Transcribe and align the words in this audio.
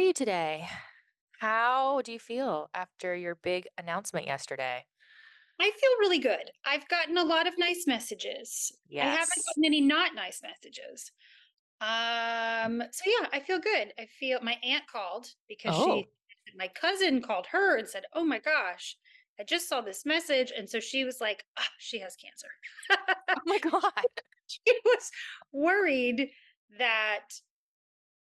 you 0.00 0.12
today? 0.12 0.68
How 1.40 2.02
do 2.02 2.12
you 2.12 2.18
feel 2.20 2.70
after 2.74 3.14
your 3.16 3.34
big 3.36 3.68
announcement 3.78 4.26
yesterday? 4.26 4.86
I 5.58 5.70
feel 5.72 5.98
really 5.98 6.18
good. 6.18 6.50
I've 6.64 6.88
gotten 6.88 7.18
a 7.18 7.24
lot 7.24 7.46
of 7.46 7.58
nice 7.58 7.86
messages. 7.86 8.72
I 8.98 9.06
haven't 9.06 9.28
Yes. 9.30 9.44
gotten 9.46 9.64
any 9.64 9.80
not 9.80 10.14
nice 10.14 10.42
messages. 10.42 11.12
Um, 11.80 12.82
so 12.92 13.04
yeah, 13.06 13.28
I 13.32 13.40
feel 13.40 13.60
good. 13.60 13.94
I 13.98 14.06
feel 14.06 14.40
my 14.42 14.58
aunt 14.64 14.86
called 14.88 15.34
because 15.48 15.76
she 15.76 16.04
Oh. 16.04 16.10
my 16.56 16.68
cousin 16.68 17.22
called 17.22 17.46
her 17.48 17.78
and 17.78 17.88
said, 17.88 18.04
"Oh 18.14 18.24
my 18.24 18.38
gosh, 18.40 18.96
I 19.40 19.44
just 19.44 19.68
saw 19.68 19.80
this 19.82 20.06
message." 20.06 20.52
And 20.56 20.68
so 20.70 20.80
she 20.80 21.04
was 21.04 21.20
like, 21.20 21.44
"Ah, 21.58 21.68
she 21.78 22.00
has 22.00 22.16
cancer." 22.16 22.48
Oh 23.36 23.40
my 23.46 23.58
god. 23.58 24.06
She 24.46 24.80
was 24.84 25.10
worried 25.52 26.30
that 26.78 27.28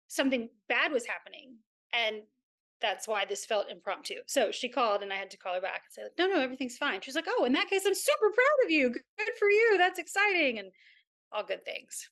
something 0.07 0.50
bad 0.68 0.91
was 0.91 1.05
happening. 1.05 1.59
And 2.05 2.21
that's 2.79 3.07
why 3.07 3.25
this 3.25 3.45
felt 3.45 3.72
impromptu. 3.72 4.16
So 4.27 4.52
she 4.52 4.70
called 4.70 5.02
and 5.02 5.12
I 5.12 5.16
had 5.16 5.31
to 5.31 5.38
call 5.38 5.55
her 5.55 5.62
back 5.62 5.81
and 5.85 5.94
say, 5.94 6.03
like, 6.03 6.17
no, 6.20 6.27
no, 6.27 6.39
everything's 6.39 6.77
fine. 6.77 7.02
She's 7.02 7.16
like, 7.16 7.27
oh, 7.27 7.45
in 7.45 7.53
that 7.53 7.70
case, 7.70 7.84
I'm 7.88 7.95
super 7.95 8.30
proud 8.30 8.66
of 8.66 8.72
you. 8.72 8.89
Good 8.89 9.30
for 9.39 9.49
you. 9.49 9.76
That's 9.77 9.99
exciting. 9.99 10.59
And 10.59 10.70
all 11.31 11.44
good 11.44 11.66
things. 11.66 12.09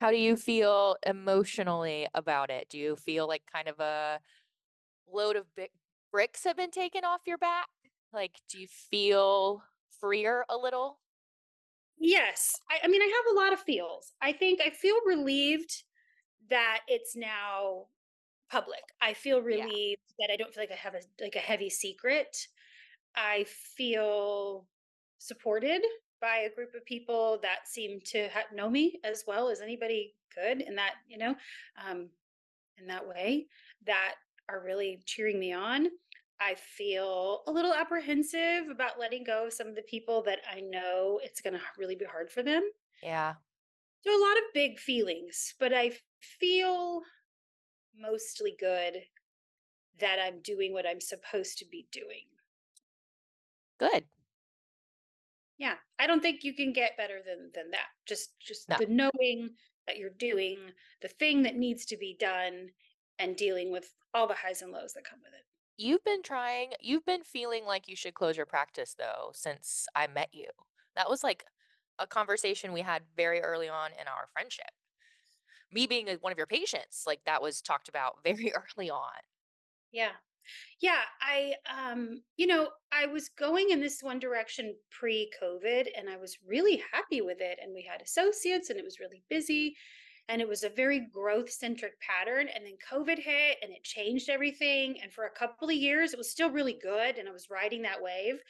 How 0.00 0.10
do 0.10 0.16
you 0.16 0.36
feel 0.36 0.96
emotionally 1.06 2.08
about 2.14 2.50
it? 2.50 2.68
Do 2.70 2.78
you 2.78 2.96
feel 2.96 3.28
like 3.28 3.42
kind 3.52 3.68
of 3.68 3.78
a 3.80 4.18
load 5.12 5.36
of 5.36 5.44
big 5.54 5.70
bricks 6.10 6.44
have 6.44 6.56
been 6.56 6.70
taken 6.70 7.04
off 7.04 7.20
your 7.26 7.38
back? 7.38 7.68
Like, 8.12 8.32
do 8.50 8.58
you 8.58 8.66
feel 8.66 9.62
freer 10.00 10.44
a 10.48 10.56
little? 10.56 10.98
Yes. 11.98 12.56
I, 12.70 12.84
I 12.84 12.88
mean, 12.88 13.02
I 13.02 13.04
have 13.04 13.36
a 13.36 13.38
lot 13.38 13.52
of 13.52 13.60
feels. 13.60 14.14
I 14.20 14.32
think 14.32 14.60
I 14.60 14.70
feel 14.70 14.96
relieved 15.06 15.84
that 16.50 16.80
it's 16.88 17.14
now 17.14 17.86
public. 18.52 18.82
I 19.00 19.14
feel 19.14 19.40
Yeah. 19.48 19.96
that 20.18 20.30
I 20.32 20.36
don't 20.36 20.52
feel 20.54 20.62
like 20.62 20.70
I 20.72 20.76
have 20.76 20.94
a 20.94 21.00
like 21.20 21.36
a 21.36 21.40
heavy 21.40 21.70
secret. 21.70 22.36
I 23.16 23.44
feel 23.76 24.68
supported 25.18 25.82
by 26.20 26.36
a 26.38 26.54
group 26.54 26.74
of 26.74 26.84
people 26.84 27.38
that 27.42 27.66
seem 27.66 28.00
to 28.06 28.28
ha- 28.28 28.44
know 28.52 28.70
me 28.70 29.00
as 29.04 29.24
well 29.26 29.48
as 29.48 29.60
anybody 29.60 30.14
could 30.34 30.60
in 30.60 30.76
that, 30.76 30.94
you 31.08 31.18
know, 31.18 31.34
um, 31.84 32.10
in 32.78 32.86
that 32.86 33.06
way 33.06 33.48
that 33.86 34.14
are 34.48 34.62
really 34.62 35.02
cheering 35.06 35.40
me 35.40 35.52
on. 35.52 35.88
I 36.40 36.54
feel 36.56 37.42
a 37.46 37.52
little 37.52 37.72
apprehensive 37.74 38.68
about 38.70 38.98
letting 38.98 39.24
go 39.24 39.46
of 39.46 39.52
some 39.52 39.68
of 39.68 39.76
the 39.76 39.82
people 39.82 40.22
that 40.24 40.40
I 40.50 40.60
know 40.60 41.20
it's 41.22 41.40
going 41.40 41.54
to 41.54 41.60
really 41.78 41.94
be 41.96 42.04
hard 42.04 42.30
for 42.30 42.42
them. 42.42 42.62
Yeah. 43.02 43.34
So 44.04 44.10
a 44.10 44.24
lot 44.26 44.36
of 44.38 44.44
big 44.54 44.80
feelings, 44.80 45.54
but 45.60 45.72
I 45.72 45.92
feel 46.20 47.02
mostly 47.96 48.56
good 48.58 49.04
that 49.98 50.18
I'm 50.18 50.40
doing 50.40 50.72
what 50.72 50.86
I'm 50.86 51.00
supposed 51.00 51.58
to 51.58 51.64
be 51.66 51.86
doing. 51.92 52.26
Good. 53.78 54.04
Yeah, 55.58 55.76
I 55.98 56.06
don't 56.06 56.20
think 56.20 56.42
you 56.44 56.54
can 56.54 56.72
get 56.72 56.96
better 56.96 57.20
than 57.24 57.50
than 57.54 57.70
that. 57.70 57.88
Just 58.06 58.38
just 58.40 58.68
No. 58.68 58.76
the 58.78 58.86
knowing 58.86 59.56
that 59.86 59.98
you're 59.98 60.10
doing 60.10 60.72
the 61.00 61.08
thing 61.08 61.42
that 61.42 61.56
needs 61.56 61.84
to 61.86 61.96
be 61.96 62.14
done 62.14 62.70
and 63.18 63.36
dealing 63.36 63.70
with 63.70 63.94
all 64.14 64.26
the 64.26 64.34
highs 64.34 64.62
and 64.62 64.72
lows 64.72 64.92
that 64.94 65.04
come 65.04 65.20
with 65.22 65.34
it. 65.34 65.44
You've 65.76 66.04
been 66.04 66.22
trying, 66.22 66.72
you've 66.80 67.04
been 67.04 67.24
feeling 67.24 67.64
like 67.64 67.88
you 67.88 67.96
should 67.96 68.14
close 68.14 68.36
your 68.36 68.46
practice 68.46 68.94
though 68.94 69.30
since 69.34 69.86
I 69.94 70.06
met 70.06 70.32
you. 70.32 70.48
That 70.94 71.08
was 71.08 71.24
like 71.24 71.46
a 71.98 72.06
conversation 72.06 72.72
we 72.72 72.82
had 72.82 73.02
very 73.16 73.40
early 73.40 73.68
on 73.68 73.92
in 73.92 74.06
our 74.06 74.28
friendship. 74.32 74.70
Me 75.72 75.86
being 75.86 76.06
one 76.20 76.32
of 76.32 76.38
your 76.38 76.46
patients, 76.46 77.04
like 77.06 77.24
that 77.24 77.42
was 77.42 77.62
talked 77.62 77.88
about 77.88 78.18
very 78.24 78.52
early 78.52 78.90
on. 78.90 79.12
Yeah. 79.92 80.12
Yeah, 80.80 81.02
I 81.20 81.56
um 81.70 82.24
you 82.36 82.46
know, 82.46 82.72
I 82.92 83.06
was 83.06 83.28
going 83.30 83.70
in 83.70 83.80
this 83.80 84.02
one 84.02 84.18
direction 84.20 84.76
pre-COVID 84.90 85.88
and 85.96 86.10
I 86.10 86.16
was 86.16 86.38
really 86.46 86.82
happy 86.92 87.20
with 87.22 87.40
it 87.40 87.58
and 87.62 87.74
we 87.74 87.82
had 87.82 88.02
associates 88.02 88.70
and 88.70 88.78
it 88.78 88.84
was 88.84 89.00
really 89.00 89.24
busy 89.30 89.76
and 90.28 90.42
it 90.42 90.48
was 90.48 90.64
a 90.64 90.70
very 90.70 91.00
growth-centric 91.00 92.00
pattern 92.00 92.48
and 92.48 92.66
then 92.66 92.76
COVID 92.90 93.18
hit 93.18 93.58
and 93.62 93.72
it 93.72 93.84
changed 93.84 94.30
everything 94.30 95.00
and 95.02 95.12
for 95.12 95.26
a 95.26 95.30
couple 95.30 95.68
of 95.68 95.74
years 95.76 96.12
it 96.14 96.18
was 96.18 96.30
still 96.30 96.50
really 96.50 96.74
good 96.74 97.18
and 97.18 97.28
I 97.28 97.32
was 97.32 97.50
riding 97.50 97.82
that 97.82 98.02
wave. 98.02 98.42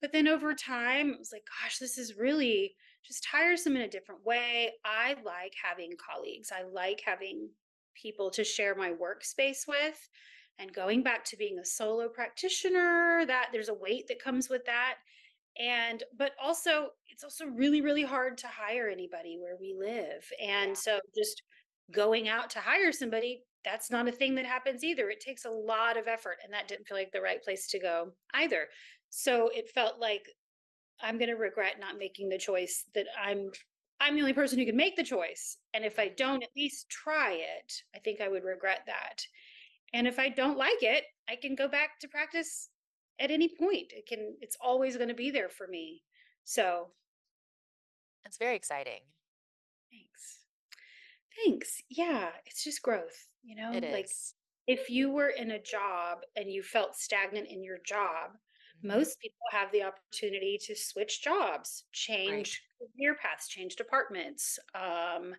But 0.00 0.12
then 0.12 0.28
over 0.28 0.54
time 0.54 1.12
it 1.12 1.18
was 1.18 1.32
like 1.32 1.46
gosh, 1.62 1.78
this 1.78 1.98
is 1.98 2.16
really 2.16 2.76
just 3.04 3.26
tiresome 3.30 3.76
in 3.76 3.82
a 3.82 3.88
different 3.88 4.24
way. 4.24 4.72
I 4.84 5.16
like 5.24 5.54
having 5.62 5.92
colleagues. 5.96 6.50
I 6.52 6.62
like 6.62 7.02
having 7.04 7.50
people 7.94 8.30
to 8.30 8.44
share 8.44 8.74
my 8.74 8.90
workspace 8.90 9.68
with 9.68 10.08
and 10.58 10.72
going 10.72 11.02
back 11.02 11.24
to 11.24 11.36
being 11.36 11.58
a 11.58 11.64
solo 11.64 12.08
practitioner 12.08 13.24
that 13.26 13.48
there's 13.52 13.68
a 13.68 13.74
weight 13.74 14.06
that 14.08 14.22
comes 14.22 14.48
with 14.48 14.64
that. 14.66 14.94
And 15.58 16.02
but 16.16 16.32
also 16.42 16.88
it's 17.08 17.22
also 17.22 17.46
really 17.46 17.80
really 17.80 18.02
hard 18.02 18.38
to 18.38 18.48
hire 18.48 18.88
anybody 18.88 19.38
where 19.40 19.56
we 19.60 19.74
live. 19.78 20.24
And 20.42 20.76
so 20.76 20.98
just 21.16 21.42
going 21.92 22.28
out 22.28 22.50
to 22.50 22.58
hire 22.58 22.92
somebody 22.92 23.44
that's 23.64 23.90
not 23.90 24.08
a 24.08 24.12
thing 24.12 24.34
that 24.34 24.44
happens 24.44 24.84
either. 24.84 25.08
It 25.08 25.20
takes 25.20 25.44
a 25.44 25.50
lot 25.50 25.96
of 25.96 26.06
effort 26.06 26.36
and 26.44 26.52
that 26.52 26.68
didn't 26.68 26.86
feel 26.86 26.96
like 26.96 27.12
the 27.12 27.20
right 27.20 27.42
place 27.42 27.66
to 27.68 27.78
go 27.78 28.12
either. 28.34 28.66
So 29.10 29.48
it 29.54 29.70
felt 29.70 30.00
like 30.00 30.26
i'm 31.04 31.18
going 31.18 31.28
to 31.30 31.36
regret 31.36 31.78
not 31.78 31.98
making 31.98 32.28
the 32.28 32.38
choice 32.38 32.84
that 32.94 33.06
i'm 33.22 33.50
i'm 34.00 34.14
the 34.16 34.20
only 34.20 34.32
person 34.32 34.58
who 34.58 34.66
can 34.66 34.76
make 34.76 34.96
the 34.96 35.04
choice 35.04 35.58
and 35.74 35.84
if 35.84 35.98
i 35.98 36.08
Mhm. 36.08 36.16
don't 36.16 36.42
at 36.42 36.50
least 36.56 36.88
try 36.90 37.32
it 37.34 37.72
i 37.94 37.98
think 38.00 38.20
i 38.20 38.28
would 38.28 38.44
regret 38.44 38.82
that 38.86 39.26
and 39.92 40.08
if 40.08 40.18
I 40.18 40.28
don't 40.28 40.58
like 40.58 40.82
it, 40.82 41.04
I 41.28 41.36
can 41.36 41.54
go 41.54 41.68
back 41.68 42.00
to 42.00 42.08
practice 42.08 42.68
at 43.20 43.30
any 43.30 43.48
point. 43.48 43.92
It 43.92 44.06
can 44.08 44.36
it's 44.40 44.56
always 44.60 44.96
going 44.96 45.08
to 45.10 45.14
be 45.14 45.30
there 45.30 45.48
for 45.48 45.68
me. 45.68 46.02
So, 46.42 46.90
It's 48.24 48.36
very 48.36 48.56
exciting. 48.56 49.02
thanks. 49.92 50.38
Thanks. 51.36 51.80
Yeah, 51.88 52.30
it's 52.44 52.64
just 52.64 52.82
growth, 52.82 53.28
you 53.44 53.54
know? 53.54 53.70
It 53.72 53.84
Like 53.92 54.06
is. 54.06 54.34
if 54.66 54.90
you 54.90 55.10
were 55.12 55.28
in 55.28 55.52
a 55.52 55.62
job 55.62 56.24
and 56.34 56.50
you 56.50 56.64
felt 56.64 56.96
stagnant 56.96 57.46
in 57.48 57.62
your 57.62 57.78
job. 57.86 58.32
Most 58.84 59.18
people 59.20 59.38
have 59.50 59.72
the 59.72 59.82
opportunity 59.84 60.58
to 60.64 60.76
switch 60.76 61.22
jobs, 61.22 61.86
Right. 62.26 62.48
change 62.48 62.62
career 62.78 63.16
paths, 63.16 63.48
change 63.48 63.76
departments, 63.76 64.58
um, 64.74 65.34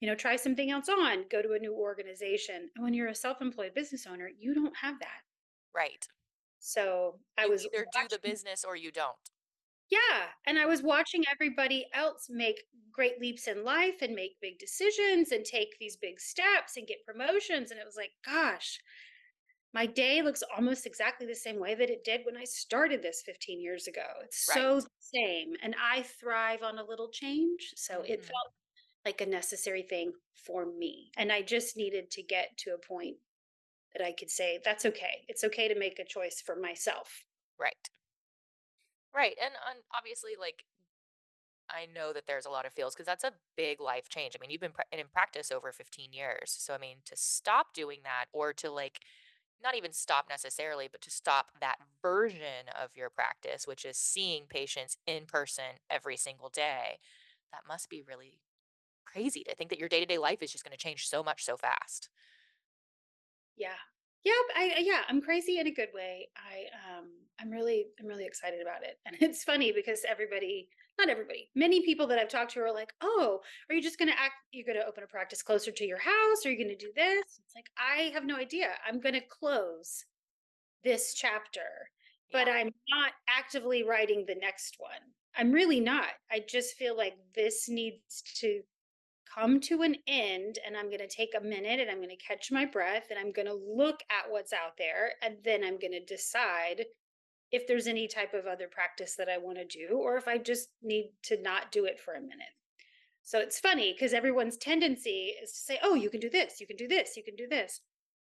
you 0.00 0.08
know, 0.08 0.14
try 0.16 0.36
something 0.36 0.70
else 0.70 0.88
on, 0.88 1.28
go 1.28 1.42
to 1.42 1.52
a 1.54 1.58
new 1.60 1.74
organization. 1.74 2.70
And 2.76 2.84
when 2.84 2.94
you're 2.94 3.08
a 3.08 3.14
self-employed 3.14 3.74
business 3.74 4.06
owner, 4.06 4.28
you 4.28 4.54
don't 4.54 4.76
have 4.78 5.00
that. 5.00 5.22
Right. 5.74 6.06
So 6.60 7.22
I 7.36 7.46
You 7.46 7.48
was 7.48 7.66
either 7.72 7.86
do 7.86 8.08
the 8.08 8.18
business 8.20 8.64
or 8.64 8.76
you 8.76 8.92
don't. 8.92 9.30
Yeah, 9.90 10.30
and 10.46 10.58
I 10.58 10.66
was 10.66 10.82
watching 10.82 11.24
everybody 11.28 11.86
else 11.92 12.28
make 12.30 12.68
great 12.92 13.20
leaps 13.20 13.48
in 13.48 13.64
life 13.64 14.00
and 14.02 14.14
make 14.14 14.40
big 14.40 14.58
decisions 14.58 15.32
and 15.32 15.44
take 15.44 15.78
these 15.78 15.96
big 15.96 16.20
steps 16.20 16.76
and 16.76 16.86
get 16.86 17.04
promotions, 17.04 17.70
and 17.70 17.80
it 17.80 17.84
was 17.86 17.96
like, 17.96 18.12
gosh, 18.24 18.80
my 19.72 19.86
day 19.86 20.22
looks 20.22 20.42
almost 20.42 20.86
exactly 20.86 21.26
the 21.26 21.34
same 21.34 21.58
way 21.58 21.74
that 21.74 21.90
it 21.90 22.04
did 22.04 22.24
when 22.26 22.36
I 22.36 22.44
started 22.44 23.02
this 23.02 23.22
15 23.22 23.60
years 23.60 23.86
ago. 23.86 24.06
It's 24.22 24.38
so 24.52 24.80
the 24.80 24.88
same, 25.00 25.56
and 25.62 25.74
I 25.78 26.02
thrive 26.02 26.62
on 26.62 26.78
a 26.78 26.84
little 26.84 27.10
change, 27.10 27.72
so 27.76 28.02
it 28.02 28.24
Mhm. 28.24 28.26
felt 28.26 28.54
like 29.04 29.20
a 29.20 29.26
necessary 29.26 29.82
thing 29.82 30.14
for 30.34 30.66
me, 30.66 31.12
and 31.16 31.32
I 31.32 31.42
just 31.42 31.76
needed 31.76 32.10
to 32.12 32.22
get 32.22 32.56
to 32.58 32.74
a 32.74 32.78
point 32.78 33.18
that 33.92 34.02
I 34.02 34.12
could 34.12 34.30
say, 34.30 34.60
"That's 34.64 34.86
okay. 34.86 35.24
It's 35.28 35.44
okay 35.44 35.68
to 35.68 35.74
make 35.76 35.98
a 36.00 36.04
choice 36.06 36.40
for 36.42 36.56
myself." 36.56 37.24
Right. 37.58 37.90
Right. 39.14 39.36
And, 39.40 39.54
and 39.68 39.82
obviously, 39.94 40.36
like, 40.38 40.64
I 41.68 41.86
know 41.86 42.12
that 42.12 42.26
there's 42.26 42.46
a 42.46 42.50
lot 42.50 42.66
of 42.66 42.72
feels 42.72 42.94
because 42.94 43.06
that's 43.06 43.22
a 43.24 43.34
big 43.56 43.80
life 43.80 44.08
change. 44.08 44.34
I 44.34 44.40
mean, 44.40 44.50
you've 44.50 44.60
been 44.60 44.72
in 44.92 45.08
practice 45.08 45.52
over 45.52 45.72
15 45.72 46.12
years. 46.12 46.50
So, 46.50 46.74
I 46.74 46.78
mean, 46.78 46.98
to 47.04 47.16
stop 47.16 47.74
doing 47.74 48.00
that 48.02 48.26
or 48.32 48.52
to 48.54 48.70
like 48.70 49.04
not 49.62 49.76
even 49.76 49.92
stop 49.92 50.26
necessarily, 50.28 50.88
but 50.90 51.00
to 51.02 51.10
stop 51.10 51.52
that 51.60 51.76
version 52.02 52.68
of 52.80 52.90
your 52.96 53.10
practice, 53.10 53.66
which 53.66 53.84
is 53.84 53.96
seeing 53.96 54.44
patients 54.48 54.96
in 55.06 55.26
person 55.26 55.80
every 55.88 56.16
single 56.16 56.48
day, 56.48 56.98
that 57.52 57.62
must 57.68 57.90
be 57.90 58.02
really 58.06 58.40
crazy 59.04 59.42
to 59.44 59.54
think 59.54 59.70
that 59.70 59.78
your 59.78 59.88
day 59.88 60.00
to 60.00 60.06
day 60.06 60.18
life 60.18 60.42
is 60.42 60.52
just 60.52 60.64
going 60.64 60.76
to 60.76 60.82
change 60.82 61.08
so 61.08 61.22
much 61.22 61.44
so 61.44 61.56
fast. 61.56 62.08
Yeah. 63.56 63.76
Yep, 64.24 64.34
I 64.54 64.74
yeah, 64.80 65.00
I'm 65.08 65.22
crazy 65.22 65.58
in 65.58 65.66
a 65.66 65.70
good 65.70 65.88
way. 65.94 66.28
I, 66.36 66.98
um, 66.98 67.06
I'm 67.40 67.50
really 67.50 67.86
I'm 67.98 68.06
really 68.06 68.26
excited 68.26 68.60
about 68.60 68.82
it, 68.82 68.98
and 69.06 69.16
it's 69.20 69.44
funny 69.44 69.72
because 69.72 70.02
everybody 70.08 70.68
not 71.00 71.08
everybody, 71.10 71.50
many 71.54 71.80
people 71.84 72.06
that 72.08 72.18
I've 72.18 72.28
talked 72.28 72.52
to 72.52 72.60
are 72.60 72.72
like, 72.72 72.92
"Oh, 73.00 73.40
are 73.68 73.74
you 73.74 73.82
just 73.82 73.98
gonna 73.98 74.12
act 74.12 74.34
you're 74.52 74.66
gonna 74.66 74.86
open 74.86 75.04
a 75.04 75.06
practice 75.06 75.42
closer 75.42 75.72
to 75.72 75.84
your 75.86 75.98
house? 75.98 76.44
Are 76.46 76.50
you 76.50 76.62
gonna 76.62 76.76
do 76.76 76.92
this?" 76.94 77.40
It's 77.44 77.54
like, 77.56 77.70
"I 77.78 78.10
have 78.14 78.24
no 78.24 78.36
idea. 78.36 78.78
I'm 78.86 79.00
gonna 79.00 79.20
close 79.22 80.04
this 80.84 81.14
chapter, 81.14 81.90
but 82.32 82.46
Yeah. 82.46 82.54
I'm 82.54 82.74
not 82.88 83.12
actively 83.28 83.82
writing 83.82 84.24
the 84.26 84.34
next 84.34 84.76
one. 84.78 85.14
I'm 85.34 85.52
really 85.52 85.80
not. 85.80 86.10
I 86.30 86.40
just 86.40 86.76
feel 86.76 86.96
like 86.96 87.16
this 87.34 87.68
needs 87.68 88.22
to 88.40 88.62
come 89.34 89.60
to 89.60 89.82
an 89.82 89.96
end 90.06 90.58
and 90.66 90.76
I'm 90.76 90.86
going 90.88 90.98
to 91.00 91.08
take 91.08 91.34
a 91.36 91.40
minute 91.40 91.80
and 91.80 91.90
I'm 91.90 91.98
going 91.98 92.10
to 92.10 92.16
catch 92.16 92.50
my 92.50 92.64
breath 92.66 93.06
and 93.10 93.18
I'm 93.18 93.32
going 93.32 93.46
to 93.46 93.54
look 93.54 94.00
at 94.10 94.30
what's 94.30 94.52
out 94.52 94.76
there 94.78 95.14
and 95.22 95.36
then 95.44 95.62
I'm 95.64 95.78
going 95.78 95.92
to 95.92 96.04
decide 96.04 96.84
if 97.52 97.66
there's 97.66 97.86
any 97.86 98.06
type 98.06 98.34
of 98.34 98.46
other 98.46 98.68
practice 98.68 99.16
that 99.16 99.28
I 99.28 99.38
want 99.38 99.58
to 99.58 99.64
do 99.64 99.96
or 99.96 100.16
if 100.16 100.28
I 100.28 100.38
just 100.38 100.68
need 100.82 101.12
to 101.24 101.40
not 101.40 101.72
do 101.72 101.84
it 101.84 101.98
for 101.98 102.14
a 102.14 102.20
minute. 102.20 102.54
So 103.22 103.38
it's 103.38 103.60
funny 103.60 103.92
because 103.92 104.14
everyone's 104.14 104.56
tendency 104.56 105.34
is 105.42 105.52
to 105.52 105.58
say, 105.58 105.78
oh, 105.82 105.94
you 105.94 106.10
can 106.10 106.20
do 106.20 106.30
this, 106.30 106.60
you 106.60 106.66
can 106.66 106.76
do 106.76 106.88
this, 106.88 107.16
you 107.16 107.22
can 107.22 107.36
do 107.36 107.46
this. 107.46 107.80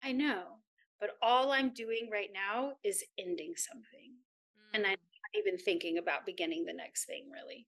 I 0.02 0.12
know, 0.12 0.58
but 1.00 1.10
all 1.22 1.52
I'm 1.52 1.70
doing 1.74 2.08
right 2.10 2.30
now 2.32 2.74
is 2.84 3.04
ending 3.18 3.54
something. 3.56 4.14
And 4.72 4.86
I'm 4.86 4.92
Mm. 4.92 4.96
not 4.96 5.38
even 5.38 5.58
thinking 5.58 5.98
about 5.98 6.26
beginning 6.26 6.64
the 6.64 6.72
next 6.72 7.04
thing, 7.04 7.30
really. 7.30 7.66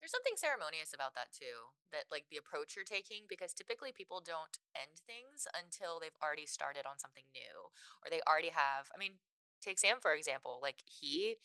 There's 0.00 0.12
something 0.12 0.36
ceremonious 0.36 0.94
about 0.94 1.14
that 1.14 1.32
too, 1.32 1.74
that 1.90 2.04
like 2.10 2.28
the 2.30 2.36
approach 2.36 2.76
you're 2.76 2.84
taking, 2.84 3.26
because 3.28 3.52
typically 3.52 3.92
people 3.92 4.20
don't 4.20 4.58
end 4.76 5.00
things 5.06 5.48
until 5.50 5.98
they've 5.98 6.14
already 6.22 6.46
started 6.46 6.86
on 6.86 6.98
something 6.98 7.24
new 7.34 7.72
or 8.04 8.10
they 8.10 8.20
already 8.28 8.50
have. 8.50 8.86
I 8.94 8.98
mean, 8.98 9.18
take 9.66 9.78
Sam 9.78 9.96
for 10.00 10.14
example. 10.14 10.58
Like 10.62 10.76
he 10.84 11.36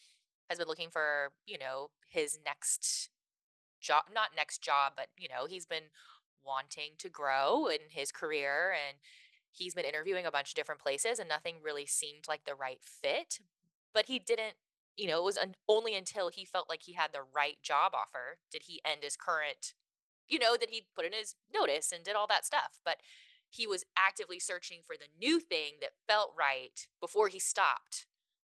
has 0.49 0.57
been 0.59 0.67
looking 0.67 0.89
for, 0.91 1.31
you 1.45 1.57
know, 1.57 1.89
his 2.09 2.39
next 2.45 3.09
job, 3.79 4.03
not 4.13 4.29
next 4.35 4.61
job, 4.61 4.93
but 4.95 5.07
you 5.17 5.27
know, 5.27 5.45
he's 5.47 5.65
been 5.65 5.89
wanting 6.43 6.91
to 6.99 7.09
grow 7.09 7.67
in 7.67 7.79
his 7.89 8.11
career 8.11 8.73
and 8.73 8.97
he's 9.51 9.73
been 9.73 9.85
interviewing 9.85 10.25
a 10.25 10.31
bunch 10.31 10.49
of 10.51 10.55
different 10.55 10.81
places 10.81 11.19
and 11.19 11.29
nothing 11.29 11.55
really 11.63 11.85
seemed 11.85 12.27
like 12.27 12.45
the 12.45 12.55
right 12.55 12.79
fit. 12.83 13.39
But 13.93 14.05
he 14.05 14.19
didn't, 14.19 14.55
you 14.95 15.07
know, 15.07 15.19
it 15.19 15.25
was 15.25 15.37
un- 15.37 15.55
only 15.67 15.95
until 15.95 16.29
he 16.29 16.45
felt 16.45 16.69
like 16.69 16.83
he 16.83 16.93
had 16.93 17.11
the 17.13 17.23
right 17.35 17.57
job 17.61 17.93
offer 17.93 18.37
did 18.51 18.63
he 18.63 18.81
end 18.85 19.01
his 19.03 19.17
current, 19.17 19.73
you 20.27 20.39
know, 20.39 20.55
that 20.59 20.69
he 20.69 20.85
put 20.95 21.05
in 21.05 21.13
his 21.13 21.35
notice 21.53 21.91
and 21.91 22.03
did 22.03 22.15
all 22.15 22.27
that 22.27 22.45
stuff. 22.45 22.79
But 22.85 22.97
he 23.49 23.67
was 23.67 23.83
actively 23.97 24.39
searching 24.39 24.79
for 24.85 24.95
the 24.95 25.07
new 25.19 25.39
thing 25.39 25.73
that 25.81 25.91
felt 26.07 26.33
right 26.37 26.87
before 27.01 27.27
he 27.27 27.39
stopped 27.39 28.05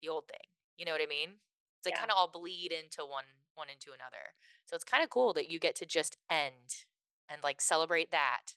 the 0.01 0.09
old 0.09 0.27
thing. 0.27 0.49
You 0.77 0.85
know 0.85 0.91
what 0.91 1.01
I 1.01 1.07
mean? 1.07 1.39
It's 1.79 1.85
like 1.85 1.93
Yeah. 1.93 1.99
kind 1.99 2.11
of 2.11 2.17
all 2.17 2.27
bleed 2.29 2.71
into 2.71 3.05
one 3.05 3.25
one 3.55 3.69
into 3.69 3.91
another. 3.93 4.35
So 4.65 4.75
it's 4.75 4.83
kind 4.83 5.03
of 5.03 5.09
cool 5.09 5.33
that 5.33 5.49
you 5.49 5.59
get 5.59 5.75
to 5.77 5.85
just 5.85 6.17
end 6.29 6.85
and 7.29 7.41
like 7.43 7.61
celebrate 7.61 8.11
that. 8.11 8.53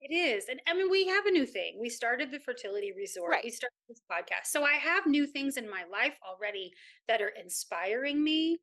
It 0.00 0.14
is. 0.14 0.48
And 0.48 0.60
I 0.66 0.74
mean, 0.74 0.90
we 0.90 1.06
have 1.06 1.24
a 1.26 1.30
new 1.30 1.46
thing. 1.46 1.78
We 1.80 1.88
started 1.88 2.30
the 2.30 2.38
fertility 2.38 2.92
resort. 2.92 3.30
Right. 3.30 3.44
We 3.44 3.50
started 3.50 3.72
this 3.88 4.02
podcast. 4.10 4.46
So 4.46 4.62
I 4.62 4.74
have 4.74 5.06
new 5.06 5.26
things 5.26 5.56
in 5.56 5.68
my 5.68 5.84
life 5.90 6.18
already 6.26 6.72
that 7.08 7.22
are 7.22 7.28
inspiring 7.28 8.22
me, 8.22 8.58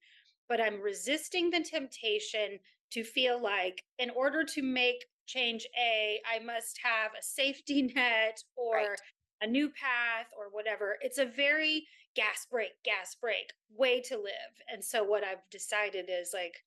but 0.47 0.61
I'm 0.61 0.79
resisting 0.79 1.49
the 1.49 1.61
temptation 1.61 2.59
to 2.91 3.03
feel 3.03 3.41
like 3.41 3.83
in 3.97 4.11
order 4.11 4.43
to 4.43 4.61
make 4.61 5.05
change 5.25 5.65
A, 5.79 6.21
I 6.31 6.39
must 6.39 6.79
have 6.83 7.11
a 7.17 7.23
safety 7.23 7.81
net 7.95 8.43
or 8.55 8.77
Right. 8.89 8.99
A 9.41 9.47
new 9.47 9.69
path 9.69 10.27
or 10.37 10.45
whatever. 10.51 10.97
It's 11.01 11.17
a 11.17 11.25
very 11.25 11.87
gas 12.15 12.45
brake, 12.49 12.83
gas 12.83 13.15
brake 13.19 13.51
way 13.75 14.01
to 14.01 14.17
live. 14.17 14.53
And 14.71 14.83
so 14.83 15.03
what 15.03 15.23
I've 15.23 15.49
decided 15.49 16.05
is 16.09 16.31
like, 16.33 16.63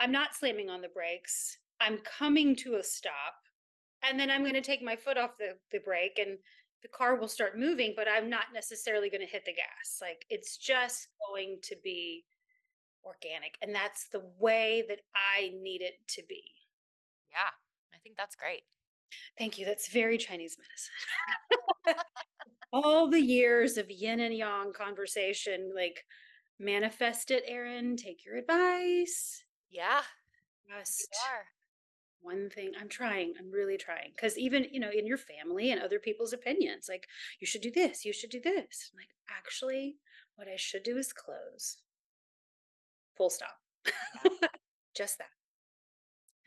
I'm 0.00 0.12
not 0.12 0.34
slamming 0.34 0.70
on 0.70 0.80
the 0.80 0.88
brakes. 0.88 1.58
I'm 1.80 1.98
coming 1.98 2.56
to 2.56 2.76
a 2.76 2.82
stop 2.82 3.34
and 4.02 4.18
then 4.18 4.30
I'm 4.30 4.42
going 4.42 4.54
to 4.54 4.60
take 4.60 4.82
my 4.82 4.96
foot 4.96 5.18
off 5.18 5.36
the 5.38 5.56
the 5.70 5.78
brake 5.78 6.18
and 6.18 6.38
the 6.82 6.88
car 6.88 7.14
will 7.14 7.28
start 7.28 7.58
moving, 7.58 7.92
but 7.94 8.08
I'm 8.08 8.30
not 8.30 8.46
necessarily 8.54 9.10
going 9.10 9.20
to 9.20 9.26
hit 9.26 9.44
the 9.44 9.52
gas. 9.52 9.98
Like 10.00 10.24
it's 10.30 10.56
just 10.56 11.08
going 11.28 11.58
to 11.64 11.76
be 11.84 12.24
organic, 13.04 13.56
and 13.62 13.74
that's 13.74 14.08
the 14.08 14.22
way 14.38 14.84
that 14.88 15.00
I 15.14 15.52
need 15.60 15.82
it 15.82 15.94
to 16.08 16.22
be. 16.28 16.42
Yeah. 17.30 17.50
I 17.94 17.98
think 18.02 18.16
that's 18.16 18.34
great. 18.34 18.62
Thank 19.38 19.58
you. 19.58 19.66
That's 19.66 19.88
very 19.88 20.16
Chinese 20.16 20.56
medicine. 20.58 21.68
All 22.72 23.08
the 23.08 23.20
years 23.20 23.76
of 23.76 23.90
yin 23.90 24.20
and 24.20 24.34
yang 24.34 24.72
conversation, 24.72 25.72
like 25.74 26.04
manifest 26.58 27.30
it, 27.30 27.42
Erin. 27.46 27.96
Take 27.96 28.24
your 28.24 28.36
advice. 28.36 29.42
Yeah, 29.70 30.02
Just 30.68 31.08
one 32.22 32.50
thing 32.50 32.72
i'm 32.80 32.88
trying 32.88 33.32
i'm 33.38 33.50
really 33.50 33.76
trying 33.76 34.12
because 34.14 34.36
even 34.36 34.66
you 34.70 34.78
know 34.78 34.90
in 34.90 35.06
your 35.06 35.16
family 35.16 35.70
and 35.70 35.80
other 35.80 35.98
people's 35.98 36.32
opinions 36.32 36.86
like 36.88 37.06
you 37.40 37.46
should 37.46 37.62
do 37.62 37.70
this 37.70 38.04
you 38.04 38.12
should 38.12 38.30
do 38.30 38.40
this. 38.40 38.90
I'm 38.92 38.98
like 38.98 39.08
actually 39.30 39.96
what 40.36 40.48
i 40.48 40.56
should 40.56 40.82
do 40.82 40.96
is 40.96 41.12
close. 41.12 41.78
Full 43.16 43.30
stop. 43.30 43.56
Yeah. 43.86 44.48
just 44.96 45.18
that. 45.18 45.28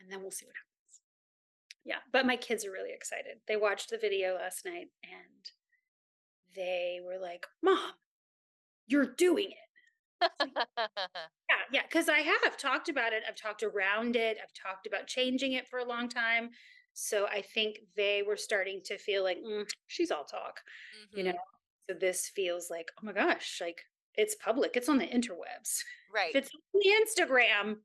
And 0.00 0.10
then 0.10 0.22
we'll 0.22 0.30
see 0.32 0.46
what 0.46 0.54
happens. 0.56 1.00
Yeah 1.84 2.02
but 2.12 2.26
my 2.26 2.36
kids 2.36 2.64
are 2.64 2.72
really 2.72 2.92
excited. 2.92 3.38
They 3.46 3.56
watched 3.56 3.90
the 3.90 3.98
video 3.98 4.34
last 4.34 4.64
night 4.64 4.88
and 5.02 5.50
they 6.54 7.00
were 7.04 7.18
like 7.18 7.46
mom 7.62 7.92
you're 8.86 9.06
doing 9.16 9.50
it 9.50 10.30
yeah 10.40 11.56
yeah 11.72 11.82
because 11.88 12.08
i 12.08 12.18
have 12.18 12.56
talked 12.56 12.88
about 12.88 13.12
it 13.12 13.22
i've 13.28 13.36
talked 13.36 13.62
around 13.62 14.16
it 14.16 14.38
i've 14.42 14.52
talked 14.54 14.86
about 14.86 15.06
changing 15.06 15.52
it 15.52 15.68
for 15.68 15.78
a 15.78 15.84
long 15.84 16.08
time 16.08 16.50
so 16.92 17.26
i 17.26 17.42
think 17.42 17.78
they 17.96 18.22
were 18.26 18.36
starting 18.36 18.80
to 18.84 18.96
feel 18.98 19.22
like 19.22 19.38
"Mm, 19.38 19.68
she's 19.86 20.10
all 20.10 20.24
talk 20.24 20.60
you 21.14 21.24
know 21.24 21.30
hmm 21.30 21.36
so 21.86 21.94
this 22.00 22.30
feels 22.34 22.70
like 22.70 22.90
oh 23.02 23.04
my 23.04 23.12
gosh 23.12 23.58
like 23.60 23.82
it's 24.14 24.34
public 24.36 24.70
it's 24.74 24.88
on 24.88 24.96
the 24.96 25.06
interwebs 25.06 25.82
Right. 26.14 26.34
if 26.34 26.46
it's 26.46 26.50
on 26.54 26.80
the 26.80 26.90
instagram 27.04 27.76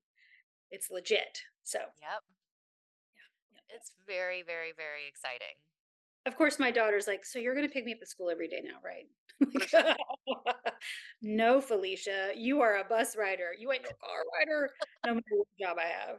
it's 0.71 0.89
legit 0.89 1.41
so 1.63 1.79
Yep. 1.79 1.89
yeah, 1.99 3.29
yeah. 3.51 3.75
It's 3.75 3.91
very, 4.07 4.41
very, 4.41 4.71
very 4.75 5.07
exciting 5.09 5.57
of 6.25 6.35
course 6.35 6.59
my 6.59 6.71
daughter's 6.71 7.07
like 7.07 7.25
so 7.25 7.39
you're 7.39 7.55
going 7.55 7.67
to 7.67 7.73
pick 7.73 7.85
me 7.85 7.93
up 7.93 7.99
at 8.01 8.07
school 8.07 8.29
every 8.29 8.47
day 8.47 8.61
now 8.63 8.77
right? 8.83 9.07
For 9.53 9.67
sure. 9.67 9.83
Like, 9.83 10.55
no 11.21 11.61
felicia 11.61 12.31
you 12.35 12.61
are 12.61 12.77
a 12.77 12.83
bus 12.83 13.15
rider. 13.17 13.51
You 13.57 13.71
ain't 13.71 13.83
no 13.83 13.89
car 13.89 14.23
rider 14.37 14.69
no 15.05 15.13
matter 15.15 15.25
what 15.31 15.47
job 15.59 15.77
i 15.79 15.87
have. 15.87 16.17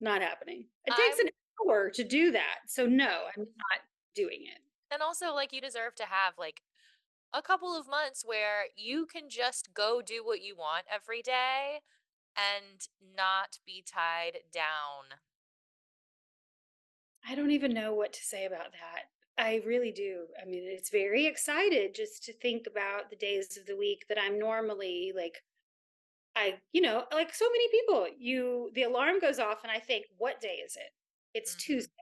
Not 0.00 0.22
happening. 0.22 0.66
It 0.86 0.94
takes 0.96 1.20
I'm 1.20 1.26
an 1.26 1.32
hour 1.68 1.90
to 1.90 2.04
do 2.04 2.32
that 2.32 2.60
so 2.66 2.86
no 2.86 3.04
i'm 3.04 3.42
mm-hmm. 3.42 3.42
not 3.42 3.80
doing 4.14 4.42
it. 4.42 4.60
And 4.90 5.02
also 5.02 5.34
like 5.34 5.52
you 5.52 5.60
deserve 5.60 5.94
to 5.96 6.04
have 6.04 6.34
like 6.38 6.62
a 7.32 7.42
couple 7.42 7.76
of 7.76 7.88
months 7.88 8.24
where 8.24 8.64
you 8.76 9.06
can 9.06 9.28
just 9.28 9.72
go 9.74 10.02
do 10.04 10.24
what 10.24 10.42
you 10.42 10.56
want 10.56 10.84
every 10.92 11.22
day 11.22 11.80
and 12.36 12.88
not 13.16 13.58
be 13.66 13.84
tied 13.86 14.38
down. 14.52 15.18
I 17.28 17.34
don't 17.34 17.50
even 17.50 17.72
know 17.72 17.94
what 17.94 18.12
to 18.14 18.24
say 18.24 18.46
about 18.46 18.72
that. 18.72 19.04
I 19.38 19.62
really 19.66 19.92
do. 19.92 20.26
I 20.40 20.44
mean, 20.44 20.64
it's 20.64 20.90
very 20.90 21.26
excited 21.26 21.94
just 21.94 22.24
to 22.24 22.32
think 22.32 22.66
about 22.66 23.10
the 23.10 23.16
days 23.16 23.56
of 23.56 23.66
the 23.66 23.76
week 23.76 24.04
that 24.08 24.18
I'm 24.20 24.38
normally 24.38 25.12
like 25.14 25.42
I, 26.36 26.54
you 26.72 26.80
know, 26.80 27.04
like 27.12 27.34
so 27.34 27.46
many 27.50 27.68
people, 27.70 28.06
you 28.18 28.70
the 28.74 28.84
alarm 28.84 29.18
goes 29.20 29.38
off 29.38 29.62
and 29.62 29.72
I 29.72 29.78
think, 29.78 30.06
what 30.18 30.40
day 30.40 30.60
is 30.64 30.76
it? 30.76 30.92
It's 31.34 31.54
hmm 31.54 31.58
Tuesday. 31.58 31.92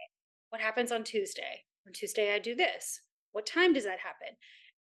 What 0.51 0.61
happens 0.61 0.93
on 0.93 1.05
Tuesday? 1.05 1.65
On 1.87 1.93
Tuesday 1.93 2.35
I 2.35 2.39
do 2.39 2.55
this. 2.55 3.01
What 3.33 3.47
time 3.47 3.73
does 3.73 3.85
that 3.85 3.99
happen? 4.01 4.37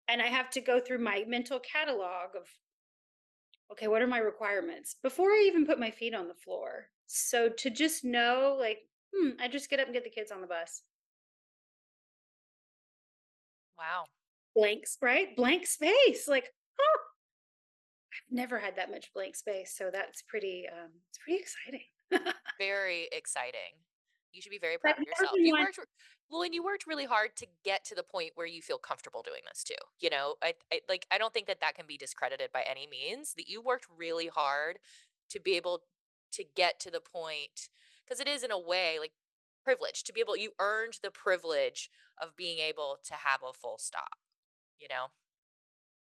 And 0.08 0.22
I 0.22 0.26
have 0.26 0.50
to 0.50 0.60
go 0.60 0.80
through 0.80 0.98
my 0.98 1.24
mental 1.26 1.60
catalog 1.60 2.36
of 2.36 2.48
okay, 3.72 3.88
what 3.88 4.02
are 4.02 4.06
my 4.06 4.18
requirements 4.18 4.96
before 5.02 5.30
I 5.30 5.44
even 5.46 5.66
put 5.66 5.80
my 5.80 5.90
feet 5.90 6.14
on 6.14 6.28
the 6.28 6.34
floor. 6.34 6.86
So 7.06 7.48
to 7.48 7.70
just 7.70 8.04
know 8.04 8.56
like, 8.58 8.78
hmm, 9.14 9.30
I 9.40 9.48
just 9.48 9.70
get 9.70 9.80
up 9.80 9.86
and 9.86 9.94
get 9.94 10.04
the 10.04 10.10
kids 10.10 10.30
on 10.32 10.40
the 10.40 10.46
bus 10.46 10.82
Wow. 13.78 14.06
blanks, 14.54 14.96
right? 15.02 15.34
Blank 15.36 15.66
space. 15.66 16.26
Like, 16.28 16.50
oh, 16.80 16.98
I've 18.12 18.34
never 18.34 18.58
had 18.58 18.76
that 18.76 18.90
much 18.90 19.12
blank 19.14 19.36
space. 19.36 19.74
So 19.76 19.90
that's 19.92 20.22
pretty 20.22 20.66
um 20.70 20.90
it's 21.08 21.18
pretty 21.18 21.40
exciting. 21.40 22.32
Very 22.58 23.08
exciting. 23.12 23.84
You 24.32 24.42
should 24.42 24.50
be 24.50 24.58
very 24.58 24.76
proud 24.76 24.98
of 24.98 25.04
yourself. 25.06 25.32
You 25.38 25.52
worked 25.54 25.78
well, 26.28 26.42
and 26.42 26.54
you 26.54 26.62
worked 26.62 26.86
really 26.86 27.06
hard 27.06 27.36
to 27.36 27.46
get 27.64 27.84
to 27.86 27.94
the 27.94 28.02
point 28.02 28.32
where 28.34 28.46
you 28.46 28.60
feel 28.60 28.76
comfortable 28.76 29.22
doing 29.22 29.40
this 29.48 29.64
too. 29.64 29.74
You 29.98 30.10
know, 30.10 30.34
I, 30.42 30.52
I 30.70 30.80
like 30.90 31.06
I 31.10 31.16
don't 31.16 31.32
think 31.32 31.46
that 31.46 31.60
that 31.60 31.74
can 31.74 31.86
be 31.86 31.96
discredited 31.96 32.50
by 32.52 32.62
any 32.68 32.86
means. 32.86 33.32
That 33.34 33.48
you 33.48 33.62
worked 33.62 33.86
really 33.96 34.26
hard 34.26 34.78
to 35.30 35.40
be 35.40 35.56
able 35.56 35.80
to 36.32 36.44
get 36.54 36.78
to 36.80 36.90
the 36.90 37.00
point 37.00 37.68
because 38.06 38.20
it 38.20 38.28
is 38.28 38.42
in 38.44 38.50
a 38.52 38.58
way 38.60 38.98
like 38.98 39.12
privilege 39.64 40.04
to 40.04 40.12
be 40.12 40.20
able 40.20 40.36
you 40.36 40.52
earned 40.60 40.98
the 41.02 41.10
privilege 41.10 41.90
of 42.20 42.36
being 42.36 42.58
able 42.60 42.98
to 43.04 43.14
have 43.14 43.42
a 43.42 43.52
full 43.52 43.78
stop, 43.78 44.16
you 44.78 44.88
know? 44.88 45.08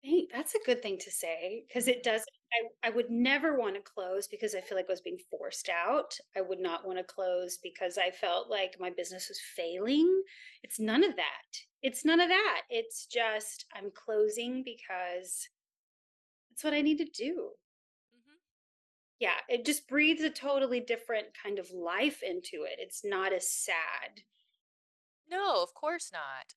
Thank 0.03 0.31
that's 0.31 0.55
a 0.55 0.59
good 0.65 0.81
thing 0.81 0.97
to 0.99 1.11
say 1.11 1.65
because 1.67 1.87
it 1.87 2.03
Mhm. 2.03 2.03
doesn't 2.03 2.27
I 2.53 2.87
I 2.87 2.89
would 2.91 3.09
never 3.11 3.57
want 3.57 3.75
to 3.75 3.81
close 3.81 4.27
because 4.27 4.55
I 4.55 4.61
feel 4.61 4.77
like 4.77 4.85
I 4.89 4.91
was 4.93 5.01
being 5.01 5.17
forced 5.29 5.69
out. 5.69 6.17
I 6.35 6.41
would 6.41 6.59
not 6.59 6.85
want 6.85 6.97
to 6.99 7.03
close 7.03 7.57
because 7.57 7.97
I 7.97 8.11
felt 8.11 8.47
like 8.49 8.79
my 8.79 8.89
business 8.91 9.27
was 9.29 9.39
failing. 9.41 10.23
It's 10.63 10.79
none 10.79 11.03
of 11.03 11.15
that. 11.17 11.65
It's 11.81 12.05
none 12.05 12.19
of 12.21 12.29
that. 12.29 12.63
It's 12.69 13.05
just 13.07 13.65
I'm 13.73 13.91
closing 13.91 14.63
because 14.63 15.49
that's 16.49 16.63
what 16.63 16.73
I 16.73 16.81
need 16.81 16.97
to 16.97 17.05
do. 17.05 17.53
Yeah, 19.19 19.41
it 19.47 19.63
just 19.65 19.87
breathes 19.87 20.21
a 20.23 20.29
totally 20.31 20.79
different 20.79 21.33
kind 21.35 21.59
of 21.59 21.69
life 21.71 22.23
into 22.23 22.63
it. 22.63 22.79
It's 22.79 23.03
not 23.03 23.31
as 23.33 23.47
sad. 23.49 24.23
No, 25.27 25.61
of 25.61 25.73
course 25.73 26.11
not. 26.11 26.55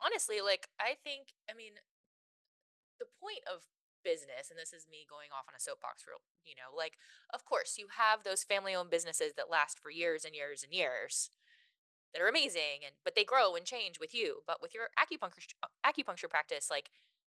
Honestly, 0.00 0.40
like 0.40 0.68
I 0.80 0.96
think, 1.04 1.34
I 1.50 1.54
mean, 1.54 1.74
the 2.98 3.06
point 3.20 3.42
of 3.50 3.62
business, 4.04 4.50
and 4.50 4.58
this 4.58 4.72
is 4.72 4.86
me 4.88 5.06
going 5.08 5.28
off 5.36 5.46
on 5.48 5.54
a 5.56 5.60
soapbox 5.60 6.04
real, 6.06 6.22
you 6.44 6.54
know, 6.54 6.74
like 6.74 6.96
of 7.34 7.44
course 7.44 7.76
you 7.78 7.88
have 7.96 8.22
those 8.22 8.44
family-owned 8.44 8.90
businesses 8.90 9.34
that 9.36 9.50
last 9.50 9.78
for 9.78 9.90
years 9.90 10.24
and 10.24 10.34
years 10.34 10.62
and 10.62 10.72
years 10.72 11.30
that 12.14 12.22
are 12.22 12.28
amazing 12.28 12.84
and 12.86 12.96
but 13.04 13.14
they 13.14 13.24
grow 13.24 13.56
and 13.56 13.66
change 13.66 14.00
with 14.00 14.14
you. 14.14 14.42
But 14.46 14.62
with 14.62 14.74
your 14.74 14.90
acupuncture 14.98 15.46
acupuncture 15.86 16.30
practice, 16.30 16.70
like 16.70 16.90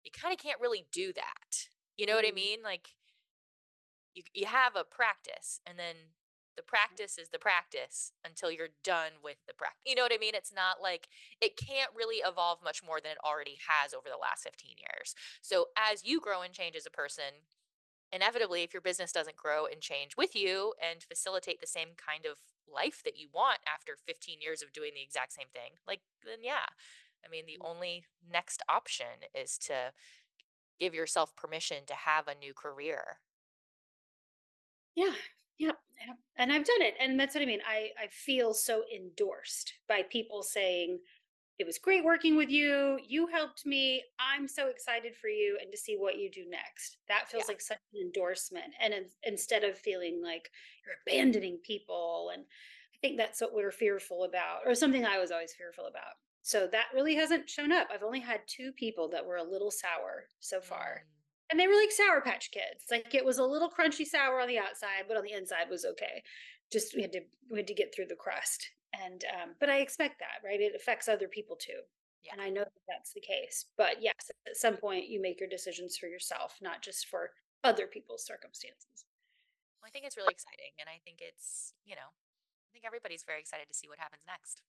you 0.03 0.11
kind 0.11 0.33
of 0.33 0.39
can't 0.39 0.61
really 0.61 0.87
do 0.91 1.13
that. 1.13 1.67
You 1.97 2.05
know 2.07 2.15
what 2.15 2.27
I 2.27 2.31
Mm, 2.31 2.35
mean? 2.35 2.63
Like 2.63 2.89
you 4.13 4.23
you 4.33 4.45
have 4.45 4.75
a 4.75 4.83
practice 4.83 5.59
and 5.65 5.77
then 5.77 6.15
the 6.59 6.63
practice 6.63 7.17
is 7.17 7.29
the 7.29 7.39
practice 7.39 8.11
until 8.25 8.51
you're 8.51 8.75
done 8.83 9.23
with 9.23 9.37
the 9.47 9.53
practice. 9.53 9.79
You 9.85 9.95
know 9.95 10.03
what 10.03 10.11
I 10.11 10.17
mean? 10.17 10.35
It's 10.35 10.51
not 10.53 10.83
like 10.83 11.07
it 11.39 11.55
can't 11.55 11.91
really 11.95 12.17
evolve 12.17 12.59
much 12.61 12.83
more 12.83 12.99
than 12.99 13.13
it 13.13 13.23
already 13.23 13.55
has 13.63 13.93
over 13.93 14.09
the 14.11 14.19
last 14.19 14.43
15 14.43 14.75
years. 14.75 15.15
So 15.41 15.67
as 15.77 16.03
you 16.03 16.19
grow 16.19 16.41
and 16.41 16.53
change 16.53 16.75
as 16.75 16.85
a 16.85 16.91
person, 16.91 17.47
inevitably 18.11 18.63
if 18.63 18.73
your 18.73 18.81
business 18.81 19.13
doesn't 19.13 19.37
grow 19.37 19.67
and 19.67 19.79
change 19.79 20.17
with 20.17 20.35
you 20.35 20.73
and 20.83 21.01
facilitate 21.01 21.61
the 21.61 21.67
same 21.67 21.95
kind 21.95 22.25
of 22.25 22.35
life 22.67 23.01
that 23.05 23.17
you 23.17 23.29
want 23.33 23.59
after 23.63 23.93
15 23.95 24.41
years 24.41 24.61
of 24.61 24.73
doing 24.73 24.91
the 24.93 25.01
exact 25.01 25.31
same 25.31 25.47
thing, 25.53 25.79
like 25.87 26.01
then 26.25 26.43
yeah. 26.43 26.67
I 27.25 27.29
mean, 27.29 27.45
the 27.45 27.59
mm. 27.63 27.69
only 27.69 28.03
next 28.29 28.63
option 28.67 29.27
is 29.33 29.57
to 29.59 29.91
give 30.79 30.93
yourself 30.93 31.35
permission 31.35 31.85
to 31.87 31.93
have 31.93 32.27
a 32.27 32.35
new 32.35 32.53
career. 32.53 33.19
Yeah, 34.99 35.15
yeah, 35.57 35.71
yeah, 36.05 36.13
and 36.35 36.51
I've 36.51 36.65
done 36.65 36.81
it, 36.81 36.95
and 36.99 37.19
that's 37.19 37.35
what 37.35 37.41
I 37.41 37.45
mean. 37.45 37.61
I 37.65 37.91
I 37.97 38.07
feel 38.07 38.53
so 38.53 38.83
endorsed 38.93 39.73
by 39.87 40.03
people 40.03 40.43
saying, 40.43 40.99
"It 41.59 41.65
was 41.65 41.77
great 41.77 42.03
working 42.03 42.35
with 42.37 42.49
you. 42.49 42.99
You 43.07 43.27
helped 43.27 43.65
me. 43.65 44.03
I'm 44.19 44.47
so 44.47 44.67
excited 44.67 45.15
for 45.15 45.29
you 45.29 45.57
and 45.61 45.71
to 45.71 45.77
see 45.77 45.95
what 45.97 46.17
you 46.17 46.29
do 46.31 46.45
next." 46.49 46.97
That 47.07 47.29
feels 47.29 47.43
Yeah. 47.43 47.47
like 47.47 47.61
such 47.61 47.79
an 47.93 48.01
endorsement, 48.01 48.73
and 48.79 48.93
in, 48.93 49.09
instead 49.23 49.63
of 49.63 49.77
feeling 49.77 50.21
like 50.21 50.51
you're 50.85 50.95
abandoning 51.05 51.59
people, 51.59 52.29
and 52.33 52.45
I 52.93 52.97
think 53.01 53.17
that's 53.17 53.41
what 53.41 53.53
we're 53.53 53.71
fearful 53.71 54.23
about, 54.25 54.65
or 54.67 54.75
something 54.75 55.05
I 55.05 55.19
was 55.19 55.31
always 55.31 55.53
fearful 55.55 55.85
about. 55.87 56.15
So 56.41 56.67
that 56.67 56.93
really 56.93 57.15
hasn't 57.15 57.49
shown 57.49 57.71
up. 57.71 57.89
I've 57.91 58.03
only 58.03 58.21
had 58.21 58.47
two 58.47 58.71
people 58.73 59.09
that 59.09 59.25
were 59.25 59.37
a 59.37 59.43
little 59.43 59.71
sour 59.71 60.29
so 60.39 60.61
far 60.61 61.05
Mm. 61.05 61.18
And 61.49 61.59
they 61.59 61.67
were 61.67 61.75
like 61.75 61.91
Sour 61.91 62.21
Patch 62.21 62.51
Kids. 62.51 62.85
Like 62.91 63.13
it 63.15 63.25
was 63.25 63.37
a 63.37 63.43
little 63.43 63.69
crunchy 63.69 64.05
sour 64.05 64.39
on 64.39 64.47
the 64.47 64.59
outside, 64.59 65.05
but 65.07 65.17
on 65.17 65.23
the 65.23 65.33
inside 65.33 65.69
was 65.69 65.85
okay. 65.85 66.23
Just 66.71 66.95
we 66.95 67.01
had 67.01 67.11
to 67.13 67.21
we 67.49 67.57
had 67.57 67.67
to 67.67 67.73
get 67.73 67.93
through 67.93 68.07
the 68.07 68.15
crust. 68.15 68.69
And 68.93 69.23
um, 69.33 69.49
but 69.59 69.69
I 69.69 69.79
expect 69.79 70.19
that, 70.19 70.45
right? 70.45 70.59
It 70.59 70.73
affects 70.75 71.07
other 71.07 71.27
people 71.27 71.55
too. 71.55 71.81
Yeah. 72.23 72.33
And 72.33 72.41
I 72.41 72.49
know 72.49 72.61
that 72.61 72.85
that's 72.87 73.13
the 73.13 73.21
case. 73.21 73.65
But 73.77 74.01
yes, 74.01 74.29
at 74.47 74.57
some 74.57 74.77
point 74.77 75.07
you 75.07 75.21
make 75.21 75.39
your 75.39 75.49
decisions 75.49 75.97
for 75.97 76.07
yourself, 76.07 76.55
not 76.61 76.81
just 76.81 77.07
for 77.07 77.31
other 77.63 77.87
people's 77.87 78.25
circumstances. 78.25 79.05
Well, 79.81 79.87
I 79.87 79.91
think 79.91 80.05
it's 80.05 80.17
really 80.17 80.35
exciting. 80.35 80.75
And 80.79 80.89
I 80.89 80.99
think 81.03 81.19
it's, 81.21 81.73
you 81.85 81.95
know, 81.95 82.11
I 82.11 82.69
think 82.73 82.85
everybody's 82.85 83.23
very 83.23 83.39
excited 83.39 83.67
to 83.67 83.73
see 83.73 83.87
what 83.87 83.99
happens 83.99 84.23
next. 84.27 84.61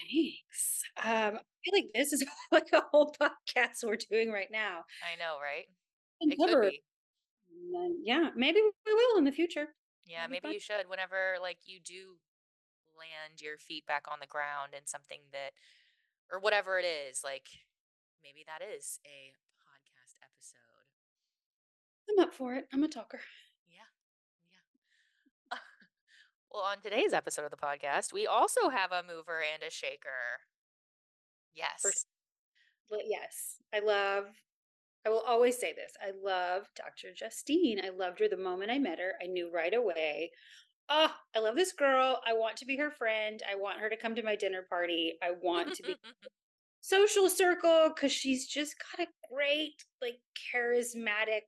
Thanks. 0.00 0.82
Um, 1.02 1.38
I 1.38 1.56
feel 1.64 1.74
like 1.74 1.90
this 1.94 2.12
is 2.12 2.24
like 2.52 2.68
a 2.72 2.82
whole 2.90 3.14
podcast 3.20 3.84
we're 3.84 3.96
doing 3.96 4.30
right 4.30 4.50
now. 4.50 4.84
I 5.02 5.16
know, 5.18 5.36
right? 5.42 5.66
It 6.20 6.36
could 6.38 6.70
be. 6.70 6.82
Then, 7.72 7.98
yeah, 8.04 8.30
maybe 8.36 8.60
we 8.60 8.94
will 8.94 9.18
in 9.18 9.24
the 9.24 9.32
future. 9.32 9.68
Yeah, 10.06 10.26
That'd 10.26 10.42
maybe 10.42 10.54
you 10.54 10.60
should 10.60 10.88
whenever 10.88 11.36
like 11.40 11.58
you 11.64 11.80
do 11.82 12.16
land 12.96 13.40
your 13.40 13.58
feet 13.58 13.86
back 13.86 14.04
on 14.10 14.18
the 14.20 14.26
ground 14.26 14.72
and 14.76 14.86
something 14.86 15.20
that 15.32 15.52
or 16.30 16.38
whatever 16.40 16.78
it 16.78 16.84
is, 16.84 17.22
like 17.24 17.48
maybe 18.22 18.44
that 18.46 18.64
is 18.64 19.00
a 19.04 19.32
podcast 19.62 20.14
episode. 20.22 20.86
I'm 22.08 22.18
up 22.24 22.34
for 22.34 22.54
it. 22.54 22.68
I'm 22.72 22.84
a 22.84 22.88
talker. 22.88 23.20
Yeah. 23.68 23.88
Yeah. 25.52 25.58
Well, 26.56 26.64
on 26.64 26.80
today's 26.82 27.12
episode 27.12 27.44
of 27.44 27.50
the 27.50 27.56
podcast, 27.58 28.14
we 28.14 28.26
also 28.26 28.70
have 28.70 28.90
a 28.90 29.02
mover 29.06 29.42
and 29.52 29.62
a 29.62 29.70
shaker. 29.70 30.40
Yes. 31.54 32.06
Yes, 32.90 33.56
I 33.74 33.80
love 33.80 34.24
I 35.04 35.10
will 35.10 35.22
always 35.26 35.56
say 35.58 35.72
this. 35.72 35.92
I 36.02 36.12
love 36.24 36.64
Dr. 36.74 37.14
Justine. 37.14 37.80
I 37.84 37.90
loved 37.90 38.18
her 38.18 38.28
the 38.28 38.36
moment 38.36 38.72
I 38.72 38.78
met 38.78 38.98
her. 38.98 39.12
I 39.22 39.26
knew 39.26 39.52
right 39.54 39.72
away. 39.72 40.32
Oh, 40.88 41.12
I 41.34 41.38
love 41.38 41.54
this 41.54 41.72
girl. 41.72 42.20
I 42.26 42.32
want 42.32 42.56
to 42.56 42.66
be 42.66 42.76
her 42.78 42.90
friend. 42.90 43.40
I 43.48 43.54
want 43.54 43.78
her 43.78 43.88
to 43.88 43.96
come 43.96 44.16
to 44.16 44.24
my 44.24 44.34
dinner 44.34 44.66
party. 44.68 45.12
I 45.22 45.32
want 45.40 45.74
to 45.74 45.82
be 45.84 45.94
social 46.80 47.28
circle 47.28 47.92
because 47.94 48.10
she's 48.10 48.48
just 48.48 48.74
got 48.78 49.06
a 49.06 49.10
great, 49.32 49.84
like, 50.02 50.18
charismatic 50.52 51.42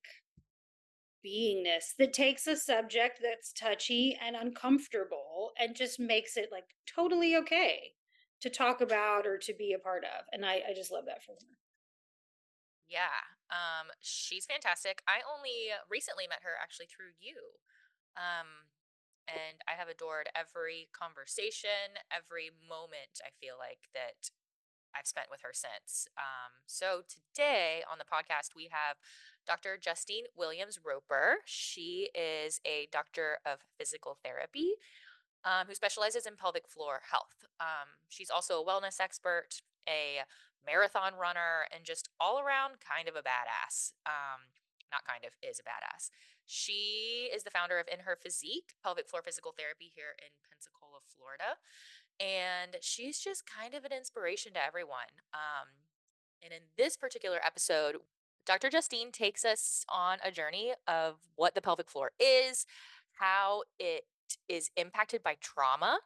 beingness 1.25 1.95
that 1.99 2.13
takes 2.13 2.47
a 2.47 2.57
subject 2.57 3.21
that's 3.23 3.53
touchy 3.53 4.19
and 4.25 4.37
uncomfortable 4.37 5.53
and 5.59 5.77
just 5.77 5.99
makes 5.99 6.37
it 6.37 6.49
like 6.53 6.77
totally 6.87 7.37
okay 7.37 7.93
to 8.41 8.51
talk 8.51 8.81
about 8.81 9.27
or 9.27 9.37
to 9.39 9.53
be 9.55 9.73
a 9.73 9.79
part 9.79 10.05
of. 10.05 10.25
And 10.33 10.45
I, 10.45 10.63
I 10.69 10.75
just 10.75 10.93
love 10.93 11.05
that 11.07 11.25
from 11.25 11.35
her. 11.35 11.57
Yeah, 12.89 13.21
um, 13.51 13.93
she's 14.01 14.47
fantastic. 14.47 15.03
I 15.07 15.21
only 15.29 15.75
recently 15.91 16.25
met 16.29 16.41
her 16.43 16.57
actually 16.57 16.87
through 16.87 17.13
you. 17.21 17.37
Um, 18.17 18.73
and 19.29 19.61
I 19.69 19.77
have 19.77 19.93
adored 19.93 20.33
every 20.33 20.89
conversation, 20.97 22.01
every 22.09 22.49
moment 22.65 23.21
I 23.21 23.29
feel 23.37 23.61
like 23.61 23.93
that 23.93 24.33
I've 24.95 25.07
spent 25.07 25.29
with 25.31 25.41
her 25.43 25.53
since. 25.53 26.09
Um, 26.17 26.65
so 26.67 27.03
today 27.09 27.83
on 27.91 27.99
the 27.99 28.05
podcast, 28.05 28.55
we 28.57 28.69
have 28.71 28.97
Dr. 29.47 29.79
Justine 29.81 30.25
Williams 30.37 30.79
Roper. 30.85 31.39
She 31.45 32.11
is 32.15 32.61
a 32.67 32.89
doctor 32.93 33.39
of 33.47 33.61
physical 33.79 34.19
therapy 34.23 34.73
um, 35.45 35.67
who 35.67 35.75
specializes 35.75 36.27
in 36.27 36.37
pelvic 36.37 36.69
floor 36.69 37.01
health. 37.11 37.47
Um, 37.61 37.99
she's 38.09 38.31
also 38.31 38.61
a 38.61 38.65
wellness 38.65 39.01
expert, 39.01 39.63
a 39.89 40.25
marathon 40.65 41.15
runner, 41.15 41.65
and 41.75 41.85
just 41.85 42.09
all 42.21 42.41
around 42.41 42.77
kind 42.85 43.09
of 43.09 43.17
a 43.17 43.25
badass. 43.25 43.93
Um, 44.05 44.53
not 44.93 45.05
kind 45.05 45.25
of, 45.25 45.33
is 45.45 45.61
a 45.61 45.69
badass. 45.69 46.11
She 46.49 47.29
is 47.29 47.45
the 47.45 47.53
founder 47.53 47.77
of 47.79 47.87
InHer 47.87 48.17
Physique, 48.17 48.73
pelvic 48.83 49.09
floor 49.09 49.21
physical 49.21 49.53
therapy 49.53 49.93
here 49.93 50.17
in 50.17 50.33
Pensacola, 50.49 51.05
Florida. 51.05 51.61
And 52.21 52.77
she's 52.81 53.19
just 53.19 53.45
kind 53.47 53.75
of 53.75 53.85
an 53.85 53.93
inspiration 53.93 54.53
to 54.55 54.65
everyone. 54.65 55.23
Um, 55.33 55.69
and 56.43 56.53
in 56.53 56.61
this 56.77 56.97
particular 56.97 57.39
episode, 57.45 57.97
Dr. 58.47 58.71
Justine 58.71 59.13
takes 59.13 59.45
us 59.45 59.85
on 59.89 60.19
a 60.25 60.31
journey 60.31 60.73
of 60.87 61.17
what 61.37 61.55
the 61.55 61.61
pelvic 61.61 61.91
floor 61.91 62.13
is, 62.19 62.65
how 63.13 63.63
it 63.79 64.05
is 64.49 64.71
impacted 64.77 65.23
by 65.23 65.37
trauma, 65.41 65.99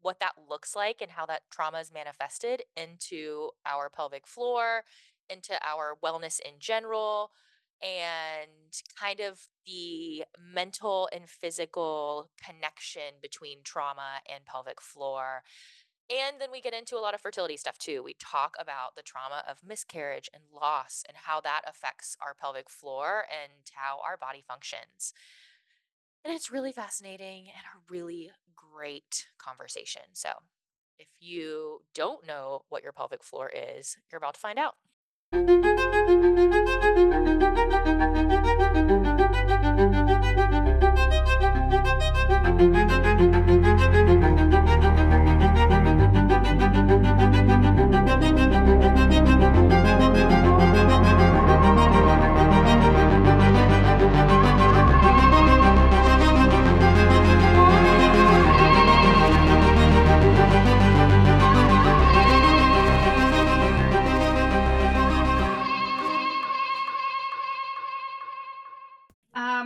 what 0.00 0.20
that 0.20 0.32
looks 0.48 0.74
like, 0.74 1.00
and 1.00 1.10
how 1.12 1.26
that 1.26 1.42
trauma 1.50 1.78
is 1.78 1.92
manifested 1.92 2.62
into 2.76 3.50
our 3.64 3.88
pelvic 3.88 4.26
floor, 4.26 4.82
into 5.30 5.54
our 5.64 5.96
wellness 6.04 6.40
in 6.40 6.54
general, 6.58 7.30
and 7.82 8.50
kind 8.98 9.20
of 9.20 9.40
the 9.66 10.24
mental 10.38 11.08
and 11.12 11.28
physical 11.28 12.30
connection 12.44 13.20
between 13.20 13.58
trauma 13.64 14.20
and 14.32 14.44
pelvic 14.44 14.80
floor. 14.80 15.42
And 16.08 16.40
then 16.40 16.50
we 16.52 16.60
get 16.60 16.72
into 16.72 16.96
a 16.96 17.00
lot 17.02 17.14
of 17.14 17.20
fertility 17.20 17.56
stuff 17.56 17.78
too. 17.78 18.02
We 18.02 18.14
talk 18.20 18.54
about 18.60 18.94
the 18.96 19.02
trauma 19.02 19.42
of 19.48 19.58
miscarriage 19.66 20.30
and 20.32 20.42
loss 20.52 21.02
and 21.08 21.16
how 21.16 21.40
that 21.40 21.62
affects 21.66 22.16
our 22.24 22.34
pelvic 22.34 22.70
floor 22.70 23.24
and 23.30 23.52
how 23.74 24.00
our 24.04 24.16
body 24.16 24.44
functions. 24.46 25.12
And 26.24 26.34
it's 26.34 26.50
really 26.50 26.72
fascinating 26.72 27.46
and 27.46 27.64
a 27.66 27.92
really 27.92 28.30
great 28.54 29.26
conversation. 29.38 30.02
So, 30.12 30.30
if 30.98 31.08
you 31.20 31.82
don't 31.94 32.26
know 32.26 32.62
what 32.68 32.82
your 32.82 32.92
pelvic 32.92 33.22
floor 33.22 33.50
is, 33.54 33.96
you're 34.10 34.18
about 34.18 34.34
to 34.34 34.40
find 34.40 34.58
out. 34.58 34.76
Thank 35.32 35.50
you. 35.50 35.66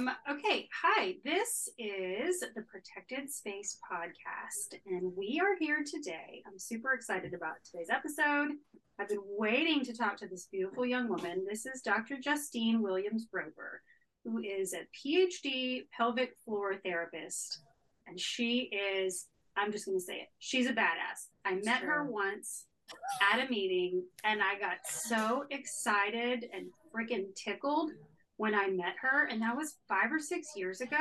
Um, 0.01 0.11
okay, 0.31 0.67
hi. 0.83 1.17
This 1.27 1.69
is 1.79 2.41
the 2.41 2.63
Protected 2.63 3.31
Space 3.31 3.79
podcast, 3.85 4.81
and 4.87 5.13
we 5.15 5.39
are 5.45 5.57
here 5.59 5.85
today. 5.85 6.43
I'm 6.47 6.59
super 6.59 6.95
excited 6.95 7.35
about 7.35 7.57
today's 7.67 7.91
episode. 7.91 8.53
I've 8.99 9.11
been 9.11 9.21
waiting 9.37 9.85
to 9.85 9.95
talk 9.95 10.17
to 10.19 10.27
this 10.27 10.47
beautiful 10.51 10.87
young 10.87 11.07
woman. 11.07 11.45
This 11.47 11.67
is 11.67 11.83
Dr. 11.83 12.17
Justine 12.19 12.81
Williams 12.81 13.27
Roper, 13.31 13.83
who 14.25 14.39
is 14.39 14.73
a 14.73 14.87
PhD 14.97 15.83
pelvic 15.95 16.35
floor 16.47 16.77
therapist, 16.83 17.61
and 18.07 18.19
she 18.19 18.71
is, 18.73 19.27
I'm 19.55 19.71
just 19.71 19.85
going 19.85 19.99
to 19.99 20.05
say 20.05 20.15
it, 20.15 20.29
she's 20.39 20.67
a 20.67 20.73
badass. 20.73 21.27
I 21.45 21.57
met 21.57 21.83
her 21.83 22.07
once 22.07 22.65
at 23.35 23.47
a 23.47 23.51
meeting, 23.51 24.05
and 24.25 24.41
I 24.41 24.59
got 24.59 24.79
so 24.89 25.45
excited 25.51 26.47
and 26.55 26.69
freaking 26.91 27.35
tickled 27.35 27.91
when 28.41 28.55
I 28.55 28.69
met 28.69 28.95
her, 29.03 29.27
and 29.27 29.43
that 29.43 29.55
was 29.55 29.77
five 29.87 30.11
or 30.11 30.19
six 30.19 30.53
years 30.57 30.81
ago. 30.81 30.97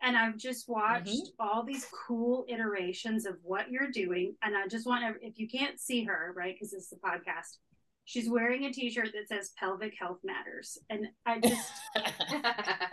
And 0.00 0.16
I've 0.16 0.38
just 0.38 0.66
watched 0.66 1.10
mm-hmm. 1.10 1.46
all 1.46 1.62
these 1.62 1.86
cool 2.06 2.46
iterations 2.48 3.26
of 3.26 3.36
what 3.42 3.70
you're 3.70 3.90
doing. 3.90 4.34
And 4.42 4.56
I 4.56 4.66
just 4.66 4.86
want 4.86 5.04
to, 5.04 5.26
if 5.26 5.38
you 5.38 5.46
can't 5.46 5.78
see 5.78 6.04
her, 6.04 6.32
right, 6.34 6.54
because 6.54 6.72
it's 6.72 6.88
the 6.88 6.96
podcast, 6.96 7.58
she's 8.06 8.30
wearing 8.30 8.64
a 8.64 8.72
t-shirt 8.72 9.10
that 9.12 9.28
says 9.28 9.50
pelvic 9.58 9.92
health 10.00 10.20
matters. 10.24 10.78
And 10.88 11.08
I 11.26 11.38
just, 11.38 11.70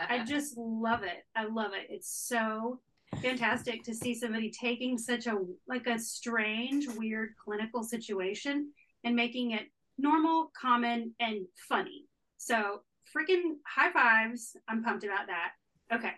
I 0.09 0.25
just 0.27 0.57
love 0.57 1.03
it. 1.03 1.23
I 1.33 1.45
love 1.45 1.71
it. 1.71 1.87
It's 1.89 2.11
so 2.27 2.81
fantastic 3.21 3.83
to 3.83 3.95
see 3.95 4.15
somebody 4.15 4.51
taking 4.51 4.97
such 4.97 5.27
a, 5.27 5.37
like 5.65 5.87
a 5.87 5.97
strange, 5.97 6.89
weird 6.97 7.29
clinical 7.41 7.83
situation 7.83 8.73
and 9.05 9.15
making 9.15 9.51
it 9.51 9.67
normal, 9.97 10.51
common, 10.61 11.13
and 11.21 11.45
funny. 11.69 12.03
So 12.35 12.81
freaking 13.15 13.57
high 13.65 13.91
fives. 13.91 14.55
I'm 14.67 14.83
pumped 14.83 15.03
about 15.03 15.27
that. 15.27 15.51
Okay. 15.93 16.11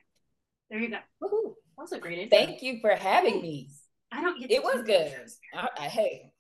There 0.70 0.80
you 0.80 0.90
go. 0.90 0.98
Woohoo. 1.22 1.54
That 1.78 1.84
was 1.84 1.92
a 1.92 2.00
great 2.00 2.20
intro. 2.20 2.38
Thank 2.38 2.62
you 2.62 2.80
for 2.82 2.92
having 2.92 3.42
me. 3.42 3.70
I 4.12 4.22
don't 4.22 4.40
get 4.40 4.52
It 4.52 4.64
was 4.64 4.84
good. 4.84 5.14
I, 5.54 5.68
I, 5.78 5.88
hey, 5.88 6.32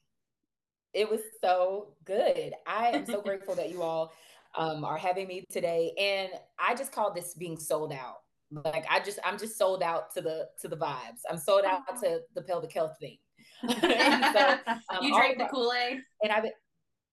it 0.93 1.09
was 1.09 1.21
so 1.41 1.93
good. 2.05 2.53
I 2.65 2.89
am 2.89 3.05
so 3.05 3.21
grateful 3.21 3.55
that 3.55 3.71
you 3.71 3.83
all 3.83 4.11
um, 4.57 4.83
are 4.83 4.97
having 4.97 5.27
me 5.27 5.45
today. 5.51 5.93
And 5.97 6.31
I 6.57 6.75
just 6.75 6.91
call 6.91 7.13
this 7.13 7.33
being 7.35 7.57
sold 7.57 7.93
out. 7.93 8.17
Like 8.49 8.85
I 8.89 9.01
just 9.01 9.19
I'm 9.25 9.37
just 9.37 9.57
sold 9.57 9.83
out 9.83 10.13
to 10.13 10.21
the 10.21 10.47
to 10.61 10.69
the 10.69 10.77
vibes. 10.77 11.19
I'm 11.29 11.37
sold 11.37 11.65
out 11.65 11.81
to 12.01 12.21
the 12.33 12.41
pelvic 12.41 12.71
health 12.71 12.95
thing. 12.99 13.17
so, 13.69 14.57
um, 14.67 15.01
you 15.01 15.13
drank 15.13 15.37
the 15.37 15.47
Kool-Aid. 15.51 15.99
And 16.23 16.31
I've 16.31 16.45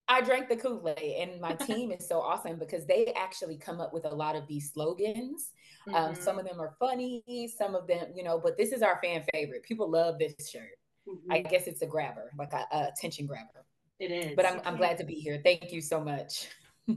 I 0.06 0.20
drank 0.20 0.48
the 0.48 0.56
Kool 0.56 0.94
Aid, 0.98 1.28
and 1.28 1.40
my 1.40 1.54
team 1.66 1.90
is 1.90 2.06
so 2.06 2.20
awesome 2.20 2.58
because 2.58 2.86
they 2.86 3.12
actually 3.16 3.56
come 3.56 3.80
up 3.80 3.92
with 3.92 4.04
a 4.04 4.14
lot 4.14 4.36
of 4.36 4.46
these 4.46 4.72
slogans. 4.72 5.50
Mm-hmm. 5.88 5.94
Um, 5.94 6.14
some 6.14 6.38
of 6.38 6.46
them 6.46 6.60
are 6.60 6.74
funny, 6.78 7.50
some 7.56 7.74
of 7.74 7.86
them, 7.86 8.08
you 8.14 8.22
know, 8.22 8.38
but 8.38 8.56
this 8.56 8.72
is 8.72 8.82
our 8.82 9.00
fan 9.02 9.24
favorite. 9.32 9.62
People 9.62 9.90
love 9.90 10.18
this 10.18 10.50
shirt. 10.50 10.78
Mm-hmm. 11.08 11.32
I 11.32 11.42
guess 11.42 11.66
it's 11.66 11.82
a 11.82 11.86
grabber, 11.86 12.30
like 12.38 12.52
a, 12.52 12.66
a, 12.72 12.88
attention 12.88 13.26
grabber. 13.26 13.66
It 13.98 14.10
is. 14.10 14.32
But 14.36 14.46
I'm, 14.46 14.60
I'm 14.64 14.76
glad 14.76 14.98
to 14.98 15.04
be 15.04 15.14
here. 15.14 15.40
Thank 15.42 15.72
you 15.72 15.80
so 15.80 16.00
much. 16.00 16.48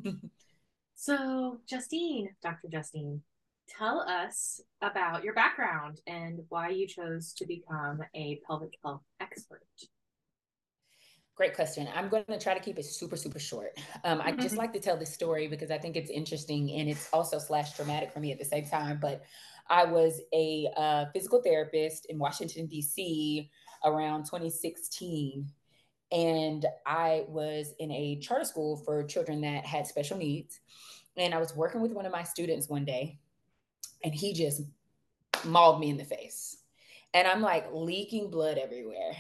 so, 0.96 1.60
Justine, 1.68 2.30
Dr. 2.42 2.68
Justine, 2.70 3.22
tell 3.68 4.02
us 4.02 4.62
about 4.82 5.24
your 5.24 5.34
background 5.34 6.02
and 6.08 6.40
why 6.50 6.70
you 6.70 6.88
chose 6.88 7.34
to 7.34 7.46
become 7.46 8.02
a 8.16 8.42
pelvic 8.48 8.78
health 8.84 9.02
expert. 9.20 9.64
Great 11.38 11.54
question. 11.54 11.88
I'm 11.94 12.10
going 12.10 12.26
to 12.30 12.40
try 12.40 12.56
to 12.56 12.60
keep 12.60 12.80
it 12.80 12.84
super, 12.84 13.16
super 13.16 13.38
short. 13.38 13.78
Um, 14.04 14.20
I 14.24 14.32
just 14.32 14.58
like 14.58 14.74
to 14.74 14.80
tell 14.80 14.98
this 14.98 15.14
story 15.14 15.48
because 15.48 15.70
I 15.70 15.78
think 15.78 15.96
it's 15.96 16.10
interesting 16.10 16.72
and 16.72 16.90
it's 16.90 17.10
also 17.14 17.38
slash 17.38 17.74
traumatic 17.74 18.12
for 18.12 18.20
me 18.20 18.32
at 18.32 18.40
the 18.40 18.46
same 18.46 18.66
time. 18.66 18.98
But 19.00 19.22
I 19.70 19.86
was 19.86 20.20
a 20.34 20.68
uh, 20.76 21.06
physical 21.14 21.44
therapist 21.44 22.08
in 22.08 22.18
Washington, 22.18 22.66
D.C. 22.66 23.52
around 23.86 24.24
2016. 24.24 25.48
And 26.12 26.66
I 26.88 27.26
was 27.28 27.72
in 27.78 27.92
a 27.92 28.18
charter 28.20 28.46
school 28.46 28.78
for 28.78 29.04
children 29.04 29.40
that 29.42 29.64
had 29.64 29.86
special 29.86 30.18
needs. 30.18 30.60
And 31.18 31.36
I 31.36 31.38
was 31.38 31.56
working 31.56 31.82
with 31.82 31.92
one 31.92 32.08
of 32.08 32.12
my 32.12 32.24
students 32.24 32.68
one 32.68 32.84
day, 32.84 33.20
and 34.04 34.14
he 34.14 34.34
just 34.34 34.62
mauled 35.46 35.80
me 35.80 35.92
in 35.92 35.98
the 35.98 36.04
face. 36.04 36.58
And 37.14 37.28
I'm 37.28 37.42
like 37.42 37.68
leaking 37.72 38.32
blood 38.32 38.58
everywhere 38.58 39.14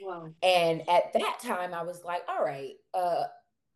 Wow. 0.00 0.28
And 0.42 0.88
at 0.88 1.12
that 1.14 1.38
time, 1.42 1.74
I 1.74 1.82
was 1.82 2.04
like, 2.04 2.22
all 2.28 2.44
right, 2.44 2.74
uh, 2.94 3.24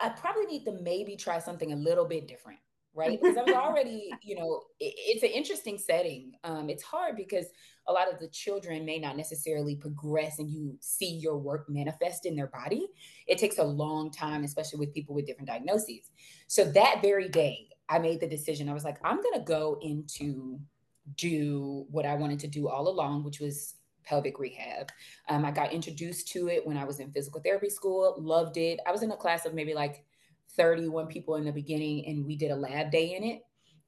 I 0.01 0.09
probably 0.11 0.47
need 0.47 0.65
to 0.65 0.79
maybe 0.83 1.17
try 1.17 1.39
something 1.39 1.73
a 1.73 1.77
little 1.77 2.07
bit 2.07 2.27
different, 2.27 2.59
right? 2.95 3.21
Because 3.21 3.37
I 3.37 3.43
was 3.43 3.55
already, 3.57 4.11
you 4.23 4.37
know, 4.37 4.63
it, 4.79 4.95
it's 4.97 5.23
an 5.23 5.31
interesting 5.31 5.79
setting. 5.79 6.33
Um, 6.45 6.71
it's 6.71 6.83
hard 6.83 7.17
because 7.17 7.47
a 7.87 7.93
lot 7.93 8.13
of 8.13 8.19
the 8.19 8.29
children 8.29 8.85
may 8.85 8.99
not 8.99 9.17
necessarily 9.17 9.77
progress 9.77 10.39
and 10.39 10.51
you 10.51 10.77
see 10.81 11.11
your 11.11 11.39
work 11.39 11.67
manifest 11.69 12.27
in 12.27 12.37
their 12.37 12.47
body. 12.49 12.87
It 13.27 13.39
takes 13.39 13.59
a 13.59 13.65
long 13.65 14.11
time, 14.11 14.45
especially 14.45 14.79
with 14.79 14.95
people 14.95 15.15
with 15.15 15.27
different 15.27 15.49
diagnoses. 15.49 16.11
So 16.47 16.65
that 16.65 17.01
very 17.03 17.29
day, 17.29 17.69
I 17.89 17.99
made 17.99 18.21
the 18.21 18.29
decision. 18.29 18.69
I 18.69 18.75
was 18.75 18.85
like, 18.85 18.99
I'm 19.05 19.21
going 19.21 19.35
to 19.35 19.45
go 19.45 19.79
into 19.83 20.61
do 21.17 21.87
what 21.91 22.07
I 22.07 22.15
wanted 22.15 22.39
to 22.41 22.47
do 22.47 22.69
all 22.69 22.89
along, 22.89 23.25
which 23.25 23.41
was 23.41 23.75
pelvic 24.11 24.41
rehab. 24.41 24.91
Um, 25.29 25.45
I 25.45 25.53
got 25.53 25.73
introduced 25.73 26.29
to 26.33 26.49
it 26.49 26.67
when 26.67 26.77
I 26.77 26.85
was 26.85 26.99
in 26.99 27.13
physical 27.13 27.41
therapy 27.41 27.71
school, 27.71 28.17
loved 28.19 28.57
it. 28.57 28.81
I 28.87 28.91
was 28.91 29.03
in 29.03 29.13
a 29.13 29.17
class 29.17 29.47
of 29.47 29.55
maybe 29.55 29.73
like 29.73 30.05
31 30.57 31.07
people 31.07 31.37
in 31.37 31.45
the 31.45 31.53
beginning, 31.53 32.07
and 32.07 32.27
we 32.27 32.35
did 32.37 32.51
a 32.51 32.57
lab 32.57 32.91
day 32.91 33.15
in 33.15 33.23
it. 33.23 33.43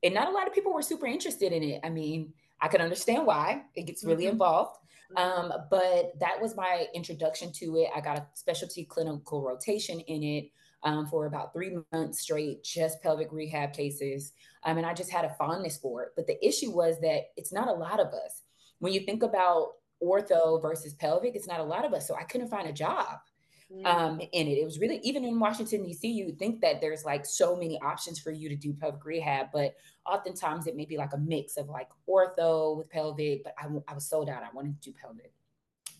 And 0.05 0.15
not 0.15 0.29
a 0.29 0.31
lot 0.31 0.47
of 0.47 0.55
people 0.55 0.73
were 0.73 0.83
super 0.83 1.07
interested 1.07 1.53
in 1.53 1.65
it. 1.65 1.81
I 1.83 1.91
mean, 1.91 2.33
I 2.61 2.69
can 2.69 2.81
understand 2.81 3.27
why 3.27 3.65
it 3.75 3.87
gets 3.87 4.05
really 4.05 4.25
mm-hmm. 4.25 4.33
involved. 4.33 4.79
Um, 5.17 5.53
but 5.71 6.13
that 6.21 6.41
was 6.41 6.57
my 6.57 6.87
introduction 6.95 7.53
to 7.55 7.79
it. 7.79 7.89
I 7.95 8.01
got 8.01 8.17
a 8.17 8.27
specialty 8.35 8.85
clinical 8.85 9.43
rotation 9.43 10.01
in 10.01 10.23
it 10.23 10.51
um, 10.85 11.07
for 11.07 11.27
about 11.27 11.53
three 11.53 11.77
months 11.93 12.21
straight, 12.21 12.63
just 12.63 13.03
pelvic 13.03 13.31
rehab 13.33 13.73
cases. 13.73 14.33
Um, 14.65 14.79
and 14.79 14.87
I 14.87 14.95
just 14.95 15.11
had 15.11 15.25
a 15.25 15.35
fondness 15.35 15.77
for 15.77 16.05
it. 16.05 16.11
But 16.17 16.27
the 16.29 16.45
issue 16.47 16.71
was 16.71 17.01
that 17.01 17.33
it's 17.37 17.53
not 17.53 17.69
a 17.69 17.73
lot 17.73 18.01
of 18.01 18.07
us. 18.09 18.43
When 18.79 18.93
you 18.93 19.01
think 19.01 19.23
about 19.23 19.73
ortho 20.03 20.61
versus 20.61 20.95
pelvic, 20.95 21.35
it's 21.35 21.47
not 21.47 21.61
a 21.61 21.65
lot 21.65 21.85
of 21.85 21.93
us. 21.93 22.07
So 22.07 22.15
I 22.15 22.25
couldn't 22.25 22.49
find 22.49 22.69
a 22.69 22.73
job 22.73 23.19
mm. 23.73 23.87
um, 23.87 24.21
in 24.21 24.49
it. 24.49 24.59
It 24.59 24.65
was 24.65 24.79
really, 24.79 24.99
even 25.03 25.25
in 25.25 25.39
Washington, 25.39 25.85
D.C., 25.85 26.09
you 26.09 26.27
would 26.27 26.39
think 26.39 26.61
that 26.61 26.81
there's 26.81 27.05
like 27.05 27.25
so 27.27 27.57
many 27.57 27.81
options 27.81 28.19
for 28.19 28.31
you 28.31 28.49
to 28.49 28.57
do 28.57 28.73
pelvic 28.73 29.05
rehab, 29.05 29.47
but 29.53 29.75
oftentimes 30.07 30.67
it 30.67 30.77
may 30.77 30.85
be 30.85 30.97
like 30.97 31.13
a 31.13 31.19
mix 31.19 31.57
of 31.57 31.69
like 31.69 31.89
ortho 32.09 32.77
with 32.77 32.91
pelvic, 32.91 33.45
but 33.45 33.55
I, 33.59 33.67
I 33.89 33.95
was 33.95 34.09
sold 34.09 34.29
out. 34.29 34.43
I 34.43 34.55
wanted 34.55 34.81
to 34.81 34.91
do 34.91 34.97
pelvic. 35.01 35.33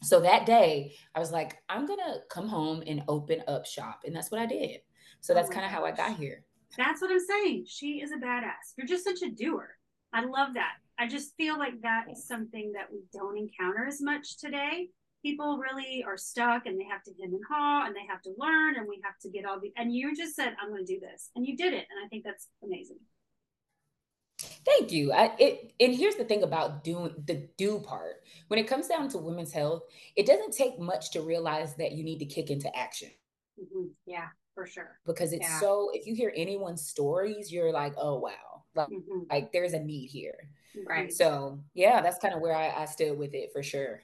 So 0.03 0.21
that 0.21 0.47
day, 0.47 0.95
I 1.15 1.21
was 1.21 1.31
like, 1.31 1.59
I'm 1.69 1.87
going 1.87 2.01
to 2.01 2.21
come 2.29 2.49
home 2.49 2.83
and 2.87 3.05
open 3.07 3.43
up 3.47 3.67
shop. 3.67 4.03
And 4.05 4.15
that's 4.15 4.31
what 4.31 4.41
I 4.41 4.47
did. 4.47 4.81
So 5.21 5.33
that's 5.33 5.49
oh 5.49 5.53
kind 5.53 5.65
of 5.65 5.71
how 5.71 5.85
I 5.85 5.93
got 5.93 6.17
here. 6.17 6.45
That's 6.77 7.01
what 7.01 7.11
I'm 7.11 7.21
saying. 7.21 7.67
She 7.69 8.01
is 8.01 8.11
a 8.11 8.17
badass. 8.17 8.75
You're 8.77 8.87
just 8.87 9.05
such 9.05 9.23
a 9.23 9.31
doer. 9.31 9.77
I 10.13 10.25
love 10.25 10.55
that. 10.55 10.73
I 11.03 11.09
just 11.09 11.37
feel 11.37 11.59
like 11.59 11.83
that 11.83 12.05
is 12.13 12.29
something 12.29 12.71
that 12.75 12.87
we 12.93 13.01
don't 13.13 13.37
encounter 13.37 13.85
as 13.89 14.01
much 14.01 14.39
today. 14.39 14.89
People 15.25 15.59
really 15.59 16.05
are 16.07 16.17
stuck 16.17 16.67
and 16.67 16.79
they 16.79 16.85
have 16.85 17.03
to 17.03 17.11
hem 17.21 17.35
and 17.35 17.43
haw 17.51 17.87
and 17.87 17.97
they 17.97 18.07
have 18.09 18.23
to 18.23 18.31
learn 18.39 18.77
and 18.77 18.87
we 18.89 19.01
have 19.03 19.19
to 19.23 19.29
get 19.29 19.45
all 19.45 19.59
the 19.59 19.73
and 19.77 19.93
you 19.93 20.15
just 20.15 20.37
said, 20.37 20.55
I'm 20.63 20.71
gonna 20.71 20.85
do 20.85 21.01
this. 21.01 21.31
And 21.35 21.45
you 21.45 21.57
did 21.57 21.73
it. 21.73 21.89
And 21.91 22.05
I 22.05 22.09
think 22.09 22.23
that's 22.23 22.47
amazing. 22.63 22.99
Thank 24.65 24.93
you. 24.93 25.13
I, 25.13 25.35
it, 25.41 25.73
and 25.81 25.93
here's 25.93 26.15
the 26.15 26.25
thing 26.25 26.45
about 26.45 26.85
doing 26.85 27.13
the 27.27 27.49
do 27.59 27.81
part. 27.81 28.23
When 28.47 28.61
it 28.61 28.69
comes 28.69 28.87
down 28.87 29.09
to 29.09 29.19
women's 29.19 29.53
health, 29.53 29.83
it 30.15 30.25
doesn't 30.25 30.53
take 30.53 30.79
much 30.79 31.11
to 31.13 31.21
realize 31.23 31.75
that 31.77 31.93
you 31.93 32.05
need 32.05 32.21
to 32.21 32.27
kick 32.27 32.49
into 32.49 32.71
action. 32.77 33.11
Mm-hmm. 33.61 33.87
Yeah, 34.07 34.29
for 34.55 34.67
sure. 34.69 35.01
Because 35.05 35.33
it's 35.33 35.49
yeah. 35.49 35.59
so, 35.59 35.91
if 35.93 36.07
you 36.07 36.15
hear 36.15 36.33
anyone's 36.37 36.87
stories, 36.87 37.53
you're 37.53 37.73
like, 37.73 37.95
oh, 37.97 38.21
wow, 38.21 38.63
like, 38.77 38.89
mm-hmm. 38.89 39.23
like 39.31 39.53
there's 39.53 39.73
a 39.73 39.81
need 39.81 40.07
here. 40.07 40.49
Right. 40.87 41.13
So 41.13 41.61
yeah, 41.75 42.01
that's 42.01 42.19
kind 42.19 42.35
of 42.35 42.41
where 42.41 42.57
I, 42.57 42.83
I 42.83 42.85
stood 42.87 43.19
with 43.19 43.35
it 43.35 43.51
for 43.53 43.63
sure. 43.63 44.03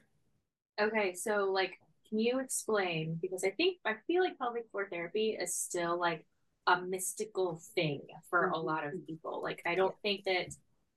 Okay, 0.79 1.13
so 1.13 1.51
like, 1.51 1.79
can 2.07 2.19
you 2.19 2.39
explain? 2.39 3.17
Because 3.21 3.43
I 3.43 3.51
think 3.51 3.77
I 3.85 3.95
feel 4.07 4.23
like 4.23 4.37
pelvic 4.37 4.69
floor 4.71 4.87
therapy 4.89 5.37
is 5.39 5.55
still 5.55 5.99
like 5.99 6.25
a 6.67 6.81
mystical 6.81 7.61
thing 7.75 8.01
for 8.29 8.45
mm-hmm. 8.45 8.53
a 8.53 8.59
lot 8.59 8.85
of 8.85 9.05
people. 9.05 9.41
Like, 9.43 9.61
I 9.65 9.75
don't 9.75 9.95
think 10.01 10.23
that 10.25 10.53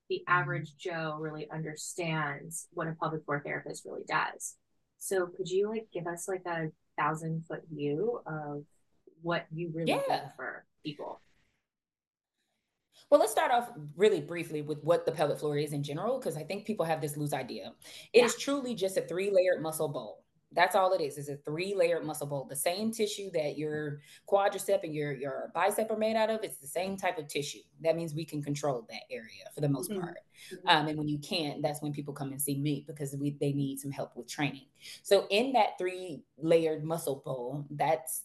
the 0.09 0.17
mm-hmm. 0.17 0.33
average 0.33 0.77
Joe 0.77 1.17
really 1.19 1.51
understands 1.51 2.69
what 2.73 2.87
a 2.87 2.97
pelvic 3.01 3.25
floor 3.25 3.43
therapist 3.45 3.85
really 3.85 4.05
does. 4.07 4.57
So, 4.99 5.27
could 5.27 5.49
you 5.49 5.69
like 5.69 5.89
give 5.93 6.07
us 6.07 6.29
like 6.29 6.45
a 6.47 6.71
thousand 6.99 7.45
foot 7.47 7.63
view 7.71 8.21
of 8.27 8.65
what 9.23 9.47
you 9.53 9.71
really 9.75 9.93
yeah. 9.93 10.03
do 10.07 10.17
for 10.37 10.65
people? 10.85 11.21
Well, 13.13 13.21
let's 13.21 13.33
start 13.33 13.53
off 13.53 13.69
really 13.95 14.23
briefly 14.23 14.63
with 14.63 14.83
what 14.83 15.05
the 15.05 15.13
pelvic 15.13 15.39
floor 15.39 15.59
is 15.59 15.75
in 15.75 15.83
general, 15.83 16.19
because 16.19 16.35
I 16.35 16.45
think 16.45 16.65
people 16.65 16.87
have 16.87 17.03
this 17.03 17.15
loose 17.15 17.35
idea. 17.35 17.75
It 18.15 18.21
yeah. 18.21 18.25
is 18.25 18.37
truly 18.37 18.75
just 18.75 18.97
a 18.97 19.03
three 19.03 19.31
layered 19.31 19.61
muscle 19.61 19.91
bowl, 19.91 20.25
That's 20.55 20.75
all 20.75 20.93
it 20.93 21.01
is. 21.01 21.19
It's 21.19 21.29
a 21.29 21.37
three-layered 21.37 22.05
muscle 22.05 22.27
bowl. 22.27 22.47
The 22.49 22.57
same 22.57 22.93
tissue 22.93 23.31
that 23.33 23.57
your 23.57 24.01
quadricep 24.31 24.85
and 24.85 24.95
your, 24.95 25.13
your 25.13 25.51
bicep 25.55 25.91
are 25.91 25.97
made 25.97 26.17
out 26.17 26.31
of, 26.31 26.41
it's 26.43 26.59
the 26.59 26.67
same 26.67 26.97
type 26.97 27.19
of 27.19 27.29
tissue. 27.29 27.61
That 27.83 27.97
means 27.97 28.15
we 28.15 28.25
can 28.25 28.43
control 28.43 28.87
that 28.91 29.03
area 29.11 29.45
for 29.55 29.61
the 29.61 29.69
most 29.69 29.91
mm-hmm. 29.91 30.01
part. 30.01 30.19
Um, 30.67 30.89
and 30.89 30.99
when 30.99 31.09
you 31.09 31.19
can't, 31.19 31.63
that's 31.63 31.83
when 31.83 31.93
people 31.93 32.15
come 32.15 32.33
and 32.33 32.41
see 32.41 32.59
me 32.59 32.85
because 32.87 33.15
we 33.17 33.37
they 33.41 33.53
need 33.53 33.79
some 33.79 33.91
help 33.91 34.17
with 34.17 34.29
training. 34.29 34.67
So 35.03 35.27
in 35.31 35.53
that 35.53 35.79
three-layered 35.79 36.85
muscle 36.85 37.23
bowl, 37.25 37.67
that's 37.71 38.25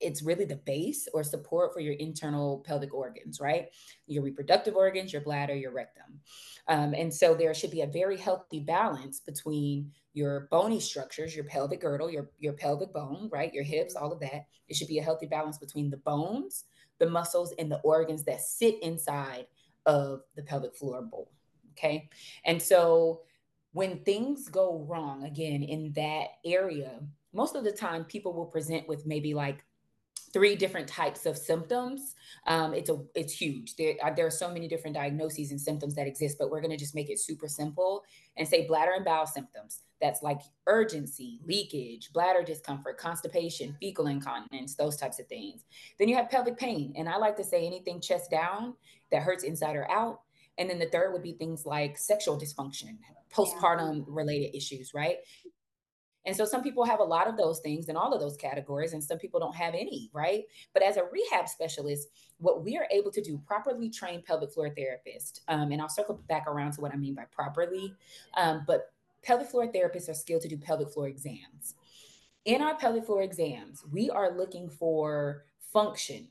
it's 0.00 0.22
really 0.22 0.44
the 0.44 0.56
base 0.56 1.08
or 1.14 1.22
support 1.22 1.72
for 1.72 1.80
your 1.80 1.94
internal 1.94 2.62
pelvic 2.66 2.92
organs, 2.92 3.40
right? 3.40 3.68
Your 4.06 4.22
reproductive 4.22 4.76
organs, 4.76 5.12
your 5.12 5.22
bladder, 5.22 5.54
your 5.54 5.72
rectum. 5.72 6.20
Um, 6.68 6.94
and 6.94 7.12
so 7.12 7.34
there 7.34 7.54
should 7.54 7.70
be 7.70 7.82
a 7.82 7.86
very 7.86 8.16
healthy 8.16 8.60
balance 8.60 9.20
between 9.20 9.92
your 10.12 10.48
bony 10.50 10.80
structures, 10.80 11.34
your 11.34 11.44
pelvic 11.44 11.80
girdle, 11.80 12.10
your, 12.10 12.30
your 12.38 12.52
pelvic 12.52 12.92
bone, 12.92 13.28
right? 13.32 13.52
Your 13.52 13.64
hips, 13.64 13.96
all 13.96 14.12
of 14.12 14.20
that. 14.20 14.46
It 14.68 14.76
should 14.76 14.88
be 14.88 14.98
a 14.98 15.02
healthy 15.02 15.26
balance 15.26 15.58
between 15.58 15.90
the 15.90 15.96
bones, 15.98 16.64
the 16.98 17.10
muscles, 17.10 17.52
and 17.58 17.70
the 17.70 17.80
organs 17.80 18.24
that 18.24 18.40
sit 18.40 18.82
inside 18.82 19.46
of 19.86 20.22
the 20.36 20.42
pelvic 20.42 20.76
floor 20.76 21.02
bowl. 21.02 21.30
Okay. 21.72 22.08
And 22.44 22.62
so 22.62 23.22
when 23.72 23.98
things 24.04 24.48
go 24.48 24.86
wrong, 24.88 25.24
again, 25.24 25.62
in 25.62 25.92
that 25.94 26.28
area, 26.44 27.00
most 27.32 27.56
of 27.56 27.64
the 27.64 27.72
time 27.72 28.04
people 28.04 28.32
will 28.32 28.46
present 28.46 28.88
with 28.88 29.04
maybe 29.04 29.34
like 29.34 29.64
three 30.34 30.56
different 30.56 30.88
types 30.88 31.24
of 31.24 31.38
symptoms. 31.38 32.16
Um, 32.46 32.74
it's 32.74 32.90
a 32.90 32.98
it's 33.14 33.32
huge. 33.32 33.76
There 33.76 33.94
are, 34.02 34.14
there 34.14 34.26
are 34.26 34.30
so 34.30 34.50
many 34.50 34.68
different 34.68 34.96
diagnoses 34.96 35.52
and 35.52 35.60
symptoms 35.60 35.94
that 35.94 36.08
exist, 36.08 36.36
but 36.38 36.50
we're 36.50 36.60
going 36.60 36.72
to 36.72 36.76
just 36.76 36.94
make 36.94 37.08
it 37.08 37.20
super 37.20 37.48
simple 37.48 38.02
and 38.36 38.46
say 38.46 38.66
bladder 38.66 38.92
and 38.96 39.04
bowel 39.04 39.26
symptoms. 39.26 39.80
That's 40.02 40.22
like 40.22 40.40
urgency, 40.66 41.40
leakage, 41.46 42.12
bladder 42.12 42.42
discomfort, 42.42 42.98
constipation, 42.98 43.76
fecal 43.80 44.08
incontinence, 44.08 44.74
those 44.74 44.96
types 44.96 45.20
of 45.20 45.28
things. 45.28 45.62
Then 45.98 46.08
you 46.08 46.16
have 46.16 46.28
pelvic 46.28 46.58
pain, 46.58 46.92
and 46.98 47.08
I 47.08 47.16
like 47.16 47.36
to 47.36 47.44
say 47.44 47.64
anything 47.64 48.00
chest 48.00 48.30
down 48.30 48.74
that 49.12 49.22
hurts 49.22 49.44
inside 49.44 49.76
or 49.76 49.90
out. 49.90 50.20
And 50.58 50.68
then 50.68 50.78
the 50.78 50.86
third 50.86 51.12
would 51.12 51.22
be 51.22 51.32
things 51.32 51.64
like 51.64 51.96
sexual 51.96 52.38
dysfunction, 52.38 52.98
postpartum 53.32 54.04
related 54.08 54.56
issues, 54.56 54.94
right? 54.94 55.18
And 56.26 56.34
so 56.34 56.44
some 56.44 56.62
people 56.62 56.84
have 56.84 57.00
a 57.00 57.04
lot 57.04 57.28
of 57.28 57.36
those 57.36 57.60
things 57.60 57.88
in 57.88 57.96
all 57.96 58.12
of 58.12 58.20
those 58.20 58.36
categories, 58.36 58.92
and 58.92 59.02
some 59.02 59.18
people 59.18 59.40
don't 59.40 59.54
have 59.54 59.74
any, 59.74 60.10
right? 60.12 60.44
But 60.72 60.82
as 60.82 60.96
a 60.96 61.04
rehab 61.12 61.48
specialist, 61.48 62.08
what 62.38 62.64
we 62.64 62.76
are 62.76 62.86
able 62.90 63.10
to 63.10 63.20
do, 63.20 63.38
properly 63.46 63.90
trained 63.90 64.24
pelvic 64.24 64.52
floor 64.52 64.70
therapist, 64.74 65.42
um, 65.48 65.70
and 65.72 65.80
I'll 65.80 65.88
circle 65.88 66.22
back 66.28 66.46
around 66.46 66.72
to 66.72 66.80
what 66.80 66.92
I 66.92 66.96
mean 66.96 67.14
by 67.14 67.24
properly, 67.30 67.94
um, 68.36 68.64
but 68.66 68.92
pelvic 69.22 69.48
floor 69.48 69.70
therapists 69.70 70.08
are 70.08 70.14
skilled 70.14 70.42
to 70.42 70.48
do 70.48 70.56
pelvic 70.56 70.90
floor 70.90 71.08
exams. 71.08 71.74
In 72.44 72.62
our 72.62 72.76
pelvic 72.76 73.06
floor 73.06 73.22
exams, 73.22 73.82
we 73.90 74.10
are 74.10 74.36
looking 74.36 74.68
for 74.68 75.44
function, 75.72 76.28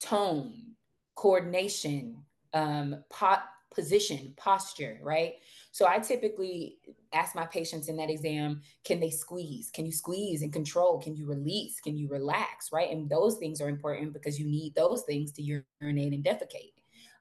tone, 0.00 0.74
coordination, 1.14 2.16
um, 2.54 3.04
pot 3.10 3.44
position, 3.74 4.34
posture, 4.36 4.98
right? 5.02 5.34
So 5.72 5.86
I 5.86 5.98
typically 5.98 6.76
ask 7.14 7.34
my 7.34 7.46
patients 7.46 7.88
in 7.88 7.96
that 7.96 8.10
exam, 8.10 8.60
can 8.84 9.00
they 9.00 9.10
squeeze? 9.10 9.70
Can 9.72 9.86
you 9.86 9.92
squeeze 9.92 10.42
and 10.42 10.52
control? 10.52 11.00
Can 11.00 11.16
you 11.16 11.26
release? 11.26 11.80
Can 11.80 11.96
you 11.96 12.08
relax? 12.08 12.70
Right. 12.72 12.90
And 12.90 13.08
those 13.08 13.38
things 13.38 13.60
are 13.60 13.70
important 13.70 14.12
because 14.12 14.38
you 14.38 14.46
need 14.46 14.74
those 14.74 15.02
things 15.02 15.32
to 15.32 15.42
urinate 15.42 16.12
and 16.12 16.24
defecate. 16.24 16.74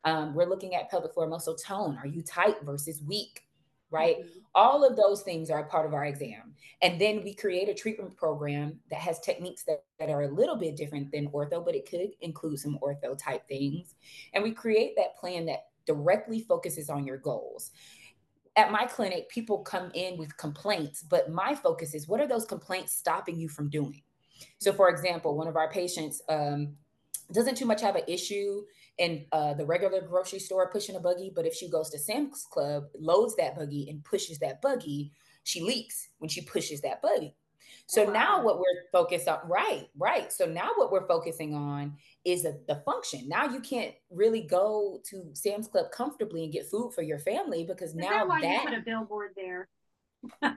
Um, 0.04 0.34
we're 0.36 0.50
looking 0.50 0.76
at 0.76 0.90
pelvic 0.90 1.14
floor 1.14 1.28
muscle 1.28 1.56
tone. 1.56 1.98
Are 1.98 2.08
you 2.08 2.22
tight 2.22 2.58
versus 2.64 3.02
weak? 3.02 3.42
Right. 3.90 4.20
Mm-hmm. 4.20 4.40
All 4.56 4.86
of 4.86 4.98
those 4.98 5.22
things 5.22 5.50
are 5.50 5.60
a 5.60 5.68
part 5.68 5.86
of 5.86 5.94
our 5.94 6.06
exam. 6.06 6.54
And 6.82 7.00
then 7.00 7.24
we 7.24 7.34
create 7.34 7.70
a 7.70 7.74
treatment 7.74 8.18
program 8.18 8.80
that 8.90 9.00
has 9.00 9.20
techniques 9.20 9.64
that, 9.64 9.84
that 10.00 10.10
are 10.10 10.24
a 10.24 10.34
little 10.34 10.56
bit 10.58 10.76
different 10.76 11.12
than 11.12 11.28
ortho, 11.30 11.64
but 11.64 11.76
it 11.76 11.90
could 11.90 12.12
include 12.22 12.60
some 12.60 12.80
ortho 12.82 13.18
type 13.18 13.48
things. 13.48 13.96
And 14.34 14.44
we 14.44 14.52
create 14.52 14.94
that 14.98 15.18
plan 15.18 15.46
that 15.48 15.68
directly 15.86 16.42
focuses 16.42 16.90
on 16.90 17.06
your 17.06 17.18
goals 17.18 17.72
at 18.56 18.72
my 18.72 18.86
clinic, 18.86 19.30
people 19.30 19.60
come 19.60 19.92
in 19.94 20.18
with 20.18 20.36
complaints, 20.38 21.04
but 21.04 21.32
my 21.32 21.56
focus 21.56 21.94
is 21.94 22.08
what 22.08 22.20
are 22.20 22.28
those 22.28 22.46
complaints 22.46 22.94
stopping 22.94 23.40
you 23.40 23.48
from 23.48 23.70
doing? 23.70 24.02
So, 24.60 24.74
for 24.74 24.90
example, 24.90 25.38
one 25.38 25.48
of 25.48 25.56
our 25.56 25.72
patients 25.72 26.22
um, 26.28 26.76
doesn't 27.32 27.56
too 27.56 27.66
much 27.66 27.82
have 27.82 27.96
an 27.96 28.04
issue 28.08 28.64
in 28.98 29.26
uh, 29.32 29.54
the 29.54 29.66
regular 29.66 30.02
grocery 30.02 30.40
store 30.40 30.70
pushing 30.70 30.96
a 30.96 31.00
buggy, 31.00 31.32
but 31.34 31.46
if 31.46 31.54
she 31.54 31.70
goes 31.70 31.90
to 31.92 32.00
Sam's 32.00 32.46
Club, 32.52 32.84
loads 33.00 33.36
that 33.38 33.56
buggy, 33.56 33.90
and 33.90 34.04
pushes 34.04 34.40
that 34.40 34.62
buggy, 34.62 35.12
she 35.44 35.62
leaks 35.62 36.10
when 36.20 36.30
she 36.30 36.42
pushes 36.42 36.82
that 36.82 37.02
buggy. 37.02 37.36
So 37.92 38.06
wow. 38.06 38.14
now 38.14 38.42
what 38.42 38.58
we're 38.58 38.84
focused 38.94 39.28
on, 39.28 39.40
right, 39.50 39.90
right. 39.98 40.32
So 40.32 40.46
now 40.46 40.70
what 40.78 40.94
we're 40.94 41.10
focusing 41.10 41.54
on 41.54 41.98
is 42.24 42.44
the, 42.44 42.58
the 42.66 42.76
function. 42.86 43.28
Now 43.28 43.50
you 43.50 43.60
can't 43.60 43.94
really 44.10 44.44
go 44.44 45.02
to 45.10 45.32
Sam's 45.34 45.68
Club 45.68 45.92
comfortably 45.92 46.46
and 46.46 46.54
get 46.54 46.70
food 46.72 46.94
for 46.94 47.02
your 47.02 47.20
family 47.20 47.66
because 47.66 47.90
is 47.90 47.96
now 47.96 48.20
that 48.20 48.28
why 48.30 48.40
that, 48.40 48.64
you 48.64 48.70
put 48.70 48.78
a 48.78 48.82
billboard 48.82 49.32
there. 49.36 49.68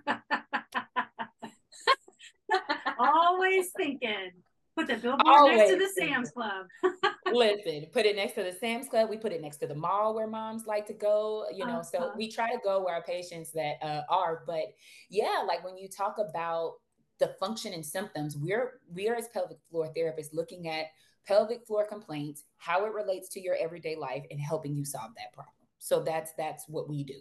Always 3.01 3.71
thinking. 3.77 4.31
Put 4.77 4.87
the 4.87 4.95
billboard 4.95 5.27
Always 5.27 5.57
next 5.57 5.71
to 5.71 5.77
the 5.77 5.89
thinking. 5.89 6.15
Sam's 6.15 6.31
Club. 6.31 6.67
Listen, 7.33 7.87
put 7.93 8.07
it 8.07 8.15
next 8.15 8.35
to 8.35 8.45
the 8.45 8.53
Sam's 8.53 8.87
Club. 8.87 9.11
We 9.11 9.17
put 9.17 9.33
it 9.33 9.43
next 9.43 9.57
to 9.57 9.67
the 9.67 9.75
mall 9.75 10.15
where 10.15 10.29
moms 10.29 10.67
like 10.67 10.87
to 10.87 10.95
go. 10.95 11.47
You 11.53 11.67
know, 11.67 11.81
uh-huh. 11.81 11.83
so 11.83 12.13
we 12.17 12.31
try 12.31 12.53
to 12.53 12.59
go 12.63 12.85
where 12.85 12.95
our 12.95 13.03
patients 13.03 13.51
that 13.55 13.75
uh, 13.83 14.03
are. 14.09 14.45
But 14.47 14.67
yeah, 15.11 15.43
like 15.45 15.65
when 15.65 15.77
you 15.77 15.89
talk 15.89 16.19
about 16.19 16.75
the 17.21 17.35
function 17.41 17.73
and 17.73 17.85
symptoms, 17.85 18.37
we're 18.37 18.81
we're 18.89 19.15
as 19.15 19.29
pelvic 19.29 19.59
floor 19.71 19.93
therapists 19.97 20.33
looking 20.33 20.69
at 20.69 20.87
pelvic 21.27 21.67
floor 21.67 21.87
complaints, 21.87 22.45
how 22.59 22.85
it 22.85 22.93
relates 22.93 23.29
to 23.31 23.41
your 23.41 23.57
everyday 23.57 23.97
life, 23.97 24.25
and 24.31 24.41
helping 24.41 24.75
you 24.75 24.85
solve 24.85 25.11
that 25.17 25.33
problem. 25.33 25.55
So 25.79 26.03
that's 26.03 26.33
that's 26.37 26.65
what 26.69 26.89
we 26.89 27.05
do. 27.05 27.21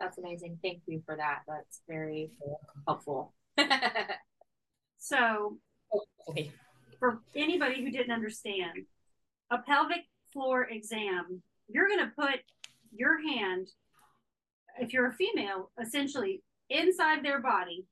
That's 0.00 0.18
amazing. 0.18 0.58
Thank 0.62 0.82
you 0.86 1.02
for 1.06 1.16
that. 1.16 1.40
That's 1.46 1.82
very 1.88 2.30
helpful. 2.86 3.32
so, 4.98 5.56
okay. 6.28 6.52
for 6.98 7.20
anybody 7.34 7.82
who 7.82 7.90
didn't 7.90 8.12
understand, 8.12 8.86
a 9.50 9.58
pelvic 9.58 10.04
floor 10.32 10.68
exam, 10.70 11.42
you're 11.68 11.88
going 11.88 12.00
to 12.00 12.12
put 12.14 12.40
your 12.92 13.18
hand, 13.20 13.68
if 14.78 14.92
you're 14.92 15.08
a 15.08 15.14
female, 15.14 15.70
essentially 15.80 16.42
inside 16.68 17.24
their 17.24 17.40
body 17.40 17.86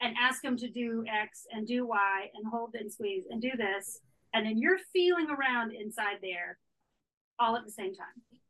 and 0.00 0.14
ask 0.20 0.42
them 0.42 0.56
to 0.56 0.68
do 0.68 1.04
X 1.08 1.46
and 1.50 1.66
do 1.66 1.86
Y 1.86 2.30
and 2.34 2.46
hold 2.50 2.74
and 2.74 2.92
squeeze 2.92 3.24
and 3.30 3.42
do 3.42 3.50
this. 3.56 4.00
And 4.34 4.46
then 4.46 4.58
you're 4.58 4.78
feeling 4.92 5.28
around 5.30 5.72
inside 5.72 6.18
there 6.22 6.58
all 7.38 7.56
at 7.56 7.64
the 7.64 7.70
same 7.70 7.94
time. 7.94 8.40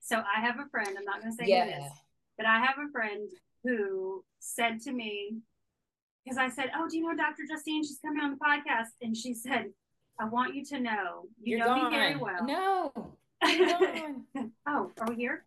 So 0.00 0.18
I 0.18 0.40
have 0.40 0.58
a 0.58 0.68
friend, 0.70 0.96
I'm 0.98 1.04
not 1.04 1.20
going 1.20 1.32
to 1.32 1.36
say 1.36 1.48
yeah. 1.48 1.64
who 1.64 1.70
this, 1.70 1.92
but 2.36 2.46
I 2.46 2.58
have 2.58 2.76
a 2.78 2.90
friend 2.92 3.30
who 3.64 4.22
said 4.38 4.80
to 4.82 4.92
me, 4.92 5.38
because 6.24 6.38
I 6.38 6.50
said, 6.50 6.70
Oh, 6.76 6.88
do 6.88 6.98
you 6.98 7.02
know 7.04 7.16
Dr. 7.16 7.44
Justine? 7.48 7.82
She's 7.82 7.98
coming 8.04 8.22
on 8.22 8.32
the 8.32 8.36
podcast. 8.36 8.88
And 9.02 9.16
she 9.16 9.34
said, 9.34 9.66
I 10.20 10.26
want 10.26 10.54
you 10.54 10.64
to 10.66 10.80
know, 10.80 11.28
you 11.42 11.56
You're 11.56 11.66
know 11.66 11.74
gone. 11.74 11.90
me 11.90 11.96
very 11.96 12.16
well. 12.16 12.44
No. 12.44 12.92
oh, 14.66 14.90
are 15.00 15.08
we 15.08 15.16
here? 15.16 15.44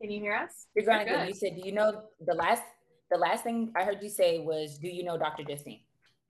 Can 0.00 0.10
you 0.10 0.20
hear 0.20 0.34
us? 0.34 0.66
You're 0.74 0.86
going 0.86 1.06
to 1.06 1.26
You 1.26 1.34
said, 1.34 1.56
Do 1.56 1.62
you 1.66 1.72
know 1.72 2.02
the 2.24 2.34
last 2.34 2.62
the 3.10 3.18
last 3.18 3.44
thing 3.44 3.72
I 3.76 3.84
heard 3.84 4.02
you 4.02 4.08
say 4.08 4.38
was, 4.38 4.78
"Do 4.78 4.88
you 4.88 5.02
know 5.02 5.18
Dr. 5.18 5.44
Justine?" 5.44 5.82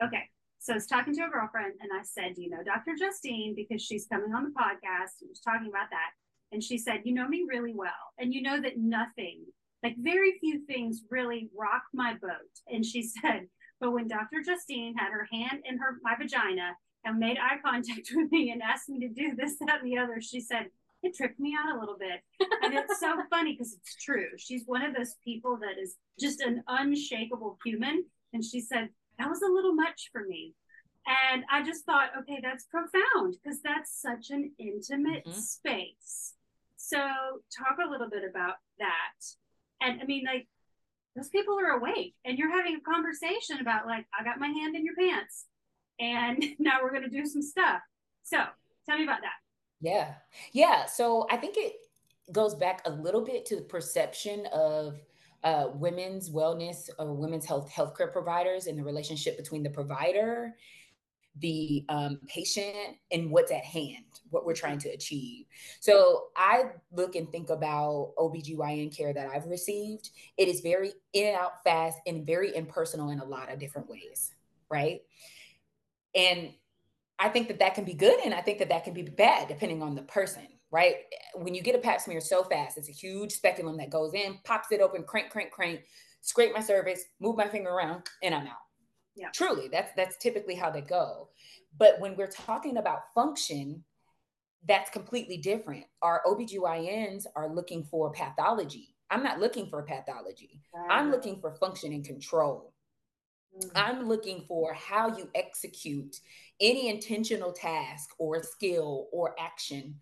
Okay, 0.02 0.24
so 0.58 0.72
I 0.72 0.76
was 0.76 0.86
talking 0.86 1.14
to 1.14 1.26
a 1.26 1.28
girlfriend, 1.28 1.74
and 1.80 1.90
I 1.92 2.02
said, 2.02 2.34
"Do 2.34 2.42
you 2.42 2.50
know 2.50 2.62
Dr. 2.64 2.94
Justine?" 2.96 3.54
Because 3.54 3.82
she's 3.82 4.06
coming 4.06 4.34
on 4.34 4.44
the 4.44 4.50
podcast 4.50 5.20
and 5.20 5.28
was 5.28 5.40
talking 5.40 5.68
about 5.68 5.90
that, 5.90 6.10
and 6.52 6.62
she 6.62 6.78
said, 6.78 7.02
"You 7.04 7.14
know 7.14 7.28
me 7.28 7.44
really 7.48 7.74
well, 7.74 8.14
and 8.18 8.32
you 8.32 8.42
know 8.42 8.60
that 8.60 8.78
nothing, 8.78 9.44
like 9.82 9.96
very 9.98 10.38
few 10.38 10.64
things, 10.66 11.04
really 11.10 11.50
rock 11.56 11.84
my 11.92 12.14
boat." 12.14 12.52
And 12.66 12.84
she 12.84 13.02
said, 13.22 13.48
"But 13.78 13.92
when 13.92 14.08
Dr. 14.08 14.42
Justine 14.42 14.94
had 14.96 15.12
her 15.12 15.28
hand 15.30 15.62
in 15.64 15.78
her 15.78 15.98
my 16.02 16.16
vagina." 16.16 16.76
And 17.02 17.18
made 17.18 17.38
eye 17.38 17.56
contact 17.64 18.10
with 18.14 18.30
me 18.30 18.50
and 18.50 18.60
asked 18.60 18.90
me 18.90 19.00
to 19.00 19.08
do 19.08 19.34
this, 19.34 19.56
that, 19.60 19.80
and 19.80 19.90
the 19.90 19.96
other. 19.96 20.20
She 20.20 20.38
said, 20.38 20.66
it 21.02 21.16
tripped 21.16 21.40
me 21.40 21.56
out 21.58 21.74
a 21.74 21.78
little 21.78 21.96
bit. 21.98 22.20
And 22.62 22.74
it's 22.74 23.00
so 23.00 23.14
funny 23.30 23.52
because 23.52 23.72
it's 23.72 23.94
true. 23.96 24.28
She's 24.36 24.64
one 24.66 24.84
of 24.84 24.94
those 24.94 25.14
people 25.24 25.58
that 25.58 25.80
is 25.80 25.96
just 26.18 26.40
an 26.40 26.62
unshakable 26.68 27.58
human. 27.64 28.04
And 28.32 28.44
she 28.44 28.60
said, 28.60 28.88
that 29.18 29.28
was 29.28 29.42
a 29.42 29.52
little 29.52 29.74
much 29.74 30.10
for 30.12 30.24
me. 30.24 30.54
And 31.32 31.44
I 31.50 31.62
just 31.62 31.84
thought, 31.84 32.10
okay, 32.20 32.40
that's 32.42 32.64
profound 32.64 33.36
because 33.42 33.60
that's 33.62 34.00
such 34.00 34.30
an 34.30 34.52
intimate 34.58 35.24
mm-hmm. 35.24 35.38
space. 35.38 36.34
So, 36.76 36.98
talk 36.98 37.76
a 37.84 37.90
little 37.90 38.08
bit 38.08 38.22
about 38.28 38.54
that. 38.78 39.24
And 39.80 40.00
I 40.00 40.04
mean, 40.04 40.24
like, 40.26 40.46
those 41.16 41.28
people 41.28 41.58
are 41.58 41.78
awake 41.78 42.14
and 42.24 42.38
you're 42.38 42.50
having 42.50 42.76
a 42.76 42.80
conversation 42.80 43.60
about, 43.60 43.86
like, 43.86 44.06
I 44.18 44.24
got 44.24 44.38
my 44.38 44.48
hand 44.48 44.76
in 44.76 44.84
your 44.84 44.94
pants 44.94 45.46
and 45.98 46.42
now 46.58 46.78
we're 46.82 46.90
going 46.90 47.02
to 47.02 47.08
do 47.08 47.24
some 47.26 47.42
stuff. 47.42 47.80
So, 48.22 48.38
tell 48.86 48.98
me 48.98 49.04
about 49.04 49.22
that. 49.22 49.49
Yeah. 49.80 50.14
Yeah. 50.52 50.86
So 50.86 51.26
I 51.30 51.36
think 51.36 51.56
it 51.56 51.74
goes 52.32 52.54
back 52.54 52.82
a 52.86 52.90
little 52.90 53.24
bit 53.24 53.46
to 53.46 53.56
the 53.56 53.62
perception 53.62 54.46
of 54.52 55.00
uh, 55.42 55.68
women's 55.74 56.30
wellness 56.30 56.90
or 56.98 57.14
women's 57.14 57.46
health 57.46 57.70
healthcare 57.74 58.12
providers 58.12 58.66
and 58.66 58.78
the 58.78 58.84
relationship 58.84 59.36
between 59.36 59.62
the 59.62 59.70
provider 59.70 60.54
the 61.38 61.84
um, 61.88 62.18
patient 62.26 62.96
and 63.12 63.30
what's 63.30 63.52
at 63.52 63.64
hand, 63.64 64.04
what 64.30 64.44
we're 64.44 64.54
trying 64.54 64.78
to 64.78 64.88
achieve. 64.88 65.46
So 65.78 66.24
I 66.36 66.64
look 66.92 67.14
and 67.14 67.30
think 67.30 67.50
about 67.50 68.12
OBGYN 68.18 68.94
care 68.96 69.12
that 69.14 69.28
I've 69.28 69.46
received. 69.46 70.10
It 70.36 70.48
is 70.48 70.60
very 70.60 70.92
in 71.12 71.28
and 71.28 71.36
out 71.36 71.62
fast 71.64 71.98
and 72.06 72.26
very 72.26 72.54
impersonal 72.54 73.10
in 73.10 73.20
a 73.20 73.24
lot 73.24 73.50
of 73.50 73.58
different 73.58 73.88
ways, 73.88 74.32
right? 74.70 75.00
And 76.14 76.50
I 77.20 77.28
think 77.28 77.48
that 77.48 77.59
that 77.59 77.74
can 77.74 77.85
be 77.85 77.94
good 77.94 78.18
and 78.24 78.33
I 78.33 78.40
think 78.40 78.59
that 78.59 78.70
that 78.70 78.85
can 78.85 78.94
be 78.94 79.02
bad 79.02 79.48
depending 79.48 79.83
on 79.83 79.94
the 79.94 80.02
person, 80.02 80.46
right? 80.70 80.96
When 81.35 81.54
you 81.54 81.62
get 81.62 81.74
a 81.74 81.78
pap 81.78 82.00
smear 82.00 82.20
so 82.20 82.42
fast, 82.44 82.78
it's 82.78 82.88
a 82.88 82.92
huge 82.92 83.33
speculum 83.33 83.76
that 83.76 83.90
goes 83.90 84.14
in, 84.14 84.38
pops 84.44 84.72
it 84.72 84.80
open, 84.80 85.04
crank, 85.04 85.30
crank, 85.30 85.50
crank, 85.50 85.83
scrape 86.22 86.54
my 86.54 86.61
cervix, 86.61 87.02
move 87.20 87.37
my 87.37 87.48
finger 87.48 87.70
around, 87.70 88.09
and 88.22 88.35
I'm 88.35 88.46
out 88.46 88.56
yeah. 89.20 89.28
Truly, 89.35 89.68
that's 89.68 89.92
that's 89.96 90.16
typically 90.16 90.54
how 90.54 90.70
they 90.70 90.80
go. 90.80 91.28
But 91.78 92.00
when 92.00 92.16
we're 92.16 92.30
talking 92.30 92.78
about 92.78 93.12
function, 93.14 93.85
that's 94.66 94.90
completely 94.90 95.37
different. 95.37 95.85
Our 96.02 96.22
OBGYNs 96.26 97.24
are 97.37 97.54
looking 97.54 97.85
for 97.85 98.11
pathology. 98.12 98.94
I'm 99.11 99.22
not 99.22 99.40
looking 99.40 99.68
for 99.68 99.83
pathology. 99.83 100.61
I'm 100.88 101.11
looking 101.11 101.40
for 101.40 101.52
function 101.56 101.92
and 101.92 102.04
control. 102.04 102.69
Mm-hmm. 103.56 103.76
I'm 103.76 104.08
looking 104.08 104.44
for 104.46 104.72
how 104.74 105.16
you 105.16 105.28
execute 105.34 106.16
any 106.60 106.88
intentional 106.88 107.52
task 107.52 108.10
or 108.18 108.42
skill 108.42 109.08
or 109.12 109.34
action 109.38 109.96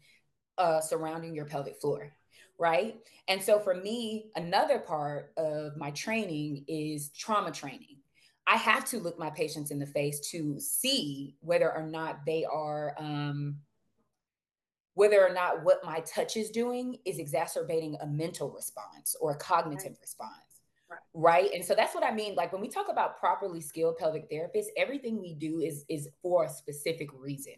uh, 0.58 0.80
surrounding 0.80 1.34
your 1.34 1.46
pelvic 1.46 1.80
floor. 1.80 2.12
Right. 2.58 2.96
And 3.28 3.40
so 3.42 3.60
for 3.60 3.74
me, 3.74 4.30
another 4.34 4.80
part 4.80 5.32
of 5.36 5.76
my 5.76 5.92
training 5.92 6.64
is 6.66 7.10
trauma 7.10 7.52
training. 7.52 7.98
I 8.48 8.56
have 8.56 8.84
to 8.86 8.98
look 8.98 9.18
my 9.18 9.30
patients 9.30 9.70
in 9.70 9.78
the 9.78 9.86
face 9.86 10.20
to 10.30 10.58
see 10.58 11.36
whether 11.40 11.72
or 11.72 11.86
not 11.86 12.20
they 12.26 12.44
are 12.44 12.94
um, 12.98 13.58
whether 14.94 15.24
or 15.24 15.32
not 15.32 15.62
what 15.62 15.84
my 15.84 16.00
touch 16.00 16.36
is 16.36 16.50
doing 16.50 16.96
is 17.04 17.20
exacerbating 17.20 17.96
a 18.00 18.06
mental 18.06 18.50
response 18.50 19.14
or 19.20 19.30
a 19.30 19.36
cognitive 19.36 19.92
right. 19.92 20.00
response. 20.00 20.47
Right. 20.90 20.98
right. 21.12 21.50
And 21.54 21.64
so 21.64 21.74
that's 21.74 21.94
what 21.94 22.04
I 22.04 22.12
mean. 22.12 22.34
Like 22.34 22.52
when 22.52 22.62
we 22.62 22.68
talk 22.68 22.88
about 22.90 23.18
properly 23.18 23.60
skilled 23.60 23.98
pelvic 23.98 24.30
therapists, 24.30 24.68
everything 24.76 25.20
we 25.20 25.34
do 25.34 25.60
is 25.60 25.84
is 25.88 26.08
for 26.22 26.44
a 26.44 26.48
specific 26.48 27.08
reason. 27.18 27.54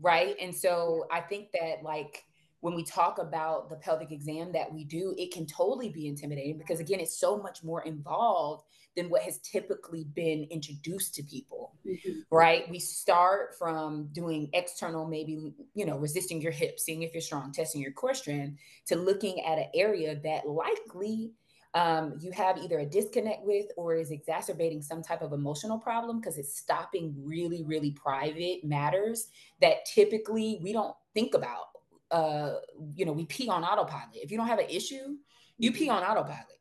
Right. 0.00 0.34
And 0.40 0.54
so 0.54 1.06
I 1.10 1.20
think 1.20 1.48
that 1.52 1.82
like 1.82 2.24
when 2.60 2.74
we 2.74 2.84
talk 2.84 3.18
about 3.18 3.68
the 3.68 3.76
pelvic 3.76 4.12
exam 4.12 4.52
that 4.52 4.72
we 4.72 4.84
do, 4.84 5.14
it 5.18 5.32
can 5.32 5.46
totally 5.46 5.90
be 5.90 6.06
intimidating 6.06 6.58
because 6.58 6.80
again, 6.80 7.00
it's 7.00 7.18
so 7.18 7.36
much 7.36 7.62
more 7.62 7.82
involved 7.82 8.64
than 8.96 9.08
what 9.08 9.22
has 9.22 9.38
typically 9.38 10.04
been 10.14 10.46
introduced 10.50 11.14
to 11.14 11.22
people 11.22 11.74
mm-hmm. 11.86 12.20
right 12.30 12.68
we 12.70 12.78
start 12.78 13.54
from 13.58 14.08
doing 14.12 14.48
external 14.52 15.06
maybe 15.06 15.52
you 15.74 15.86
know 15.86 15.96
resisting 15.96 16.40
your 16.40 16.52
hips 16.52 16.84
seeing 16.84 17.02
if 17.02 17.12
you're 17.12 17.20
strong 17.20 17.52
testing 17.52 17.80
your 17.80 17.92
core 17.92 18.14
strength 18.14 18.58
to 18.86 18.96
looking 18.96 19.40
at 19.44 19.58
an 19.58 19.68
area 19.74 20.18
that 20.22 20.46
likely 20.46 21.32
um, 21.74 22.18
you 22.20 22.32
have 22.32 22.58
either 22.58 22.80
a 22.80 22.86
disconnect 22.86 23.44
with 23.44 23.66
or 23.76 23.94
is 23.94 24.10
exacerbating 24.10 24.82
some 24.82 25.02
type 25.02 25.22
of 25.22 25.32
emotional 25.32 25.78
problem 25.78 26.20
because 26.20 26.38
it's 26.38 26.56
stopping 26.56 27.14
really 27.16 27.62
really 27.64 27.90
private 27.92 28.64
matters 28.64 29.28
that 29.60 29.84
typically 29.86 30.58
we 30.62 30.72
don't 30.72 30.94
think 31.14 31.34
about 31.34 31.66
uh, 32.10 32.56
you 32.94 33.04
know 33.04 33.12
we 33.12 33.24
pee 33.26 33.48
on 33.48 33.64
autopilot 33.64 34.10
if 34.14 34.30
you 34.30 34.36
don't 34.36 34.48
have 34.48 34.58
an 34.58 34.68
issue 34.68 35.16
you 35.58 35.72
pee 35.72 35.88
mm-hmm. 35.88 35.96
on 35.96 36.02
autopilot 36.02 36.58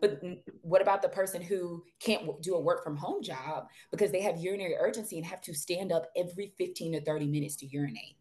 but 0.00 0.22
what 0.62 0.82
about 0.82 1.02
the 1.02 1.08
person 1.08 1.40
who 1.40 1.82
can't 2.00 2.42
do 2.42 2.54
a 2.54 2.60
work 2.60 2.84
from 2.84 2.96
home 2.96 3.22
job 3.22 3.68
because 3.90 4.10
they 4.10 4.20
have 4.22 4.38
urinary 4.38 4.76
urgency 4.76 5.16
and 5.16 5.26
have 5.26 5.40
to 5.42 5.54
stand 5.54 5.92
up 5.92 6.10
every 6.16 6.52
15 6.58 6.92
to 6.92 7.00
30 7.00 7.26
minutes 7.26 7.56
to 7.56 7.66
urinate? 7.66 8.16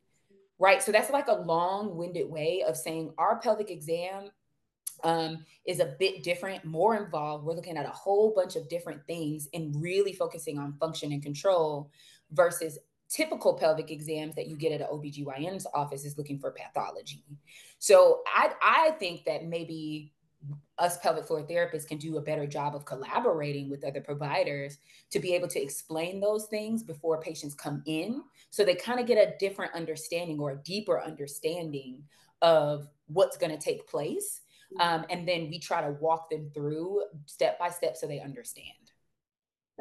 Right. 0.60 0.82
So 0.82 0.92
that's 0.92 1.10
like 1.10 1.28
a 1.28 1.34
long 1.34 1.98
winded 1.98 2.30
way 2.30 2.64
of 2.66 2.78
saying 2.78 3.14
our 3.18 3.40
pelvic 3.40 3.70
exam 3.70 4.30
um, 5.04 5.46
is 5.66 5.80
a 5.80 5.96
bit 6.00 6.24
different, 6.24 6.66
more 6.66 6.96
involved. 6.96 7.46
We're 7.46 7.54
looking 7.54 7.78
at 7.78 7.86
a 7.86 7.90
whole 7.90 8.34
bunch 8.36 8.56
of 8.56 8.70
different 8.70 9.06
things 9.08 9.48
and 9.54 9.76
really 9.82 10.14
focusing 10.14 10.58
on 10.58 10.74
function 10.74 11.12
and 11.12 11.22
control 11.22 11.92
versus 12.32 12.80
typical 13.10 13.54
pelvic 13.54 13.92
exams 13.92 14.36
that 14.36 14.48
you 14.48 14.56
get 14.56 14.72
at 14.72 14.82
an 14.82 14.88
OBGYN's 14.88 15.68
office 15.74 16.04
is 16.04 16.18
looking 16.18 16.40
for 16.40 16.52
pathology. 16.52 17.24
So 17.78 18.22
I 18.26 18.54
I 18.62 18.92
think 18.92 19.26
that 19.26 19.46
maybe 19.46 20.14
us 20.78 20.98
pelvic 20.98 21.26
floor 21.26 21.44
therapists 21.44 21.88
can 21.88 21.98
do 21.98 22.18
a 22.18 22.22
better 22.22 22.48
job 22.48 22.76
of 22.76 22.86
collaborating 22.86 23.70
with 23.70 23.84
other 23.84 24.02
providers 24.02 24.78
to 25.12 25.20
be 25.20 25.34
able 25.34 25.48
to 25.48 25.62
explain 25.62 26.20
those 26.20 26.46
things 26.46 26.84
before 26.84 27.22
patients 27.22 27.54
come 27.54 27.82
in 27.86 28.22
so 28.50 28.66
they 28.66 28.76
kind 28.76 29.00
of 29.00 29.06
get 29.06 29.18
a 29.18 29.38
different 29.38 29.74
understanding 29.74 30.40
or 30.40 30.52
a 30.52 30.64
deeper 30.64 31.02
understanding 31.02 32.04
of 32.42 32.88
what's 33.08 33.38
going 33.38 33.52
to 33.52 33.64
take 33.64 33.88
place 33.88 34.42
um, 34.80 35.06
and 35.10 35.28
then 35.28 35.50
we 35.50 35.60
try 35.60 35.82
to 35.82 35.92
walk 36.00 36.30
them 36.30 36.50
through 36.54 37.04
step 37.26 37.58
by 37.60 37.70
step 37.70 37.96
so 37.96 38.08
they 38.08 38.20
understand 38.20 38.68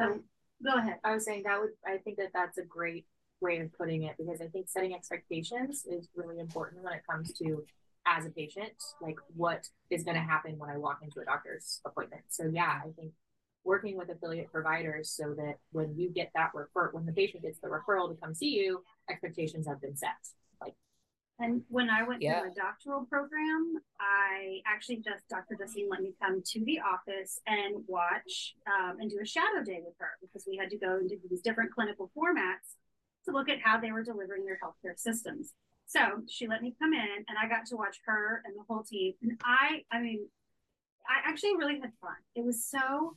um, 0.00 0.22
go 0.64 0.78
ahead 0.78 0.96
i 1.04 1.12
was 1.14 1.24
saying 1.24 1.42
that 1.44 1.60
would 1.60 1.70
i 1.86 1.96
think 1.98 2.16
that 2.16 2.30
that's 2.34 2.58
a 2.58 2.64
great 2.64 3.06
way 3.40 3.58
of 3.58 3.72
putting 3.72 4.04
it 4.04 4.14
because 4.18 4.40
i 4.40 4.46
think 4.46 4.68
setting 4.68 4.94
expectations 4.94 5.84
is 5.90 6.08
really 6.14 6.38
important 6.38 6.82
when 6.82 6.92
it 6.92 7.02
comes 7.08 7.32
to 7.32 7.64
as 8.06 8.26
a 8.26 8.30
patient, 8.30 8.72
like 9.00 9.16
what 9.34 9.68
is 9.90 10.04
going 10.04 10.16
to 10.16 10.22
happen 10.22 10.58
when 10.58 10.70
I 10.70 10.76
walk 10.76 11.00
into 11.02 11.20
a 11.20 11.24
doctor's 11.24 11.80
appointment. 11.84 12.22
So 12.28 12.50
yeah, 12.52 12.80
I 12.84 12.90
think 12.98 13.12
working 13.64 13.96
with 13.96 14.10
affiliate 14.10 14.50
providers 14.50 15.10
so 15.10 15.34
that 15.36 15.58
when 15.70 15.94
you 15.96 16.10
get 16.10 16.30
that 16.34 16.50
refer 16.54 16.90
when 16.92 17.06
the 17.06 17.12
patient 17.12 17.44
gets 17.44 17.60
the 17.60 17.68
referral 17.68 18.08
to 18.08 18.20
come 18.20 18.34
see 18.34 18.50
you, 18.50 18.82
expectations 19.08 19.68
have 19.68 19.80
been 19.80 19.96
set. 19.96 20.10
And 21.42 21.62
when 21.68 21.90
I 21.90 22.04
went 22.04 22.22
yeah. 22.22 22.40
through 22.40 22.52
a 22.52 22.54
doctoral 22.54 23.04
program, 23.04 23.74
I 24.00 24.60
actually 24.64 24.98
just 24.98 25.28
Dr. 25.28 25.56
Justine 25.58 25.88
let 25.90 26.00
me 26.00 26.14
come 26.22 26.40
to 26.40 26.64
the 26.64 26.78
office 26.80 27.40
and 27.48 27.82
watch 27.88 28.54
um, 28.66 28.98
and 29.00 29.10
do 29.10 29.18
a 29.20 29.26
shadow 29.26 29.62
day 29.64 29.80
with 29.84 29.94
her 29.98 30.10
because 30.20 30.44
we 30.48 30.56
had 30.56 30.70
to 30.70 30.78
go 30.78 30.98
into 30.98 31.16
these 31.28 31.40
different 31.40 31.72
clinical 31.72 32.12
formats 32.16 32.78
to 33.24 33.32
look 33.32 33.48
at 33.48 33.58
how 33.60 33.80
they 33.80 33.90
were 33.90 34.04
delivering 34.04 34.44
their 34.44 34.58
healthcare 34.62 34.96
systems. 34.96 35.52
So 35.86 36.00
she 36.28 36.46
let 36.46 36.62
me 36.62 36.76
come 36.80 36.92
in 36.92 37.24
and 37.28 37.36
I 37.36 37.48
got 37.48 37.66
to 37.66 37.76
watch 37.76 37.98
her 38.06 38.42
and 38.44 38.54
the 38.56 38.62
whole 38.68 38.84
team. 38.84 39.14
And 39.22 39.40
I, 39.44 39.82
I 39.90 40.00
mean, 40.00 40.26
I 41.08 41.28
actually 41.28 41.56
really 41.56 41.80
had 41.80 41.90
fun. 42.00 42.16
It 42.36 42.44
was 42.44 42.64
so 42.64 43.16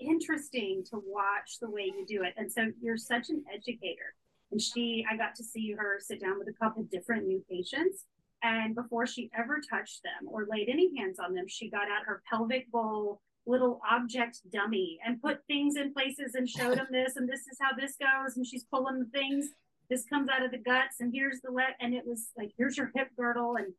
interesting 0.00 0.82
to 0.90 1.02
watch 1.06 1.58
the 1.60 1.70
way 1.70 1.92
you 1.94 2.06
do 2.06 2.22
it. 2.22 2.32
And 2.38 2.50
so 2.50 2.72
you're 2.80 2.96
such 2.96 3.28
an 3.28 3.44
educator. 3.52 4.14
And 4.52 4.60
she, 4.60 5.04
I 5.10 5.16
got 5.16 5.34
to 5.36 5.44
see 5.44 5.72
her 5.72 5.98
sit 6.00 6.20
down 6.20 6.38
with 6.38 6.48
a 6.48 6.52
couple 6.52 6.82
different 6.84 7.26
new 7.26 7.42
patients. 7.50 8.04
And 8.42 8.74
before 8.74 9.06
she 9.06 9.30
ever 9.36 9.60
touched 9.68 10.02
them 10.02 10.28
or 10.28 10.46
laid 10.48 10.68
any 10.68 10.96
hands 10.96 11.18
on 11.18 11.34
them, 11.34 11.46
she 11.48 11.70
got 11.70 11.90
out 11.90 12.06
her 12.06 12.22
pelvic 12.30 12.70
bowl 12.70 13.20
little 13.48 13.80
object 13.88 14.40
dummy 14.52 14.98
and 15.06 15.22
put 15.22 15.38
things 15.46 15.76
in 15.76 15.92
places 15.92 16.34
and 16.34 16.48
showed 16.48 16.78
them 16.78 16.88
this 16.90 17.14
and 17.14 17.28
this 17.28 17.40
is 17.40 17.56
how 17.60 17.70
this 17.76 17.94
goes. 17.96 18.36
And 18.36 18.46
she's 18.46 18.64
pulling 18.64 18.98
the 18.98 19.18
things 19.18 19.50
this 19.88 20.04
comes 20.06 20.28
out 20.28 20.44
of 20.44 20.50
the 20.50 20.58
guts 20.58 21.00
and 21.00 21.12
here's 21.14 21.40
the 21.40 21.50
let 21.50 21.76
and 21.80 21.94
it 21.94 22.06
was 22.06 22.28
like 22.36 22.52
here's 22.56 22.76
your 22.76 22.90
hip 22.94 23.08
girdle 23.16 23.56
and 23.56 23.72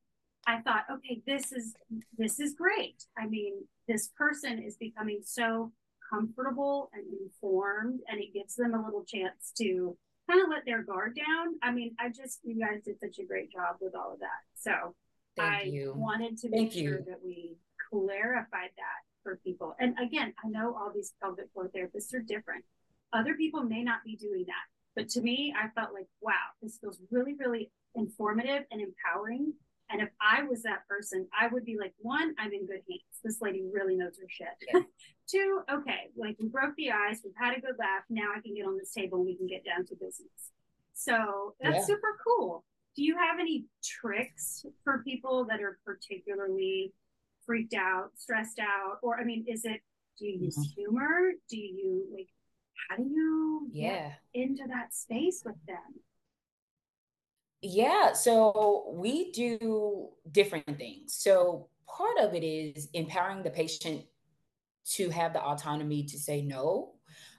i 0.45 0.59
thought 0.61 0.85
okay 0.91 1.21
this 1.27 1.51
is 1.51 1.73
this 2.17 2.39
is 2.39 2.53
great 2.53 3.05
i 3.17 3.25
mean 3.25 3.53
this 3.87 4.09
person 4.17 4.61
is 4.61 4.77
becoming 4.77 5.19
so 5.23 5.71
comfortable 6.11 6.89
and 6.93 7.03
informed 7.21 7.99
and 8.07 8.19
it 8.19 8.33
gives 8.33 8.55
them 8.55 8.73
a 8.73 8.83
little 8.83 9.03
chance 9.03 9.51
to 9.57 9.97
kind 10.29 10.41
of 10.41 10.49
let 10.49 10.65
their 10.65 10.83
guard 10.83 11.15
down 11.15 11.55
i 11.63 11.71
mean 11.71 11.95
i 11.99 12.09
just 12.09 12.39
you 12.43 12.59
guys 12.59 12.81
did 12.83 12.99
such 12.99 13.19
a 13.19 13.25
great 13.25 13.51
job 13.51 13.75
with 13.79 13.95
all 13.95 14.13
of 14.13 14.19
that 14.19 14.41
so 14.55 14.95
Thank 15.35 15.53
i 15.53 15.61
you. 15.63 15.93
wanted 15.95 16.37
to 16.39 16.49
make 16.49 16.71
Thank 16.71 16.73
sure 16.73 16.99
you. 16.99 17.05
that 17.07 17.19
we 17.23 17.57
clarified 17.89 18.71
that 18.77 19.01
for 19.23 19.39
people 19.43 19.75
and 19.79 19.95
again 19.99 20.33
i 20.43 20.47
know 20.47 20.75
all 20.75 20.91
these 20.93 21.13
pelvic 21.21 21.51
floor 21.53 21.69
therapists 21.75 22.13
are 22.13 22.19
different 22.19 22.63
other 23.13 23.35
people 23.35 23.63
may 23.63 23.83
not 23.83 24.03
be 24.03 24.15
doing 24.15 24.43
that 24.47 24.65
but 24.97 25.09
to 25.09 25.21
me, 25.21 25.53
I 25.55 25.69
felt 25.79 25.93
like, 25.93 26.07
wow, 26.21 26.33
this 26.59 26.79
feels 26.79 26.99
really, 27.11 27.35
really 27.35 27.69
informative 27.93 28.63
and 28.71 28.81
empowering. 28.81 29.53
And 29.89 30.01
if 30.01 30.09
I 30.21 30.43
was 30.43 30.63
that 30.63 30.87
person, 30.87 31.27
I 31.39 31.47
would 31.47 31.65
be 31.65 31.77
like, 31.79 31.93
one, 31.99 32.35
I'm 32.37 32.51
in 32.51 32.65
good 32.65 32.81
hands. 32.89 33.19
This 33.23 33.41
lady 33.41 33.63
really 33.71 33.95
knows 33.95 34.17
her 34.19 34.27
shit. 34.29 34.47
Yeah. 34.73 34.81
Two, 35.29 35.61
okay, 35.69 36.09
like 36.15 36.37
we 36.39 36.47
broke 36.47 36.75
the 36.77 36.91
ice, 36.91 37.19
we've 37.23 37.33
had 37.37 37.57
a 37.57 37.59
good 37.59 37.75
laugh. 37.77 38.03
Now 38.09 38.29
I 38.35 38.39
can 38.39 38.55
get 38.55 38.65
on 38.65 38.77
this 38.77 38.93
table 38.93 39.17
and 39.17 39.27
we 39.27 39.35
can 39.35 39.47
get 39.47 39.65
down 39.65 39.85
to 39.87 39.95
business. 39.95 40.51
So 40.93 41.55
that's 41.61 41.79
yeah. 41.79 41.85
super 41.85 42.17
cool. 42.25 42.63
Do 42.95 43.03
you 43.03 43.17
have 43.17 43.39
any 43.39 43.65
tricks 43.83 44.65
for 44.83 45.03
people 45.03 45.45
that 45.49 45.61
are 45.61 45.79
particularly 45.85 46.93
freaked 47.45 47.73
out, 47.73 48.11
stressed 48.15 48.59
out? 48.59 48.99
Or, 49.03 49.19
I 49.19 49.25
mean, 49.25 49.45
is 49.47 49.65
it, 49.65 49.81
do 50.17 50.25
you 50.25 50.45
use 50.45 50.57
mm-hmm. 50.57 50.81
humor? 50.81 51.31
Do 51.49 51.57
you 51.57 52.05
like, 52.13 52.29
how 52.89 52.95
do 52.95 53.03
you 53.03 53.67
yeah 53.71 54.11
into 54.33 54.63
that 54.67 54.93
space 54.93 55.41
with 55.45 55.55
them 55.67 55.77
yeah 57.61 58.13
so 58.13 58.91
we 58.93 59.31
do 59.31 60.09
different 60.31 60.77
things 60.77 61.13
so 61.13 61.67
part 61.87 62.17
of 62.19 62.33
it 62.33 62.43
is 62.43 62.89
empowering 62.93 63.43
the 63.43 63.49
patient 63.49 64.03
to 64.85 65.09
have 65.09 65.33
the 65.33 65.41
autonomy 65.41 66.03
to 66.03 66.17
say 66.17 66.41
no 66.41 66.93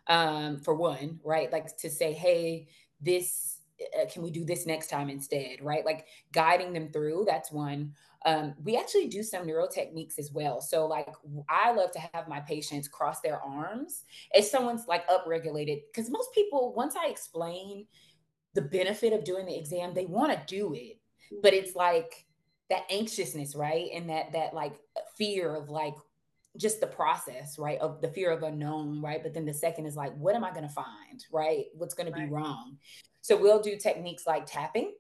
um, 0.09 0.59
for 0.59 0.75
one, 0.75 1.21
right? 1.25 1.53
Like 1.53 1.77
to 1.79 1.91
say, 1.91 2.13
hey, 2.13 2.69
this 3.01 3.61
uh, 3.81 4.07
can 4.11 4.23
we 4.23 4.31
do 4.31 4.45
this 4.45 4.67
next 4.67 4.89
time 4.89 5.09
instead, 5.09 5.59
right? 5.63 5.85
Like 5.85 6.07
guiding 6.33 6.73
them 6.73 6.91
through. 6.91 7.25
That's 7.29 7.53
one. 7.53 7.93
Um, 8.27 8.55
we 8.65 8.77
actually 8.77 9.07
do 9.07 9.23
some 9.23 9.47
neuro 9.47 9.69
techniques 9.69 10.19
as 10.19 10.33
well. 10.33 10.61
So, 10.61 10.87
like, 10.87 11.15
I 11.49 11.73
love 11.73 11.93
to 11.93 12.01
have 12.13 12.27
my 12.27 12.41
patients 12.41 12.89
cross 12.89 13.21
their 13.21 13.41
arms 13.41 14.05
if 14.35 14.47
someone's 14.47 14.89
like 14.89 15.09
upregulated, 15.09 15.83
because 15.93 16.11
most 16.11 16.35
people, 16.35 16.75
once 16.75 16.97
I 16.97 17.07
explain 17.07 17.87
the 18.59 18.63
benefit 18.63 19.13
of 19.13 19.23
doing 19.23 19.47
the 19.47 19.57
exam, 19.57 19.95
they 19.95 20.05
want 20.05 20.33
to 20.33 20.41
do 20.53 20.75
it, 20.75 20.99
but 21.45 21.55
it's 21.55 21.77
like 21.77 22.27
that 22.71 22.83
anxiousness, 22.91 23.55
right? 23.55 23.89
And 23.95 24.11
that 24.11 24.33
that 24.33 24.53
like 24.53 24.75
fear 25.17 25.55
of 25.55 25.69
like 25.69 25.95
just 26.57 26.81
the 26.81 26.89
process, 26.89 27.57
right? 27.57 27.79
Of 27.79 28.01
the 28.01 28.09
fear 28.09 28.33
of 28.33 28.43
unknown, 28.43 29.01
right? 29.01 29.23
But 29.23 29.33
then 29.33 29.45
the 29.45 29.55
second 29.55 29.87
is 29.87 29.95
like, 29.95 30.13
what 30.17 30.35
am 30.35 30.43
I 30.43 30.51
going 30.51 30.67
to 30.67 30.75
find, 30.75 31.25
right? 31.31 31.67
What's 31.75 31.95
going 31.95 32.13
right. 32.13 32.21
to 32.21 32.27
be 32.27 32.33
wrong? 32.33 32.79
So 33.21 33.37
we'll 33.37 33.63
do 33.63 33.77
techniques 33.77 34.27
like 34.27 34.45
tapping. 34.45 34.93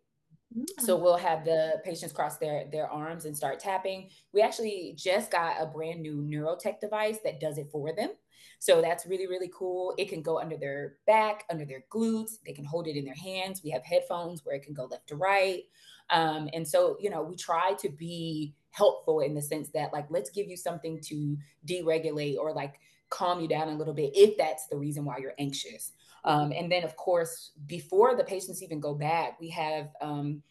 So 0.78 0.96
mm. 0.96 1.02
we'll 1.02 1.16
have 1.16 1.44
the 1.44 1.80
patients 1.84 2.12
cross 2.12 2.38
their 2.38 2.64
their 2.70 2.88
arms 2.88 3.24
and 3.24 3.36
start 3.36 3.60
tapping. 3.60 4.10
We 4.32 4.40
actually 4.40 4.94
just 4.96 5.30
got 5.30 5.60
a 5.60 5.66
brand 5.66 6.00
new 6.00 6.16
neurotech 6.16 6.80
device 6.80 7.18
that 7.24 7.40
does 7.40 7.58
it 7.58 7.68
for 7.70 7.94
them. 7.94 8.10
So 8.58 8.80
that's 8.80 9.06
really 9.06 9.26
really 9.26 9.50
cool. 9.54 9.94
It 9.98 10.08
can 10.08 10.22
go 10.22 10.40
under 10.40 10.56
their 10.56 10.96
back, 11.06 11.44
under 11.50 11.64
their 11.64 11.84
glutes. 11.92 12.32
They 12.44 12.52
can 12.52 12.64
hold 12.64 12.86
it 12.86 12.96
in 12.96 13.04
their 13.04 13.14
hands. 13.14 13.62
We 13.62 13.70
have 13.70 13.84
headphones 13.84 14.44
where 14.44 14.56
it 14.56 14.62
can 14.62 14.74
go 14.74 14.86
left 14.86 15.08
to 15.08 15.16
right. 15.16 15.64
Um, 16.10 16.48
and 16.54 16.66
so 16.66 16.96
you 17.00 17.10
know 17.10 17.22
we 17.22 17.36
try 17.36 17.74
to 17.80 17.88
be 17.90 18.54
helpful 18.70 19.20
in 19.20 19.34
the 19.34 19.42
sense 19.42 19.68
that 19.70 19.92
like 19.92 20.06
let's 20.08 20.30
give 20.30 20.48
you 20.48 20.56
something 20.56 21.00
to 21.02 21.36
deregulate 21.66 22.36
or 22.36 22.52
like 22.52 22.80
calm 23.10 23.40
you 23.40 23.48
down 23.48 23.68
a 23.68 23.74
little 23.74 23.94
bit 23.94 24.12
if 24.14 24.36
that's 24.36 24.66
the 24.66 24.76
reason 24.76 25.04
why 25.04 25.16
you're 25.16 25.32
anxious 25.38 25.92
um, 26.24 26.52
and 26.52 26.70
then 26.70 26.84
of 26.84 26.96
course 26.96 27.52
before 27.66 28.16
the 28.16 28.24
patients 28.24 28.62
even 28.62 28.80
go 28.80 28.94
back 28.94 29.38
we 29.40 29.48
have 29.48 29.88
um, 30.00 30.42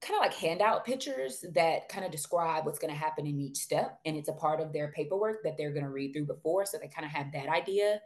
kind 0.00 0.16
of 0.16 0.20
like 0.20 0.34
handout 0.34 0.84
pictures 0.84 1.44
that 1.54 1.88
kind 1.88 2.04
of 2.04 2.12
describe 2.12 2.64
what's 2.64 2.78
going 2.78 2.92
to 2.92 2.98
happen 2.98 3.26
in 3.26 3.40
each 3.40 3.56
step 3.56 3.98
and 4.04 4.16
it's 4.16 4.28
a 4.28 4.32
part 4.32 4.60
of 4.60 4.72
their 4.72 4.92
paperwork 4.92 5.42
that 5.42 5.56
they're 5.56 5.72
going 5.72 5.84
to 5.84 5.90
read 5.90 6.12
through 6.12 6.26
before 6.26 6.66
so 6.66 6.78
they 6.78 6.88
kind 6.88 7.04
of 7.04 7.10
have 7.10 7.32
that 7.32 7.48
idea. 7.48 8.00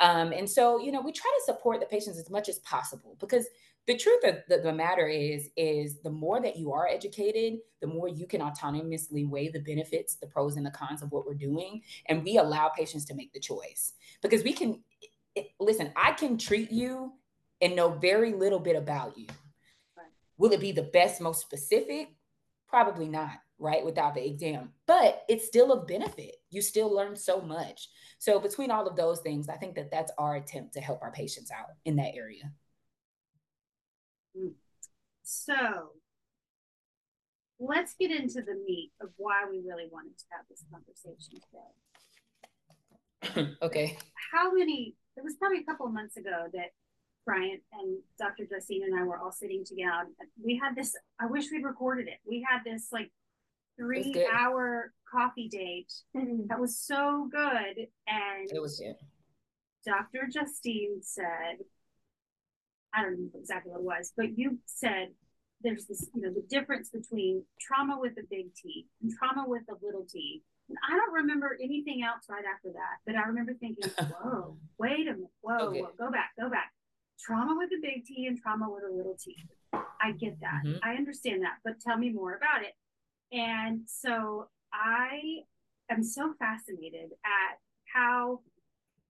Um, 0.00 0.32
and 0.32 0.48
so 0.48 0.80
you 0.80 0.92
know 0.92 1.00
we 1.00 1.12
try 1.12 1.30
to 1.30 1.52
support 1.52 1.80
the 1.80 1.86
patients 1.86 2.18
as 2.18 2.30
much 2.30 2.48
as 2.48 2.58
possible 2.60 3.16
because 3.20 3.46
the 3.86 3.96
truth 3.96 4.22
of 4.24 4.36
the, 4.48 4.58
the, 4.58 4.72
matter 4.72 5.08
is 5.08 5.50
is 5.56 6.00
the 6.02 6.10
more 6.10 6.40
that 6.40 6.56
you 6.56 6.72
are 6.72 6.86
educated 6.86 7.58
the 7.80 7.86
more 7.86 8.08
you 8.08 8.26
can 8.26 8.40
autonomously 8.40 9.28
weigh 9.28 9.48
the 9.48 9.60
benefits 9.60 10.16
the 10.16 10.26
pros 10.26 10.56
and 10.56 10.64
the 10.64 10.70
cons 10.70 11.02
of 11.02 11.10
what 11.12 11.26
we're 11.26 11.34
doing 11.34 11.82
and 12.06 12.24
we 12.24 12.38
allow 12.38 12.68
patients 12.68 13.04
to 13.06 13.14
make 13.14 13.32
the 13.32 13.40
choice. 13.40 13.92
Because 14.22 14.42
we 14.42 14.52
can 14.52 14.82
it, 15.34 15.48
listen 15.58 15.92
i 15.96 16.12
can 16.12 16.38
treat 16.38 16.70
you 16.70 17.12
and 17.60 17.76
know 17.76 17.90
very 17.90 18.32
little 18.32 18.58
bit 18.58 18.76
about 18.76 19.16
you 19.16 19.26
right. 19.96 20.06
will 20.38 20.52
it 20.52 20.60
be 20.60 20.72
the 20.72 20.82
best 20.82 21.20
most 21.20 21.40
specific 21.40 22.08
probably 22.68 23.08
not 23.08 23.32
right 23.58 23.84
without 23.84 24.14
the 24.14 24.26
exam 24.26 24.70
but 24.86 25.22
it's 25.28 25.46
still 25.46 25.72
a 25.72 25.84
benefit 25.84 26.36
you 26.50 26.62
still 26.62 26.94
learn 26.94 27.14
so 27.14 27.40
much 27.40 27.88
so 28.18 28.40
between 28.40 28.70
all 28.70 28.86
of 28.86 28.96
those 28.96 29.20
things 29.20 29.48
i 29.48 29.56
think 29.56 29.74
that 29.74 29.90
that's 29.90 30.12
our 30.18 30.36
attempt 30.36 30.72
to 30.72 30.80
help 30.80 31.02
our 31.02 31.12
patients 31.12 31.50
out 31.50 31.66
in 31.84 31.96
that 31.96 32.14
area 32.14 32.50
mm. 34.36 34.52
so 35.22 35.90
let's 37.60 37.94
get 37.94 38.10
into 38.10 38.40
the 38.42 38.54
meat 38.66 38.90
of 39.00 39.10
why 39.18 39.44
we 39.48 39.58
really 39.58 39.86
wanted 39.92 40.16
to 40.18 40.24
have 40.30 40.46
this 40.48 40.64
conversation 40.72 41.38
today. 43.22 43.56
okay. 43.62 43.98
How 44.32 44.52
many, 44.52 44.94
it 45.20 45.24
was 45.24 45.36
probably 45.36 45.58
a 45.58 45.64
couple 45.64 45.86
of 45.86 45.92
months 45.92 46.16
ago 46.16 46.46
that 46.54 46.70
Bryant 47.26 47.60
and 47.72 47.98
Dr. 48.18 48.46
Justine 48.50 48.84
and 48.84 48.98
I 48.98 49.04
were 49.04 49.18
all 49.18 49.30
sitting 49.30 49.64
together. 49.64 50.08
We 50.42 50.58
had 50.62 50.74
this, 50.74 50.96
I 51.20 51.26
wish 51.26 51.50
we'd 51.52 51.64
recorded 51.64 52.08
it. 52.08 52.18
We 52.26 52.44
had 52.48 52.60
this 52.64 52.88
like 52.90 53.10
three 53.78 54.26
hour 54.34 54.92
coffee 55.10 55.48
date 55.48 55.92
mm-hmm. 56.16 56.46
that 56.48 56.58
was 56.58 56.78
so 56.78 57.28
good. 57.30 57.86
And 58.08 58.50
it 58.50 58.60
was, 58.60 58.80
yeah. 58.82 58.92
Dr. 59.84 60.28
Justine 60.32 61.02
said, 61.02 61.58
I 62.94 63.02
don't 63.02 63.20
know 63.20 63.28
exactly 63.38 63.72
what 63.72 63.80
it 63.80 63.84
was, 63.84 64.12
but 64.16 64.38
you 64.38 64.58
said 64.64 65.08
there's 65.62 65.84
this, 65.84 66.08
you 66.14 66.22
know, 66.22 66.32
the 66.32 66.44
difference 66.48 66.88
between 66.88 67.44
trauma 67.60 67.98
with 68.00 68.12
a 68.12 68.26
big 68.30 68.54
T 68.54 68.86
and 69.02 69.12
trauma 69.12 69.46
with 69.46 69.62
a 69.70 69.84
little 69.84 70.06
t. 70.10 70.42
I 70.88 70.96
don't 70.96 71.12
remember 71.12 71.56
anything 71.62 72.02
else 72.02 72.24
right 72.28 72.44
after 72.44 72.70
that, 72.72 72.98
but 73.06 73.16
I 73.16 73.26
remember 73.26 73.54
thinking, 73.54 73.90
whoa, 74.22 74.56
wait 74.78 75.08
a 75.08 75.12
minute, 75.12 75.30
whoa, 75.42 75.68
okay. 75.68 75.80
whoa, 75.80 75.90
go 75.98 76.10
back, 76.10 76.30
go 76.38 76.48
back. 76.48 76.72
Trauma 77.18 77.54
with 77.56 77.70
a 77.76 77.80
big 77.82 78.04
T 78.06 78.26
and 78.26 78.40
trauma 78.40 78.70
with 78.70 78.84
a 78.84 78.94
little 78.94 79.16
t. 79.22 79.36
I 79.72 80.12
get 80.12 80.40
that. 80.40 80.62
Mm-hmm. 80.64 80.78
I 80.82 80.94
understand 80.94 81.42
that, 81.42 81.58
but 81.64 81.80
tell 81.80 81.98
me 81.98 82.10
more 82.10 82.34
about 82.34 82.62
it. 82.62 82.74
And 83.36 83.82
so 83.86 84.48
I 84.72 85.40
am 85.90 86.02
so 86.02 86.32
fascinated 86.38 87.10
at 87.24 87.58
how 87.92 88.40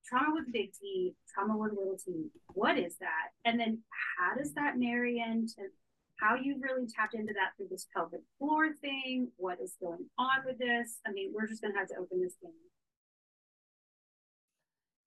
trauma 0.05 0.35
with 0.35 0.49
a 0.49 0.51
big 0.51 0.73
T, 0.73 1.15
trauma 1.33 1.57
with 1.57 1.73
a 1.73 1.75
little 1.75 1.97
t, 1.97 2.31
what 2.55 2.79
is 2.79 2.97
that? 2.99 3.29
And 3.45 3.61
then 3.61 3.79
how 4.19 4.37
does 4.37 4.53
that 4.55 4.79
marry 4.79 5.21
into 5.21 5.69
how 6.21 6.35
you've 6.35 6.63
really 6.63 6.87
tapped 6.87 7.15
into 7.15 7.33
that 7.33 7.53
through 7.57 7.69
this 7.71 7.87
pelvic 7.95 8.21
floor 8.39 8.75
thing? 8.81 9.31
What 9.37 9.59
is 9.61 9.77
going 9.81 10.07
on 10.19 10.45
with 10.45 10.59
this? 10.59 10.99
I 11.07 11.13
mean, 11.13 11.33
we're 11.35 11.47
just 11.47 11.63
going 11.63 11.73
to 11.73 11.79
have 11.79 11.89
to 11.89 11.97
open 11.97 12.21
this 12.21 12.35
thing. 12.43 12.53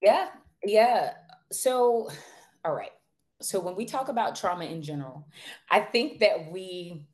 Yeah, 0.02 0.30
yeah. 0.66 1.14
So, 1.52 2.10
all 2.66 2.74
right. 2.74 2.92
So 3.42 3.60
when 3.60 3.76
we 3.76 3.86
talk 3.86 4.08
about 4.10 4.36
trauma 4.36 4.66
in 4.66 4.82
general, 4.82 5.28
I 5.70 5.82
think 5.82 6.20
that 6.20 6.52
we 6.52 7.08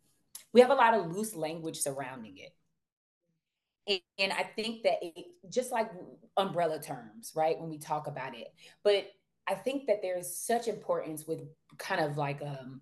we 0.54 0.62
have 0.62 0.72
a 0.72 0.76
lot 0.76 0.94
of 0.94 1.16
loose 1.16 1.36
language 1.36 1.78
surrounding 1.78 2.38
it. 2.38 4.02
And 4.20 4.32
I 4.32 4.44
think 4.44 4.84
that 4.84 4.98
it, 5.02 5.26
just 5.52 5.72
like 5.72 5.92
umbrella 6.38 6.80
terms, 6.80 7.32
right? 7.36 7.60
When 7.60 7.70
we 7.70 7.80
talk 7.80 8.08
about 8.08 8.36
it, 8.36 8.48
but 8.84 9.08
I 9.48 9.56
think 9.56 9.88
that 9.88 10.04
there's 10.04 10.36
such 10.36 10.68
importance 10.68 11.26
with 11.26 11.40
kind 11.80 12.02
of 12.02 12.18
like 12.18 12.40
um, 12.44 12.82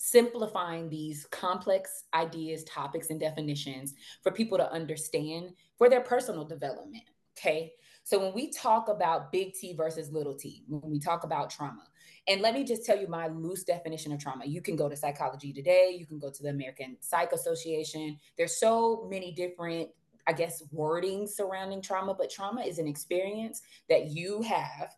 simplifying 0.00 0.88
these 0.88 1.26
complex 1.32 2.04
ideas, 2.14 2.62
topics, 2.64 3.10
and 3.10 3.18
definitions 3.18 3.94
for 4.22 4.30
people 4.30 4.56
to 4.56 4.72
understand 4.72 5.50
for 5.76 5.90
their 5.90 6.00
personal 6.00 6.44
development. 6.44 7.02
Okay. 7.36 7.72
So 8.04 8.18
when 8.20 8.32
we 8.32 8.50
talk 8.52 8.88
about 8.88 9.32
big 9.32 9.54
T 9.54 9.74
versus 9.74 10.12
little 10.12 10.34
t, 10.34 10.62
when 10.68 10.90
we 10.90 11.00
talk 11.00 11.24
about 11.24 11.50
trauma, 11.50 11.82
and 12.28 12.40
let 12.40 12.54
me 12.54 12.62
just 12.62 12.86
tell 12.86 12.96
you 12.96 13.08
my 13.08 13.26
loose 13.26 13.64
definition 13.64 14.12
of 14.12 14.20
trauma. 14.20 14.46
You 14.46 14.62
can 14.62 14.76
go 14.76 14.88
to 14.88 14.96
Psychology 14.96 15.52
Today, 15.52 15.96
you 15.98 16.06
can 16.06 16.18
go 16.18 16.30
to 16.30 16.42
the 16.42 16.50
American 16.50 16.96
Psych 17.00 17.32
Association. 17.32 18.18
There's 18.36 18.58
so 18.58 19.06
many 19.10 19.32
different 19.32 19.88
I 20.28 20.32
guess, 20.32 20.62
wording 20.72 21.26
surrounding 21.26 21.80
trauma, 21.80 22.14
but 22.14 22.28
trauma 22.30 22.60
is 22.60 22.78
an 22.78 22.86
experience 22.86 23.62
that 23.88 24.10
you 24.10 24.42
have 24.42 24.94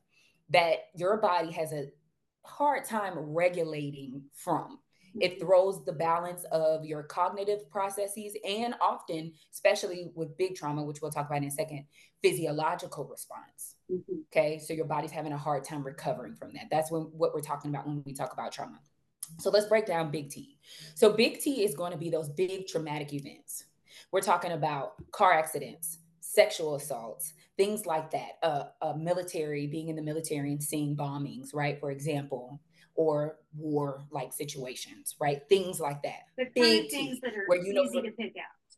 that 0.50 0.88
your 0.96 1.18
body 1.18 1.52
has 1.52 1.72
a 1.72 1.86
hard 2.44 2.84
time 2.84 3.14
regulating 3.16 4.24
from. 4.34 4.80
It 5.18 5.40
throws 5.40 5.84
the 5.84 5.92
balance 5.92 6.44
of 6.52 6.84
your 6.84 7.02
cognitive 7.02 7.68
processes 7.70 8.36
and 8.46 8.74
often, 8.80 9.32
especially 9.52 10.10
with 10.14 10.36
big 10.36 10.54
trauma, 10.54 10.82
which 10.82 11.02
we'll 11.02 11.10
talk 11.10 11.26
about 11.26 11.38
in 11.38 11.48
a 11.48 11.50
second, 11.50 11.84
physiological 12.22 13.04
response. 13.04 13.76
Mm-hmm. 13.90 14.20
Okay. 14.32 14.58
So 14.58 14.72
your 14.72 14.84
body's 14.84 15.10
having 15.10 15.32
a 15.32 15.38
hard 15.38 15.64
time 15.64 15.82
recovering 15.82 16.34
from 16.34 16.52
that. 16.54 16.66
That's 16.70 16.90
when 16.90 17.02
what 17.02 17.34
we're 17.34 17.40
talking 17.40 17.70
about 17.70 17.86
when 17.86 18.02
we 18.04 18.12
talk 18.12 18.32
about 18.32 18.52
trauma. 18.52 18.78
So 19.38 19.50
let's 19.50 19.66
break 19.66 19.86
down 19.86 20.10
big 20.10 20.30
T. 20.30 20.58
So 20.94 21.12
big 21.12 21.40
T 21.40 21.64
is 21.64 21.74
going 21.74 21.92
to 21.92 21.98
be 21.98 22.10
those 22.10 22.28
big 22.28 22.66
traumatic 22.66 23.12
events. 23.12 23.64
We're 24.12 24.20
talking 24.20 24.52
about 24.52 24.94
car 25.12 25.32
accidents, 25.32 25.98
sexual 26.20 26.74
assaults, 26.76 27.32
things 27.56 27.86
like 27.86 28.10
that. 28.10 28.38
Uh, 28.42 28.64
uh, 28.82 28.94
military, 28.94 29.66
being 29.66 29.88
in 29.88 29.96
the 29.96 30.02
military 30.02 30.52
and 30.52 30.62
seeing 30.62 30.96
bombings, 30.96 31.54
right? 31.54 31.78
For 31.78 31.90
example, 31.90 32.60
or 33.00 33.38
war 33.56 34.04
like 34.10 34.30
situations, 34.30 35.16
right? 35.18 35.40
Things 35.48 35.80
like 35.80 36.02
that. 36.02 36.24
The 36.36 36.48
Big 36.54 36.90
things 36.90 37.18
that 37.22 37.34
are 37.34 37.44
where 37.46 37.56
you 37.56 37.72
easy 37.72 37.96
know, 37.96 38.02
to 38.02 38.10
pick 38.10 38.34
out. 38.36 38.76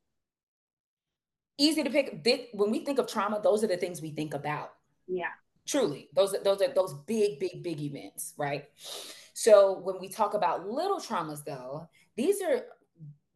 Easy 1.58 1.82
to 1.82 1.90
pick. 1.90 2.22
Big, 2.22 2.42
when 2.52 2.70
we 2.70 2.84
think 2.84 3.00
of 3.00 3.08
trauma, 3.08 3.40
those 3.42 3.64
are 3.64 3.66
the 3.66 3.76
things 3.76 4.00
we 4.00 4.12
think 4.12 4.32
about. 4.32 4.74
Yeah. 5.08 5.32
Truly, 5.66 6.08
those 6.14 6.34
are 6.34 6.42
those 6.44 6.62
are 6.62 6.72
those 6.72 6.94
big, 7.04 7.40
big, 7.40 7.64
big 7.64 7.80
events, 7.80 8.34
right? 8.36 8.66
So 9.34 9.80
when 9.80 9.96
we 10.00 10.08
talk 10.08 10.34
about 10.34 10.68
little 10.68 11.00
traumas, 11.00 11.44
though, 11.44 11.88
these 12.16 12.40
are 12.42 12.66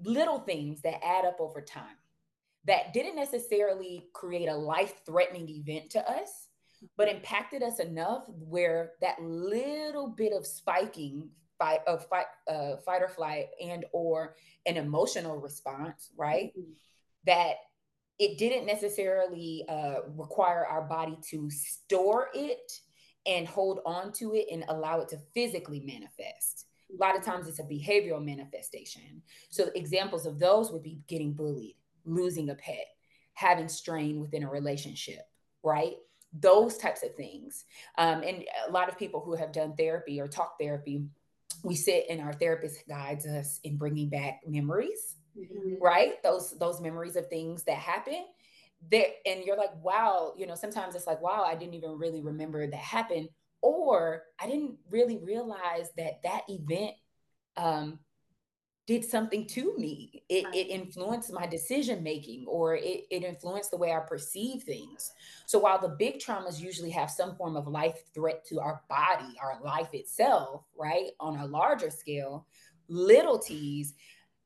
little 0.05 0.39
things 0.39 0.83
that 0.83 1.05
add 1.05 1.25
up 1.25 1.41
over 1.41 1.61
time 1.63 1.97
that 2.65 2.93
didn't 2.93 3.17
necessarily 3.17 4.07
create 4.13 4.49
a 4.49 4.55
life 4.55 5.01
threatening 5.05 5.49
event 5.49 5.91
to 5.91 6.09
us, 6.09 6.46
but 6.97 7.09
impacted 7.09 7.63
us 7.63 7.79
enough 7.79 8.25
where 8.29 8.93
that 9.01 9.21
little 9.23 10.09
bit 10.09 10.33
of 10.33 10.47
spiking 10.47 11.29
fight 11.59 11.81
of 11.87 12.07
fight, 12.07 12.27
uh, 12.49 12.77
fight 12.85 13.03
or 13.03 13.09
flight 13.09 13.47
and 13.63 13.85
or 13.93 14.37
an 14.67 14.77
emotional 14.77 15.39
response, 15.39 16.11
right? 16.17 16.53
Mm-hmm. 16.59 16.73
That 17.27 17.55
it 18.19 18.39
didn't 18.39 18.67
necessarily 18.67 19.65
uh, 19.69 20.01
require 20.17 20.67
our 20.67 20.83
body 20.83 21.19
to 21.31 21.51
store 21.51 22.29
it 22.35 22.73
and 23.27 23.47
hold 23.47 23.81
on 23.85 24.13
to 24.13 24.35
it 24.35 24.47
and 24.51 24.65
allow 24.69 25.01
it 25.01 25.09
to 25.09 25.19
physically 25.35 25.81
manifest. 25.81 26.67
A 26.95 27.05
lot 27.05 27.17
of 27.17 27.25
times 27.25 27.49
it's 27.49 27.59
a 27.59 27.65
behavioral 27.65 28.25
manifestation. 28.25 29.23
So 29.51 29.71
examples 29.75 30.25
of 30.25 30.39
those 30.39 30.71
would 30.71 30.85
be 30.85 31.01
getting 31.09 31.33
bullied, 31.33 31.75
losing 32.05 32.51
a 32.51 32.55
pet, 32.55 32.87
having 33.35 33.69
strain 33.69 34.21
within 34.21 34.45
a 34.45 34.51
relationship, 34.51 35.29
right? 35.65 35.97
Those 36.41 36.77
types 36.77 37.03
of 37.03 37.15
things. 37.15 37.65
Um, 37.99 38.23
and 38.23 38.45
a 38.69 38.71
lot 38.71 38.89
of 38.89 38.99
people 38.99 39.21
who 39.21 39.35
have 39.35 39.53
done 39.53 39.75
therapy 39.77 40.21
or 40.21 40.29
talk 40.29 40.59
therapy, 40.61 41.05
we 41.63 41.75
sit 41.75 42.07
and 42.11 42.21
our 42.21 42.33
therapist 42.33 42.87
guides 42.89 43.27
us 43.27 43.61
in 43.65 43.77
bringing 43.77 44.09
back 44.09 44.41
memories, 44.47 45.17
mm-hmm. 45.39 45.83
right? 45.83 46.23
Those 46.23 46.57
those 46.59 46.81
memories 46.81 47.17
of 47.17 47.29
things 47.29 47.65
that 47.65 47.79
happen. 47.79 48.25
There, 48.91 49.07
and 49.25 49.43
you're 49.45 49.57
like, 49.57 49.73
wow, 49.83 50.35
you 50.37 50.47
know, 50.47 50.55
sometimes 50.55 50.95
it's 50.95 51.07
like, 51.07 51.23
wow, 51.23 51.45
I 51.47 51.55
didn't 51.55 51.75
even 51.75 51.99
really 51.99 52.21
remember 52.21 52.67
that 52.67 52.77
happened 52.77 53.31
or 53.63 54.23
I 54.41 54.47
didn't 54.47 54.77
really 54.91 55.19
realize 55.19 55.91
that 55.97 56.23
that 56.23 56.43
event 56.49 56.95
um, 57.57 57.99
did 58.87 59.05
something 59.05 59.47
to 59.47 59.77
me. 59.77 60.23
It, 60.29 60.45
right. 60.45 60.55
it 60.55 60.69
influenced 60.69 61.33
my 61.33 61.47
decision 61.47 62.03
making 62.03 62.47
or 62.47 62.77
it, 62.77 63.05
it 63.11 63.25
influenced 63.25 63.73
the 63.73 63.77
way 63.77 63.93
I 63.93 64.01
perceive 64.01 64.63
things. 64.63 65.11
So 65.47 65.59
while 65.59 65.81
the 65.81 65.97
big 65.99 66.21
traumas 66.21 66.61
usually 66.61 66.91
have 66.91 67.11
some 67.11 67.35
form 67.35 67.57
of 67.57 67.67
life 67.67 67.99
threat 68.15 68.45
to 68.47 68.61
our 68.61 68.83
body, 68.89 69.37
our 69.43 69.61
life 69.63 69.89
itself, 69.93 70.63
right, 70.79 71.11
on 71.19 71.37
a 71.39 71.47
larger 71.47 71.91
scale, 71.91 72.47
little 72.89 73.39
T's 73.39 73.95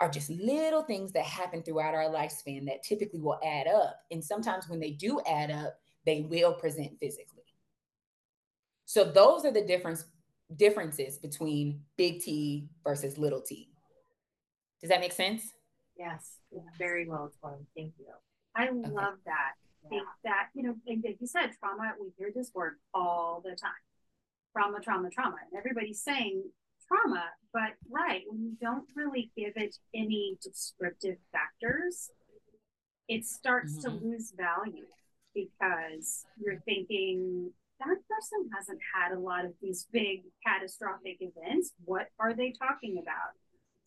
are 0.00 0.08
just 0.08 0.30
little 0.30 0.82
things 0.82 1.12
that 1.12 1.24
happen 1.24 1.62
throughout 1.62 1.92
our 1.92 2.04
lifespan 2.04 2.64
that 2.66 2.82
typically 2.82 3.20
will 3.20 3.38
add 3.44 3.66
up. 3.66 3.96
And 4.10 4.24
sometimes 4.24 4.66
when 4.66 4.80
they 4.80 4.92
do 4.92 5.20
add 5.26 5.50
up, 5.50 5.78
they 6.06 6.22
will 6.22 6.54
present 6.54 6.98
physically. 6.98 7.42
So 8.86 9.04
those 9.04 9.44
are 9.44 9.52
the 9.52 9.64
difference 9.64 10.06
differences 10.56 11.18
between 11.18 11.82
big 11.96 12.20
T 12.22 12.70
versus 12.82 13.18
little 13.18 13.42
t. 13.42 13.68
Does 14.80 14.88
that 14.88 15.00
make 15.00 15.12
sense? 15.12 15.52
Yes, 15.98 16.38
very 16.78 17.06
well 17.06 17.26
explained. 17.26 17.66
Thank 17.76 17.92
you. 17.98 18.06
I 18.56 18.68
okay. 18.68 18.90
love 18.90 19.14
that. 19.26 19.52
Yeah. 19.84 19.88
Think 19.90 20.08
that, 20.24 20.48
you 20.54 20.62
know, 20.62 20.74
like 20.86 21.20
you 21.20 21.26
said, 21.26 21.50
trauma, 21.58 21.92
we 22.00 22.12
hear 22.18 22.30
this 22.34 22.50
word 22.54 22.76
all 22.94 23.42
the 23.44 23.50
time. 23.50 23.70
Trauma, 24.52 24.80
trauma, 24.80 25.10
trauma. 25.10 25.36
And 25.50 25.58
everybody's 25.58 26.02
saying 26.02 26.42
trauma, 26.88 27.24
but 27.52 27.74
right, 27.90 28.22
when 28.28 28.42
you 28.42 28.56
don't 28.60 28.86
really 28.96 29.30
give 29.36 29.52
it 29.56 29.76
any 29.94 30.38
descriptive 30.42 31.16
factors, 31.32 32.10
it 33.08 33.24
starts 33.24 33.74
mm-hmm. 33.74 33.98
to 33.98 34.04
lose 34.04 34.32
value 34.36 34.86
because 35.34 36.24
you're 36.42 36.60
thinking, 36.64 37.52
that 37.78 37.96
person 38.08 38.50
hasn't 38.54 38.80
had 38.94 39.16
a 39.16 39.18
lot 39.18 39.44
of 39.44 39.52
these 39.62 39.86
big 39.92 40.22
catastrophic 40.46 41.18
events. 41.20 41.72
What 41.84 42.08
are 42.18 42.34
they 42.34 42.52
talking 42.52 42.98
about? 43.00 43.34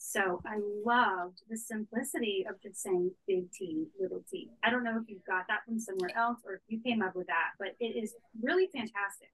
So 0.05 0.41
I 0.45 0.59
loved 0.85 1.43
the 1.49 1.55
simplicity 1.55 2.45
of 2.47 2.61
just 2.61 2.83
saying 2.83 3.09
big 3.25 3.49
T, 3.53 3.87
little 3.97 4.21
t. 4.29 4.49
I 4.61 4.69
don't 4.69 4.83
know 4.83 4.99
if 5.01 5.09
you 5.09 5.19
got 5.25 5.47
that 5.47 5.61
from 5.65 5.79
somewhere 5.79 6.11
else 6.17 6.39
or 6.45 6.55
if 6.55 6.61
you 6.67 6.81
came 6.81 7.01
up 7.01 7.15
with 7.15 7.27
that, 7.27 7.51
but 7.57 7.69
it 7.79 7.95
is 7.95 8.13
really 8.41 8.67
fantastic. 8.67 9.31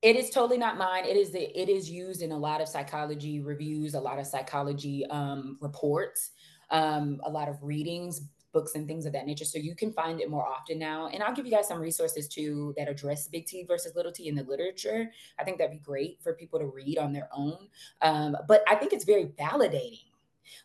It 0.00 0.14
is 0.14 0.30
totally 0.30 0.58
not 0.58 0.78
mine. 0.78 1.04
It 1.04 1.16
is 1.16 1.32
the, 1.32 1.60
it 1.60 1.68
is 1.68 1.90
used 1.90 2.22
in 2.22 2.30
a 2.30 2.38
lot 2.38 2.60
of 2.60 2.68
psychology 2.68 3.40
reviews, 3.40 3.94
a 3.94 4.00
lot 4.00 4.20
of 4.20 4.28
psychology 4.28 5.04
um, 5.10 5.58
reports, 5.60 6.30
um, 6.70 7.20
a 7.24 7.30
lot 7.30 7.48
of 7.48 7.60
readings 7.62 8.20
books 8.56 8.74
and 8.74 8.88
things 8.88 9.04
of 9.04 9.12
that 9.12 9.26
nature. 9.26 9.44
So 9.44 9.58
you 9.58 9.74
can 9.74 9.92
find 9.92 10.18
it 10.18 10.30
more 10.30 10.46
often 10.46 10.78
now. 10.78 11.08
And 11.08 11.22
I'll 11.22 11.34
give 11.34 11.44
you 11.44 11.52
guys 11.52 11.68
some 11.68 11.78
resources 11.78 12.26
too 12.26 12.72
that 12.78 12.88
address 12.88 13.28
big 13.28 13.44
T 13.44 13.64
versus 13.64 13.94
little 13.94 14.10
t 14.10 14.28
in 14.28 14.34
the 14.34 14.44
literature. 14.44 15.10
I 15.38 15.44
think 15.44 15.58
that'd 15.58 15.70
be 15.70 15.78
great 15.78 16.22
for 16.22 16.32
people 16.32 16.58
to 16.58 16.64
read 16.64 16.96
on 16.96 17.12
their 17.12 17.28
own. 17.36 17.68
Um, 18.00 18.34
but 18.48 18.62
I 18.66 18.74
think 18.76 18.94
it's 18.94 19.04
very 19.04 19.26
validating 19.26 20.06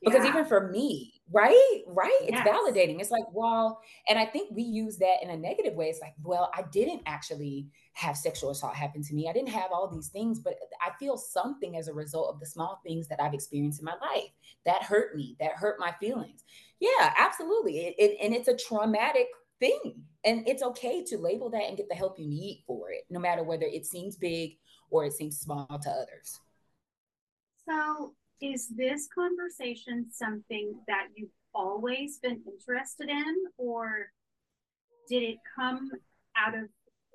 because 0.01 0.23
yeah. 0.23 0.29
even 0.29 0.45
for 0.45 0.69
me, 0.69 1.21
right? 1.33 1.81
Right? 1.85 2.17
It's 2.21 2.31
yes. 2.31 2.47
validating. 2.47 3.01
It's 3.01 3.11
like, 3.11 3.25
well, 3.33 3.81
and 4.07 4.17
I 4.17 4.25
think 4.25 4.55
we 4.55 4.63
use 4.63 4.97
that 4.99 5.17
in 5.21 5.31
a 5.31 5.37
negative 5.37 5.73
way. 5.73 5.89
It's 5.89 5.99
like, 5.99 6.13
well, 6.23 6.49
I 6.53 6.63
didn't 6.71 7.01
actually 7.05 7.67
have 7.93 8.15
sexual 8.15 8.51
assault 8.51 8.73
happen 8.73 9.03
to 9.03 9.13
me. 9.13 9.27
I 9.27 9.33
didn't 9.33 9.49
have 9.49 9.71
all 9.73 9.89
these 9.89 10.07
things, 10.07 10.39
but 10.39 10.55
I 10.79 10.91
feel 10.97 11.17
something 11.17 11.75
as 11.75 11.89
a 11.89 11.93
result 11.93 12.33
of 12.33 12.39
the 12.39 12.45
small 12.45 12.79
things 12.85 13.09
that 13.09 13.21
I've 13.21 13.33
experienced 13.33 13.79
in 13.79 13.85
my 13.85 13.95
life 14.01 14.31
that 14.65 14.83
hurt 14.83 15.15
me, 15.15 15.35
that 15.41 15.53
hurt 15.53 15.77
my 15.77 15.93
feelings. 15.99 16.45
Yeah, 16.81 17.13
absolutely. 17.17 17.85
It, 17.85 17.95
it, 17.97 18.17
and 18.21 18.33
it's 18.33 18.49
a 18.49 18.57
traumatic 18.57 19.27
thing. 19.59 20.03
And 20.25 20.47
it's 20.47 20.63
okay 20.63 21.03
to 21.05 21.17
label 21.17 21.49
that 21.51 21.63
and 21.63 21.77
get 21.77 21.87
the 21.87 21.95
help 21.95 22.19
you 22.19 22.27
need 22.27 22.63
for 22.67 22.91
it, 22.91 23.03
no 23.09 23.19
matter 23.19 23.43
whether 23.43 23.65
it 23.65 23.85
seems 23.85 24.17
big 24.17 24.57
or 24.89 25.05
it 25.05 25.13
seems 25.13 25.39
small 25.39 25.67
to 25.67 25.89
others. 25.89 26.39
So, 27.69 28.13
is 28.41 28.67
this 28.75 29.07
conversation 29.13 30.07
something 30.11 30.73
that 30.87 31.07
you've 31.15 31.29
always 31.53 32.17
been 32.17 32.41
interested 32.45 33.09
in, 33.09 33.35
or 33.57 34.07
did 35.07 35.23
it 35.23 35.37
come 35.55 35.91
out 36.35 36.55
of 36.55 36.69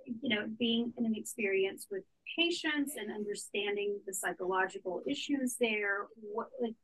you 0.06 0.28
know, 0.34 0.46
being 0.58 0.92
in 0.96 1.06
an 1.06 1.14
experience 1.16 1.86
with 1.90 2.04
patients 2.38 2.94
and 2.96 3.10
understanding 3.10 3.98
the 4.06 4.14
psychological 4.14 5.02
issues 5.06 5.56
there. 5.58 6.06
What, 6.20 6.48
like, 6.60 6.74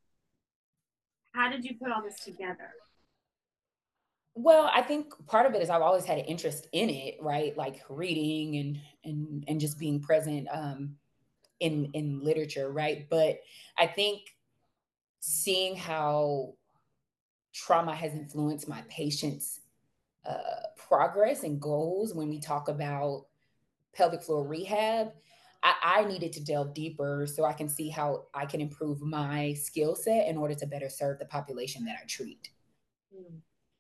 how 1.33 1.51
did 1.51 1.65
you 1.65 1.77
put 1.81 1.91
all 1.91 2.03
this 2.03 2.21
together? 2.25 2.71
Well, 4.35 4.71
I 4.73 4.81
think 4.83 5.13
part 5.27 5.47
of 5.47 5.55
it 5.55 5.63
is 5.63 5.69
I've 5.69 5.83
always 5.83 6.05
had 6.05 6.19
an 6.19 6.25
interest 6.25 6.67
in 6.73 6.89
it, 6.89 7.17
right? 7.21 7.57
Like 7.57 7.83
reading 7.89 8.57
and 8.57 8.81
and 9.05 9.45
and 9.47 9.61
just 9.61 9.79
being 9.79 10.01
present 10.01 10.49
um, 10.51 10.97
in 11.61 11.91
in 11.93 12.25
literature, 12.25 12.71
right? 12.71 13.07
But 13.11 13.41
I 13.77 13.87
think 13.87 14.23
seeing 15.21 15.77
how 15.77 16.55
trauma 17.53 17.95
has 17.95 18.15
influenced 18.15 18.69
my 18.69 18.83
patients 18.89 19.61
uh, 20.27 20.67
progress 20.77 21.43
and 21.43 21.61
goals 21.61 22.15
when 22.15 22.29
we 22.29 22.41
talk 22.41 22.69
about 22.69 23.27
pelvic 23.95 24.23
floor 24.23 24.47
rehab, 24.47 25.13
I, 25.63 25.75
I, 25.83 26.05
needed 26.05 26.33
to 26.35 26.45
delve 26.45 26.75
deeper 26.75 27.27
so 27.27 27.45
I 27.45 27.53
can 27.53 27.69
see 27.69 27.89
how 27.89 28.25
I 28.35 28.47
can 28.47 28.61
improve 28.61 29.01
my 29.01 29.55
skill 29.55 29.95
set 29.95 30.29
in 30.29 30.37
order 30.37 30.55
to 30.55 30.67
better 30.67 30.89
serve 30.89 31.19
the 31.19 31.27
population 31.27 31.85
that 31.85 31.97
I 32.03 32.07
treat. 32.07 32.51
Mm. 33.15 33.39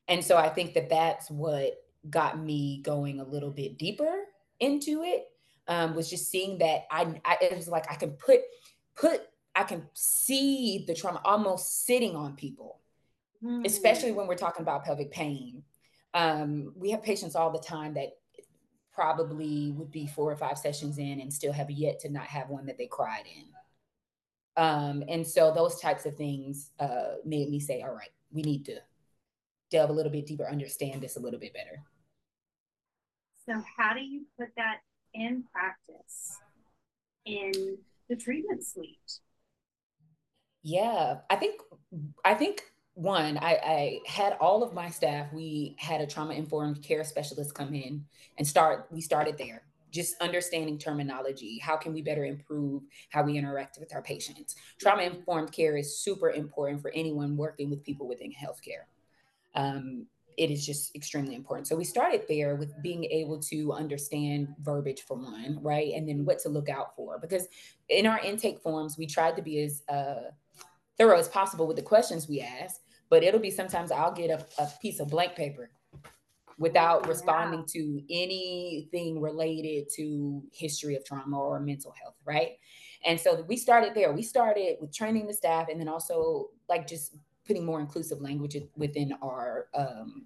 And 0.08 0.24
so 0.24 0.36
I 0.36 0.48
think 0.48 0.74
that 0.74 0.88
that's 0.88 1.30
what 1.30 1.74
got 2.08 2.38
me 2.38 2.82
going 2.82 3.20
a 3.20 3.24
little 3.24 3.50
bit 3.50 3.78
deeper 3.78 4.24
into 4.60 5.02
it. 5.02 5.28
Um, 5.68 5.94
was 5.94 6.10
just 6.10 6.30
seeing 6.30 6.58
that 6.58 6.86
I, 6.90 7.20
I 7.24 7.38
it 7.40 7.56
was 7.56 7.68
like 7.68 7.90
I 7.90 7.94
can 7.94 8.10
put 8.10 8.40
put 8.96 9.22
I 9.54 9.62
can 9.62 9.86
see 9.94 10.84
the 10.86 10.94
trauma 10.94 11.20
almost 11.24 11.86
sitting 11.86 12.16
on 12.16 12.34
people, 12.34 12.80
mm. 13.42 13.64
especially 13.64 14.10
when 14.10 14.26
we're 14.26 14.34
talking 14.34 14.62
about 14.62 14.84
pelvic 14.84 15.12
pain 15.12 15.62
um, 16.14 16.72
we 16.76 16.90
have 16.90 17.02
patients 17.02 17.34
all 17.34 17.50
the 17.50 17.58
time 17.58 17.94
that 17.94 18.10
probably 18.92 19.72
would 19.72 19.90
be 19.90 20.06
four 20.06 20.30
or 20.30 20.36
five 20.36 20.58
sessions 20.58 20.98
in 20.98 21.20
and 21.20 21.32
still 21.32 21.52
have 21.52 21.70
yet 21.70 21.98
to 22.00 22.10
not 22.10 22.26
have 22.26 22.48
one 22.48 22.66
that 22.66 22.78
they 22.78 22.86
cried 22.86 23.24
in. 23.26 23.44
Um, 24.62 25.02
and 25.08 25.26
so 25.26 25.52
those 25.52 25.80
types 25.80 26.04
of 26.04 26.16
things 26.16 26.70
uh, 26.78 27.14
made 27.24 27.48
me 27.48 27.58
say, 27.58 27.82
all 27.82 27.94
right, 27.94 28.10
we 28.30 28.42
need 28.42 28.66
to 28.66 28.76
delve 29.70 29.90
a 29.90 29.92
little 29.92 30.12
bit 30.12 30.26
deeper, 30.26 30.46
understand 30.48 31.00
this 31.00 31.16
a 31.16 31.20
little 31.20 31.40
bit 31.40 31.54
better. 31.54 31.82
So, 33.46 33.60
how 33.76 33.94
do 33.94 34.00
you 34.00 34.26
put 34.38 34.50
that 34.56 34.78
in 35.14 35.44
practice 35.52 36.38
in 37.24 37.78
the 38.08 38.16
treatment 38.16 38.64
suite? 38.64 39.18
Yeah, 40.62 41.18
I 41.28 41.36
think 41.36 41.60
I 42.24 42.34
think 42.34 42.71
one, 42.94 43.38
I, 43.38 43.58
I 43.64 44.00
had 44.06 44.36
all 44.40 44.62
of 44.62 44.74
my 44.74 44.90
staff, 44.90 45.32
we 45.32 45.74
had 45.78 46.00
a 46.00 46.06
trauma 46.06 46.34
informed 46.34 46.82
care 46.82 47.04
specialist 47.04 47.54
come 47.54 47.74
in 47.74 48.04
and 48.38 48.46
start, 48.46 48.88
we 48.90 49.00
started 49.00 49.38
there, 49.38 49.62
just 49.90 50.20
understanding 50.20 50.78
terminology. 50.78 51.58
How 51.58 51.76
can 51.76 51.94
we 51.94 52.02
better 52.02 52.24
improve 52.24 52.82
how 53.10 53.22
we 53.22 53.38
interact 53.38 53.78
with 53.80 53.94
our 53.94 54.02
patients? 54.02 54.56
Trauma 54.78 55.02
informed 55.02 55.52
care 55.52 55.76
is 55.76 55.98
super 55.98 56.30
important 56.30 56.82
for 56.82 56.90
anyone 56.94 57.36
working 57.36 57.70
with 57.70 57.82
people 57.82 58.06
within 58.06 58.30
healthcare. 58.30 58.84
Um, 59.54 60.06
it 60.38 60.50
is 60.50 60.64
just 60.64 60.94
extremely 60.94 61.34
important. 61.34 61.68
So 61.68 61.76
we 61.76 61.84
started 61.84 62.22
there 62.28 62.56
with 62.56 62.72
being 62.82 63.04
able 63.04 63.38
to 63.40 63.72
understand 63.72 64.48
verbiage 64.60 65.02
for 65.02 65.16
one, 65.16 65.58
right? 65.62 65.92
And 65.94 66.08
then 66.08 66.24
what 66.24 66.38
to 66.40 66.48
look 66.48 66.68
out 66.68 66.96
for. 66.96 67.18
Because 67.18 67.48
in 67.88 68.06
our 68.06 68.18
intake 68.20 68.60
forms, 68.60 68.96
we 68.96 69.06
tried 69.06 69.36
to 69.36 69.42
be 69.42 69.62
as 69.62 69.82
uh, 69.88 70.30
thorough 70.98 71.18
as 71.18 71.28
possible 71.28 71.66
with 71.66 71.76
the 71.76 71.82
questions 71.82 72.28
we 72.28 72.40
ask, 72.40 72.80
but 73.12 73.22
it'll 73.22 73.38
be 73.38 73.50
sometimes 73.50 73.90
I'll 73.92 74.14
get 74.14 74.30
a, 74.30 74.42
a 74.58 74.66
piece 74.80 74.98
of 74.98 75.10
blank 75.10 75.34
paper 75.34 75.68
without 76.56 77.06
responding 77.06 77.66
to 77.66 78.00
anything 78.08 79.20
related 79.20 79.90
to 79.96 80.42
history 80.50 80.96
of 80.96 81.04
trauma 81.04 81.38
or 81.38 81.60
mental 81.60 81.92
health, 81.92 82.14
right? 82.24 82.52
And 83.04 83.20
so 83.20 83.44
we 83.46 83.58
started 83.58 83.94
there. 83.94 84.14
We 84.14 84.22
started 84.22 84.78
with 84.80 84.94
training 84.94 85.26
the 85.26 85.34
staff 85.34 85.68
and 85.68 85.78
then 85.78 85.88
also 85.88 86.48
like 86.70 86.86
just 86.86 87.14
putting 87.46 87.66
more 87.66 87.80
inclusive 87.80 88.22
language 88.22 88.56
within 88.76 89.12
our 89.20 89.66
um, 89.74 90.24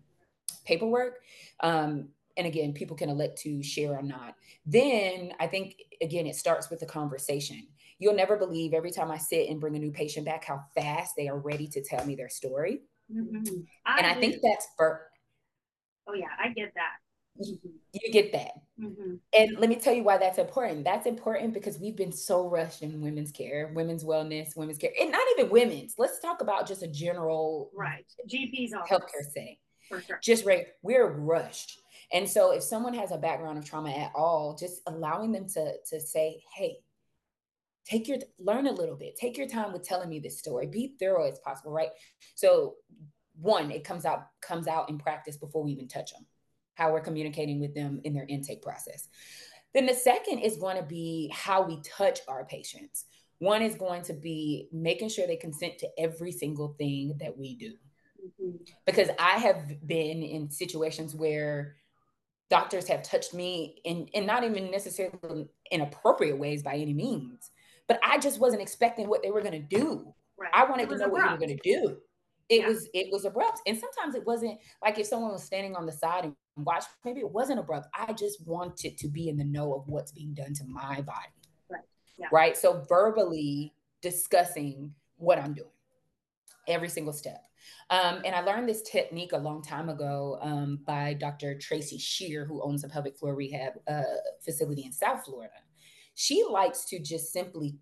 paperwork. 0.64 1.22
Um, 1.64 2.10
and 2.36 2.46
again, 2.46 2.72
people 2.72 2.96
can 2.96 3.08
elect 3.08 3.38
to 3.42 3.62
share 3.62 3.92
or 3.92 4.02
not. 4.02 4.34
Then 4.64 5.32
I 5.40 5.46
think, 5.46 5.76
again, 6.00 6.26
it 6.26 6.36
starts 6.36 6.70
with 6.70 6.80
the 6.80 6.86
conversation. 6.86 7.66
You'll 7.98 8.14
never 8.14 8.36
believe 8.36 8.74
every 8.74 8.90
time 8.90 9.10
I 9.10 9.18
sit 9.18 9.48
and 9.48 9.60
bring 9.60 9.74
a 9.76 9.78
new 9.78 9.90
patient 9.90 10.26
back 10.26 10.44
how 10.44 10.64
fast 10.74 11.14
they 11.16 11.28
are 11.28 11.38
ready 11.38 11.66
to 11.68 11.82
tell 11.82 12.04
me 12.04 12.14
their 12.14 12.28
story. 12.28 12.82
Mm-hmm. 13.12 13.60
I 13.86 13.98
and 13.98 14.06
I 14.06 14.14
do. 14.14 14.20
think 14.20 14.36
that's 14.42 14.66
for. 14.76 15.06
Oh, 16.06 16.14
yeah, 16.14 16.26
I 16.42 16.48
get 16.48 16.74
that. 16.74 16.96
Mm-hmm. 17.40 17.68
You 17.92 18.12
get 18.12 18.32
that. 18.32 18.52
Mm-hmm. 18.80 19.14
And 19.32 19.58
let 19.58 19.68
me 19.68 19.76
tell 19.76 19.94
you 19.94 20.02
why 20.02 20.18
that's 20.18 20.38
important. 20.38 20.84
That's 20.84 21.06
important 21.06 21.54
because 21.54 21.78
we've 21.78 21.96
been 21.96 22.12
so 22.12 22.48
rushed 22.48 22.82
in 22.82 23.00
women's 23.00 23.32
care, 23.32 23.72
women's 23.74 24.04
wellness, 24.04 24.56
women's 24.56 24.78
care, 24.78 24.92
and 25.00 25.10
not 25.10 25.22
even 25.36 25.50
women's. 25.50 25.94
Let's 25.98 26.20
talk 26.20 26.40
about 26.40 26.66
just 26.66 26.82
a 26.82 26.88
general 26.88 27.70
right 27.74 28.04
GP's 28.28 28.72
healthcare 28.72 29.24
setting. 29.32 29.56
Sure. 29.88 30.18
Just 30.22 30.44
right, 30.44 30.66
we're 30.82 31.08
rushed. 31.08 31.80
And 32.12 32.28
so 32.28 32.52
if 32.52 32.62
someone 32.62 32.94
has 32.94 33.10
a 33.10 33.18
background 33.18 33.58
of 33.58 33.64
trauma 33.64 33.90
at 33.90 34.12
all, 34.14 34.56
just 34.58 34.80
allowing 34.86 35.32
them 35.32 35.48
to 35.50 35.72
to 35.90 36.00
say, 36.00 36.42
hey, 36.54 36.78
take 37.84 38.08
your 38.08 38.18
learn 38.38 38.66
a 38.66 38.72
little 38.72 38.96
bit, 38.96 39.16
take 39.16 39.36
your 39.36 39.48
time 39.48 39.72
with 39.72 39.82
telling 39.82 40.08
me 40.08 40.18
this 40.18 40.38
story, 40.38 40.66
be 40.66 40.94
thorough 40.98 41.28
as 41.28 41.38
possible, 41.40 41.72
right? 41.72 41.90
So 42.34 42.74
one, 43.38 43.70
it 43.70 43.84
comes 43.84 44.04
out 44.04 44.26
comes 44.40 44.66
out 44.66 44.88
in 44.88 44.98
practice 44.98 45.36
before 45.36 45.62
we 45.64 45.72
even 45.72 45.88
touch 45.88 46.12
them 46.12 46.26
how 46.76 46.92
we're 46.92 47.00
communicating 47.00 47.58
with 47.58 47.74
them 47.74 48.00
in 48.04 48.14
their 48.14 48.26
intake 48.28 48.62
process. 48.62 49.08
Then 49.74 49.86
the 49.86 49.94
second 49.94 50.38
is 50.38 50.56
going 50.56 50.76
to 50.76 50.82
be 50.82 51.32
how 51.34 51.62
we 51.62 51.80
touch 51.82 52.20
our 52.28 52.44
patients. 52.44 53.06
One 53.38 53.62
is 53.62 53.74
going 53.74 54.02
to 54.02 54.12
be 54.12 54.68
making 54.72 55.08
sure 55.08 55.26
they 55.26 55.36
consent 55.36 55.78
to 55.78 55.88
every 55.98 56.32
single 56.32 56.74
thing 56.78 57.16
that 57.20 57.36
we 57.36 57.56
do. 57.56 57.72
Mm-hmm. 58.42 58.56
Because 58.84 59.08
I 59.18 59.38
have 59.38 59.86
been 59.86 60.22
in 60.22 60.50
situations 60.50 61.14
where 61.14 61.76
doctors 62.50 62.86
have 62.88 63.02
touched 63.02 63.34
me 63.34 63.80
in, 63.84 64.06
in 64.08 64.26
not 64.26 64.44
even 64.44 64.70
necessarily 64.70 65.48
inappropriate 65.70 66.38
ways 66.38 66.62
by 66.62 66.74
any 66.74 66.94
means, 66.94 67.50
but 67.88 68.00
I 68.04 68.18
just 68.18 68.40
wasn't 68.40 68.62
expecting 68.62 69.08
what 69.08 69.22
they 69.22 69.30
were 69.30 69.40
going 69.40 69.52
to 69.52 69.76
do. 69.78 70.14
Right. 70.38 70.50
I 70.52 70.64
wanted 70.64 70.88
to 70.90 70.98
know 70.98 71.08
what 71.08 71.24
they 71.24 71.32
were 71.32 71.38
going 71.38 71.58
to 71.58 71.62
do. 71.62 71.96
It 72.48 72.60
yeah. 72.60 72.68
was 72.68 72.88
it 72.94 73.08
was 73.10 73.24
abrupt, 73.24 73.60
and 73.66 73.76
sometimes 73.76 74.14
it 74.14 74.24
wasn't 74.24 74.58
like 74.80 74.98
if 75.00 75.06
someone 75.06 75.32
was 75.32 75.42
standing 75.42 75.74
on 75.74 75.84
the 75.84 75.92
side 75.92 76.24
and 76.24 76.34
watch. 76.56 76.84
Maybe 77.04 77.20
it 77.20 77.30
wasn't 77.30 77.58
abrupt. 77.58 77.88
I 77.92 78.12
just 78.12 78.46
wanted 78.46 78.98
to 78.98 79.08
be 79.08 79.28
in 79.28 79.36
the 79.36 79.44
know 79.44 79.74
of 79.74 79.88
what's 79.88 80.12
being 80.12 80.32
done 80.32 80.54
to 80.54 80.64
my 80.64 81.00
body. 81.00 81.32
Right. 81.68 81.82
Yeah. 82.18 82.28
Right. 82.30 82.56
So 82.56 82.84
verbally 82.88 83.74
discussing 84.00 84.94
what 85.16 85.38
I'm 85.38 85.54
doing 85.54 85.70
every 86.68 86.88
single 86.88 87.12
step. 87.12 87.42
Um, 87.90 88.22
and 88.24 88.34
I 88.34 88.40
learned 88.40 88.68
this 88.68 88.82
technique 88.82 89.32
a 89.32 89.38
long 89.38 89.62
time 89.62 89.88
ago 89.88 90.38
um, 90.40 90.80
by 90.86 91.14
Dr. 91.14 91.56
Tracy 91.58 91.98
Sher, 91.98 92.44
who 92.44 92.62
owns 92.62 92.84
a 92.84 92.88
pelvic 92.88 93.16
floor 93.16 93.34
rehab 93.34 93.74
uh, 93.88 94.02
facility 94.44 94.84
in 94.84 94.92
South 94.92 95.24
Florida. 95.24 95.54
She 96.14 96.44
likes 96.48 96.84
to 96.86 96.98
just 96.98 97.32
simply 97.32 97.76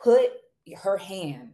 put 0.00 0.30
her 0.82 0.96
hand 0.96 1.50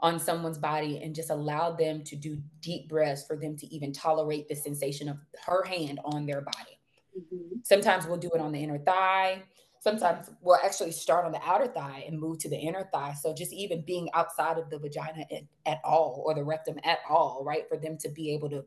on 0.00 0.18
someone's 0.18 0.58
body 0.58 1.00
and 1.02 1.14
just 1.14 1.30
allow 1.30 1.72
them 1.72 2.02
to 2.04 2.16
do 2.16 2.38
deep 2.60 2.88
breaths 2.88 3.24
for 3.26 3.36
them 3.36 3.56
to 3.56 3.66
even 3.66 3.92
tolerate 3.92 4.48
the 4.48 4.54
sensation 4.54 5.08
of 5.08 5.16
her 5.46 5.64
hand 5.64 6.00
on 6.04 6.26
their 6.26 6.40
body. 6.40 6.78
Mm-hmm. 7.16 7.58
Sometimes 7.62 8.06
we'll 8.06 8.16
do 8.16 8.30
it 8.34 8.40
on 8.40 8.52
the 8.52 8.58
inner 8.58 8.78
thigh. 8.78 9.42
Sometimes 9.82 10.30
we'll 10.42 10.60
actually 10.62 10.92
start 10.92 11.24
on 11.24 11.32
the 11.32 11.40
outer 11.44 11.66
thigh 11.66 12.04
and 12.06 12.16
move 12.16 12.38
to 12.38 12.48
the 12.48 12.56
inner 12.56 12.88
thigh. 12.92 13.14
So 13.20 13.34
just 13.34 13.52
even 13.52 13.80
being 13.80 14.08
outside 14.14 14.56
of 14.56 14.70
the 14.70 14.78
vagina 14.78 15.26
at, 15.28 15.42
at 15.66 15.80
all 15.82 16.22
or 16.24 16.36
the 16.36 16.44
rectum 16.44 16.78
at 16.84 17.00
all, 17.10 17.42
right? 17.44 17.68
For 17.68 17.76
them 17.76 17.98
to 17.98 18.08
be 18.08 18.32
able 18.32 18.48
to 18.50 18.64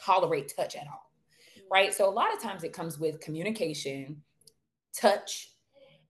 tolerate 0.00 0.52
touch 0.56 0.76
at 0.76 0.86
all, 0.86 1.10
mm-hmm. 1.58 1.72
right? 1.72 1.92
So 1.92 2.08
a 2.08 2.14
lot 2.14 2.32
of 2.32 2.40
times 2.40 2.62
it 2.62 2.72
comes 2.72 2.96
with 2.96 3.18
communication, 3.18 4.22
touch, 4.96 5.50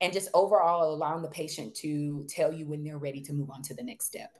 and 0.02 0.12
just 0.12 0.28
overall 0.34 0.92
allowing 0.94 1.22
the 1.22 1.28
patient 1.28 1.74
to 1.76 2.26
tell 2.28 2.52
you 2.52 2.66
when 2.66 2.84
they're 2.84 2.98
ready 2.98 3.22
to 3.22 3.32
move 3.32 3.48
on 3.50 3.62
to 3.62 3.72
the 3.72 3.82
next 3.82 4.04
step 4.04 4.32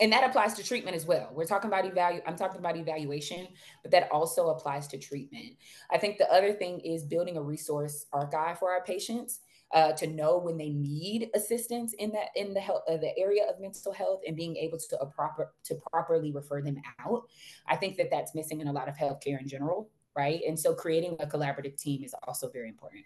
and 0.00 0.12
that 0.12 0.24
applies 0.24 0.54
to 0.54 0.64
treatment 0.64 0.96
as 0.96 1.06
well. 1.06 1.30
We're 1.32 1.44
talking 1.44 1.68
about 1.68 1.84
evalu 1.84 2.22
I'm 2.26 2.36
talking 2.36 2.58
about 2.58 2.76
evaluation, 2.76 3.48
but 3.82 3.90
that 3.92 4.08
also 4.10 4.48
applies 4.48 4.88
to 4.88 4.98
treatment. 4.98 5.56
I 5.90 5.98
think 5.98 6.18
the 6.18 6.30
other 6.32 6.52
thing 6.52 6.80
is 6.80 7.04
building 7.04 7.36
a 7.36 7.42
resource 7.42 8.06
archive 8.12 8.58
for 8.58 8.70
our 8.70 8.82
patients 8.82 9.40
uh, 9.72 9.92
to 9.92 10.06
know 10.06 10.38
when 10.38 10.56
they 10.56 10.70
need 10.70 11.30
assistance 11.34 11.92
in 11.94 12.10
that 12.12 12.28
in 12.34 12.54
the 12.54 12.60
health 12.60 12.82
uh, 12.88 12.96
the 12.96 13.16
area 13.16 13.44
of 13.44 13.60
mental 13.60 13.92
health 13.92 14.20
and 14.26 14.36
being 14.36 14.56
able 14.56 14.78
to 14.78 14.98
a 15.00 15.06
proper 15.06 15.52
to 15.64 15.74
properly 15.90 16.32
refer 16.32 16.62
them 16.62 16.80
out. 16.98 17.22
I 17.68 17.76
think 17.76 17.96
that 17.98 18.10
that's 18.10 18.34
missing 18.34 18.60
in 18.60 18.68
a 18.68 18.72
lot 18.72 18.88
of 18.88 18.96
healthcare 18.96 19.40
in 19.40 19.46
general, 19.46 19.90
right? 20.16 20.40
And 20.46 20.58
so 20.58 20.74
creating 20.74 21.16
a 21.20 21.26
collaborative 21.26 21.80
team 21.80 22.02
is 22.02 22.14
also 22.26 22.48
very 22.50 22.68
important. 22.68 23.04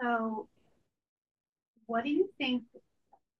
So, 0.00 0.48
what 1.86 2.04
do 2.04 2.10
you 2.10 2.30
think 2.38 2.64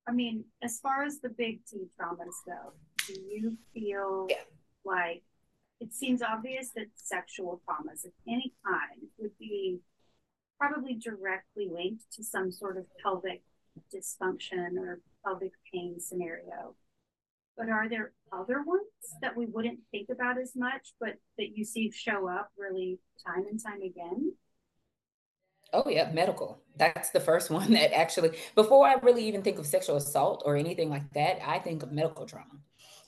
I 0.06 0.12
mean, 0.12 0.44
as 0.62 0.80
far 0.80 1.04
as 1.04 1.20
the 1.20 1.30
big 1.30 1.64
T 1.66 1.86
traumas 1.98 2.34
go, 2.46 2.72
do 3.06 3.14
you 3.20 3.56
feel 3.72 4.26
yeah. 4.28 4.36
like 4.84 5.22
it 5.80 5.92
seems 5.92 6.22
obvious 6.22 6.70
that 6.76 6.86
sexual 6.94 7.60
traumas 7.66 8.04
of 8.04 8.12
any 8.28 8.54
kind 8.64 9.08
would 9.18 9.36
be 9.38 9.80
probably 10.58 10.94
directly 10.94 11.68
linked 11.70 12.04
to 12.12 12.22
some 12.22 12.52
sort 12.52 12.76
of 12.76 12.84
pelvic 13.02 13.42
dysfunction 13.94 14.76
or 14.78 15.00
pelvic 15.24 15.52
pain 15.72 15.98
scenario. 15.98 16.74
But 17.56 17.68
are 17.68 17.88
there 17.88 18.12
other 18.32 18.62
ones 18.62 18.86
that 19.20 19.36
we 19.36 19.46
wouldn't 19.46 19.80
think 19.90 20.08
about 20.10 20.38
as 20.38 20.52
much, 20.56 20.92
but 21.00 21.16
that 21.38 21.56
you 21.56 21.64
see 21.64 21.90
show 21.90 22.28
up 22.28 22.50
really 22.58 22.98
time 23.24 23.44
and 23.48 23.62
time 23.62 23.82
again? 23.82 24.32
Oh 25.74 25.88
yeah, 25.88 26.10
medical. 26.12 26.60
That's 26.76 27.10
the 27.10 27.20
first 27.20 27.50
one 27.58 27.72
that 27.72 27.94
actually 27.94 28.38
before 28.54 28.86
I 28.86 28.94
really 28.94 29.26
even 29.26 29.42
think 29.42 29.58
of 29.58 29.66
sexual 29.66 29.96
assault 29.96 30.42
or 30.46 30.56
anything 30.56 30.88
like 30.88 31.12
that, 31.12 31.38
I 31.46 31.58
think 31.58 31.82
of 31.82 31.92
medical 31.92 32.26
trauma. 32.26 32.60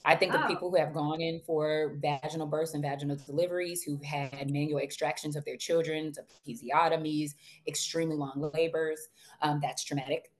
I 0.05 0.15
think 0.15 0.33
oh. 0.33 0.37
of 0.37 0.47
people 0.47 0.69
who 0.69 0.77
have 0.77 0.93
gone 0.93 1.19
in 1.19 1.41
for 1.45 1.97
vaginal 2.01 2.47
births 2.47 2.73
and 2.73 2.83
vaginal 2.83 3.17
deliveries, 3.25 3.83
who've 3.83 4.03
had 4.03 4.49
manual 4.49 4.79
extractions 4.79 5.35
of 5.35 5.43
their 5.43 5.57
children, 5.57 6.13
episiotomies, 6.47 7.31
extremely 7.67 8.15
long 8.15 8.51
labors. 8.53 9.09
Um, 9.41 9.59
that's 9.61 9.83
traumatic. 9.83 10.31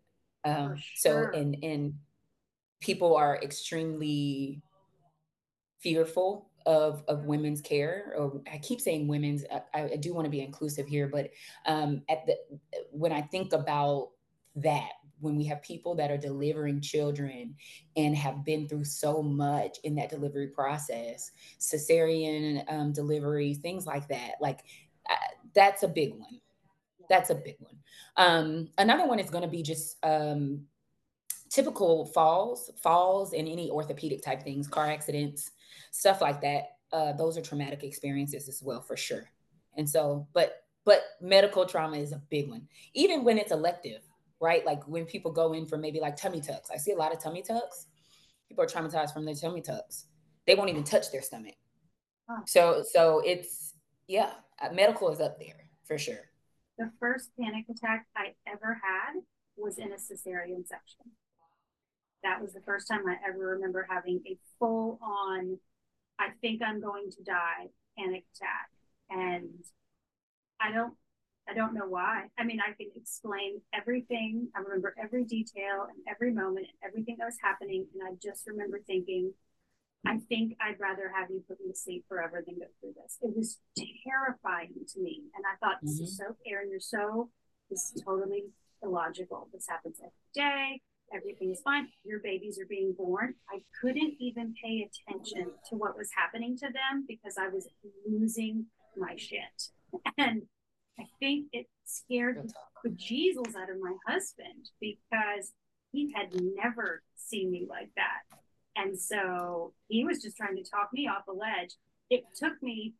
Um, 0.45 0.77
sure. 0.77 1.31
So, 1.33 1.37
and 1.37 1.57
and 1.63 1.95
people 2.79 3.15
are 3.15 3.39
extremely 3.41 4.61
fearful 5.79 6.49
of 6.67 7.03
of 7.07 7.25
women's 7.25 7.61
care 7.61 8.13
or 8.15 8.41
i 8.51 8.57
keep 8.59 8.79
saying 8.79 9.07
women's 9.07 9.43
i, 9.73 9.83
I 9.83 9.95
do 9.95 10.13
want 10.13 10.25
to 10.25 10.31
be 10.31 10.41
inclusive 10.41 10.85
here 10.85 11.07
but 11.07 11.31
um 11.65 12.03
at 12.09 12.25
the 12.27 12.37
when 12.91 13.11
i 13.11 13.21
think 13.21 13.53
about 13.53 14.09
that 14.57 14.89
when 15.19 15.35
we 15.35 15.45
have 15.45 15.63
people 15.63 15.95
that 15.95 16.11
are 16.11 16.17
delivering 16.17 16.79
children 16.79 17.55
and 17.95 18.15
have 18.15 18.45
been 18.45 18.67
through 18.67 18.83
so 18.83 19.23
much 19.23 19.79
in 19.83 19.95
that 19.95 20.11
delivery 20.11 20.47
process 20.47 21.31
cesarean 21.59 22.63
um, 22.71 22.91
delivery 22.91 23.55
things 23.55 23.87
like 23.87 24.07
that 24.09 24.33
like 24.39 24.59
uh, 25.09 25.15
that's 25.53 25.83
a 25.83 25.87
big 25.87 26.13
one. 26.13 26.39
That's 27.09 27.29
a 27.29 27.35
big 27.35 27.55
one. 27.59 27.77
Um, 28.17 28.69
another 28.77 29.07
one 29.07 29.19
is 29.19 29.29
going 29.29 29.43
to 29.43 29.49
be 29.49 29.63
just 29.63 29.97
um, 30.03 30.65
typical 31.49 32.05
falls 32.07 32.69
falls 32.81 33.33
and 33.33 33.47
any 33.47 33.69
orthopedic 33.69 34.21
type 34.21 34.43
things 34.43 34.67
car 34.67 34.87
accidents 34.87 35.51
stuff 35.91 36.21
like 36.21 36.41
that. 36.41 36.63
Uh, 36.91 37.13
those 37.13 37.37
are 37.37 37.41
traumatic 37.41 37.83
experiences 37.83 38.47
as 38.47 38.63
well, 38.63 38.81
for 38.81 38.95
sure. 38.95 39.29
And 39.75 39.89
so, 39.89 40.27
but 40.33 40.63
but 40.85 41.03
medical 41.19 41.65
trauma 41.65 41.97
is 41.97 42.13
a 42.13 42.21
big 42.29 42.47
one, 42.47 42.67
even 42.93 43.25
when 43.25 43.37
it's 43.37 43.51
elective, 43.51 44.01
right? 44.39 44.65
Like 44.65 44.87
when 44.87 45.05
people 45.05 45.31
go 45.31 45.51
in 45.53 45.67
for 45.67 45.77
maybe 45.77 45.99
like 45.99 46.15
tummy 46.15 46.39
tucks. 46.39 46.69
I 46.71 46.77
see 46.77 46.91
a 46.91 46.95
lot 46.95 47.13
of 47.13 47.21
tummy 47.21 47.41
tucks. 47.41 47.87
People 48.47 48.63
are 48.63 48.67
traumatized 48.67 49.13
from 49.13 49.25
their 49.25 49.35
tummy 49.35 49.61
tucks. 49.61 50.05
They 50.45 50.55
won't 50.55 50.69
even 50.69 50.85
touch 50.85 51.11
their 51.11 51.21
stomach. 51.21 51.55
Huh. 52.29 52.41
So 52.45 52.83
so 52.89 53.21
it's 53.25 53.73
yeah, 54.07 54.31
uh, 54.61 54.69
medical 54.73 55.09
is 55.11 55.19
up 55.19 55.37
there 55.39 55.69
for 55.83 55.97
sure. 55.97 56.29
The 56.77 56.91
first 56.99 57.31
panic 57.39 57.65
attack 57.69 58.05
I 58.15 58.33
ever 58.47 58.79
had 58.81 59.21
was 59.57 59.77
in 59.77 59.91
a 59.91 59.95
cesarean 59.95 60.65
section. 60.65 61.11
That 62.23 62.41
was 62.41 62.53
the 62.53 62.61
first 62.61 62.87
time 62.87 63.01
I 63.07 63.15
ever 63.27 63.39
remember 63.39 63.87
having 63.89 64.21
a 64.25 64.37
full 64.59 64.99
on 65.01 65.57
I 66.19 66.29
think 66.41 66.61
I'm 66.61 66.81
going 66.81 67.09
to 67.11 67.23
die 67.23 67.67
panic 67.97 68.25
attack. 68.35 68.69
And 69.09 69.63
I 70.59 70.71
don't 70.71 70.93
I 71.49 71.53
don't 71.53 71.73
know 71.73 71.87
why. 71.87 72.25
I 72.37 72.43
mean, 72.43 72.59
I 72.59 72.73
can 72.73 72.91
explain 72.95 73.61
everything. 73.73 74.49
I 74.53 74.59
remember 74.59 74.93
every 75.01 75.23
detail 75.23 75.87
and 75.87 75.97
every 76.09 76.33
moment 76.33 76.67
and 76.67 76.77
everything 76.83 77.15
that 77.19 77.25
was 77.25 77.37
happening. 77.41 77.87
And 77.93 78.03
I 78.03 78.17
just 78.21 78.45
remember 78.47 78.81
thinking, 78.85 79.31
I 80.05 80.17
think 80.27 80.57
I'd 80.61 80.79
rather 80.79 81.09
have 81.15 81.29
you 81.29 81.43
put 81.47 81.59
me 81.61 81.71
to 81.71 81.77
sleep 81.77 82.03
forever 82.09 82.43
than 82.45 82.59
go 82.59 82.65
through 82.81 82.95
this. 83.01 83.17
It 83.21 83.35
was 83.35 83.59
terrifying 83.77 84.73
to 84.93 85.01
me. 85.01 85.23
And 85.35 85.45
I 85.45 85.55
thought, 85.63 85.77
this 85.81 85.95
mm-hmm. 85.95 86.03
is 86.03 86.17
so 86.17 86.35
Erin, 86.45 86.69
you're 86.69 86.79
so, 86.81 87.29
this 87.69 87.93
is 87.95 88.03
totally 88.03 88.43
illogical. 88.83 89.47
This 89.53 89.67
happens 89.69 89.99
every 89.99 90.11
day. 90.33 90.81
Everything's 91.13 91.61
fine. 91.61 91.87
Your 92.03 92.19
babies 92.19 92.59
are 92.59 92.65
being 92.65 92.93
born. 92.97 93.35
I 93.49 93.61
couldn't 93.81 94.15
even 94.19 94.53
pay 94.61 94.89
attention 94.89 95.51
to 95.69 95.75
what 95.75 95.97
was 95.97 96.09
happening 96.15 96.57
to 96.57 96.67
them 96.67 97.05
because 97.07 97.35
I 97.39 97.47
was 97.47 97.67
losing 98.07 98.65
my 98.97 99.15
shit. 99.15 99.69
And 100.17 100.43
I 100.99 101.05
think 101.19 101.47
it 101.53 101.67
scared 101.85 102.51
the 102.83 102.89
bejesus 102.89 103.55
out 103.55 103.69
of 103.69 103.79
my 103.79 103.93
husband 104.07 104.69
because 104.81 105.53
he 105.91 106.13
had 106.13 106.29
never 106.55 107.03
seen 107.15 107.51
me 107.51 107.65
like 107.69 107.89
that. 107.95 108.37
And 108.75 108.99
so 108.99 109.73
he 109.87 110.03
was 110.03 110.21
just 110.21 110.37
trying 110.37 110.55
to 110.57 110.69
talk 110.69 110.89
me 110.93 111.07
off 111.07 111.27
a 111.27 111.31
ledge. 111.31 111.75
It 112.09 112.23
took 112.35 112.61
me 112.61 112.93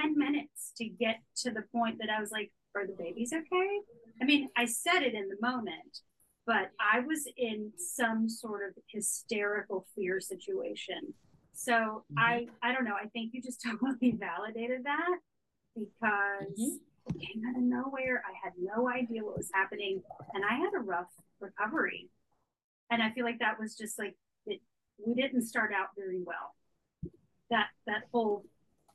10 0.00 0.16
minutes 0.16 0.72
to 0.78 0.84
get 0.84 1.20
to 1.36 1.50
the 1.50 1.64
point 1.72 1.98
that 1.98 2.10
I 2.10 2.20
was 2.20 2.30
like, 2.30 2.52
Are 2.76 2.86
the 2.86 2.94
babies 2.96 3.32
okay? 3.32 3.78
I 4.20 4.24
mean, 4.24 4.48
I 4.56 4.66
said 4.66 5.00
it 5.02 5.14
in 5.14 5.28
the 5.28 5.36
moment, 5.40 6.00
but 6.46 6.70
I 6.78 7.00
was 7.00 7.26
in 7.36 7.72
some 7.76 8.28
sort 8.28 8.68
of 8.68 8.74
hysterical 8.88 9.86
fear 9.94 10.20
situation. 10.20 11.14
So 11.52 11.72
mm-hmm. 11.72 12.18
I 12.18 12.46
I 12.62 12.72
don't 12.72 12.84
know. 12.84 12.96
I 13.00 13.06
think 13.08 13.32
you 13.32 13.42
just 13.42 13.62
totally 13.80 14.12
validated 14.18 14.84
that 14.84 15.18
because 15.74 16.58
mm-hmm. 16.58 16.76
it 17.08 17.20
came 17.20 17.42
out 17.48 17.56
of 17.56 17.62
nowhere. 17.62 18.22
I 18.26 18.34
had 18.42 18.52
no 18.58 18.88
idea 18.88 19.24
what 19.24 19.36
was 19.36 19.50
happening, 19.54 20.02
and 20.34 20.44
I 20.44 20.56
had 20.56 20.74
a 20.76 20.80
rough 20.80 21.10
recovery. 21.40 22.10
And 22.90 23.02
I 23.02 23.10
feel 23.12 23.24
like 23.24 23.38
that 23.38 23.58
was 23.58 23.76
just 23.76 23.98
like 23.98 24.14
it. 24.46 24.60
We 25.04 25.14
didn't 25.14 25.42
start 25.42 25.72
out 25.72 25.88
very 25.96 26.20
well. 26.22 26.54
That 27.50 27.68
that 27.86 28.02
whole 28.12 28.44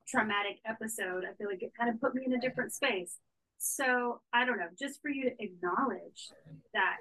traumatic 0.08 0.60
episode, 0.66 1.24
I 1.24 1.34
feel 1.38 1.48
like 1.48 1.62
it 1.62 1.72
kind 1.78 1.90
of 1.90 2.00
put 2.02 2.16
me 2.16 2.24
in 2.26 2.34
a 2.34 2.40
different 2.40 2.74
space. 2.74 3.18
So 3.58 4.22
I 4.34 4.46
don't 4.46 4.58
know, 4.58 4.70
just 4.78 5.02
for 5.02 5.10
you 5.10 5.26
to 5.26 5.44
acknowledge 5.44 6.30
that 6.74 6.98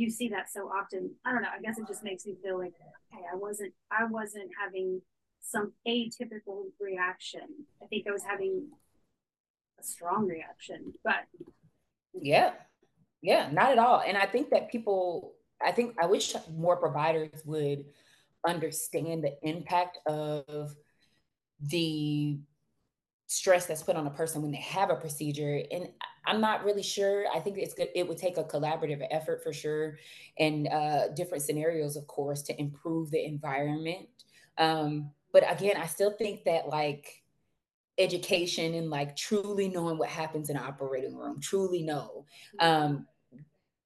you 0.00 0.10
see 0.10 0.28
that 0.28 0.50
so 0.50 0.62
often. 0.68 1.10
I 1.26 1.32
don't 1.32 1.42
know. 1.42 1.48
I 1.56 1.60
guess 1.60 1.78
it 1.78 1.86
just 1.86 2.02
makes 2.02 2.24
me 2.24 2.34
feel 2.42 2.58
like, 2.58 2.72
okay, 3.12 3.24
I 3.30 3.36
wasn't, 3.36 3.74
I 3.90 4.04
wasn't 4.04 4.50
having 4.58 5.02
some 5.42 5.72
atypical 5.86 6.64
reaction. 6.80 7.42
I 7.82 7.86
think 7.86 8.06
I 8.08 8.10
was 8.10 8.22
having 8.22 8.68
a 9.78 9.82
strong 9.82 10.26
reaction, 10.26 10.94
but 11.04 11.26
yeah, 12.14 12.52
yeah, 13.22 13.50
not 13.52 13.72
at 13.72 13.78
all. 13.78 14.02
And 14.06 14.16
I 14.16 14.26
think 14.26 14.50
that 14.50 14.70
people, 14.70 15.34
I 15.62 15.72
think 15.72 15.96
I 16.00 16.06
wish 16.06 16.34
more 16.56 16.76
providers 16.76 17.42
would 17.44 17.84
understand 18.46 19.22
the 19.22 19.36
impact 19.42 19.98
of 20.06 20.74
the 21.60 22.38
stress 23.30 23.66
that's 23.66 23.84
put 23.84 23.94
on 23.94 24.08
a 24.08 24.10
person 24.10 24.42
when 24.42 24.50
they 24.50 24.58
have 24.58 24.90
a 24.90 24.96
procedure 24.96 25.62
and 25.70 25.88
i'm 26.26 26.40
not 26.40 26.64
really 26.64 26.82
sure 26.82 27.26
i 27.32 27.38
think 27.38 27.56
it's 27.56 27.74
good 27.74 27.86
it 27.94 28.06
would 28.06 28.18
take 28.18 28.36
a 28.38 28.42
collaborative 28.42 29.06
effort 29.12 29.40
for 29.40 29.52
sure 29.52 29.96
and 30.40 30.66
uh, 30.66 31.06
different 31.14 31.40
scenarios 31.44 31.94
of 31.94 32.04
course 32.08 32.42
to 32.42 32.60
improve 32.60 33.08
the 33.12 33.24
environment. 33.24 34.08
Um, 34.58 35.12
but 35.32 35.44
again 35.48 35.76
i 35.76 35.86
still 35.86 36.10
think 36.10 36.42
that 36.42 36.68
like 36.68 37.22
education 37.98 38.74
and 38.74 38.90
like 38.90 39.14
truly 39.14 39.68
knowing 39.68 39.96
what 39.96 40.08
happens 40.08 40.50
in 40.50 40.56
an 40.56 40.64
operating 40.64 41.14
room 41.14 41.40
truly 41.40 41.84
know 41.84 42.26
um, 42.58 43.06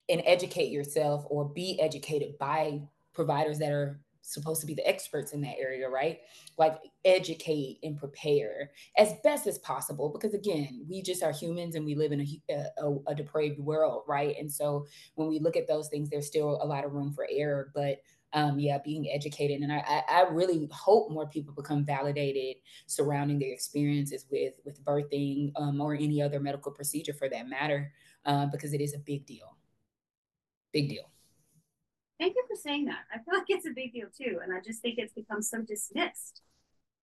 and 0.09 0.23
educate 0.25 0.71
yourself 0.71 1.27
or 1.29 1.45
be 1.45 1.79
educated 1.83 2.39
by 2.39 2.81
providers 3.13 3.59
that 3.59 3.73
are 3.73 4.01
supposed 4.25 4.61
to 4.63 4.67
be 4.67 4.75
the 4.75 4.87
experts 4.89 5.33
in 5.33 5.41
that 5.43 5.59
area, 5.59 5.89
right? 5.89 6.21
Like 6.57 6.79
educate 7.05 7.79
and 7.83 7.97
prepare 7.97 8.71
as 8.97 9.13
best 9.23 9.47
as 9.47 9.59
possible 9.59 10.09
because 10.09 10.33
again, 10.33 10.87
we 10.89 11.03
just 11.03 11.23
are 11.23 11.33
humans 11.33 11.75
and 11.75 11.85
we 11.85 11.95
live 11.95 12.13
in 12.13 12.21
a, 12.21 12.65
a, 12.79 12.97
a 13.09 13.15
depraved 13.15 13.61
world, 13.61 14.03
right? 14.09 14.35
And 14.39 14.51
so 14.51 14.87
when 15.15 15.29
we 15.29 15.39
look 15.39 15.57
at 15.57 15.69
those 15.69 15.89
things, 15.89 16.09
there's 16.09 16.27
still 16.27 16.59
a 16.63 16.67
lot 16.67 16.85
of 16.85 16.93
room 16.93 17.13
for 17.13 17.29
error, 17.31 17.71
but 17.75 17.99
um, 18.33 18.59
yeah, 18.59 18.79
being 18.85 19.09
educated. 19.13 19.61
And 19.61 19.73
I, 19.73 20.03
I 20.09 20.23
really 20.31 20.69
hope 20.73 21.11
more 21.11 21.29
people 21.29 21.55
become 21.55 21.85
validated 21.85 22.57
surrounding 22.87 23.39
their 23.39 23.53
experiences 23.53 24.27
with 24.29 24.55
with 24.65 24.85
birthing 24.85 25.53
um, 25.55 25.81
or 25.81 25.95
any 25.95 26.21
other 26.21 26.41
medical 26.41 26.73
procedure 26.73 27.15
for 27.15 27.29
that 27.29 27.49
matter, 27.49 27.93
uh, 28.25 28.47
because 28.47 28.73
it 28.73 28.81
is 28.81 28.95
a 28.95 28.99
big 28.99 29.25
deal. 29.25 29.57
Big 30.73 30.89
deal. 30.89 31.14
Thank 32.25 32.37
you 32.37 32.45
for 32.49 32.57
saying 32.57 32.87
that. 32.87 33.05
I 33.13 33.19
feel 33.19 33.39
like 33.39 33.51
it's 33.51 33.67
a 33.67 33.71
big 33.77 33.93
deal 33.93 34.07
too. 34.19 34.39
And 34.43 34.51
I 34.51 34.59
just 34.65 34.81
think 34.81 34.95
it's 34.97 35.13
become 35.13 35.43
so 35.43 35.61
dismissed. 35.61 36.41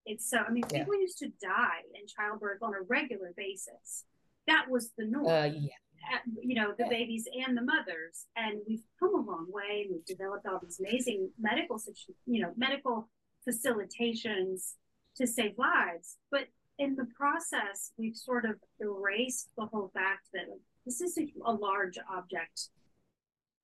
It's 0.04 0.28
so, 0.28 0.40
I 0.40 0.50
mean, 0.50 0.64
yeah. 0.72 0.80
people 0.80 0.96
used 1.00 1.20
to 1.20 1.28
die 1.40 1.84
in 1.94 2.08
childbirth 2.08 2.64
on 2.64 2.74
a 2.74 2.82
regular 2.88 3.32
basis. 3.38 4.06
That 4.48 4.66
was 4.68 4.90
the 4.98 5.06
norm. 5.06 5.28
Uh, 5.28 5.46
yeah. 5.46 5.70
At, 6.12 6.22
you 6.42 6.56
know, 6.56 6.74
the 6.76 6.86
yeah. 6.86 6.90
babies 6.90 7.28
and 7.32 7.56
the 7.56 7.62
mothers. 7.62 8.26
And 8.36 8.62
we've 8.68 8.82
come 9.00 9.14
a 9.14 9.22
long 9.22 9.46
way. 9.50 9.86
And 9.86 9.92
we've 9.92 10.06
developed 10.06 10.48
all 10.48 10.60
these 10.60 10.80
amazing 10.80 11.30
medical, 11.40 11.80
you 12.26 12.42
know, 12.42 12.54
medical 12.58 13.08
facilitations 13.48 14.74
to 15.18 15.28
save 15.28 15.56
lives. 15.60 16.18
But 16.32 16.48
in 16.80 16.96
the 16.96 17.06
process, 17.16 17.92
we've 17.96 18.18
sort 18.18 18.46
of 18.46 18.56
erased 18.80 19.50
the 19.56 19.68
whole 19.68 19.92
fact 19.94 20.30
that 20.34 20.46
this 20.84 21.00
is 21.00 21.16
a, 21.20 21.32
a 21.46 21.54
large 21.54 22.00
object 22.12 22.70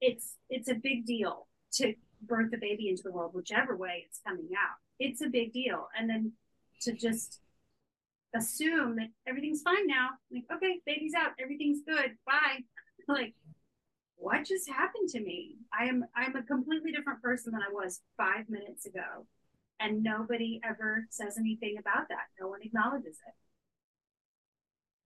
it's 0.02 0.36
it's 0.50 0.70
a 0.70 0.76
big 0.76 1.06
deal 1.06 1.48
to 1.74 1.94
birth 2.22 2.52
a 2.54 2.58
baby 2.58 2.90
into 2.90 3.04
the 3.04 3.12
world, 3.12 3.32
whichever 3.34 3.76
way 3.76 4.06
it's 4.08 4.20
coming 4.26 4.50
out. 4.58 4.78
It's 5.00 5.22
a 5.22 5.28
big 5.28 5.54
deal. 5.54 5.88
And 5.98 6.10
then 6.10 6.34
to 6.82 6.94
just 6.94 7.40
assume 8.36 8.96
that 8.98 9.10
everything's 9.28 9.62
fine 9.62 9.88
now, 9.88 10.10
like, 10.32 10.46
okay, 10.54 10.80
baby's 10.86 11.14
out, 11.16 11.32
everything's 11.40 11.82
good, 11.88 12.18
bye. 12.26 12.60
like, 13.08 13.34
what 14.16 14.46
just 14.46 14.68
happened 14.70 15.10
to 15.10 15.20
me? 15.20 15.58
I 15.78 15.86
am 15.86 16.06
I'm 16.16 16.36
a 16.36 16.44
completely 16.44 16.92
different 16.92 17.22
person 17.22 17.54
than 17.54 17.62
I 17.62 17.72
was 17.72 18.02
five 18.18 18.50
minutes 18.50 18.86
ago. 18.86 19.28
And 19.80 20.02
nobody 20.02 20.60
ever 20.68 21.06
says 21.12 21.38
anything 21.38 21.76
about 21.80 22.10
that. 22.10 22.26
No 22.42 22.48
one 22.48 22.64
acknowledges 22.64 23.20
it. 23.28 23.34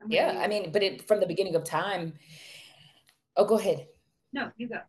yeah, 0.07 0.39
I 0.41 0.47
mean, 0.47 0.71
but 0.71 0.81
it 0.81 1.05
from 1.07 1.19
the 1.19 1.27
beginning 1.27 1.55
of 1.55 1.65
time. 1.65 2.13
Oh, 3.35 3.45
go 3.45 3.57
ahead. 3.57 3.87
No, 4.33 4.51
you 4.57 4.67
go. 4.67 4.79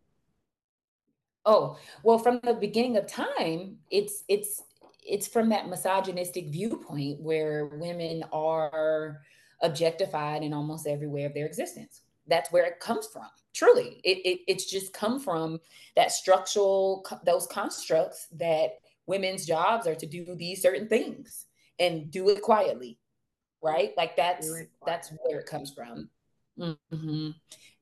Oh, 1.45 1.77
well, 2.03 2.17
from 2.17 2.39
the 2.43 2.53
beginning 2.53 2.97
of 2.97 3.07
time, 3.07 3.77
it's 3.91 4.23
it's 4.29 4.61
it's 5.05 5.27
from 5.27 5.49
that 5.49 5.67
misogynistic 5.67 6.47
viewpoint 6.47 7.19
where 7.19 7.65
women 7.65 8.23
are 8.31 9.21
objectified 9.61 10.43
in 10.43 10.53
almost 10.53 10.87
every 10.87 11.07
way 11.07 11.23
of 11.23 11.33
their 11.33 11.45
existence. 11.45 12.01
That's 12.27 12.51
where 12.51 12.65
it 12.65 12.79
comes 12.79 13.07
from. 13.07 13.27
Truly, 13.53 13.99
it, 14.03 14.19
it 14.25 14.39
it's 14.47 14.69
just 14.69 14.93
come 14.93 15.19
from 15.19 15.59
that 15.95 16.11
structural 16.11 17.05
those 17.25 17.47
constructs 17.47 18.27
that 18.37 18.79
women's 19.05 19.45
jobs 19.45 19.85
are 19.85 19.95
to 19.95 20.05
do 20.05 20.35
these 20.35 20.61
certain 20.61 20.87
things 20.87 21.45
and 21.79 22.09
do 22.09 22.29
it 22.29 22.41
quietly, 22.41 22.97
right? 23.61 23.91
Like 23.97 24.15
that's 24.15 24.49
that's 24.85 25.11
where 25.23 25.39
it 25.39 25.45
comes 25.45 25.73
from. 25.73 26.09
Mm-hmm. 26.59 27.29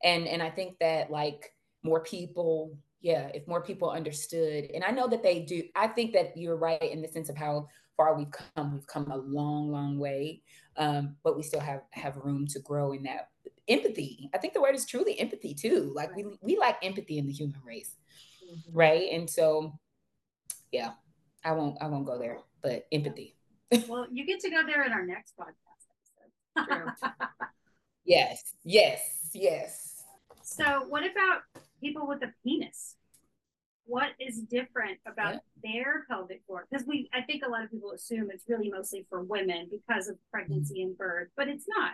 And 0.04 0.28
and 0.28 0.42
I 0.42 0.50
think 0.50 0.78
that 0.80 1.10
like 1.10 1.54
more 1.82 2.00
people, 2.00 2.76
yeah, 3.00 3.28
if 3.34 3.46
more 3.46 3.62
people 3.62 3.90
understood, 3.90 4.70
and 4.74 4.84
I 4.84 4.90
know 4.90 5.08
that 5.08 5.22
they 5.22 5.40
do. 5.40 5.62
I 5.74 5.88
think 5.88 6.12
that 6.12 6.36
you're 6.36 6.56
right 6.56 6.82
in 6.82 7.02
the 7.02 7.08
sense 7.08 7.28
of 7.28 7.36
how 7.36 7.68
far 7.96 8.16
we've 8.16 8.32
come. 8.56 8.72
We've 8.72 8.86
come 8.86 9.10
a 9.10 9.16
long, 9.16 9.70
long 9.70 9.98
way, 9.98 10.42
um, 10.76 11.16
but 11.22 11.36
we 11.36 11.42
still 11.42 11.60
have 11.60 11.82
have 11.92 12.16
room 12.16 12.46
to 12.48 12.60
grow 12.60 12.92
in 12.92 13.02
that 13.04 13.28
empathy. 13.68 14.30
I 14.34 14.38
think 14.38 14.54
the 14.54 14.60
word 14.60 14.74
is 14.74 14.86
truly 14.86 15.18
empathy 15.18 15.54
too. 15.54 15.92
Like 15.94 16.14
we 16.16 16.24
we 16.40 16.58
lack 16.58 16.78
empathy 16.82 17.18
in 17.18 17.26
the 17.26 17.32
human 17.32 17.60
race, 17.64 17.94
mm-hmm. 18.44 18.76
right? 18.76 19.10
And 19.12 19.28
so, 19.28 19.78
yeah, 20.70 20.92
I 21.44 21.52
won't 21.52 21.78
I 21.80 21.88
won't 21.88 22.06
go 22.06 22.18
there, 22.18 22.38
but 22.62 22.86
empathy. 22.92 23.36
well, 23.88 24.06
you 24.10 24.26
get 24.26 24.40
to 24.40 24.50
go 24.50 24.62
there 24.66 24.84
in 24.84 24.92
our 24.92 25.06
next 25.06 25.34
podcast 25.36 26.68
episode. 26.68 26.92
yes, 28.04 28.42
yes, 28.64 29.30
yes. 29.32 30.04
So, 30.42 30.84
what 30.88 31.02
about 31.02 31.42
people 31.80 32.06
with 32.06 32.22
a 32.22 32.32
penis? 32.44 32.96
What 33.84 34.10
is 34.20 34.38
different 34.38 34.98
about 35.06 35.34
yeah. 35.34 35.72
their 35.72 36.04
pelvic 36.08 36.42
floor? 36.46 36.66
Because 36.70 36.86
we, 36.86 37.10
I 37.12 37.22
think 37.22 37.42
a 37.44 37.50
lot 37.50 37.64
of 37.64 37.70
people 37.70 37.92
assume 37.92 38.28
it's 38.30 38.44
really 38.48 38.70
mostly 38.70 39.06
for 39.08 39.22
women 39.22 39.68
because 39.70 40.08
of 40.08 40.16
pregnancy 40.30 40.80
mm-hmm. 40.80 40.88
and 40.88 40.98
birth, 40.98 41.28
but 41.36 41.48
it's 41.48 41.64
not. 41.68 41.92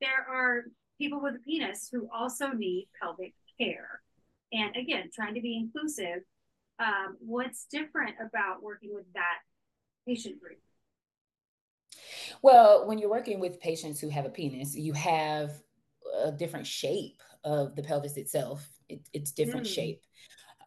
There 0.00 0.26
are 0.28 0.64
people 0.98 1.20
with 1.20 1.34
a 1.36 1.38
penis 1.38 1.88
who 1.90 2.08
also 2.14 2.48
need 2.48 2.88
pelvic 3.00 3.34
care. 3.58 4.00
And 4.52 4.76
again, 4.76 5.10
trying 5.12 5.34
to 5.34 5.40
be 5.40 5.56
inclusive. 5.56 6.22
Um, 6.78 7.16
what's 7.20 7.66
different 7.70 8.16
about 8.20 8.62
working 8.62 8.94
with 8.94 9.06
that 9.14 9.38
patient 10.06 10.40
group? 10.40 10.58
Well, 12.44 12.86
when 12.86 12.98
you're 12.98 13.08
working 13.08 13.40
with 13.40 13.58
patients 13.58 13.98
who 13.98 14.10
have 14.10 14.26
a 14.26 14.28
penis, 14.28 14.76
you 14.76 14.92
have 14.92 15.52
a 16.22 16.30
different 16.30 16.66
shape 16.66 17.22
of 17.42 17.74
the 17.74 17.82
pelvis 17.82 18.18
itself. 18.18 18.68
It, 18.90 19.08
it's 19.14 19.32
different 19.32 19.64
mm. 19.66 19.74
shape. 19.74 20.02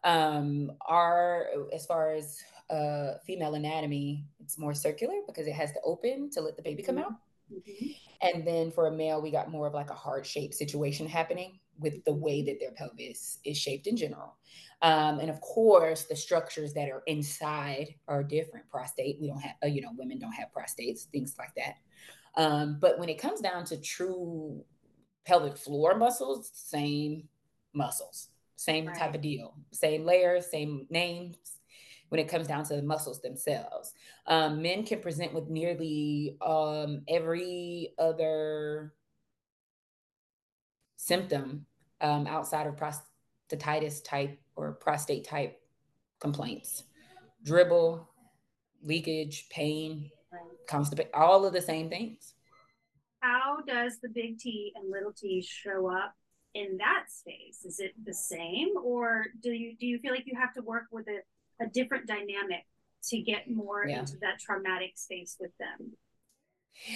Um, 0.02 0.72
our 0.88 1.46
as 1.72 1.86
far 1.86 2.14
as 2.14 2.42
uh, 2.68 3.18
female 3.24 3.54
anatomy, 3.54 4.24
it's 4.40 4.58
more 4.58 4.74
circular 4.74 5.20
because 5.24 5.46
it 5.46 5.52
has 5.52 5.70
to 5.70 5.78
open 5.84 6.30
to 6.30 6.40
let 6.40 6.56
the 6.56 6.62
baby 6.62 6.82
come 6.82 6.98
out. 6.98 7.12
Mm-hmm. 7.52 7.86
And 8.22 8.44
then 8.44 8.72
for 8.72 8.88
a 8.88 8.92
male, 8.92 9.22
we 9.22 9.30
got 9.30 9.48
more 9.48 9.68
of 9.68 9.74
like 9.74 9.90
a 9.90 9.94
heart 9.94 10.26
shaped 10.26 10.54
situation 10.54 11.06
happening 11.06 11.60
with 11.78 12.04
the 12.04 12.12
way 12.12 12.42
that 12.42 12.58
their 12.58 12.72
pelvis 12.72 13.38
is 13.44 13.56
shaped 13.56 13.86
in 13.86 13.96
general. 13.96 14.34
Um, 14.80 15.18
and 15.18 15.28
of 15.28 15.40
course, 15.40 16.04
the 16.04 16.14
structures 16.14 16.72
that 16.74 16.88
are 16.88 17.02
inside 17.06 17.94
are 18.06 18.22
different. 18.22 18.68
Prostate, 18.70 19.18
we 19.20 19.28
don't 19.28 19.40
have, 19.40 19.56
uh, 19.64 19.66
you 19.66 19.82
know, 19.82 19.90
women 19.96 20.18
don't 20.18 20.32
have 20.32 20.48
prostates, 20.56 21.04
things 21.04 21.34
like 21.38 21.52
that. 21.56 21.74
Um, 22.36 22.78
but 22.80 22.98
when 22.98 23.08
it 23.08 23.18
comes 23.18 23.40
down 23.40 23.64
to 23.66 23.76
true 23.80 24.64
pelvic 25.26 25.56
floor 25.56 25.96
muscles, 25.96 26.50
same 26.54 27.28
muscles, 27.72 28.28
same 28.56 28.86
right. 28.86 28.96
type 28.96 29.14
of 29.14 29.20
deal, 29.20 29.54
same 29.72 30.04
layers, 30.04 30.50
same 30.50 30.86
names. 30.90 31.36
When 32.10 32.20
it 32.20 32.28
comes 32.28 32.46
down 32.46 32.64
to 32.64 32.76
the 32.76 32.82
muscles 32.82 33.20
themselves, 33.20 33.92
um, 34.26 34.62
men 34.62 34.84
can 34.84 35.00
present 35.00 35.34
with 35.34 35.50
nearly 35.50 36.38
um, 36.40 37.02
every 37.06 37.92
other 37.98 38.94
symptom 40.96 41.66
um, 42.00 42.26
outside 42.26 42.66
of 42.66 42.76
prostatitis 42.76 44.02
type 44.02 44.40
or 44.58 44.72
prostate 44.72 45.24
type 45.24 45.60
complaints 46.20 46.82
dribble, 47.44 48.08
leakage, 48.82 49.48
pain, 49.48 50.10
constipation, 50.68 51.10
all 51.14 51.46
of 51.46 51.52
the 51.52 51.62
same 51.62 51.88
things. 51.88 52.34
How 53.20 53.58
does 53.66 53.98
the 54.02 54.08
big 54.08 54.38
T 54.38 54.72
and 54.74 54.90
little 54.90 55.12
t 55.12 55.40
show 55.40 55.90
up 55.90 56.14
in 56.54 56.76
that 56.78 57.04
space? 57.08 57.64
Is 57.64 57.80
it 57.80 57.92
the 58.04 58.12
same 58.12 58.68
or 58.82 59.26
do 59.42 59.50
you 59.50 59.76
do 59.78 59.86
you 59.86 59.98
feel 59.98 60.12
like 60.12 60.26
you 60.26 60.38
have 60.38 60.52
to 60.54 60.62
work 60.62 60.84
with 60.90 61.06
a, 61.08 61.64
a 61.64 61.68
different 61.68 62.06
dynamic 62.06 62.64
to 63.08 63.20
get 63.20 63.50
more 63.50 63.86
yeah. 63.86 64.00
into 64.00 64.16
that 64.20 64.38
traumatic 64.40 64.92
space 64.96 65.36
with 65.40 65.52
them? 65.58 65.92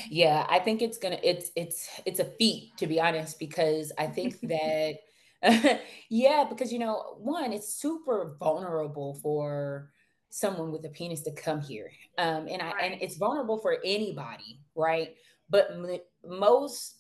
Yeah, 0.09 0.47
I 0.49 0.59
think 0.61 0.83
it's 0.83 0.99
gonna 0.99 1.19
it's 1.23 1.51
it's 1.57 1.89
it's 2.05 2.21
a 2.21 2.25
feat 2.25 2.77
to 2.79 2.87
be 2.87 3.01
honest, 3.01 3.39
because 3.39 3.93
I 3.99 4.07
think 4.07 4.41
that 4.43 4.99
yeah, 6.11 6.45
because 6.49 6.73
you 6.73 6.79
know, 6.79 7.17
one, 7.19 7.53
it's 7.53 7.75
super 7.75 8.37
vulnerable 8.39 9.19
for 9.23 9.91
someone 10.31 10.73
with 10.73 10.85
a 10.85 10.89
penis 10.89 11.23
to 11.23 11.33
come 11.33 11.61
here. 11.61 11.91
Um, 12.19 12.49
and 12.49 12.63
I 12.63 12.73
right. 12.73 12.93
and 12.93 13.03
it's 13.03 13.17
vulnerable 13.17 13.59
for 13.59 13.79
anybody, 13.85 14.61
right? 14.75 15.15
But 15.51 15.69
m- 15.73 15.99
most 16.25 16.97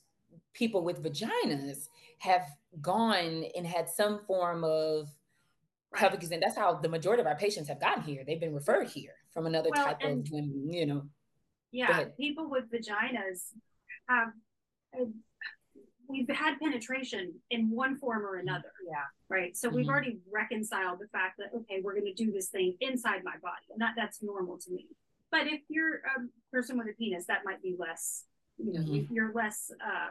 people 0.53 0.85
with 0.85 1.03
vaginas 1.03 1.89
have 2.19 2.43
gone 2.81 3.45
and 3.57 3.67
had 3.67 3.89
some 3.89 4.21
form 4.27 4.65
of 4.65 5.09
right. 5.93 6.01
pelvic 6.01 6.23
and 6.31 6.43
that's 6.43 6.57
how 6.57 6.75
the 6.75 6.89
majority 6.89 7.21
of 7.21 7.27
our 7.27 7.37
patients 7.37 7.69
have 7.69 7.81
gotten 7.81 8.03
here. 8.03 8.25
They've 8.27 8.41
been 8.41 8.55
referred 8.55 8.89
here 8.89 9.15
from 9.33 9.47
another 9.47 9.71
well, 9.75 9.85
type 9.85 10.03
of 10.03 10.31
women, 10.31 10.73
you 10.73 10.87
know. 10.87 11.03
Yeah, 11.71 12.05
people 12.19 12.51
with 12.51 12.65
vaginas 12.71 13.53
have 14.09 14.29
we've 16.13 16.29
had 16.29 16.59
penetration 16.61 17.35
in 17.51 17.71
one 17.71 17.97
form 17.97 18.25
or 18.25 18.37
another. 18.37 18.73
Yeah. 18.87 19.05
Right. 19.29 19.57
So 19.57 19.69
mm-hmm. 19.69 19.77
we've 19.79 19.89
already 19.89 20.19
reconciled 20.31 20.99
the 21.01 21.09
fact 21.09 21.39
that 21.39 21.49
okay, 21.57 21.81
we're 21.83 21.99
going 21.99 22.13
to 22.15 22.25
do 22.25 22.31
this 22.31 22.49
thing 22.49 22.77
inside 22.81 23.23
my 23.25 23.35
body, 23.43 23.67
and 23.71 23.81
that 23.81 23.95
that's 23.97 24.23
normal 24.23 24.59
to 24.59 24.71
me. 24.71 24.87
But 25.31 25.47
if 25.47 25.63
you're 25.69 25.97
a 25.97 26.21
person 26.53 26.79
with 26.79 26.89
a 26.89 26.93
penis, 26.93 27.27
that 27.27 27.41
might 27.45 27.63
be 27.63 27.75
less. 27.79 28.25
You 28.59 28.73
know, 28.73 28.81
mm-hmm. 28.81 29.15
you're 29.15 29.33
less 29.33 29.71
uh, 29.85 30.11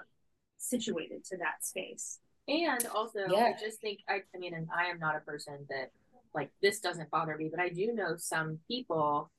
situated 0.58 1.24
to 1.26 1.38
that 1.38 1.64
space. 1.64 2.20
And 2.48 2.86
also, 2.94 3.20
yeah. 3.30 3.54
I 3.56 3.56
just 3.60 3.80
think 3.80 4.00
I, 4.10 4.22
I 4.36 4.38
mean, 4.40 4.54
and 4.54 4.68
I 4.76 4.86
am 4.86 5.00
not 5.00 5.16
a 5.16 5.20
person 5.20 5.66
that 5.70 5.92
like 6.34 6.52
this 6.62 6.80
doesn't 6.80 7.12
bother 7.12 7.38
me, 7.38 7.50
but 7.50 7.60
I 7.60 7.70
do 7.70 7.94
know 7.94 8.16
some 8.18 8.60
people 8.68 9.30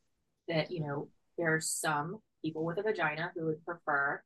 that 0.48 0.70
you 0.70 0.80
know 0.80 1.08
there 1.36 1.54
are 1.54 1.60
some 1.60 2.18
people 2.42 2.64
with 2.64 2.78
a 2.78 2.82
vagina 2.82 3.32
who 3.34 3.46
would 3.46 3.64
prefer 3.64 4.22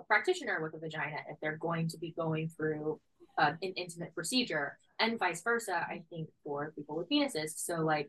a 0.00 0.04
practitioner 0.04 0.60
with 0.62 0.74
a 0.74 0.78
vagina 0.78 1.18
if 1.30 1.38
they're 1.40 1.56
going 1.56 1.88
to 1.88 1.98
be 1.98 2.12
going 2.16 2.48
through 2.48 3.00
uh, 3.38 3.52
an 3.62 3.72
intimate 3.76 4.14
procedure, 4.14 4.78
and 4.98 5.18
vice 5.18 5.42
versa. 5.42 5.86
I 5.88 6.02
think 6.10 6.28
for 6.44 6.72
people 6.76 6.96
with 6.96 7.08
penises. 7.08 7.52
So, 7.56 7.76
like, 7.76 8.08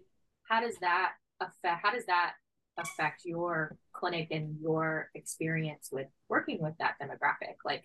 how 0.50 0.62
does 0.62 0.78
that 0.82 1.14
affect? 1.40 1.84
How 1.84 1.92
does 1.92 2.06
that 2.06 2.34
affect 2.78 3.22
your 3.26 3.78
clinic 3.94 4.30
and 4.32 4.56
your 4.62 5.10
experience 5.16 5.90
with 5.92 6.08
working 6.30 6.62
with 6.62 6.74
that 6.80 6.96
demographic? 7.02 7.56
Like, 7.64 7.84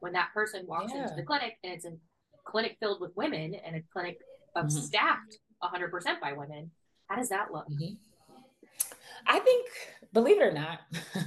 when 0.00 0.12
that 0.12 0.30
person 0.32 0.64
walks 0.66 0.92
yeah. 0.94 1.02
into 1.02 1.14
the 1.14 1.22
clinic 1.22 1.58
and 1.62 1.72
it's 1.72 1.84
a 1.84 1.92
clinic 2.44 2.76
filled 2.80 3.00
with 3.00 3.12
women 3.16 3.54
and 3.54 3.76
a 3.76 3.82
clinic 3.92 4.18
of 4.56 4.66
mm-hmm. 4.66 4.78
staffed 4.78 5.38
100% 5.62 6.20
by 6.20 6.32
women, 6.32 6.70
how 7.06 7.16
does 7.16 7.28
that 7.28 7.52
look? 7.52 7.68
Mm-hmm. 7.68 7.94
I 9.26 9.38
think, 9.40 9.66
believe 10.12 10.40
it 10.40 10.44
or 10.44 10.52
not, 10.52 10.80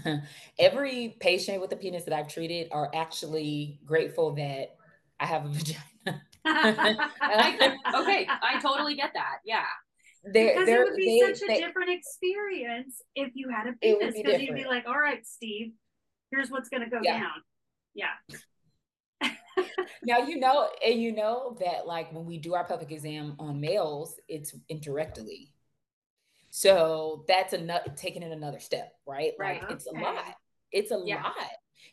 every 0.60 1.16
patient 1.20 1.62
with 1.62 1.72
a 1.72 1.76
penis 1.76 2.04
that 2.06 2.14
I've 2.14 2.28
treated 2.28 2.68
are 2.72 2.90
actually 2.94 3.80
grateful 3.86 4.34
that 4.36 4.76
I 5.20 5.26
have 5.26 5.46
a 5.46 5.50
vagina. 5.54 6.22
okay, 7.96 8.28
I 8.28 8.60
totally 8.62 8.96
get 8.96 9.12
that. 9.14 9.38
Yeah. 9.46 9.66
They're, 10.24 10.54
because 10.54 10.66
they're, 10.66 10.84
it 10.84 10.90
would 10.92 10.98
be 10.98 11.22
they, 11.22 11.34
such 11.34 11.44
a 11.44 11.48
they, 11.48 11.60
different 11.60 11.90
experience 11.90 13.02
if 13.16 13.32
you 13.34 13.50
had 13.50 13.68
a 13.68 13.74
penis. 13.74 14.16
Because 14.16 14.38
be 14.38 14.46
you'd 14.46 14.56
be 14.56 14.66
like, 14.66 14.86
all 14.88 15.00
right, 15.00 15.26
Steve, 15.26 15.74
here's 16.32 16.50
what's 16.50 16.70
going 16.70 16.84
to 16.84 16.90
go 16.90 17.00
yeah. 17.02 17.20
down. 17.20 17.32
Yeah. 17.94 19.30
now 20.04 20.20
you 20.20 20.40
know, 20.40 20.70
and 20.86 21.02
you 21.02 21.14
know 21.14 21.58
that 21.60 21.86
like 21.86 22.14
when 22.14 22.26
we 22.26 22.38
do 22.38 22.54
our 22.54 22.64
pelvic 22.64 22.92
exam 22.92 23.36
on 23.40 23.60
males, 23.60 24.16
it's 24.28 24.56
indirectly. 24.70 25.52
So 26.52 27.24
that's 27.30 27.54
another 27.54 27.92
taking 27.96 28.24
it 28.24 28.32
another 28.32 28.60
step, 28.60 28.94
right? 29.08 29.32
Right. 29.40 29.62
Like 29.64 29.72
it's 29.72 29.88
a 29.88 29.98
lot. 29.98 30.36
It's 30.72 30.92
a 30.92 31.02
yeah. 31.06 31.24
lot. 31.24 31.36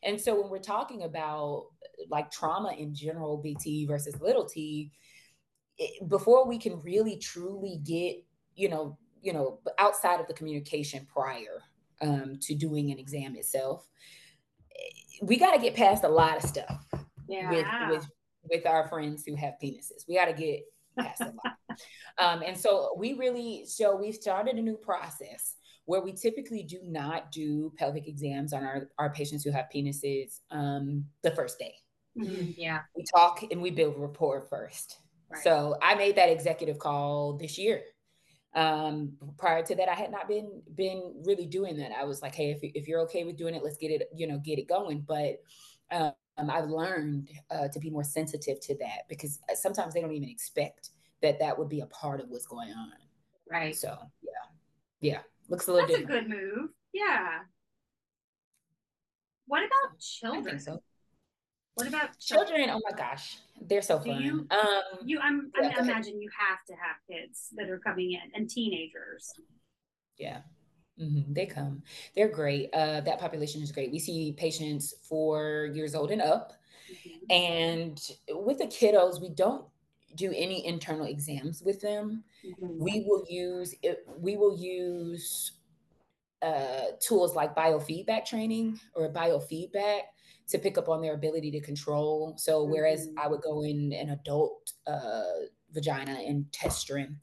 And 0.03 0.21
so 0.21 0.41
when 0.41 0.51
we're 0.51 0.59
talking 0.59 1.05
about 1.05 1.69
like 2.11 2.31
trauma 2.31 2.73
in 2.73 2.93
general, 2.93 3.37
BT 3.37 3.87
versus 3.87 4.21
little 4.21 4.45
t, 4.45 4.91
it, 5.79 6.09
before 6.09 6.47
we 6.47 6.59
can 6.59 6.83
really 6.83 7.17
truly 7.17 7.81
get, 7.85 8.17
you 8.57 8.69
know, 8.69 8.99
you 9.23 9.33
know, 9.33 9.61
outside 9.79 10.21
of 10.21 10.27
the 10.27 10.35
communication 10.35 11.07
prior 11.07 11.63
um, 12.01 12.37
to 12.43 12.55
doing 12.55 12.91
an 12.91 12.99
exam 12.99 13.37
itself, 13.37 13.87
we 15.23 15.37
got 15.37 15.55
to 15.55 15.61
get 15.61 15.77
past 15.77 16.03
a 16.03 16.09
lot 16.09 16.37
of 16.37 16.43
stuff 16.43 16.85
yeah. 17.29 17.51
with 17.51 17.67
with 17.91 18.11
with 18.51 18.67
our 18.67 18.89
friends 18.89 19.25
who 19.25 19.37
have 19.37 19.55
penises. 19.63 20.05
We 20.09 20.17
got 20.17 20.27
to 20.27 20.33
get 20.33 20.63
past 20.99 21.20
a 21.22 21.26
lot. 21.26 21.57
Um, 22.18 22.42
and 22.44 22.57
so 22.57 22.94
we 22.99 23.14
really, 23.14 23.64
so 23.66 23.96
we've 23.96 24.14
started 24.14 24.57
a 24.57 24.62
new 24.62 24.76
process 24.76 25.55
where 25.84 26.03
we 26.03 26.12
typically 26.12 26.62
do 26.62 26.80
not 26.84 27.32
do 27.32 27.72
pelvic 27.78 28.07
exams 28.07 28.53
on 28.53 28.62
our, 28.64 28.90
our 28.99 29.11
patients 29.11 29.42
who 29.44 29.51
have 29.51 29.66
penises 29.74 30.40
um, 30.51 31.05
the 31.22 31.30
first 31.30 31.59
day. 31.59 31.74
Mm-hmm. 32.18 32.51
Yeah. 32.57 32.80
We 32.96 33.05
talk 33.05 33.44
and 33.51 33.62
we 33.62 33.70
build 33.70 33.94
rapport 33.96 34.46
first. 34.51 34.99
Right. 35.30 35.42
So 35.42 35.76
I 35.80 35.94
made 35.94 36.16
that 36.16 36.30
executive 36.30 36.78
call 36.78 37.38
this 37.38 37.59
year. 37.59 37.82
Um, 38.55 39.12
prior 39.36 39.62
to 39.62 39.74
that, 39.76 39.88
I 39.88 39.94
had 39.94 40.11
not 40.11 40.26
been 40.26 40.62
been 40.74 41.22
really 41.24 41.46
doing 41.46 41.76
that. 41.76 41.92
I 41.92 42.05
was 42.05 42.22
like, 42.22 42.34
hey, 42.34 42.51
if, 42.51 42.59
if 42.62 42.88
you're 42.88 43.03
okay 43.03 43.24
with 43.24 43.36
doing 43.36 43.55
it, 43.55 43.62
let's 43.62 43.76
get 43.76 43.90
it, 43.90 44.09
you 44.16 44.26
know, 44.26 44.38
get 44.38 44.59
it 44.59 44.68
going. 44.68 45.05
But 45.07 45.36
um, 45.90 46.12
I've 46.39 46.68
learned 46.68 47.30
uh, 47.51 47.68
to 47.68 47.80
be 47.80 47.91
more 47.91 48.05
sensitive 48.05 48.61
to 48.61 48.78
that 48.78 49.09
because 49.09 49.41
sometimes 49.55 49.95
they 49.95 50.01
don't 50.01 50.12
even 50.12 50.28
expect 50.28 50.91
that 51.22 51.39
that 51.41 51.59
would 51.59 51.68
be 51.68 51.80
a 51.80 51.86
part 51.86 52.20
of 52.20 52.28
what's 52.28 52.47
going 52.47 52.70
on. 52.70 52.93
Right. 53.51 53.74
So 53.74 53.97
yeah, 54.22 54.30
yeah, 55.01 55.18
looks 55.49 55.66
a 55.68 55.72
little. 55.72 55.89
That's 55.89 56.01
different. 56.01 56.26
a 56.26 56.28
good 56.28 56.39
move. 56.39 56.70
Yeah. 56.93 57.41
What 59.47 59.61
about 59.61 59.99
children? 59.99 60.61
So. 60.61 60.82
What 61.74 61.86
about 61.86 62.18
children? 62.18 62.59
children? 62.59 62.70
Oh 62.70 62.80
my 62.91 62.97
gosh, 62.97 63.39
they're 63.68 63.82
so 63.82 64.01
fun. 64.01 64.20
You, 64.20 64.47
um, 64.51 64.82
you, 65.05 65.20
I'm, 65.20 65.53
yeah, 65.61 65.74
I 65.76 65.80
imagine 65.80 66.20
you 66.20 66.28
have 66.36 66.64
to 66.66 66.72
have 66.72 66.97
kids 67.09 67.51
that 67.57 67.70
are 67.70 67.78
coming 67.78 68.12
in 68.12 68.32
and 68.34 68.51
teenagers. 68.51 69.32
Yeah. 70.16 70.39
Mm-hmm. 71.01 71.32
They 71.32 71.46
come. 71.46 71.82
They're 72.14 72.28
great. 72.28 72.70
Uh, 72.72 73.01
that 73.03 73.20
population 73.20 73.62
is 73.62 73.72
great. 73.72 73.92
We 73.92 73.99
see 73.99 74.34
patients 74.36 74.94
four 75.03 75.70
years 75.72 75.94
old 75.94 76.11
and 76.11 76.22
up. 76.22 76.53
Mm-hmm. 76.90 77.32
And 77.32 78.11
with 78.30 78.59
the 78.59 78.66
kiddos, 78.66 79.20
we 79.20 79.30
don't 79.30 79.64
do 80.14 80.32
any 80.34 80.66
internal 80.66 81.07
exams 81.07 81.62
with 81.62 81.80
them. 81.80 82.24
Mm-hmm. 82.44 82.82
We 82.82 83.05
will 83.07 83.24
use 83.28 83.74
it, 83.82 84.07
we 84.18 84.36
will 84.36 84.57
use 84.59 85.53
uh, 86.42 86.92
tools 87.01 87.34
like 87.34 87.55
biofeedback 87.55 88.24
training 88.24 88.80
or 88.94 89.12
biofeedback 89.12 90.01
to 90.49 90.59
pick 90.59 90.78
up 90.78 90.88
on 90.88 91.03
their 91.03 91.14
ability 91.14 91.51
to 91.53 91.61
control. 91.61 92.34
So 92.36 92.64
whereas 92.64 93.07
mm-hmm. 93.07 93.18
I 93.18 93.28
would 93.28 93.42
go 93.42 93.62
in 93.64 93.92
an 93.92 94.11
adult 94.11 94.72
uh, 94.86 95.22
vagina 95.72 96.18
and 96.26 96.51
test 96.53 96.78
strength, 96.78 97.20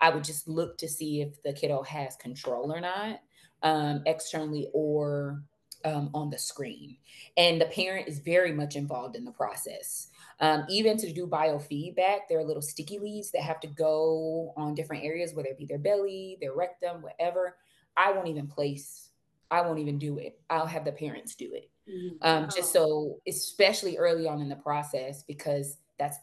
I 0.00 0.10
would 0.10 0.24
just 0.24 0.48
look 0.48 0.78
to 0.78 0.88
see 0.88 1.22
if 1.22 1.42
the 1.42 1.52
kiddo 1.52 1.82
has 1.82 2.16
control 2.16 2.72
or 2.72 2.80
not 2.80 3.20
um, 3.62 4.02
externally 4.06 4.68
or 4.72 5.42
um, 5.84 6.10
on 6.14 6.30
the 6.30 6.38
screen. 6.38 6.96
And 7.36 7.60
the 7.60 7.66
parent 7.66 8.08
is 8.08 8.18
very 8.18 8.52
much 8.52 8.76
involved 8.76 9.16
in 9.16 9.24
the 9.24 9.32
process. 9.32 10.08
Um, 10.40 10.64
even 10.68 10.96
to 10.98 11.12
do 11.12 11.26
biofeedback, 11.26 12.20
there 12.28 12.38
are 12.38 12.44
little 12.44 12.62
sticky 12.62 12.98
leads 12.98 13.30
that 13.30 13.42
have 13.42 13.60
to 13.60 13.68
go 13.68 14.52
on 14.56 14.74
different 14.74 15.04
areas, 15.04 15.32
whether 15.32 15.48
it 15.48 15.58
be 15.58 15.66
their 15.66 15.78
belly, 15.78 16.36
their 16.40 16.54
rectum, 16.54 17.02
whatever. 17.02 17.56
I 17.96 18.12
won't 18.12 18.28
even 18.28 18.46
place, 18.46 19.10
I 19.50 19.62
won't 19.62 19.78
even 19.78 19.98
do 19.98 20.18
it. 20.18 20.38
I'll 20.50 20.66
have 20.66 20.84
the 20.84 20.92
parents 20.92 21.34
do 21.34 21.52
it. 21.54 21.70
mm-hmm. 21.88 22.16
um, 22.20 22.48
just 22.54 22.72
so 22.72 23.20
especially 23.26 23.96
early 23.96 24.26
on 24.26 24.40
in 24.40 24.48
the 24.48 24.56
process 24.56 25.22
because 25.22 25.78
that's 25.98 26.18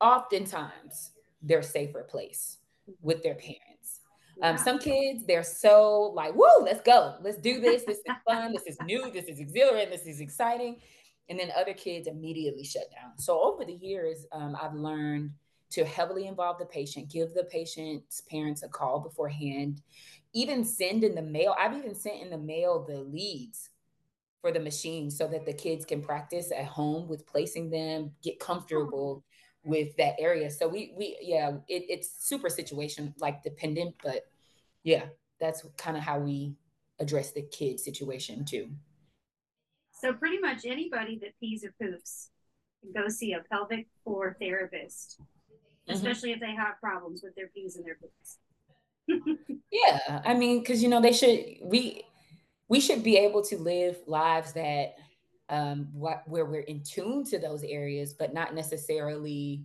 oftentimes 0.00 1.12
their 1.40 1.62
safer 1.62 2.02
place 2.02 2.58
with 3.00 3.22
their 3.22 3.34
parents. 3.34 4.00
Um, 4.40 4.56
some 4.56 4.78
kids, 4.78 5.24
they're 5.26 5.42
so 5.42 6.12
like, 6.14 6.32
whoa, 6.32 6.62
let's 6.62 6.80
go. 6.82 7.16
Let's 7.22 7.38
do 7.38 7.60
this. 7.60 7.82
This 7.82 7.98
is 7.98 8.04
fun. 8.26 8.52
This 8.52 8.66
is 8.66 8.78
new. 8.84 9.10
This 9.10 9.24
is 9.24 9.40
exhilarating. 9.40 9.90
This 9.90 10.06
is 10.06 10.20
exciting. 10.20 10.76
And 11.28 11.38
then 11.38 11.50
other 11.56 11.74
kids 11.74 12.06
immediately 12.06 12.64
shut 12.64 12.84
down. 12.92 13.18
So 13.18 13.40
over 13.40 13.64
the 13.64 13.74
years, 13.74 14.26
um, 14.32 14.56
I've 14.60 14.74
learned 14.74 15.32
to 15.70 15.84
heavily 15.84 16.26
involve 16.26 16.58
the 16.58 16.66
patient, 16.66 17.10
give 17.10 17.34
the 17.34 17.44
patient's 17.44 18.22
parents 18.22 18.62
a 18.62 18.68
call 18.68 19.00
beforehand, 19.00 19.82
even 20.32 20.64
send 20.64 21.04
in 21.04 21.14
the 21.14 21.22
mail. 21.22 21.54
I've 21.58 21.76
even 21.76 21.94
sent 21.94 22.22
in 22.22 22.30
the 22.30 22.38
mail 22.38 22.86
the 22.88 23.00
leads 23.00 23.70
for 24.40 24.52
the 24.52 24.60
machine 24.60 25.10
so 25.10 25.26
that 25.28 25.44
the 25.44 25.52
kids 25.52 25.84
can 25.84 26.00
practice 26.00 26.52
at 26.56 26.64
home 26.64 27.08
with 27.08 27.26
placing 27.26 27.70
them, 27.70 28.12
get 28.22 28.38
comfortable 28.38 29.24
with 29.64 29.96
that 29.96 30.14
area. 30.18 30.50
So 30.50 30.68
we 30.68 30.92
we 30.96 31.16
yeah, 31.20 31.50
it, 31.68 31.84
it's 31.88 32.26
super 32.26 32.48
situation 32.48 33.14
like 33.18 33.42
dependent, 33.42 33.94
but 34.02 34.26
yeah, 34.82 35.04
that's 35.40 35.64
kind 35.76 35.96
of 35.96 36.02
how 36.02 36.18
we 36.18 36.54
address 37.00 37.32
the 37.32 37.42
kid 37.42 37.78
situation 37.78 38.44
too. 38.44 38.70
So 39.92 40.12
pretty 40.12 40.38
much 40.38 40.64
anybody 40.64 41.18
that 41.22 41.38
pees 41.40 41.64
or 41.64 41.74
poops 41.80 42.30
can 42.82 42.92
go 42.92 43.08
see 43.08 43.32
a 43.32 43.40
pelvic 43.50 43.88
floor 44.04 44.36
therapist, 44.40 45.20
mm-hmm. 45.20 45.92
especially 45.92 46.32
if 46.32 46.40
they 46.40 46.54
have 46.54 46.80
problems 46.80 47.22
with 47.22 47.34
their 47.34 47.48
pees 47.48 47.76
and 47.76 47.84
their 47.84 47.96
poops. 47.96 48.38
yeah, 49.72 50.22
I 50.24 50.34
mean, 50.34 50.60
because 50.60 50.82
you 50.82 50.88
know 50.88 51.00
they 51.00 51.12
should 51.12 51.44
we 51.62 52.04
we 52.68 52.80
should 52.80 53.02
be 53.02 53.16
able 53.16 53.42
to 53.42 53.58
live 53.58 53.96
lives 54.06 54.52
that 54.52 54.96
um, 55.48 55.88
wh- 55.94 56.26
where 56.28 56.44
we're 56.44 56.60
in 56.60 56.82
tune 56.82 57.24
to 57.24 57.38
those 57.38 57.62
areas, 57.62 58.12
but 58.12 58.34
not 58.34 58.54
necessarily 58.54 59.62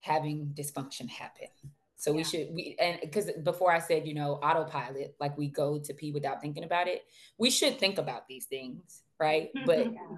having 0.00 0.52
dysfunction 0.54 1.08
happen. 1.08 1.48
So 1.96 2.10
yeah. 2.10 2.16
we 2.16 2.24
should 2.24 2.48
we 2.54 2.76
and 2.80 2.98
because 3.02 3.30
before 3.44 3.70
I 3.70 3.78
said 3.78 4.06
you 4.06 4.14
know 4.14 4.34
autopilot, 4.34 5.16
like 5.20 5.36
we 5.36 5.48
go 5.48 5.78
to 5.78 5.94
pee 5.94 6.12
without 6.12 6.40
thinking 6.40 6.64
about 6.64 6.88
it. 6.88 7.02
We 7.36 7.50
should 7.50 7.78
think 7.78 7.98
about 7.98 8.26
these 8.26 8.46
things, 8.46 9.02
right? 9.18 9.50
But 9.66 9.92
yeah. 9.92 10.16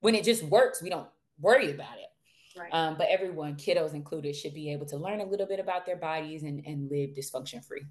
when 0.00 0.14
it 0.14 0.24
just 0.24 0.44
works, 0.44 0.80
we 0.80 0.90
don't 0.90 1.08
worry 1.40 1.72
about 1.72 1.96
it. 1.98 2.58
Right. 2.58 2.72
Um, 2.72 2.94
but 2.96 3.08
everyone, 3.08 3.56
kiddos 3.56 3.94
included, 3.94 4.36
should 4.36 4.54
be 4.54 4.70
able 4.70 4.86
to 4.86 4.96
learn 4.96 5.20
a 5.20 5.24
little 5.24 5.46
bit 5.46 5.58
about 5.58 5.86
their 5.86 5.96
bodies 5.96 6.44
and, 6.44 6.64
and 6.64 6.88
live 6.88 7.10
dysfunction 7.10 7.64
free. 7.64 7.84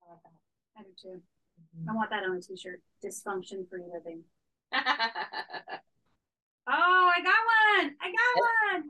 I 0.00 0.10
love 0.10 0.20
that. 0.22 0.80
I 0.80 0.82
do 0.82 0.90
too. 0.96 1.20
Mm-hmm. 1.76 1.90
I 1.90 1.94
want 1.94 2.10
that 2.10 2.22
on 2.22 2.36
a 2.36 2.40
t-shirt. 2.40 2.80
Dysfunction 3.04 3.68
free 3.68 3.82
living. 3.92 4.22
oh, 6.68 7.10
I 7.16 7.20
got 7.22 7.34
one. 7.54 7.94
I 8.00 8.10
got 8.18 8.32
one. 8.40 8.82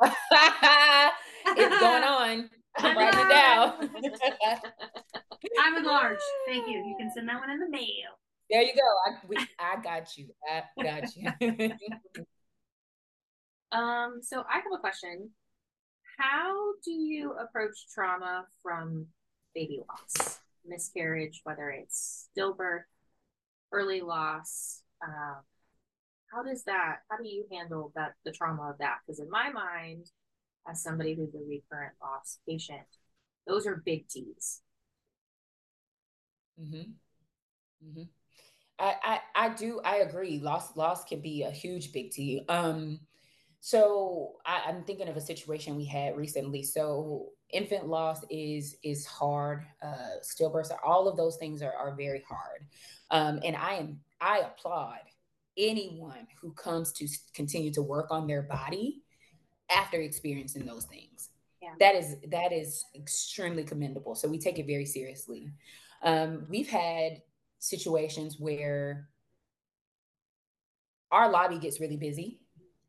it's 1.59 1.80
going 1.80 2.03
on. 2.03 2.51
I'm 2.78 2.97
writing 2.97 3.20
it 3.20 3.28
down. 3.28 3.91
I'm 5.61 5.76
in 5.76 5.85
large. 5.85 6.18
Thank 6.47 6.66
you. 6.68 6.78
You 6.78 6.97
can 6.99 7.11
send 7.14 7.28
that 7.28 7.39
one 7.39 7.51
in 7.51 7.61
the 7.61 7.68
mail. 7.68 8.18
There 8.51 8.62
you 8.62 8.72
go. 8.74 8.80
I, 9.07 9.18
we, 9.28 9.37
I 9.59 9.80
got 9.82 10.16
you. 10.16 10.28
I 10.51 10.62
got 10.82 11.14
you. 11.16 11.30
um. 13.72 14.20
So 14.22 14.41
I 14.51 14.55
have 14.55 14.64
a 14.74 14.78
question. 14.78 15.30
How 16.18 16.55
do 16.85 16.93
you 16.93 17.32
approach 17.32 17.87
trauma 17.93 18.47
from 18.62 19.07
baby 19.55 19.80
loss, 19.89 20.41
miscarriage, 20.66 21.41
whether 21.45 21.70
it's 21.70 22.28
stillbirth, 22.37 22.85
early 23.72 24.01
loss? 24.01 24.82
Um, 25.05 25.43
how 26.35 26.43
does 26.43 26.64
that 26.64 26.97
how 27.11 27.16
do 27.16 27.28
you 27.28 27.45
handle 27.53 27.93
that 27.95 28.14
the 28.24 28.32
trauma 28.32 28.70
of 28.70 28.78
that? 28.78 28.99
Because 29.07 29.20
in 29.20 29.30
my 29.30 29.51
mind 29.51 30.11
as 30.68 30.82
somebody 30.82 31.14
who's 31.14 31.35
a 31.35 31.39
recurrent 31.39 31.95
loss 32.01 32.39
patient 32.49 32.87
those 33.47 33.66
are 33.66 33.82
big 33.85 34.09
t's 34.09 34.62
mm-hmm. 36.61 36.91
Mm-hmm. 37.87 38.03
I, 38.78 38.95
I 39.05 39.20
i 39.35 39.49
do 39.51 39.80
i 39.85 39.97
agree. 39.97 40.41
Loss 40.41 40.76
loss 40.76 41.05
can 41.05 41.20
be 41.20 41.43
a 41.43 41.51
huge 41.51 41.93
big 41.93 42.11
t. 42.11 42.45
Um 42.49 43.01
so 43.61 44.32
I, 44.45 44.62
i'm 44.66 44.85
thinking 44.85 45.09
of 45.09 45.16
a 45.16 45.20
situation 45.20 45.76
we 45.76 45.85
had 45.85 46.16
recently. 46.16 46.62
So 46.62 47.28
infant 47.53 47.87
loss 47.87 48.24
is 48.30 48.76
is 48.82 49.07
hard 49.07 49.64
uh 49.82 50.18
stillbirths 50.22 50.74
all 50.85 51.07
of 51.07 51.16
those 51.16 51.37
things 51.37 51.62
are, 51.62 51.74
are 51.74 51.95
very 51.95 52.24
hard. 52.26 52.66
Um 53.11 53.41
and 53.45 53.55
i 53.55 53.74
am 53.74 54.01
i 54.20 54.39
applaud 54.39 55.01
anyone 55.57 56.26
who 56.40 56.52
comes 56.52 56.92
to 56.92 57.09
continue 57.34 57.72
to 57.72 57.82
work 57.82 58.09
on 58.11 58.26
their 58.26 58.42
body 58.42 59.02
after 59.70 60.00
experiencing 60.00 60.66
those 60.66 60.84
things. 60.84 61.30
Yeah. 61.62 61.70
That 61.80 61.94
is 61.94 62.16
that 62.30 62.52
is 62.52 62.84
extremely 62.94 63.64
commendable. 63.64 64.14
So 64.14 64.28
we 64.28 64.38
take 64.38 64.59
it 64.59 64.66
very 64.66 64.84
seriously. 64.84 65.50
Um, 66.02 66.46
we've 66.48 66.68
had 66.68 67.22
situations 67.59 68.36
where 68.38 69.09
our 71.11 71.30
lobby 71.30 71.59
gets 71.59 71.80
really 71.80 71.96
busy 71.96 72.40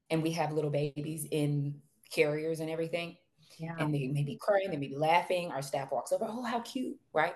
and 0.10 0.22
we 0.22 0.32
have 0.32 0.52
little 0.52 0.72
babies 0.72 1.28
in 1.32 1.76
carriers 2.12 2.60
and 2.60 2.70
everything. 2.70 3.16
Yeah. 3.58 3.76
And 3.80 3.94
they 3.94 4.08
may 4.08 4.24
be 4.24 4.38
crying, 4.42 4.70
they 4.70 4.78
may 4.78 4.88
be 4.88 4.98
laughing. 4.98 5.52
Our 5.52 5.62
staff 5.62 5.92
walks 5.92 6.12
over, 6.12 6.26
oh, 6.28 6.44
how 6.44 6.60
cute, 6.60 6.98
right? 7.14 7.36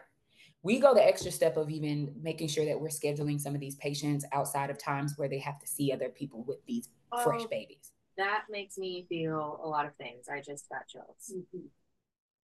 We 0.62 0.80
go 0.80 0.93
the 0.93 1.05
extra 1.05 1.32
step 1.32 1.57
of 1.57 1.70
even 1.70 2.14
making 2.22 2.47
sure 2.49 2.66
that 2.66 2.80
we're 2.80 2.89
scheduling 2.89 3.39
some 3.39 3.55
of 3.55 3.62
these 3.62 3.76
patients 3.76 4.26
outside 4.34 4.70
of 4.70 4.78
times 4.78 5.14
where 5.16 5.30
they 5.30 5.39
have 5.39 5.60
to 5.60 5.68
see 5.68 5.91
other 5.91 6.10
people 6.10 6.43
with 6.43 6.66
these 6.66 6.89
oh, 7.12 7.24
fresh 7.24 7.45
babies. 7.45 7.91
That 8.18 8.43
makes 8.49 8.78
me 8.78 9.05
feel 9.07 9.62
a 9.64 9.68
lot 9.68 9.86
of 9.86 9.95
things. 9.95 10.28
I 10.28 10.41
just 10.41 10.68
got 10.70 10.88
chills. 10.88 11.34
Mm-hmm. 11.34 11.68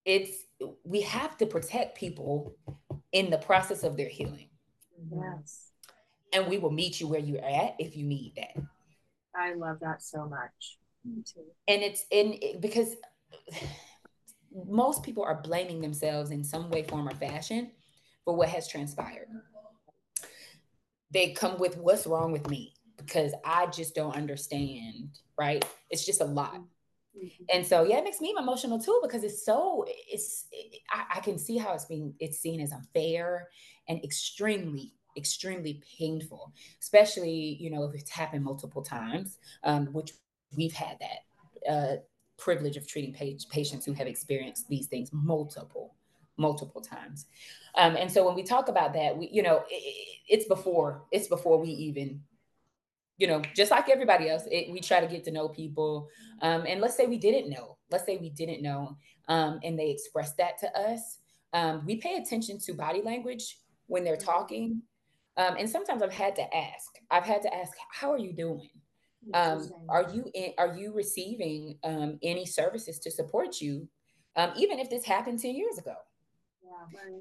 It's 0.05 0.45
we 0.83 1.01
have 1.01 1.37
to 1.37 1.45
protect 1.45 1.97
people 1.97 2.55
in 3.11 3.29
the 3.29 3.37
process 3.37 3.83
of 3.83 3.97
their 3.97 4.09
healing. 4.09 4.49
Yes. 5.11 5.71
And 6.33 6.47
we 6.47 6.57
will 6.57 6.71
meet 6.71 6.99
you 6.99 7.07
where 7.07 7.19
you're 7.19 7.43
at 7.43 7.75
if 7.79 7.95
you 7.95 8.03
need 8.03 8.33
that. 8.35 8.61
I 9.35 9.53
love 9.53 9.79
that 9.81 10.03
so 10.03 10.27
much. 10.27 10.77
Me 11.05 11.23
too. 11.23 11.45
And 11.67 11.81
it's 11.81 12.05
in 12.11 12.59
because 12.59 12.95
most 14.67 15.01
people 15.01 15.23
are 15.23 15.41
blaming 15.41 15.81
themselves 15.81 16.29
in 16.29 16.43
some 16.43 16.69
way, 16.69 16.83
form, 16.83 17.07
or 17.07 17.15
fashion 17.15 17.71
for 18.25 18.35
what 18.35 18.49
has 18.49 18.67
transpired. 18.67 19.27
They 21.11 21.31
come 21.31 21.59
with 21.59 21.77
what's 21.77 22.07
wrong 22.07 22.31
with 22.31 22.49
me 22.49 22.73
because 22.97 23.33
I 23.45 23.67
just 23.67 23.95
don't 23.95 24.15
understand, 24.15 25.19
right? 25.37 25.63
It's 25.89 26.05
just 26.05 26.21
a 26.21 26.25
lot. 26.25 26.61
Mm-hmm. 27.15 27.43
And 27.53 27.65
so, 27.65 27.83
yeah, 27.83 27.97
it 27.97 28.03
makes 28.03 28.21
me 28.21 28.33
emotional 28.37 28.79
too 28.79 28.99
because 29.03 29.23
it's 29.23 29.45
so 29.45 29.85
it's 29.87 30.47
it, 30.51 30.79
I, 30.89 31.17
I, 31.17 31.19
can 31.19 31.37
see 31.37 31.57
how 31.57 31.73
it's 31.73 31.85
being 31.85 32.15
it's 32.19 32.39
seen 32.39 32.59
as 32.59 32.71
unfair 32.71 33.49
and 33.87 34.03
extremely 34.03 34.93
extremely 35.15 35.83
painful, 35.99 36.51
especially 36.81 37.57
you 37.59 37.69
know 37.69 37.83
if 37.83 37.93
it's 37.93 38.09
happened 38.09 38.43
multiple 38.43 38.81
times, 38.81 39.37
um, 39.63 39.87
which 39.87 40.13
we've 40.55 40.73
had 40.73 40.97
that 41.01 41.71
uh, 41.71 41.95
privilege 42.37 42.77
of 42.77 42.87
treating 42.87 43.13
patients 43.13 43.85
who 43.85 43.93
have 43.93 44.07
experienced 44.07 44.67
these 44.67 44.87
things 44.87 45.09
multiple 45.13 45.93
multiple 46.37 46.81
times. 46.81 47.25
Um, 47.75 47.95
and 47.95 48.11
so 48.11 48.25
when 48.25 48.35
we 48.35 48.43
talk 48.43 48.67
about 48.67 48.93
that, 48.93 49.17
we, 49.17 49.29
you 49.31 49.43
know, 49.43 49.63
it, 49.69 50.19
it's 50.27 50.45
before, 50.45 51.03
it's 51.11 51.27
before 51.27 51.59
we 51.59 51.69
even, 51.69 52.21
you 53.17 53.27
know, 53.27 53.41
just 53.55 53.71
like 53.71 53.89
everybody 53.89 54.29
else, 54.29 54.43
it, 54.51 54.71
we 54.71 54.79
try 54.79 54.99
to 54.99 55.07
get 55.07 55.23
to 55.25 55.31
know 55.31 55.49
people. 55.49 56.09
Um, 56.41 56.65
and 56.67 56.81
let's 56.81 56.95
say 56.95 57.05
we 57.07 57.17
didn't 57.17 57.49
know, 57.49 57.77
let's 57.91 58.05
say 58.05 58.17
we 58.17 58.29
didn't 58.29 58.61
know, 58.61 58.97
um, 59.27 59.59
and 59.63 59.77
they 59.77 59.89
expressed 59.89 60.37
that 60.37 60.57
to 60.59 60.77
us. 60.77 61.19
Um, 61.53 61.83
we 61.85 61.97
pay 61.97 62.15
attention 62.17 62.59
to 62.59 62.73
body 62.73 63.01
language 63.01 63.59
when 63.87 64.03
they're 64.03 64.17
talking. 64.17 64.81
Um, 65.37 65.55
and 65.57 65.69
sometimes 65.69 66.01
I've 66.01 66.13
had 66.13 66.35
to 66.35 66.55
ask, 66.55 66.91
I've 67.09 67.25
had 67.25 67.41
to 67.43 67.53
ask, 67.53 67.71
how 67.91 68.11
are 68.11 68.19
you 68.19 68.33
doing? 68.33 68.69
Um, 69.33 69.69
are 69.87 70.11
you 70.13 70.29
in, 70.33 70.51
are 70.57 70.75
you 70.75 70.93
receiving 70.93 71.77
any 72.21 72.45
services 72.45 72.99
to 72.99 73.09
support 73.09 73.61
you? 73.61 73.87
even 74.57 74.79
if 74.79 74.89
this 74.89 75.05
happened 75.05 75.39
10 75.39 75.55
years 75.55 75.77
ago, 75.77 75.95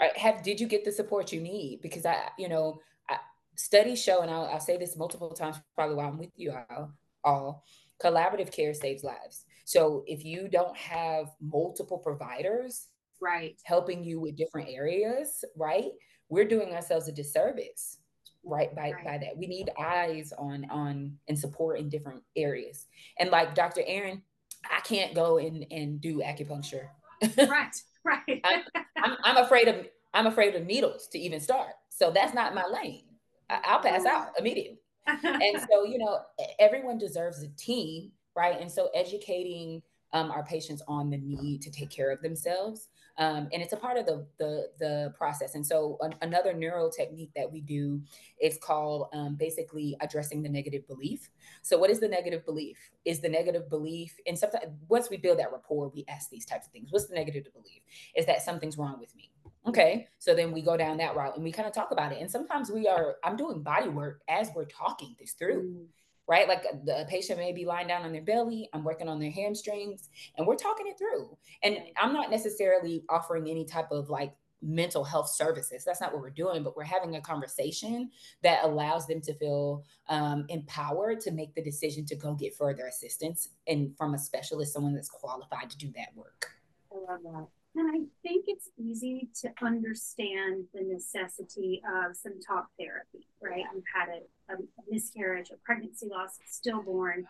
right. 0.00 0.16
have 0.16 0.42
did 0.42 0.60
you 0.60 0.66
get 0.66 0.84
the 0.84 0.92
support 0.92 1.32
you 1.32 1.40
need? 1.40 1.80
Because 1.82 2.06
i 2.06 2.28
you 2.38 2.48
know 2.48 2.80
I, 3.08 3.16
studies 3.56 4.02
show 4.02 4.20
and 4.20 4.30
I'll, 4.30 4.46
I'll, 4.46 4.60
say 4.60 4.76
this 4.76 4.96
multiple 4.96 5.30
times 5.30 5.56
probably 5.74 5.96
while 5.96 6.08
i'm 6.08 6.18
with 6.18 6.30
you 6.36 6.52
all, 6.70 6.92
all 7.24 7.64
collaborative 8.02 8.52
care 8.52 8.74
saves 8.74 9.04
lives. 9.04 9.44
So 9.64 10.04
if 10.06 10.24
you 10.24 10.48
don't 10.48 10.76
have 10.76 11.28
multiple 11.40 11.98
providers 11.98 12.88
right. 13.20 13.56
helping 13.62 14.02
you 14.02 14.20
with 14.20 14.36
different 14.36 14.68
areas 14.68 15.44
right 15.56 15.92
we're 16.28 16.44
doing 16.44 16.74
ourselves 16.74 17.08
a 17.08 17.12
disservice 17.12 17.98
right 18.44 18.74
by 18.74 18.90
right. 18.90 19.04
by 19.04 19.18
that. 19.18 19.36
We 19.36 19.46
need 19.46 19.70
eyes 19.78 20.32
on 20.36 20.66
on 20.70 21.18
and 21.28 21.38
support 21.38 21.78
in 21.78 21.88
different 21.88 22.22
areas. 22.36 22.86
And 23.18 23.30
like 23.30 23.54
dr 23.54 23.82
Erin 23.86 24.22
i 24.70 24.80
can't 24.80 25.14
go 25.14 25.38
and 25.38 25.64
and 25.70 26.00
do 26.00 26.20
acupuncture. 26.20 26.88
Right 27.36 27.76
right 28.28 28.40
I'm, 28.44 28.62
I'm, 28.96 29.16
I'm, 29.24 29.36
afraid 29.44 29.68
of 29.68 29.86
i'm 30.14 30.26
afraid 30.26 30.54
of 30.54 30.66
needles 30.66 31.08
to 31.08 31.18
even 31.18 31.40
start 31.40 31.72
so 31.88 32.10
that's 32.10 32.34
not 32.34 32.54
my 32.54 32.64
lane 32.66 33.04
I, 33.48 33.76
will 33.76 33.82
pass 33.82 34.06
out 34.06 34.28
immediately 34.38 34.78
and 35.06 35.60
so, 35.70 35.84
you 35.84 35.98
know, 35.98 36.20
everyone 36.58 36.98
deserves 36.98 37.42
a 37.42 37.48
team, 37.48 38.12
right? 38.36 38.60
And 38.60 38.70
so 38.70 38.88
educating 38.94 39.82
um, 40.12 40.30
our 40.30 40.44
patients 40.44 40.82
on 40.88 41.10
the 41.10 41.18
need 41.18 41.62
to 41.62 41.70
take 41.70 41.90
care 41.90 42.10
of 42.10 42.20
themselves. 42.22 42.88
Um, 43.22 43.48
and 43.52 43.62
it's 43.62 43.72
a 43.72 43.76
part 43.76 43.96
of 43.96 44.06
the 44.06 44.26
the, 44.38 44.68
the 44.80 45.14
process. 45.16 45.54
And 45.54 45.64
so 45.64 45.96
an, 46.00 46.14
another 46.22 46.52
neural 46.52 46.90
technique 46.90 47.30
that 47.36 47.50
we 47.50 47.60
do 47.60 48.02
is 48.40 48.58
called 48.58 49.08
um, 49.12 49.36
basically 49.36 49.96
addressing 50.00 50.42
the 50.42 50.48
negative 50.48 50.86
belief. 50.88 51.30
So 51.62 51.78
what 51.78 51.90
is 51.90 52.00
the 52.00 52.08
negative 52.08 52.44
belief? 52.44 52.78
Is 53.04 53.20
the 53.20 53.28
negative 53.28 53.70
belief, 53.70 54.16
and 54.26 54.36
sometimes 54.36 54.64
once 54.88 55.08
we 55.08 55.16
build 55.16 55.38
that 55.38 55.52
rapport, 55.52 55.88
we 55.94 56.04
ask 56.08 56.30
these 56.30 56.44
types 56.44 56.66
of 56.66 56.72
things. 56.72 56.88
What's 56.90 57.06
the 57.06 57.14
negative 57.14 57.44
belief? 57.52 57.82
Is 58.16 58.26
that 58.26 58.42
something's 58.42 58.76
wrong 58.76 58.98
with 58.98 59.14
me? 59.14 59.30
Okay. 59.66 60.08
So 60.18 60.34
then 60.34 60.50
we 60.50 60.60
go 60.60 60.76
down 60.76 60.96
that 60.96 61.14
route 61.14 61.36
and 61.36 61.44
we 61.44 61.52
kind 61.52 61.68
of 61.68 61.74
talk 61.74 61.92
about 61.92 62.10
it. 62.12 62.20
And 62.20 62.28
sometimes 62.28 62.70
we 62.70 62.88
are, 62.88 63.16
I'm 63.22 63.36
doing 63.36 63.62
body 63.62 63.88
work 63.88 64.22
as 64.28 64.50
we're 64.56 64.64
talking 64.64 65.14
this 65.20 65.32
through. 65.32 65.62
Mm 65.62 65.86
right? 66.32 66.48
Like 66.48 66.64
the 66.86 67.04
patient 67.10 67.38
may 67.38 67.52
be 67.52 67.66
lying 67.66 67.88
down 67.88 68.04
on 68.04 68.12
their 68.12 68.22
belly, 68.22 68.66
I'm 68.72 68.84
working 68.84 69.06
on 69.06 69.20
their 69.20 69.30
hamstrings, 69.30 70.08
and 70.38 70.46
we're 70.46 70.56
talking 70.56 70.86
it 70.86 70.96
through. 70.96 71.36
And 71.62 71.76
I'm 71.98 72.14
not 72.14 72.30
necessarily 72.30 73.04
offering 73.10 73.50
any 73.50 73.66
type 73.66 73.88
of 73.90 74.08
like 74.08 74.32
mental 74.62 75.04
health 75.04 75.28
services. 75.28 75.84
That's 75.84 76.00
not 76.00 76.10
what 76.10 76.22
we're 76.22 76.30
doing, 76.30 76.62
but 76.62 76.74
we're 76.74 76.84
having 76.84 77.16
a 77.16 77.20
conversation 77.20 78.10
that 78.42 78.64
allows 78.64 79.06
them 79.06 79.20
to 79.20 79.34
feel 79.34 79.84
um, 80.08 80.46
empowered 80.48 81.20
to 81.20 81.32
make 81.32 81.54
the 81.54 81.62
decision 81.62 82.06
to 82.06 82.16
go 82.16 82.32
get 82.32 82.56
further 82.56 82.86
assistance 82.86 83.50
and 83.66 83.94
from 83.98 84.14
a 84.14 84.18
specialist, 84.18 84.72
someone 84.72 84.94
that's 84.94 85.10
qualified 85.10 85.68
to 85.68 85.76
do 85.76 85.92
that 85.96 86.16
work. 86.16 86.50
I 86.90 87.12
love 87.12 87.20
that. 87.24 87.46
And 87.74 87.88
I 87.90 88.00
think 88.22 88.44
it's 88.48 88.68
easy 88.76 89.30
to 89.40 89.50
understand 89.62 90.64
the 90.74 90.82
necessity 90.82 91.80
of 92.04 92.14
some 92.14 92.38
talk 92.40 92.66
therapy, 92.78 93.26
right? 93.40 93.64
You've 93.74 93.84
had 93.94 94.08
a, 94.08 94.54
a 94.54 94.56
miscarriage, 94.90 95.50
a 95.50 95.56
pregnancy 95.64 96.06
loss, 96.10 96.38
stillborn. 96.46 97.24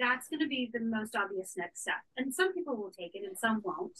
That's 0.00 0.28
going 0.28 0.40
to 0.40 0.48
be 0.48 0.70
the 0.72 0.80
most 0.80 1.14
obvious 1.14 1.54
next 1.56 1.82
step. 1.82 1.96
And 2.16 2.32
some 2.32 2.54
people 2.54 2.76
will 2.76 2.92
take 2.98 3.14
it 3.14 3.24
and 3.26 3.36
some 3.36 3.60
won't. 3.62 3.98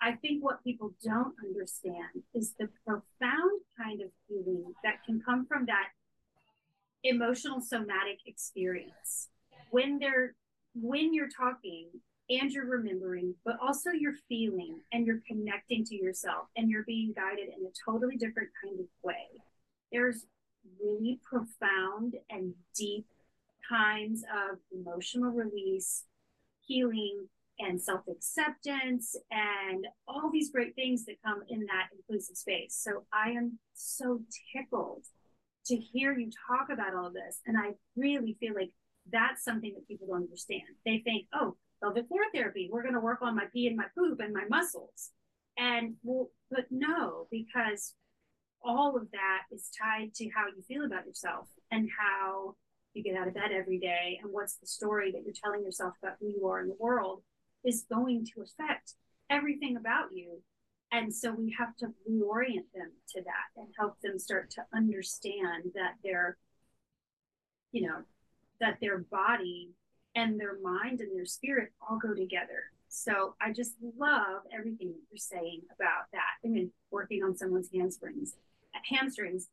I 0.00 0.12
think 0.12 0.44
what 0.44 0.62
people 0.62 0.94
don't 1.02 1.34
understand 1.44 2.22
is 2.34 2.54
the 2.58 2.68
profound 2.86 3.62
kind 3.76 4.00
of 4.00 4.08
healing 4.28 4.74
that 4.84 5.02
can 5.04 5.20
come 5.20 5.46
from 5.46 5.66
that 5.66 5.88
emotional 7.02 7.60
somatic 7.60 8.18
experience. 8.26 9.28
When 9.70 9.98
they're 9.98 10.34
when 10.74 11.14
you're 11.14 11.28
talking 11.28 11.88
and 12.30 12.50
you're 12.50 12.66
remembering, 12.66 13.34
but 13.44 13.56
also 13.60 13.90
you're 13.90 14.16
feeling 14.28 14.80
and 14.92 15.06
you're 15.06 15.20
connecting 15.26 15.84
to 15.84 15.94
yourself 15.94 16.46
and 16.56 16.70
you're 16.70 16.84
being 16.84 17.12
guided 17.14 17.48
in 17.48 17.66
a 17.66 17.90
totally 17.90 18.16
different 18.16 18.48
kind 18.62 18.80
of 18.80 18.86
way. 19.02 19.28
There's 19.92 20.26
really 20.82 21.20
profound 21.22 22.14
and 22.30 22.54
deep 22.76 23.06
kinds 23.68 24.22
of 24.24 24.58
emotional 24.72 25.30
release, 25.30 26.04
healing, 26.66 27.28
and 27.60 27.80
self 27.80 28.00
acceptance, 28.08 29.14
and 29.30 29.86
all 30.08 30.30
these 30.32 30.50
great 30.50 30.74
things 30.74 31.04
that 31.04 31.22
come 31.24 31.42
in 31.48 31.60
that 31.66 31.88
inclusive 31.96 32.36
space. 32.36 32.76
So 32.82 33.04
I 33.12 33.30
am 33.30 33.58
so 33.74 34.20
tickled 34.52 35.04
to 35.66 35.76
hear 35.76 36.18
you 36.18 36.30
talk 36.48 36.68
about 36.70 36.94
all 36.94 37.10
this. 37.10 37.40
And 37.46 37.56
I 37.56 37.74
really 37.96 38.36
feel 38.40 38.54
like 38.54 38.70
that's 39.10 39.44
something 39.44 39.72
that 39.74 39.88
people 39.88 40.06
don't 40.08 40.24
understand. 40.24 40.62
They 40.84 41.02
think, 41.04 41.26
oh, 41.34 41.56
pelvic 41.82 42.08
floor 42.08 42.22
therapy. 42.34 42.68
We're 42.70 42.82
going 42.82 42.94
to 42.94 43.00
work 43.00 43.20
on 43.22 43.36
my 43.36 43.44
pee 43.52 43.66
and 43.66 43.76
my 43.76 43.86
poop 43.96 44.20
and 44.20 44.32
my 44.32 44.44
muscles. 44.48 45.10
And 45.58 45.94
well, 46.02 46.30
but 46.50 46.66
no, 46.70 47.28
because 47.30 47.94
all 48.62 48.96
of 48.96 49.10
that 49.12 49.42
is 49.52 49.70
tied 49.78 50.14
to 50.14 50.28
how 50.34 50.46
you 50.46 50.62
feel 50.66 50.84
about 50.84 51.06
yourself 51.06 51.48
and 51.70 51.88
how 51.98 52.56
you 52.94 53.02
get 53.02 53.16
out 53.16 53.28
of 53.28 53.34
bed 53.34 53.52
every 53.52 53.78
day 53.78 54.18
and 54.22 54.32
what's 54.32 54.56
the 54.56 54.66
story 54.66 55.12
that 55.12 55.22
you're 55.24 55.34
telling 55.44 55.62
yourself 55.62 55.94
about 56.02 56.16
who 56.20 56.28
you 56.28 56.46
are 56.46 56.60
in 56.60 56.68
the 56.68 56.76
world 56.78 57.22
is 57.64 57.84
going 57.92 58.24
to 58.24 58.42
affect 58.42 58.94
everything 59.30 59.76
about 59.76 60.08
you. 60.12 60.40
And 60.92 61.14
so 61.14 61.32
we 61.32 61.54
have 61.58 61.76
to 61.78 61.86
reorient 62.08 62.70
them 62.74 62.92
to 63.14 63.22
that 63.22 63.60
and 63.60 63.68
help 63.78 64.00
them 64.00 64.18
start 64.18 64.50
to 64.52 64.62
understand 64.72 65.72
that 65.74 65.94
they're, 66.04 66.36
you 67.72 67.88
know, 67.88 68.02
that 68.60 68.78
their 68.80 68.98
body 68.98 69.70
and 70.14 70.38
their 70.38 70.58
mind 70.60 71.00
and 71.00 71.14
their 71.16 71.26
spirit 71.26 71.72
all 71.80 71.98
go 71.98 72.14
together. 72.14 72.70
So 72.88 73.34
I 73.40 73.52
just 73.52 73.72
love 73.98 74.42
everything 74.56 74.94
you're 75.10 75.16
saying 75.18 75.62
about 75.74 76.04
that. 76.12 76.38
I 76.44 76.48
mean, 76.48 76.70
working 76.90 77.24
on 77.24 77.36
someone's 77.36 77.68
hamstrings, 77.74 78.36
hamstrings, 78.88 79.48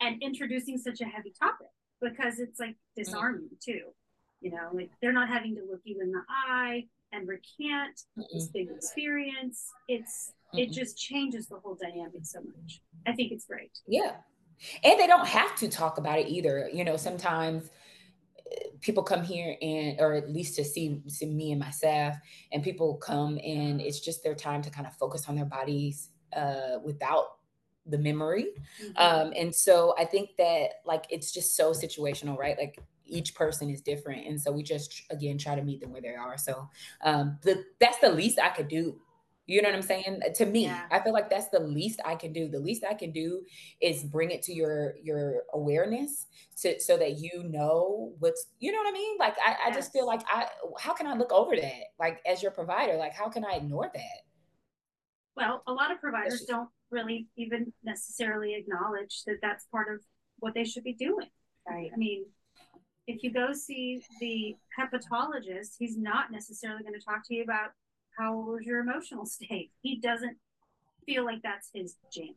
and 0.00 0.22
introducing 0.22 0.76
such 0.76 1.00
a 1.00 1.06
heavy 1.06 1.32
topic 1.38 1.68
because 2.02 2.38
it's 2.38 2.60
like 2.60 2.76
disarming 2.96 3.46
mm-hmm. 3.46 3.72
too. 3.72 3.80
You 4.40 4.50
know, 4.50 4.68
like 4.74 4.90
they're 5.00 5.12
not 5.12 5.28
having 5.28 5.54
to 5.54 5.62
look 5.62 5.80
you 5.84 6.00
in 6.02 6.10
the 6.10 6.22
eye 6.28 6.84
and 7.12 7.28
recant 7.28 8.02
this 8.32 8.48
big 8.48 8.68
experience. 8.70 9.70
It's 9.88 10.32
mm-hmm. 10.48 10.58
it 10.58 10.72
just 10.72 10.98
changes 10.98 11.46
the 11.46 11.56
whole 11.56 11.78
dynamic 11.80 12.24
so 12.24 12.40
much. 12.40 12.82
I 13.06 13.12
think 13.12 13.32
it's 13.32 13.46
great. 13.46 13.70
Yeah. 13.86 14.16
And 14.84 14.98
they 14.98 15.06
don't 15.06 15.26
have 15.26 15.56
to 15.56 15.68
talk 15.68 15.98
about 15.98 16.18
it 16.18 16.28
either. 16.28 16.68
You 16.72 16.84
know, 16.84 16.96
sometimes 16.96 17.70
people 18.82 19.02
come 19.02 19.22
here 19.22 19.56
and 19.62 19.98
or 20.00 20.12
at 20.12 20.30
least 20.30 20.56
to 20.56 20.64
see, 20.64 21.00
see 21.06 21.26
me 21.26 21.52
and 21.52 21.60
my 21.60 21.70
staff 21.70 22.18
and 22.52 22.62
people 22.62 22.96
come 22.96 23.38
and 23.42 23.80
it's 23.80 24.00
just 24.00 24.22
their 24.22 24.34
time 24.34 24.60
to 24.60 24.70
kind 24.70 24.86
of 24.86 24.94
focus 24.96 25.28
on 25.28 25.36
their 25.36 25.46
bodies 25.46 26.10
uh, 26.36 26.78
without 26.84 27.38
the 27.86 27.98
memory. 27.98 28.48
Mm-hmm. 28.80 28.92
um, 28.96 29.32
and 29.36 29.52
so 29.52 29.92
i 29.98 30.04
think 30.04 30.30
that 30.38 30.74
like 30.84 31.04
it's 31.10 31.32
just 31.32 31.56
so 31.56 31.72
situational 31.72 32.38
right? 32.38 32.56
Like 32.58 32.78
each 33.04 33.34
person 33.34 33.68
is 33.68 33.80
different 33.80 34.26
and 34.26 34.40
so 34.40 34.52
we 34.52 34.62
just 34.62 35.02
again 35.10 35.36
try 35.36 35.54
to 35.54 35.62
meet 35.62 35.80
them 35.80 35.92
where 35.92 36.00
they 36.00 36.14
are. 36.14 36.38
So 36.38 36.68
um 37.02 37.38
the 37.42 37.64
that's 37.80 37.98
the 37.98 38.10
least 38.10 38.38
i 38.38 38.48
could 38.50 38.68
do 38.68 39.00
you 39.52 39.60
know 39.60 39.68
what 39.68 39.76
I'm 39.76 39.82
saying? 39.82 40.20
Uh, 40.24 40.32
to 40.36 40.46
me, 40.46 40.64
yeah. 40.64 40.84
I 40.90 41.00
feel 41.00 41.12
like 41.12 41.28
that's 41.28 41.48
the 41.48 41.60
least 41.60 42.00
I 42.06 42.14
can 42.14 42.32
do. 42.32 42.48
The 42.48 42.58
least 42.58 42.84
I 42.88 42.94
can 42.94 43.10
do 43.10 43.42
is 43.82 44.02
bring 44.02 44.30
it 44.30 44.40
to 44.44 44.52
your 44.54 44.94
your 45.02 45.42
awareness 45.52 46.26
to 46.62 46.80
so 46.80 46.96
that 46.96 47.18
you 47.18 47.44
know 47.44 48.14
what's 48.18 48.46
you 48.60 48.72
know 48.72 48.78
what 48.78 48.88
I 48.88 48.92
mean? 48.92 49.18
Like 49.18 49.36
I, 49.44 49.50
yes. 49.50 49.58
I 49.66 49.70
just 49.72 49.92
feel 49.92 50.06
like 50.06 50.22
I 50.26 50.46
how 50.80 50.94
can 50.94 51.06
I 51.06 51.12
look 51.14 51.32
over 51.32 51.54
that? 51.54 51.82
Like 52.00 52.20
as 52.26 52.42
your 52.42 52.50
provider, 52.50 52.96
like 52.96 53.12
how 53.12 53.28
can 53.28 53.44
I 53.44 53.56
ignore 53.56 53.90
that? 53.92 54.20
Well, 55.36 55.62
a 55.66 55.72
lot 55.72 55.92
of 55.92 56.00
providers 56.00 56.46
don't 56.48 56.70
really 56.90 57.26
even 57.36 57.74
necessarily 57.84 58.54
acknowledge 58.54 59.22
that 59.26 59.36
that's 59.42 59.66
part 59.66 59.92
of 59.92 60.00
what 60.38 60.54
they 60.54 60.64
should 60.64 60.84
be 60.84 60.94
doing. 60.94 61.28
Right. 61.68 61.90
I 61.92 61.96
mean, 61.98 62.24
if 63.06 63.22
you 63.22 63.32
go 63.32 63.52
see 63.52 64.02
the 64.18 64.56
hepatologist, 64.78 65.74
he's 65.78 65.98
not 65.98 66.32
necessarily 66.32 66.82
going 66.82 66.98
to 66.98 67.04
talk 67.04 67.26
to 67.28 67.34
you 67.34 67.42
about 67.42 67.70
how 68.18 68.36
was 68.36 68.62
your 68.64 68.80
emotional 68.80 69.26
state? 69.26 69.70
He 69.82 69.98
doesn't 70.00 70.36
feel 71.06 71.24
like 71.24 71.42
that's 71.42 71.70
his 71.74 71.96
jam. 72.12 72.34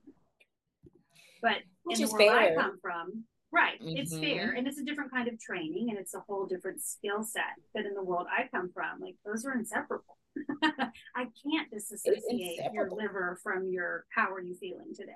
But 1.42 1.58
Which 1.84 2.00
in 2.00 2.08
the 2.08 2.12
world 2.12 2.30
fair. 2.30 2.52
I 2.52 2.56
come 2.56 2.80
from, 2.82 3.26
right, 3.52 3.80
mm-hmm. 3.80 3.98
it's 3.98 4.18
fair 4.18 4.54
and 4.54 4.68
it's 4.68 4.80
a 4.80 4.84
different 4.84 5.12
kind 5.12 5.28
of 5.28 5.40
training 5.40 5.90
and 5.90 6.00
it's 6.00 6.16
a 6.16 6.22
whole 6.22 6.46
different 6.46 6.82
skill 6.82 7.24
set. 7.24 7.54
But 7.74 7.86
in 7.86 7.94
the 7.94 8.04
world 8.04 8.28
I 8.32 8.48
come 8.50 8.72
from, 8.74 9.00
like 9.02 9.16
those 9.26 9.46
are 9.46 9.54
inseparable. 9.54 10.18
I 10.64 11.28
can't 11.44 11.70
disassociate 11.72 12.60
your 12.74 12.90
liver 12.92 13.40
from 13.44 13.70
your 13.72 14.06
how 14.14 14.34
are 14.34 14.42
you 14.42 14.56
feeling 14.56 14.94
today. 14.96 15.14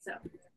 So 0.00 0.12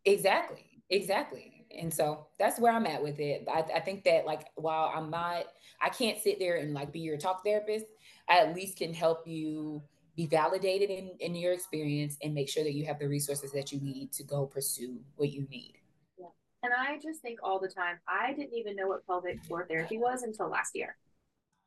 exactly, 0.05 0.65
exactly. 0.89 1.65
And 1.77 1.93
so 1.93 2.27
that's 2.39 2.59
where 2.59 2.71
I'm 2.71 2.85
at 2.85 3.03
with 3.03 3.19
it. 3.19 3.47
I, 3.51 3.63
I 3.75 3.79
think 3.79 4.03
that 4.05 4.25
like 4.25 4.47
while 4.55 4.91
I'm 4.95 5.09
not, 5.09 5.45
I 5.81 5.89
can't 5.89 6.19
sit 6.19 6.39
there 6.39 6.57
and 6.57 6.73
like 6.73 6.91
be 6.91 6.99
your 6.99 7.17
talk 7.17 7.43
therapist. 7.43 7.85
At 8.29 8.55
least 8.55 8.77
can 8.77 8.93
help 8.93 9.27
you 9.27 9.81
be 10.15 10.25
validated 10.25 10.89
in, 10.89 11.11
in 11.19 11.35
your 11.35 11.53
experience 11.53 12.17
and 12.23 12.33
make 12.33 12.49
sure 12.49 12.63
that 12.63 12.73
you 12.73 12.85
have 12.85 12.99
the 12.99 13.07
resources 13.07 13.51
that 13.51 13.71
you 13.71 13.79
need 13.79 14.11
to 14.13 14.23
go 14.23 14.47
pursue 14.47 14.99
what 15.15 15.31
you 15.31 15.47
need. 15.49 15.75
Yeah. 16.19 16.25
And 16.63 16.73
I 16.73 16.97
just 17.01 17.21
think 17.21 17.39
all 17.43 17.59
the 17.59 17.69
time, 17.69 17.99
I 18.07 18.33
didn't 18.33 18.55
even 18.55 18.75
know 18.75 18.87
what 18.87 19.05
pelvic 19.05 19.43
floor 19.45 19.65
therapy 19.69 19.97
was 19.97 20.23
until 20.23 20.49
last 20.49 20.75
year. 20.75 20.97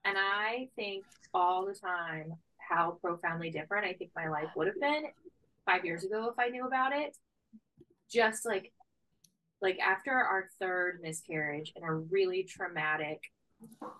And 0.04 0.16
I 0.18 0.68
think 0.76 1.04
all 1.32 1.64
the 1.64 1.74
time 1.74 2.34
how 2.58 2.98
profoundly 3.00 3.50
different 3.50 3.86
I 3.86 3.92
think 3.94 4.10
my 4.14 4.28
life 4.28 4.48
would 4.56 4.66
have 4.66 4.80
been 4.80 5.04
five 5.66 5.84
years 5.84 6.04
ago 6.04 6.28
if 6.30 6.38
I 6.38 6.48
knew 6.48 6.66
about 6.66 6.92
it. 6.92 7.16
Just 8.10 8.44
like 8.44 8.72
like 9.62 9.78
after 9.78 10.12
our 10.12 10.48
third 10.58 11.00
miscarriage 11.02 11.72
and 11.76 11.84
a 11.84 11.92
really 11.92 12.44
traumatic 12.44 13.20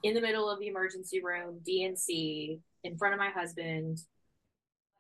in 0.03 0.15
the 0.15 0.21
middle 0.21 0.49
of 0.49 0.59
the 0.59 0.69
emergency 0.69 1.23
room, 1.23 1.61
D&C, 1.65 2.61
in 2.85 2.97
front 2.97 3.15
of 3.15 3.21
my 3.21 3.31
husband. 3.31 3.99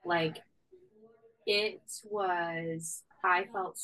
Like 0.04 0.38
it 1.46 1.80
was, 2.04 3.02
I 3.24 3.46
felt 3.52 3.78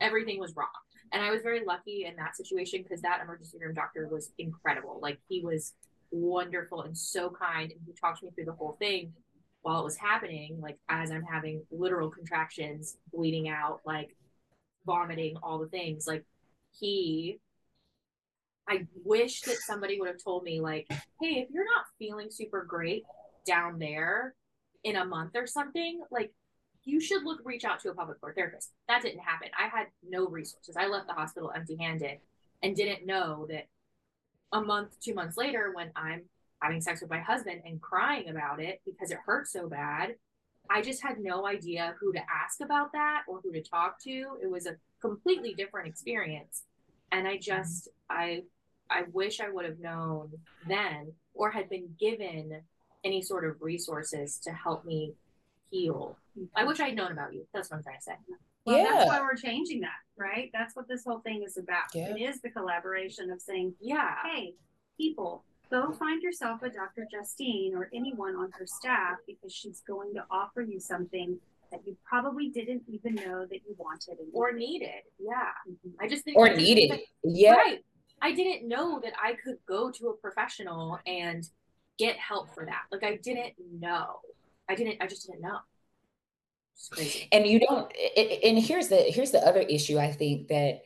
everything 0.00 0.40
was 0.40 0.54
wrong. 0.56 0.68
And 1.12 1.22
I 1.22 1.30
was 1.30 1.42
very 1.42 1.64
lucky 1.64 2.06
in 2.06 2.16
that 2.16 2.36
situation 2.36 2.82
because 2.82 3.02
that 3.02 3.20
emergency 3.22 3.58
room 3.60 3.74
doctor 3.74 4.08
was 4.08 4.32
incredible. 4.38 4.98
Like 5.02 5.18
he 5.28 5.44
was 5.44 5.74
wonderful 6.10 6.82
and 6.82 6.96
so 6.96 7.30
kind. 7.30 7.70
And 7.70 7.80
he 7.86 7.92
talked 7.92 8.22
me 8.22 8.30
through 8.34 8.46
the 8.46 8.52
whole 8.52 8.76
thing 8.78 9.12
while 9.60 9.80
it 9.80 9.84
was 9.84 9.96
happening. 9.96 10.58
Like 10.60 10.78
as 10.88 11.10
I'm 11.10 11.24
having 11.24 11.62
literal 11.70 12.10
contractions, 12.10 12.96
bleeding 13.12 13.48
out, 13.48 13.80
like 13.84 14.16
vomiting, 14.86 15.36
all 15.42 15.58
the 15.58 15.68
things. 15.68 16.06
Like 16.06 16.24
he 16.72 17.38
I 18.72 18.86
wish 19.04 19.42
that 19.42 19.56
somebody 19.56 20.00
would 20.00 20.08
have 20.08 20.22
told 20.22 20.44
me, 20.44 20.60
like, 20.60 20.86
hey, 20.88 21.40
if 21.40 21.50
you're 21.50 21.64
not 21.64 21.84
feeling 21.98 22.28
super 22.30 22.64
great 22.64 23.04
down 23.46 23.78
there 23.78 24.34
in 24.82 24.96
a 24.96 25.04
month 25.04 25.32
or 25.34 25.46
something, 25.46 26.00
like, 26.10 26.32
you 26.84 26.98
should 27.00 27.22
look 27.22 27.40
reach 27.44 27.64
out 27.64 27.80
to 27.80 27.90
a 27.90 27.94
pelvic 27.94 28.18
floor 28.18 28.32
therapist. 28.34 28.70
That 28.88 29.02
didn't 29.02 29.20
happen. 29.20 29.48
I 29.58 29.68
had 29.68 29.88
no 30.08 30.26
resources. 30.26 30.76
I 30.76 30.88
left 30.88 31.06
the 31.06 31.12
hospital 31.12 31.52
empty 31.54 31.76
handed 31.76 32.18
and 32.62 32.74
didn't 32.74 33.06
know 33.06 33.46
that 33.50 33.66
a 34.52 34.60
month, 34.60 34.98
two 35.00 35.14
months 35.14 35.36
later, 35.36 35.72
when 35.74 35.90
I'm 35.94 36.22
having 36.60 36.80
sex 36.80 37.02
with 37.02 37.10
my 37.10 37.20
husband 37.20 37.62
and 37.66 37.80
crying 37.80 38.30
about 38.30 38.60
it 38.60 38.80
because 38.86 39.10
it 39.10 39.18
hurt 39.24 39.48
so 39.48 39.68
bad, 39.68 40.16
I 40.70 40.80
just 40.80 41.02
had 41.02 41.20
no 41.20 41.46
idea 41.46 41.94
who 42.00 42.12
to 42.12 42.20
ask 42.20 42.60
about 42.62 42.92
that 42.92 43.22
or 43.28 43.40
who 43.42 43.52
to 43.52 43.62
talk 43.62 44.00
to. 44.04 44.38
It 44.42 44.50
was 44.50 44.66
a 44.66 44.76
completely 45.00 45.54
different 45.54 45.88
experience. 45.88 46.62
And 47.10 47.28
I 47.28 47.34
mm-hmm. 47.34 47.42
just 47.42 47.88
I 48.08 48.44
I 48.92 49.04
wish 49.12 49.40
I 49.40 49.50
would 49.50 49.64
have 49.64 49.78
known 49.78 50.32
then 50.68 51.12
or 51.34 51.50
had 51.50 51.68
been 51.68 51.88
given 51.98 52.60
any 53.04 53.22
sort 53.22 53.44
of 53.44 53.60
resources 53.60 54.38
to 54.44 54.52
help 54.52 54.84
me 54.84 55.14
heal. 55.70 56.16
I 56.54 56.64
wish 56.64 56.80
I 56.80 56.88
had 56.88 56.96
known 56.96 57.12
about 57.12 57.32
you. 57.34 57.46
That's 57.52 57.70
what 57.70 57.78
I'm 57.78 57.82
trying 57.82 57.98
to 57.98 58.02
say. 58.02 58.12
Well, 58.64 58.78
yeah. 58.78 58.84
that's 58.92 59.06
why 59.06 59.20
we're 59.20 59.34
changing 59.34 59.80
that, 59.80 59.90
right? 60.16 60.50
That's 60.52 60.76
what 60.76 60.86
this 60.88 61.04
whole 61.04 61.18
thing 61.20 61.42
is 61.44 61.56
about. 61.56 61.94
Yeah. 61.94 62.14
It 62.14 62.20
is 62.20 62.40
the 62.40 62.50
collaboration 62.50 63.30
of 63.30 63.40
saying, 63.40 63.74
yeah, 63.80 64.14
hey, 64.24 64.54
people, 64.96 65.44
go 65.70 65.90
find 65.92 66.22
yourself 66.22 66.62
a 66.62 66.70
Dr. 66.70 67.06
Justine 67.10 67.74
or 67.74 67.90
anyone 67.92 68.36
on 68.36 68.50
her 68.52 68.66
staff 68.66 69.16
because 69.26 69.52
she's 69.52 69.82
going 69.86 70.14
to 70.14 70.24
offer 70.30 70.62
you 70.62 70.78
something 70.78 71.38
that 71.72 71.80
you 71.86 71.96
probably 72.04 72.50
didn't 72.50 72.82
even 72.86 73.14
know 73.14 73.46
that 73.46 73.60
you 73.66 73.74
wanted 73.78 74.18
or 74.32 74.52
needed. 74.52 75.02
Yeah. 75.18 75.32
Mm-hmm. 75.68 76.04
I 76.04 76.08
just 76.08 76.24
think 76.24 76.36
or 76.36 76.54
needed. 76.54 77.00
yeah. 77.24 77.54
Right. 77.54 77.78
I 78.22 78.32
didn't 78.32 78.68
know 78.68 79.00
that 79.00 79.12
I 79.22 79.34
could 79.34 79.58
go 79.66 79.90
to 79.90 80.08
a 80.08 80.16
professional 80.16 80.98
and 81.06 81.46
get 81.98 82.16
help 82.16 82.54
for 82.54 82.64
that. 82.64 82.82
Like 82.90 83.02
I 83.02 83.16
didn't 83.16 83.54
know. 83.78 84.20
I 84.70 84.74
didn't 84.74 85.02
I 85.02 85.06
just 85.06 85.26
didn't 85.26 85.42
know. 85.42 85.58
And 87.32 87.46
you 87.46 87.60
don't 87.60 87.92
and 88.16 88.58
here's 88.58 88.88
the 88.88 88.96
here's 88.96 89.32
the 89.32 89.46
other 89.46 89.60
issue 89.60 89.98
I 89.98 90.12
think 90.12 90.48
that 90.48 90.82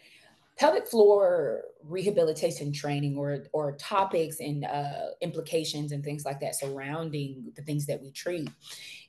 pelvic 0.59 0.89
floor 0.89 1.63
rehabilitation 1.85 2.73
training 2.73 3.17
or 3.17 3.45
or 3.53 3.73
topics 3.73 4.41
and 4.41 4.65
uh, 4.65 5.11
implications 5.21 5.93
and 5.93 6.03
things 6.03 6.25
like 6.25 6.41
that 6.41 6.57
surrounding 6.57 7.53
the 7.55 7.63
things 7.63 7.87
that 7.87 8.03
we 8.03 8.11
treat 8.11 8.51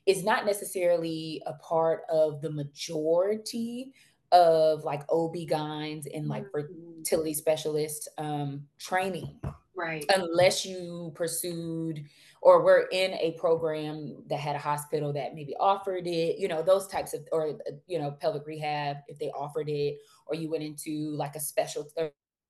is 0.06 0.22
not 0.22 0.46
necessarily 0.46 1.42
a 1.46 1.54
part 1.54 2.02
of 2.10 2.40
the 2.40 2.50
majority 2.50 3.92
of 4.32 4.84
like 4.84 5.02
OB-GYNs 5.10 6.06
and 6.14 6.28
like 6.28 6.44
fertility 6.50 7.34
specialist 7.34 8.08
um, 8.18 8.62
training. 8.78 9.40
Right. 9.74 10.04
Unless 10.14 10.66
you 10.66 11.12
pursued 11.14 12.04
or 12.42 12.62
were 12.62 12.88
in 12.92 13.14
a 13.14 13.32
program 13.38 14.16
that 14.28 14.40
had 14.40 14.56
a 14.56 14.60
hospital 14.60 15.12
that 15.12 15.34
maybe 15.34 15.54
offered 15.58 16.06
it, 16.06 16.38
you 16.38 16.48
know, 16.48 16.62
those 16.62 16.86
types 16.88 17.14
of, 17.14 17.26
or, 17.32 17.58
you 17.86 17.98
know, 17.98 18.10
pelvic 18.10 18.46
rehab, 18.46 18.98
if 19.06 19.18
they 19.18 19.30
offered 19.30 19.68
it, 19.68 19.98
or 20.26 20.34
you 20.34 20.50
went 20.50 20.62
into 20.62 21.10
like 21.16 21.36
a 21.36 21.40
special 21.40 21.88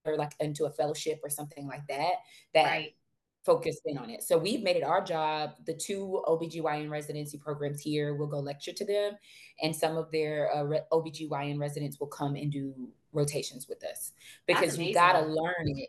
or 0.04 0.16
like 0.16 0.32
into 0.40 0.64
a 0.64 0.70
fellowship 0.70 1.20
or 1.22 1.30
something 1.30 1.66
like 1.66 1.86
that, 1.86 2.12
that 2.54 2.64
right. 2.64 2.94
Focused 3.45 3.82
in 3.86 3.99
on 3.99 4.11
it. 4.11 4.22
So 4.22 4.36
we've 4.36 4.62
made 4.62 4.76
it 4.76 4.82
our 4.82 5.03
job. 5.03 5.53
The 5.66 5.74
two 5.74 6.22
OBGYN 6.26 6.91
residency 6.91 7.39
programs 7.39 7.80
here 7.80 8.14
will 8.14 8.26
go 8.26 8.39
lecture 8.39 8.72
to 8.72 8.84
them, 8.84 9.14
and 9.62 9.74
some 9.74 9.97
of 9.97 10.11
their 10.11 10.55
uh, 10.55 10.62
re- 10.62 10.82
OBGYN 10.93 11.59
residents 11.59 11.99
will 11.99 12.09
come 12.09 12.36
and 12.36 12.51
do 12.51 12.74
rotations 13.12 13.68
with 13.68 13.82
us 13.84 14.12
because 14.47 14.78
you 14.78 14.93
got 14.93 15.12
to 15.12 15.26
learn 15.26 15.66
it 15.66 15.89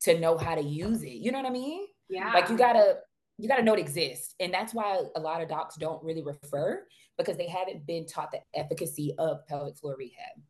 to 0.00 0.18
know 0.18 0.36
how 0.36 0.54
to 0.54 0.62
use 0.62 1.02
it. 1.02 1.14
You 1.14 1.32
know 1.32 1.38
what 1.38 1.46
I 1.46 1.52
mean? 1.52 1.86
Yeah. 2.08 2.32
Like 2.32 2.48
you 2.50 2.56
got 2.56 2.74
to 2.74 2.98
you 3.38 3.48
got 3.48 3.56
to 3.56 3.62
know 3.62 3.74
it 3.74 3.80
exists. 3.80 4.34
And 4.40 4.52
that's 4.52 4.72
why 4.72 5.02
a 5.14 5.20
lot 5.20 5.42
of 5.42 5.48
docs 5.48 5.76
don't 5.76 6.02
really 6.02 6.22
refer 6.22 6.84
because 7.18 7.36
they 7.36 7.48
haven't 7.48 7.86
been 7.86 8.06
taught 8.06 8.32
the 8.32 8.40
efficacy 8.54 9.14
of 9.18 9.46
pelvic 9.46 9.76
floor 9.76 9.96
rehab 9.98 10.40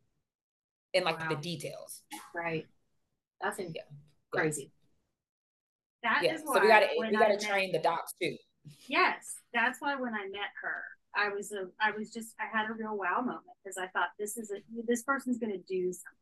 and 0.93 1.03
like 1.03 1.19
wow. 1.19 1.29
the 1.29 1.35
details. 1.35 2.03
Right. 2.33 2.65
That's 3.41 3.59
in, 3.59 3.73
yeah. 3.75 3.81
crazy. 4.31 4.71
That 6.07 6.23
yeah. 6.23 6.35
is 6.35 6.41
why 6.43 6.55
so 6.55 6.61
we 6.61 6.67
gotta 6.67 6.87
we 6.97 7.11
gotta 7.11 7.37
train 7.37 7.71
the 7.71 7.79
docs 7.79 8.13
too. 8.21 8.35
Yes. 8.87 9.35
That's 9.53 9.79
why 9.79 9.95
when 9.95 10.13
I 10.13 10.27
met 10.29 10.51
her, 10.61 10.83
I 11.15 11.29
was 11.29 11.51
a 11.51 11.67
I 11.81 11.91
was 11.91 12.11
just 12.11 12.33
I 12.39 12.45
had 12.55 12.69
a 12.69 12.73
real 12.73 12.97
wow 12.97 13.19
moment 13.19 13.57
because 13.63 13.77
I 13.77 13.87
thought 13.87 14.09
this 14.17 14.37
is 14.37 14.51
a 14.51 14.59
this 14.87 15.03
person's 15.03 15.37
gonna 15.37 15.57
do 15.67 15.91
something 15.91 16.17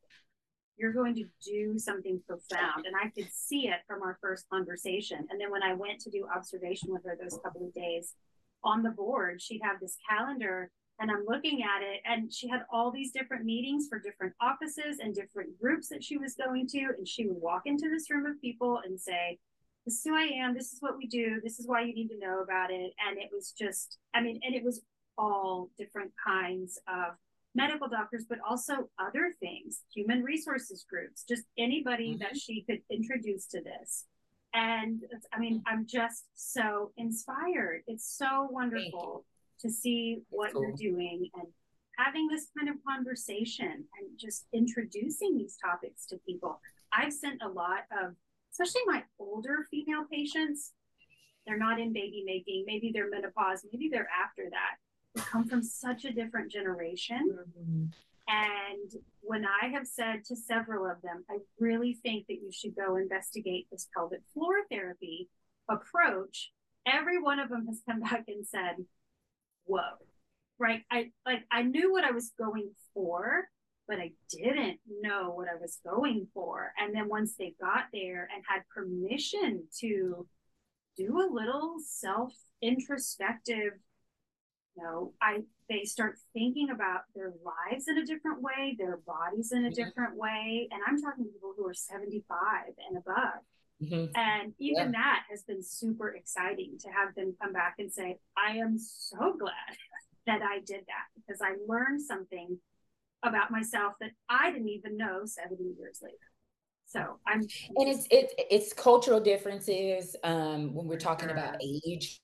you're 0.78 0.94
going 0.94 1.16
to 1.16 1.24
do 1.46 1.80
something 1.80 2.22
profound. 2.28 2.86
And 2.86 2.96
I 3.02 3.10
could 3.10 3.32
see 3.32 3.68
it 3.68 3.80
from 3.88 4.02
our 4.02 4.18
first 4.22 4.50
conversation. 4.50 5.26
And 5.30 5.40
then 5.40 5.52
when 5.52 5.64
I 5.64 5.74
went 5.74 6.00
to 6.02 6.10
do 6.10 6.28
observation 6.34 6.92
with 6.92 7.04
her 7.06 7.18
those 7.20 7.40
couple 7.44 7.66
of 7.66 7.74
days 7.74 8.14
on 8.64 8.84
the 8.84 8.90
board, 8.90 9.42
she'd 9.42 9.62
have 9.64 9.80
this 9.80 9.98
calendar 10.10 10.70
and 11.00 11.12
I'm 11.12 11.26
looking 11.28 11.62
at 11.62 11.82
it 11.82 12.02
and 12.06 12.32
she 12.32 12.48
had 12.48 12.64
all 12.72 12.92
these 12.92 13.12
different 13.12 13.44
meetings 13.44 13.88
for 13.90 14.00
different 14.00 14.34
offices 14.42 15.00
and 15.02 15.14
different 15.14 15.60
groups 15.60 15.90
that 15.90 16.04
she 16.04 16.18
was 16.18 16.36
going 16.36 16.68
to. 16.70 16.94
And 16.98 17.08
she 17.08 17.26
would 17.28 17.42
walk 17.42 17.64
into 17.66 17.90
this 17.90 18.10
room 18.10 18.26
of 18.26 18.40
people 18.42 18.82
and 18.84 19.00
say, 19.00 19.40
this 19.86 19.96
is 19.96 20.04
who 20.04 20.16
I 20.16 20.24
am. 20.44 20.54
This 20.54 20.74
is 20.74 20.82
what 20.82 20.98
we 20.98 21.08
do. 21.08 21.40
This 21.44 21.60
is 21.60 21.68
why 21.68 21.82
you 21.82 21.94
need 21.94 22.10
to 22.10 22.20
know 22.20 22.42
about 22.42 22.72
it. 22.72 22.94
And 23.08 23.18
it 23.18 23.30
was 23.32 23.54
just, 23.58 23.98
I 24.14 24.22
mean, 24.22 24.40
and 24.44 24.56
it 24.56 24.64
was 24.64 24.82
all 25.18 25.70
different 25.78 26.12
kinds 26.26 26.80
of 26.88 27.16
medical 27.54 27.88
doctors, 27.88 28.26
but 28.28 28.40
also 28.48 28.90
other 29.00 29.32
things, 29.40 29.84
human 29.94 30.24
resources 30.24 30.86
groups, 30.90 31.24
just 31.28 31.44
anybody 31.58 32.12
mm-hmm. 32.12 32.20
that 32.20 32.38
she 32.38 32.64
could 32.70 32.82
introduce 32.90 33.46
to 33.48 33.62
this. 33.62 34.06
And 34.54 35.02
I 35.34 35.40
mean, 35.40 35.64
I'm 35.68 35.86
just 35.88 36.26
so 36.36 36.92
inspired. 36.98 37.84
It's 37.88 38.18
so 38.18 38.48
wonderful 38.50 39.26
to 39.62 39.70
see 39.70 40.22
what 40.30 40.54
cool. 40.54 40.64
you're 40.64 40.72
doing 40.92 41.30
and 41.36 41.48
having 41.98 42.28
this 42.28 42.48
kind 42.58 42.70
of 42.70 42.76
conversation 42.88 43.68
and 44.00 44.18
just 44.18 44.48
introducing 44.54 45.38
these 45.38 45.58
topics 45.64 46.06
to 46.08 46.18
people. 46.28 46.60
I've 46.92 47.14
sent 47.14 47.42
a 47.42 47.48
lot 47.48 47.84
of, 47.92 48.16
especially 48.58 48.82
my 48.88 49.04
older 49.20 49.68
female 49.70 50.06
patients, 50.10 50.72
they're 51.46 51.58
not 51.58 51.80
in 51.80 51.94
baby 51.94 52.24
making, 52.26 52.64
maybe 52.66 52.92
they're 52.94 53.10
menopause, 53.10 53.66
maybe 53.72 53.90
they're 53.90 54.10
after 54.24 54.44
that 54.50 54.78
They 55.14 55.22
come 55.22 55.48
from 55.48 55.62
such 55.62 56.06
a 56.06 56.12
different 56.12 56.52
generation. 56.52 57.38
And 58.28 58.92
when 59.22 59.46
I 59.46 59.68
have 59.68 59.86
said 59.86 60.24
to 60.26 60.36
several 60.36 60.90
of 60.90 61.02
them, 61.02 61.26
I 61.30 61.38
really 61.60 61.94
think 61.94 62.28
that 62.28 62.36
you 62.36 62.50
should 62.52 62.76
go 62.76 62.96
investigate 62.96 63.68
this 63.72 63.88
pelvic 63.96 64.22
floor 64.34 64.54
therapy 64.72 65.30
approach, 65.70 66.52
every 66.88 67.22
one 67.22 67.40
of 67.40 67.50
them 67.50 67.68
has 67.68 67.82
come 67.88 68.00
back 68.02 68.24
and 68.28 68.46
said, 68.48 68.78
Whoa, 69.66 69.98
right? 70.60 70.84
I 70.92 71.12
like 71.26 71.44
I 71.52 71.64
knew 71.64 71.92
what 71.92 72.04
I 72.04 72.12
was 72.12 72.32
going 72.38 72.72
for, 72.94 73.48
but 73.88 74.00
I 74.00 74.12
didn't 74.30 74.80
know 75.02 75.32
what 75.32 75.48
I 75.48 75.60
was 75.60 75.80
going 75.86 76.28
for. 76.34 76.72
And 76.78 76.96
then 76.96 77.08
once 77.08 77.36
they 77.38 77.54
got 77.60 77.86
there 77.94 78.28
and 78.34 78.44
had 78.48 78.62
permission 78.74 79.66
to 79.82 80.28
do 80.98 81.20
a 81.20 81.34
little 81.34 81.76
self 81.84 82.34
introspective 82.62 83.74
you 84.76 84.84
know, 84.84 85.14
I 85.22 85.40
they 85.70 85.84
start 85.84 86.18
thinking 86.34 86.70
about 86.70 87.02
their 87.16 87.34
lives 87.44 87.88
in 87.88 87.98
a 87.98 88.06
different 88.06 88.42
way, 88.42 88.76
their 88.78 88.98
bodies 88.98 89.52
in 89.52 89.66
a 89.66 89.70
mm-hmm. 89.70 89.84
different 89.84 90.16
way. 90.16 90.68
And 90.72 90.82
I'm 90.88 91.02
talking 91.02 91.26
people 91.26 91.54
who 91.58 91.68
are 91.68 91.74
75 91.74 92.28
and 92.88 92.98
above. 92.98 93.42
Mm-hmm. 93.82 94.12
And 94.16 94.54
even 94.60 94.94
yeah. 94.94 95.00
that 95.00 95.24
has 95.32 95.42
been 95.44 95.64
super 95.64 96.10
exciting 96.10 96.78
to 96.82 96.90
have 96.90 97.16
them 97.16 97.36
come 97.42 97.52
back 97.52 97.76
and 97.80 97.92
say, 97.92 98.20
I 98.38 98.58
am 98.58 98.78
so 98.78 99.36
glad 99.40 99.78
that 100.28 100.42
I 100.44 100.60
did 100.60 100.82
that 100.86 101.08
because 101.16 101.42
I 101.42 101.56
learned 101.68 102.02
something 102.02 102.60
about 103.26 103.52
myself 103.52 103.94
that 104.00 104.12
I 104.30 104.52
didn't 104.52 104.70
even 104.70 104.98
know 104.98 105.22
70 105.26 105.64
years 105.78 106.00
later. 106.02 106.16
So 106.86 107.20
I'm 107.28 107.40
and 107.40 107.90
it's 107.90 108.08
it's 108.12 108.34
it's 108.38 108.74
cultural 108.74 109.20
differences 109.20 110.16
um 110.24 110.74
when 110.74 110.88
we're 110.88 110.98
talking 110.98 111.30
about 111.30 111.58
age 111.62 112.22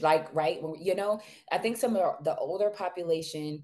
like 0.00 0.32
right 0.34 0.60
you 0.80 0.94
know 0.94 1.20
i 1.50 1.58
think 1.58 1.76
some 1.76 1.96
of 1.96 2.24
the 2.24 2.36
older 2.36 2.70
population 2.70 3.62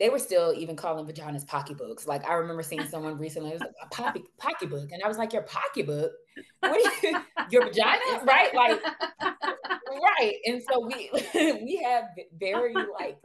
they 0.00 0.08
were 0.08 0.18
still 0.18 0.52
even 0.56 0.74
calling 0.74 1.06
vaginas 1.06 1.46
pocketbooks. 1.46 2.06
Like 2.06 2.28
i 2.28 2.34
remember 2.34 2.62
seeing 2.62 2.86
someone 2.88 3.18
recently 3.18 3.50
it 3.50 3.54
was 3.54 3.62
like 3.62 3.70
a 3.82 3.88
pocket 3.94 4.22
pocketbook 4.38 4.90
and 4.92 5.02
i 5.02 5.08
was 5.08 5.18
like 5.18 5.32
your 5.32 5.42
pocketbook? 5.42 6.12
What 6.60 7.02
you, 7.02 7.18
your 7.50 7.64
vagina? 7.64 8.00
Right 8.24 8.54
like 8.54 8.80
right 10.02 10.36
and 10.46 10.62
so 10.70 10.80
we 10.80 11.10
we 11.34 11.82
have 11.84 12.04
very 12.38 12.74
like 12.98 13.18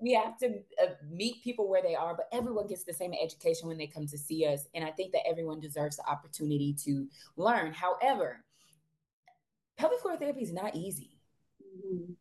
we 0.00 0.12
have 0.12 0.36
to 0.38 0.48
uh, 0.82 0.88
meet 1.10 1.42
people 1.42 1.68
where 1.68 1.82
they 1.82 1.94
are 1.94 2.14
but 2.14 2.28
everyone 2.32 2.66
gets 2.66 2.84
the 2.84 2.92
same 2.92 3.12
education 3.22 3.68
when 3.68 3.78
they 3.78 3.86
come 3.86 4.06
to 4.06 4.18
see 4.18 4.46
us 4.46 4.66
and 4.74 4.84
i 4.84 4.90
think 4.90 5.12
that 5.12 5.26
everyone 5.28 5.60
deserves 5.60 5.96
the 5.96 6.06
opportunity 6.08 6.74
to 6.84 7.06
learn 7.36 7.72
however 7.72 8.44
pelvic 9.76 10.00
floor 10.00 10.16
therapy 10.16 10.42
is 10.42 10.52
not 10.52 10.74
easy 10.74 11.16
Mm-hmm. 11.86 12.12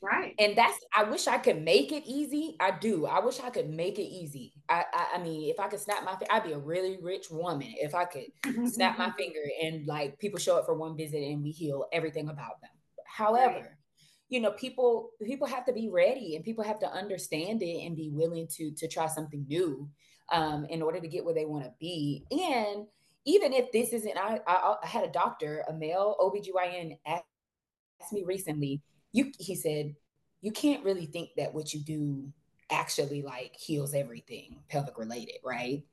Right. 0.00 0.34
And 0.40 0.58
that's 0.58 0.78
I 0.96 1.04
wish 1.04 1.28
I 1.28 1.38
could 1.38 1.62
make 1.62 1.92
it 1.92 2.02
easy. 2.06 2.56
I 2.58 2.72
do. 2.72 3.06
I 3.06 3.20
wish 3.20 3.38
I 3.38 3.50
could 3.50 3.70
make 3.70 4.00
it 4.00 4.02
easy. 4.02 4.52
I 4.68 4.84
I, 4.92 5.06
I 5.14 5.22
mean, 5.22 5.48
if 5.48 5.60
I 5.60 5.68
could 5.68 5.78
snap 5.78 6.04
my 6.04 6.16
finger, 6.16 6.26
I'd 6.30 6.42
be 6.42 6.52
a 6.52 6.58
really 6.58 6.98
rich 7.00 7.30
woman 7.30 7.72
if 7.76 7.94
I 7.94 8.06
could 8.06 8.26
snap 8.68 8.98
my 8.98 9.12
finger 9.12 9.42
and 9.62 9.86
like 9.86 10.18
people 10.18 10.40
show 10.40 10.58
up 10.58 10.66
for 10.66 10.74
one 10.74 10.96
visit 10.96 11.22
and 11.22 11.42
we 11.42 11.52
heal 11.52 11.86
everything 11.92 12.28
about 12.28 12.60
them. 12.60 12.70
However, 13.12 13.54
right. 13.54 14.08
you 14.30 14.40
know, 14.40 14.52
people 14.52 15.10
people 15.22 15.46
have 15.46 15.66
to 15.66 15.72
be 15.72 15.90
ready 15.90 16.34
and 16.34 16.44
people 16.44 16.64
have 16.64 16.78
to 16.80 16.90
understand 16.90 17.62
it 17.62 17.84
and 17.84 17.94
be 17.94 18.10
willing 18.10 18.48
to 18.56 18.70
to 18.72 18.88
try 18.88 19.06
something 19.06 19.44
new 19.46 19.88
um, 20.32 20.64
in 20.64 20.80
order 20.80 20.98
to 20.98 21.08
get 21.08 21.24
where 21.24 21.34
they 21.34 21.44
want 21.44 21.64
to 21.64 21.72
be. 21.78 22.24
And 22.30 22.86
even 23.24 23.52
if 23.52 23.70
this 23.70 23.92
isn't, 23.92 24.16
I, 24.16 24.40
I, 24.46 24.76
I 24.82 24.86
had 24.86 25.04
a 25.04 25.12
doctor, 25.12 25.64
a 25.68 25.74
male 25.74 26.16
OBGYN 26.20 26.98
asked 27.06 28.12
me 28.12 28.24
recently, 28.24 28.80
you 29.12 29.30
he 29.38 29.54
said, 29.54 29.94
you 30.40 30.50
can't 30.50 30.84
really 30.84 31.06
think 31.06 31.30
that 31.36 31.52
what 31.52 31.74
you 31.74 31.80
do 31.80 32.32
actually 32.70 33.20
like 33.20 33.54
heals 33.54 33.94
everything 33.94 34.56
pelvic 34.70 34.96
related, 34.96 35.36
right? 35.44 35.84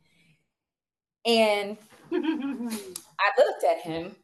And 1.25 1.77
I 2.13 3.31
looked 3.37 3.65
at 3.65 3.81
him 3.81 4.15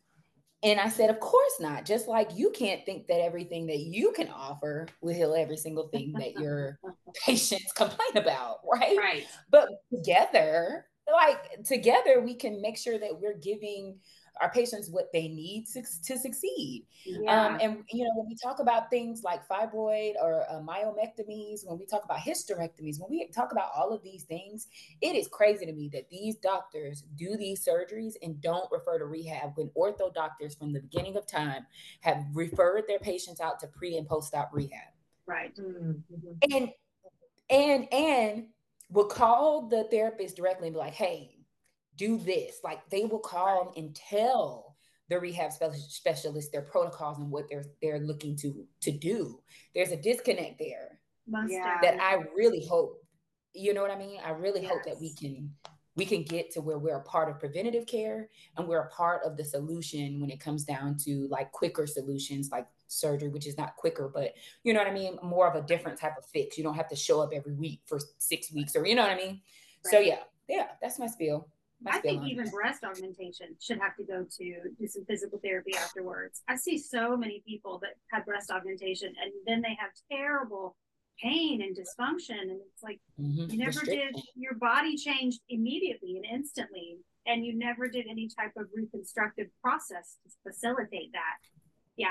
and 0.66 0.80
I 0.80 0.90
said, 0.90 1.12
Of 1.12 1.20
course 1.20 1.60
not. 1.60 1.86
Just 1.86 2.08
like 2.08 2.32
you 2.36 2.50
can't 2.50 2.84
think 2.86 3.06
that 3.08 3.22
everything 3.22 3.68
that 3.68 3.78
you 3.78 4.12
can 4.14 4.30
offer 4.30 4.88
will 5.00 5.14
heal 5.14 5.36
every 5.36 5.58
single 5.58 5.88
thing 5.90 6.12
that 6.14 6.34
your 6.34 6.80
patients 7.26 7.72
complain 7.72 8.18
about, 8.18 8.62
right? 8.70 8.98
Right. 8.98 9.28
But 9.52 9.70
together, 9.94 10.88
like 11.12 11.64
together, 11.64 12.20
we 12.20 12.34
can 12.34 12.62
make 12.64 12.78
sure 12.78 12.98
that 12.98 13.22
we're 13.22 13.38
giving 13.38 14.00
our 14.42 14.52
patients 14.52 14.90
what 14.90 15.12
they 15.14 15.28
need 15.28 15.66
to, 15.68 15.82
to 15.82 16.18
succeed. 16.18 16.86
Um, 17.08 17.24
yeah. 17.24 17.46
Um, 17.46 17.58
and 17.62 17.84
you 17.92 18.04
know, 18.04 18.12
when 18.16 18.28
we 18.28 18.36
talk 18.36 18.60
about 18.60 18.90
things 18.90 19.24
like 19.24 19.48
fibroid 19.48 20.14
or 20.22 20.44
uh, 20.50 20.60
myomectomies, 20.60 21.66
when 21.66 21.80
we 21.80 21.86
talk 21.86 22.04
about 22.04 22.20
hysterectomies, 22.20 23.00
when 23.00 23.10
we 23.10 23.28
talk 23.34 23.52
about 23.52 23.70
all 23.76 23.94
of 23.94 24.04
these 24.04 24.24
things, 24.24 24.68
it 25.02 25.16
is 25.16 25.28
crazy 25.28 25.66
to 25.66 25.74
me 25.74 25.90
that 25.94 26.10
these 26.10 26.36
doctors 26.38 27.04
do 27.16 27.38
these 27.38 27.66
surgeries 27.66 28.14
and 28.22 28.42
don't 28.42 28.70
refer 28.72 29.00
to 29.00 29.06
rehab 29.06 29.52
when 29.56 29.70
ortho 29.78 30.14
doctors 30.14 30.56
from 30.56 30.74
the 30.74 30.82
beginning 30.82 31.16
of 31.18 31.26
time 31.26 31.66
have 32.02 32.24
referred 32.34 32.84
their 32.88 33.00
patients 33.00 33.40
out 33.40 33.60
to 33.60 33.68
pre 33.68 33.98
and 33.98 34.08
post 34.08 34.34
op 34.34 34.50
rehab. 34.54 34.90
Right. 35.26 35.56
Mm-hmm. 35.56 36.54
And 36.54 36.70
and 37.50 37.94
and 37.94 38.46
will 38.90 39.06
call 39.06 39.68
the 39.68 39.86
therapist 39.90 40.36
directly 40.36 40.68
and 40.68 40.76
be 40.76 40.80
like, 40.80 40.94
hey, 40.94 41.35
do 41.98 42.18
this. 42.18 42.60
Like 42.64 42.88
they 42.90 43.06
will 43.06 43.20
call 43.20 43.66
right. 43.66 43.78
and 43.78 43.96
tell 43.96 44.76
the 45.10 45.20
rehab 45.20 45.52
specialist 45.52 46.52
their 46.52 46.64
protocols 46.64 47.20
and 47.20 47.30
what 47.30 47.46
they're 47.50 47.66
they're 47.82 48.00
looking 48.00 48.36
to 48.38 48.66
to 48.82 48.92
do. 48.92 49.40
There's 49.74 49.92
a 49.92 49.98
disconnect 49.98 50.60
there 50.60 51.00
yeah. 51.48 51.78
that 51.82 52.02
I 52.02 52.24
really 52.36 52.66
hope. 52.66 53.02
You 53.54 53.74
know 53.74 53.82
what 53.82 53.92
I 53.92 53.98
mean? 53.98 54.20
I 54.24 54.32
really 54.32 54.62
yes. 54.62 54.72
hope 54.72 54.84
that 54.86 55.00
we 55.00 55.14
can 55.14 55.52
we 55.96 56.06
can 56.06 56.24
get 56.24 56.52
to 56.52 56.62
where 56.62 56.78
we're 56.78 56.98
a 56.98 57.04
part 57.04 57.30
of 57.30 57.40
preventative 57.40 57.86
care 57.86 58.30
and 58.58 58.68
we're 58.68 58.82
a 58.82 58.90
part 58.90 59.22
of 59.26 59.38
the 59.38 59.46
solution 59.46 60.20
when 60.20 60.30
it 60.30 60.40
comes 60.40 60.64
down 60.64 60.98
to 60.98 61.28
like 61.30 61.52
quicker 61.52 61.88
solutions 61.88 62.50
like 62.52 62.68
surgery 62.88 63.30
which 63.30 63.48
is 63.48 63.58
not 63.58 63.76
quicker 63.78 64.10
but 64.14 64.34
you 64.64 64.74
know 64.74 64.80
what 64.80 64.88
i 64.88 64.94
mean 64.94 65.18
more 65.24 65.48
of 65.48 65.56
a 65.56 65.66
different 65.66 66.00
type 66.00 66.16
of 66.18 66.26
fix 66.26 66.58
you 66.58 66.64
don't 66.64 66.76
have 66.76 66.88
to 66.88 66.96
show 66.96 67.20
up 67.20 67.32
every 67.34 67.54
week 67.54 67.82
for 67.86 68.00
six 68.20 68.52
weeks 68.52 68.76
or 68.76 68.86
you 68.86 68.94
know 68.94 69.02
what 69.02 69.12
i 69.12 69.16
mean 69.16 69.42
right. 69.86 69.92
so 69.92 70.00
yeah 70.00 70.20
yeah 70.48 70.68
that's 70.82 71.00
my 71.00 71.08
spiel 71.08 71.48
I 71.88 72.00
think 72.00 72.26
even 72.26 72.50
breast 72.50 72.84
augmentation 72.84 73.48
should 73.60 73.80
have 73.80 73.96
to 73.98 74.04
go 74.04 74.26
to 74.38 74.56
do 74.80 74.88
some 74.88 75.06
physical 75.06 75.40
therapy 75.44 75.76
afterwards. 75.76 76.42
I 76.48 76.56
see 76.56 76.78
so 76.78 77.18
many 77.18 77.44
people 77.46 77.80
that 77.80 77.92
have 78.12 78.26
breast 78.26 78.50
augmentation 78.50 79.14
and 79.22 79.32
then 79.46 79.62
they 79.62 79.78
have 79.80 79.92
terrible 80.12 80.76
pain 81.22 81.62
and 81.62 81.76
dysfunction. 81.76 82.42
And 82.42 82.60
it's 82.74 82.84
like 82.84 83.00
mm-hmm. 83.20 83.52
you 83.52 83.58
never 83.58 83.82
did 83.82 84.16
your 84.36 84.56
body 84.56 84.98
changed 84.98 85.42
immediately 85.50 86.18
and 86.18 86.26
instantly. 86.26 86.98
And 87.28 87.46
you 87.46 87.58
never 87.58 87.88
did 87.88 88.06
any 88.10 88.30
type 88.30 88.52
of 88.56 88.68
reconstructive 88.74 89.48
process 89.62 90.18
to 90.24 90.52
facilitate 90.52 91.12
that. 91.14 91.38
Yeah, 91.98 92.08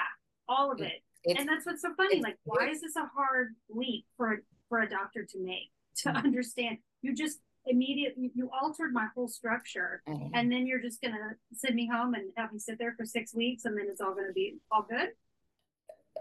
all 0.48 0.72
of 0.72 0.80
it. 0.80 1.02
It's, 1.22 1.38
and 1.38 1.48
that's 1.48 1.64
what's 1.64 1.82
so 1.82 1.94
funny. 1.96 2.20
Like, 2.20 2.36
why 2.44 2.68
is 2.68 2.80
this 2.80 2.96
a 2.96 3.08
hard 3.16 3.54
leap 3.70 4.06
for 4.16 4.42
for 4.68 4.80
a 4.80 4.88
doctor 4.88 5.24
to 5.24 5.38
make 5.40 5.70
to 5.98 6.08
mm-hmm. 6.08 6.16
understand? 6.16 6.78
You 7.02 7.14
just 7.14 7.38
immediately 7.66 8.30
you 8.34 8.50
altered 8.62 8.92
my 8.92 9.06
whole 9.14 9.28
structure. 9.28 10.02
Mm-hmm. 10.08 10.34
and 10.34 10.50
then 10.50 10.66
you're 10.66 10.80
just 10.80 11.00
gonna 11.00 11.36
send 11.52 11.74
me 11.74 11.88
home 11.90 12.14
and 12.14 12.30
have 12.36 12.52
me 12.52 12.58
sit 12.58 12.78
there 12.78 12.94
for 12.96 13.04
six 13.04 13.34
weeks 13.34 13.64
and 13.64 13.76
then 13.76 13.86
it's 13.88 14.00
all 14.00 14.14
gonna 14.14 14.32
be 14.32 14.58
all 14.70 14.86
good? 14.88 15.10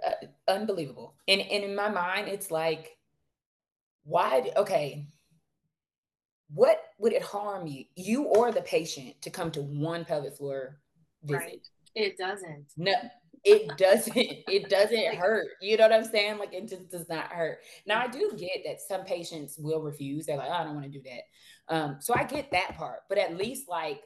Uh, 0.05 0.27
unbelievable. 0.47 1.15
And, 1.27 1.41
and 1.41 1.63
in 1.63 1.75
my 1.75 1.89
mind 1.89 2.27
it's 2.27 2.51
like 2.51 2.97
why 4.03 4.51
okay. 4.57 5.07
What 6.53 6.79
would 6.99 7.13
it 7.13 7.23
harm 7.23 7.65
you 7.67 7.85
you 7.95 8.23
or 8.23 8.51
the 8.51 8.61
patient 8.61 9.21
to 9.21 9.29
come 9.29 9.49
to 9.51 9.61
one 9.61 10.05
pelvic 10.05 10.35
floor 10.35 10.79
visit? 11.23 11.41
Right. 11.41 11.67
it 11.95 12.17
doesn't. 12.17 12.65
No 12.77 12.93
it 13.43 13.77
doesn't 13.77 14.15
it 14.15 14.69
doesn't 14.69 15.15
hurt 15.15 15.47
you 15.61 15.77
know 15.77 15.83
what 15.83 15.93
i'm 15.93 16.03
saying? 16.05 16.37
Like 16.37 16.53
it 16.53 16.67
just 16.67 16.89
does 16.89 17.07
not 17.09 17.25
hurt. 17.25 17.59
Now 17.85 18.01
i 18.01 18.07
do 18.07 18.31
get 18.37 18.63
that 18.65 18.81
some 18.81 19.03
patients 19.03 19.57
will 19.57 19.81
refuse 19.81 20.25
they're 20.25 20.37
like 20.37 20.49
oh, 20.49 20.53
i 20.53 20.63
don't 20.63 20.75
want 20.75 20.91
to 20.91 20.99
do 20.99 21.03
that. 21.03 21.73
Um 21.75 21.97
so 21.99 22.13
i 22.15 22.23
get 22.23 22.51
that 22.51 22.75
part 22.77 22.99
but 23.09 23.17
at 23.17 23.37
least 23.37 23.67
like 23.69 24.01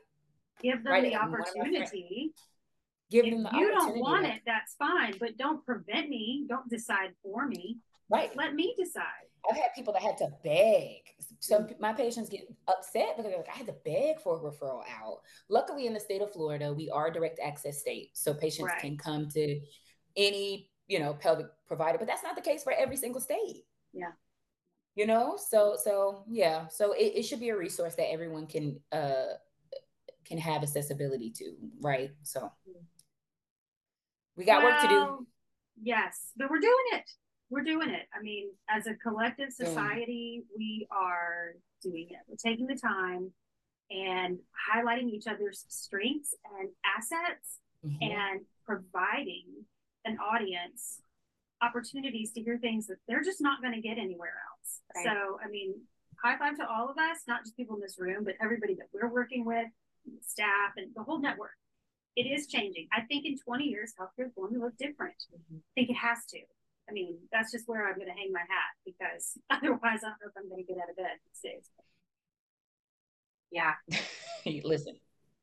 give 0.61 0.83
them 0.83 0.93
right, 0.93 1.03
the 1.03 1.15
opportunity. 1.15 2.33
Give 3.09 3.25
if 3.25 3.31
them 3.31 3.43
the 3.43 3.57
you 3.57 3.69
don't 3.69 3.99
want 3.99 4.25
it 4.25 4.41
that's 4.45 4.75
fine 4.75 5.13
but 5.19 5.37
don't 5.37 5.65
prevent 5.65 6.09
me 6.09 6.45
don't 6.49 6.69
decide 6.69 7.11
for 7.23 7.47
me. 7.47 7.77
Right. 8.09 8.33
Let 8.37 8.55
me 8.55 8.73
decide. 8.77 9.03
I've 9.49 9.57
had 9.57 9.73
people 9.75 9.93
that 9.93 10.01
had 10.01 10.17
to 10.19 10.29
beg 10.43 11.01
some 11.39 11.67
my 11.79 11.93
patients 11.93 12.29
get 12.29 12.47
upset 12.67 13.15
because 13.15 13.29
they're 13.29 13.37
like, 13.37 13.49
I 13.53 13.57
had 13.57 13.67
to 13.67 13.75
beg 13.85 14.19
for 14.19 14.37
a 14.37 14.39
referral 14.39 14.83
out. 15.01 15.19
Luckily, 15.49 15.85
in 15.85 15.93
the 15.93 15.99
state 15.99 16.21
of 16.21 16.31
Florida, 16.31 16.73
we 16.73 16.89
are 16.89 17.07
a 17.07 17.13
direct 17.13 17.39
access 17.39 17.79
state, 17.79 18.09
so 18.13 18.33
patients 18.33 18.67
right. 18.67 18.79
can 18.79 18.97
come 18.97 19.27
to 19.29 19.59
any 20.15 20.69
you 20.87 20.99
know 20.99 21.13
pelvic 21.13 21.47
provider, 21.67 21.97
but 21.97 22.07
that's 22.07 22.23
not 22.23 22.35
the 22.35 22.41
case 22.41 22.63
for 22.63 22.73
every 22.73 22.97
single 22.97 23.21
state. 23.21 23.63
Yeah, 23.93 24.11
you 24.95 25.05
know, 25.05 25.37
so 25.37 25.77
so 25.81 26.23
yeah, 26.27 26.67
so 26.67 26.93
it, 26.93 27.13
it 27.15 27.23
should 27.23 27.39
be 27.39 27.49
a 27.49 27.57
resource 27.57 27.95
that 27.95 28.11
everyone 28.11 28.47
can 28.47 28.79
uh 28.91 29.33
can 30.25 30.37
have 30.37 30.63
accessibility 30.63 31.31
to, 31.31 31.53
right? 31.81 32.11
So 32.23 32.51
we 34.35 34.43
got 34.43 34.63
well, 34.63 34.71
work 34.71 34.81
to 34.81 34.87
do. 34.87 35.27
Yes, 35.81 36.31
but 36.35 36.49
we're 36.49 36.59
doing 36.59 36.85
it 36.93 37.09
we're 37.49 37.63
doing 37.63 37.89
it. 37.89 38.07
I 38.13 38.21
mean, 38.21 38.49
as 38.69 38.87
a 38.87 38.93
collective 38.95 39.51
society, 39.51 40.43
mm. 40.43 40.57
we 40.57 40.87
are 40.91 41.53
doing 41.81 42.07
it. 42.09 42.19
We're 42.27 42.35
taking 42.35 42.67
the 42.67 42.75
time 42.75 43.31
and 43.89 44.39
highlighting 44.73 45.09
each 45.09 45.27
other's 45.27 45.65
strengths 45.69 46.35
and 46.59 46.69
assets 46.85 47.59
mm-hmm. 47.85 48.03
and 48.03 48.41
providing 48.65 49.45
an 50.05 50.17
audience 50.19 51.01
opportunities 51.61 52.31
to 52.33 52.41
hear 52.41 52.57
things 52.57 52.87
that 52.87 52.97
they're 53.07 53.23
just 53.23 53.41
not 53.41 53.61
going 53.61 53.73
to 53.73 53.81
get 53.81 53.97
anywhere 53.97 54.33
else. 54.51 54.81
Right. 54.95 55.05
So, 55.05 55.39
I 55.43 55.49
mean, 55.49 55.73
high 56.21 56.37
five 56.37 56.57
to 56.57 56.67
all 56.67 56.89
of 56.89 56.97
us, 56.97 57.19
not 57.27 57.43
just 57.43 57.55
people 57.55 57.75
in 57.75 57.81
this 57.81 57.97
room, 57.97 58.23
but 58.23 58.35
everybody 58.41 58.75
that 58.75 58.87
we're 58.93 59.11
working 59.11 59.45
with, 59.45 59.67
staff, 60.21 60.73
and 60.75 60.91
the 60.95 61.03
whole 61.03 61.19
network. 61.19 61.55
It 62.15 62.23
is 62.23 62.47
changing. 62.47 62.87
I 62.91 63.01
think 63.01 63.25
in 63.25 63.37
20 63.37 63.65
years, 63.65 63.93
healthcare 63.99 64.25
is 64.25 64.31
going 64.35 64.53
to 64.53 64.59
look 64.59 64.75
different. 64.77 65.15
Mm-hmm. 65.31 65.57
I 65.57 65.71
think 65.75 65.89
it 65.91 65.97
has 65.97 66.25
to. 66.31 66.39
I 66.89 66.93
mean, 66.93 67.17
that's 67.31 67.51
just 67.51 67.67
where 67.67 67.87
I'm 67.87 67.95
going 67.95 68.07
to 68.07 68.13
hang 68.13 68.31
my 68.31 68.39
hat 68.39 68.73
because 68.85 69.37
otherwise, 69.49 69.99
I 70.03 70.09
don't 70.09 70.21
know 70.21 70.27
if 70.27 70.37
I'm 70.37 70.49
going 70.49 70.63
to 70.65 70.67
get 70.67 70.81
out 70.81 70.89
of 70.89 70.95
bed 70.95 71.17
these 71.25 71.41
days. 71.43 71.69
Yeah. 73.51 73.73
Listen. 74.63 74.95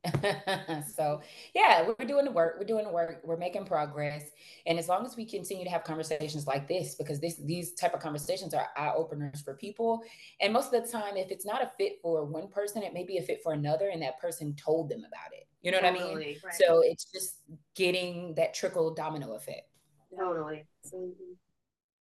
so 0.94 1.20
yeah 1.54 1.82
we're 1.98 2.06
doing 2.06 2.26
the 2.26 2.30
work 2.30 2.56
we're 2.58 2.66
doing 2.66 2.84
the 2.84 2.90
work 2.90 3.20
we're 3.24 3.38
making 3.38 3.64
progress 3.64 4.30
and 4.66 4.78
as 4.78 4.86
long 4.86 5.06
as 5.06 5.16
we 5.16 5.24
continue 5.24 5.64
to 5.64 5.70
have 5.70 5.82
conversations 5.82 6.46
like 6.46 6.68
this 6.68 6.94
because 6.94 7.20
this 7.20 7.36
these 7.44 7.72
type 7.72 7.94
of 7.94 8.00
conversations 8.00 8.52
are 8.52 8.68
eye 8.76 8.92
openers 8.94 9.40
for 9.40 9.54
people 9.54 10.02
and 10.42 10.52
most 10.52 10.74
of 10.74 10.84
the 10.84 10.92
time 10.92 11.16
if 11.16 11.30
it's 11.30 11.46
not 11.46 11.62
a 11.62 11.70
fit 11.78 11.94
for 12.02 12.24
one 12.24 12.48
person 12.48 12.82
it 12.82 12.92
may 12.92 13.02
be 13.02 13.16
a 13.16 13.22
fit 13.22 13.40
for 13.42 13.54
another 13.54 13.88
and 13.88 14.02
that 14.02 14.20
person 14.20 14.54
told 14.56 14.90
them 14.90 15.00
about 15.00 15.32
it 15.32 15.46
you 15.62 15.70
know 15.70 15.80
totally, 15.80 16.04
what 16.04 16.12
i 16.12 16.18
mean 16.18 16.36
right. 16.44 16.54
so 16.54 16.82
it's 16.84 17.06
just 17.06 17.38
getting 17.74 18.34
that 18.34 18.52
trickle 18.52 18.92
domino 18.92 19.34
effect 19.34 19.70
Totally. 20.18 20.66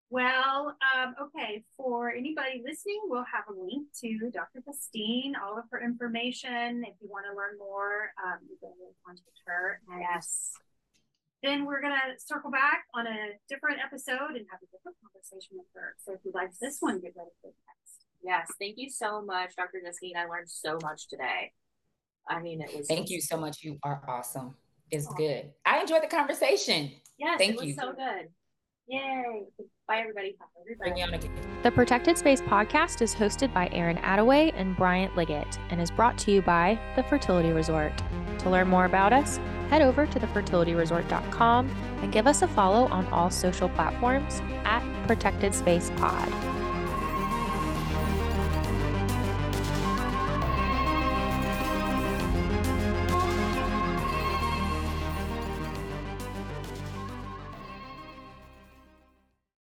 Well, 0.09 0.77
um, 0.93 1.15
okay, 1.19 1.63
for 1.75 2.11
anybody 2.11 2.61
listening, 2.63 3.01
we'll 3.05 3.25
have 3.25 3.45
a 3.49 3.53
link 3.59 3.87
to 4.01 4.29
Dr. 4.31 4.61
Justine, 4.63 5.33
all 5.35 5.57
of 5.57 5.65
her 5.71 5.83
information. 5.83 6.85
If 6.85 6.93
you 7.01 7.09
want 7.09 7.25
to 7.25 7.35
learn 7.35 7.57
more, 7.57 8.13
um, 8.23 8.37
you 8.47 8.55
can 8.61 8.71
contact 9.03 9.41
her. 9.47 9.81
Yes. 9.99 10.51
Then 11.41 11.65
we're 11.65 11.81
going 11.81 11.93
to 11.93 12.13
circle 12.23 12.51
back 12.51 12.85
on 12.93 13.07
a 13.07 13.33
different 13.49 13.79
episode 13.83 14.37
and 14.37 14.45
have 14.51 14.61
a 14.61 14.69
different 14.69 14.97
conversation 15.01 15.57
with 15.57 15.65
her. 15.73 15.95
So 15.97 16.13
if 16.13 16.19
you 16.23 16.31
like 16.33 16.51
this 16.61 16.77
one, 16.79 17.01
get 17.01 17.13
ready 17.17 17.31
for 17.41 17.49
the 17.49 17.57
next. 17.65 18.05
Yes, 18.23 18.47
thank 18.59 18.75
you 18.77 18.89
so 18.89 19.21
much, 19.21 19.55
Dr. 19.55 19.81
Justine. 19.83 20.15
I 20.15 20.25
learned 20.25 20.49
so 20.49 20.77
much 20.81 21.09
today. 21.09 21.51
I 22.29 22.39
mean, 22.39 22.61
it 22.61 22.69
was. 22.77 22.87
Thank 22.87 23.09
you 23.09 23.19
so 23.19 23.35
much. 23.35 23.63
You 23.63 23.77
are 23.83 24.01
awesome. 24.07 24.55
It's 24.91 25.07
good. 25.15 25.51
I 25.65 25.81
enjoyed 25.81 26.03
the 26.03 26.07
conversation. 26.07 26.91
Yes, 27.23 27.37
Thank 27.37 27.63
you. 27.63 27.73
so 27.73 27.93
good. 27.93 28.27
Yay. 28.87 29.23
Bye, 29.87 29.99
everybody. 29.99 30.35
Bring 30.77 30.93
me 30.93 31.03
on 31.03 31.13
again. 31.13 31.31
The 31.63 31.71
Protected 31.71 32.17
Space 32.17 32.41
podcast 32.41 33.01
is 33.01 33.15
hosted 33.15 33.53
by 33.53 33.69
Erin 33.71 33.97
Attaway 33.97 34.51
and 34.55 34.75
Bryant 34.75 35.15
Liggett 35.15 35.57
and 35.69 35.79
is 35.81 35.89
brought 35.89 36.17
to 36.19 36.31
you 36.31 36.41
by 36.41 36.77
The 36.97 37.03
Fertility 37.03 37.51
Resort. 37.51 37.93
To 38.39 38.49
learn 38.49 38.67
more 38.67 38.83
about 38.85 39.13
us, 39.13 39.37
head 39.69 39.81
over 39.81 40.05
to 40.05 40.19
thefertilityresort.com 40.19 41.69
and 42.01 42.11
give 42.11 42.27
us 42.27 42.41
a 42.41 42.47
follow 42.47 42.87
on 42.87 43.07
all 43.07 43.29
social 43.29 43.69
platforms 43.69 44.41
at 44.65 44.83
Protected 45.07 45.55
Space 45.55 45.91
Pod. 45.95 46.52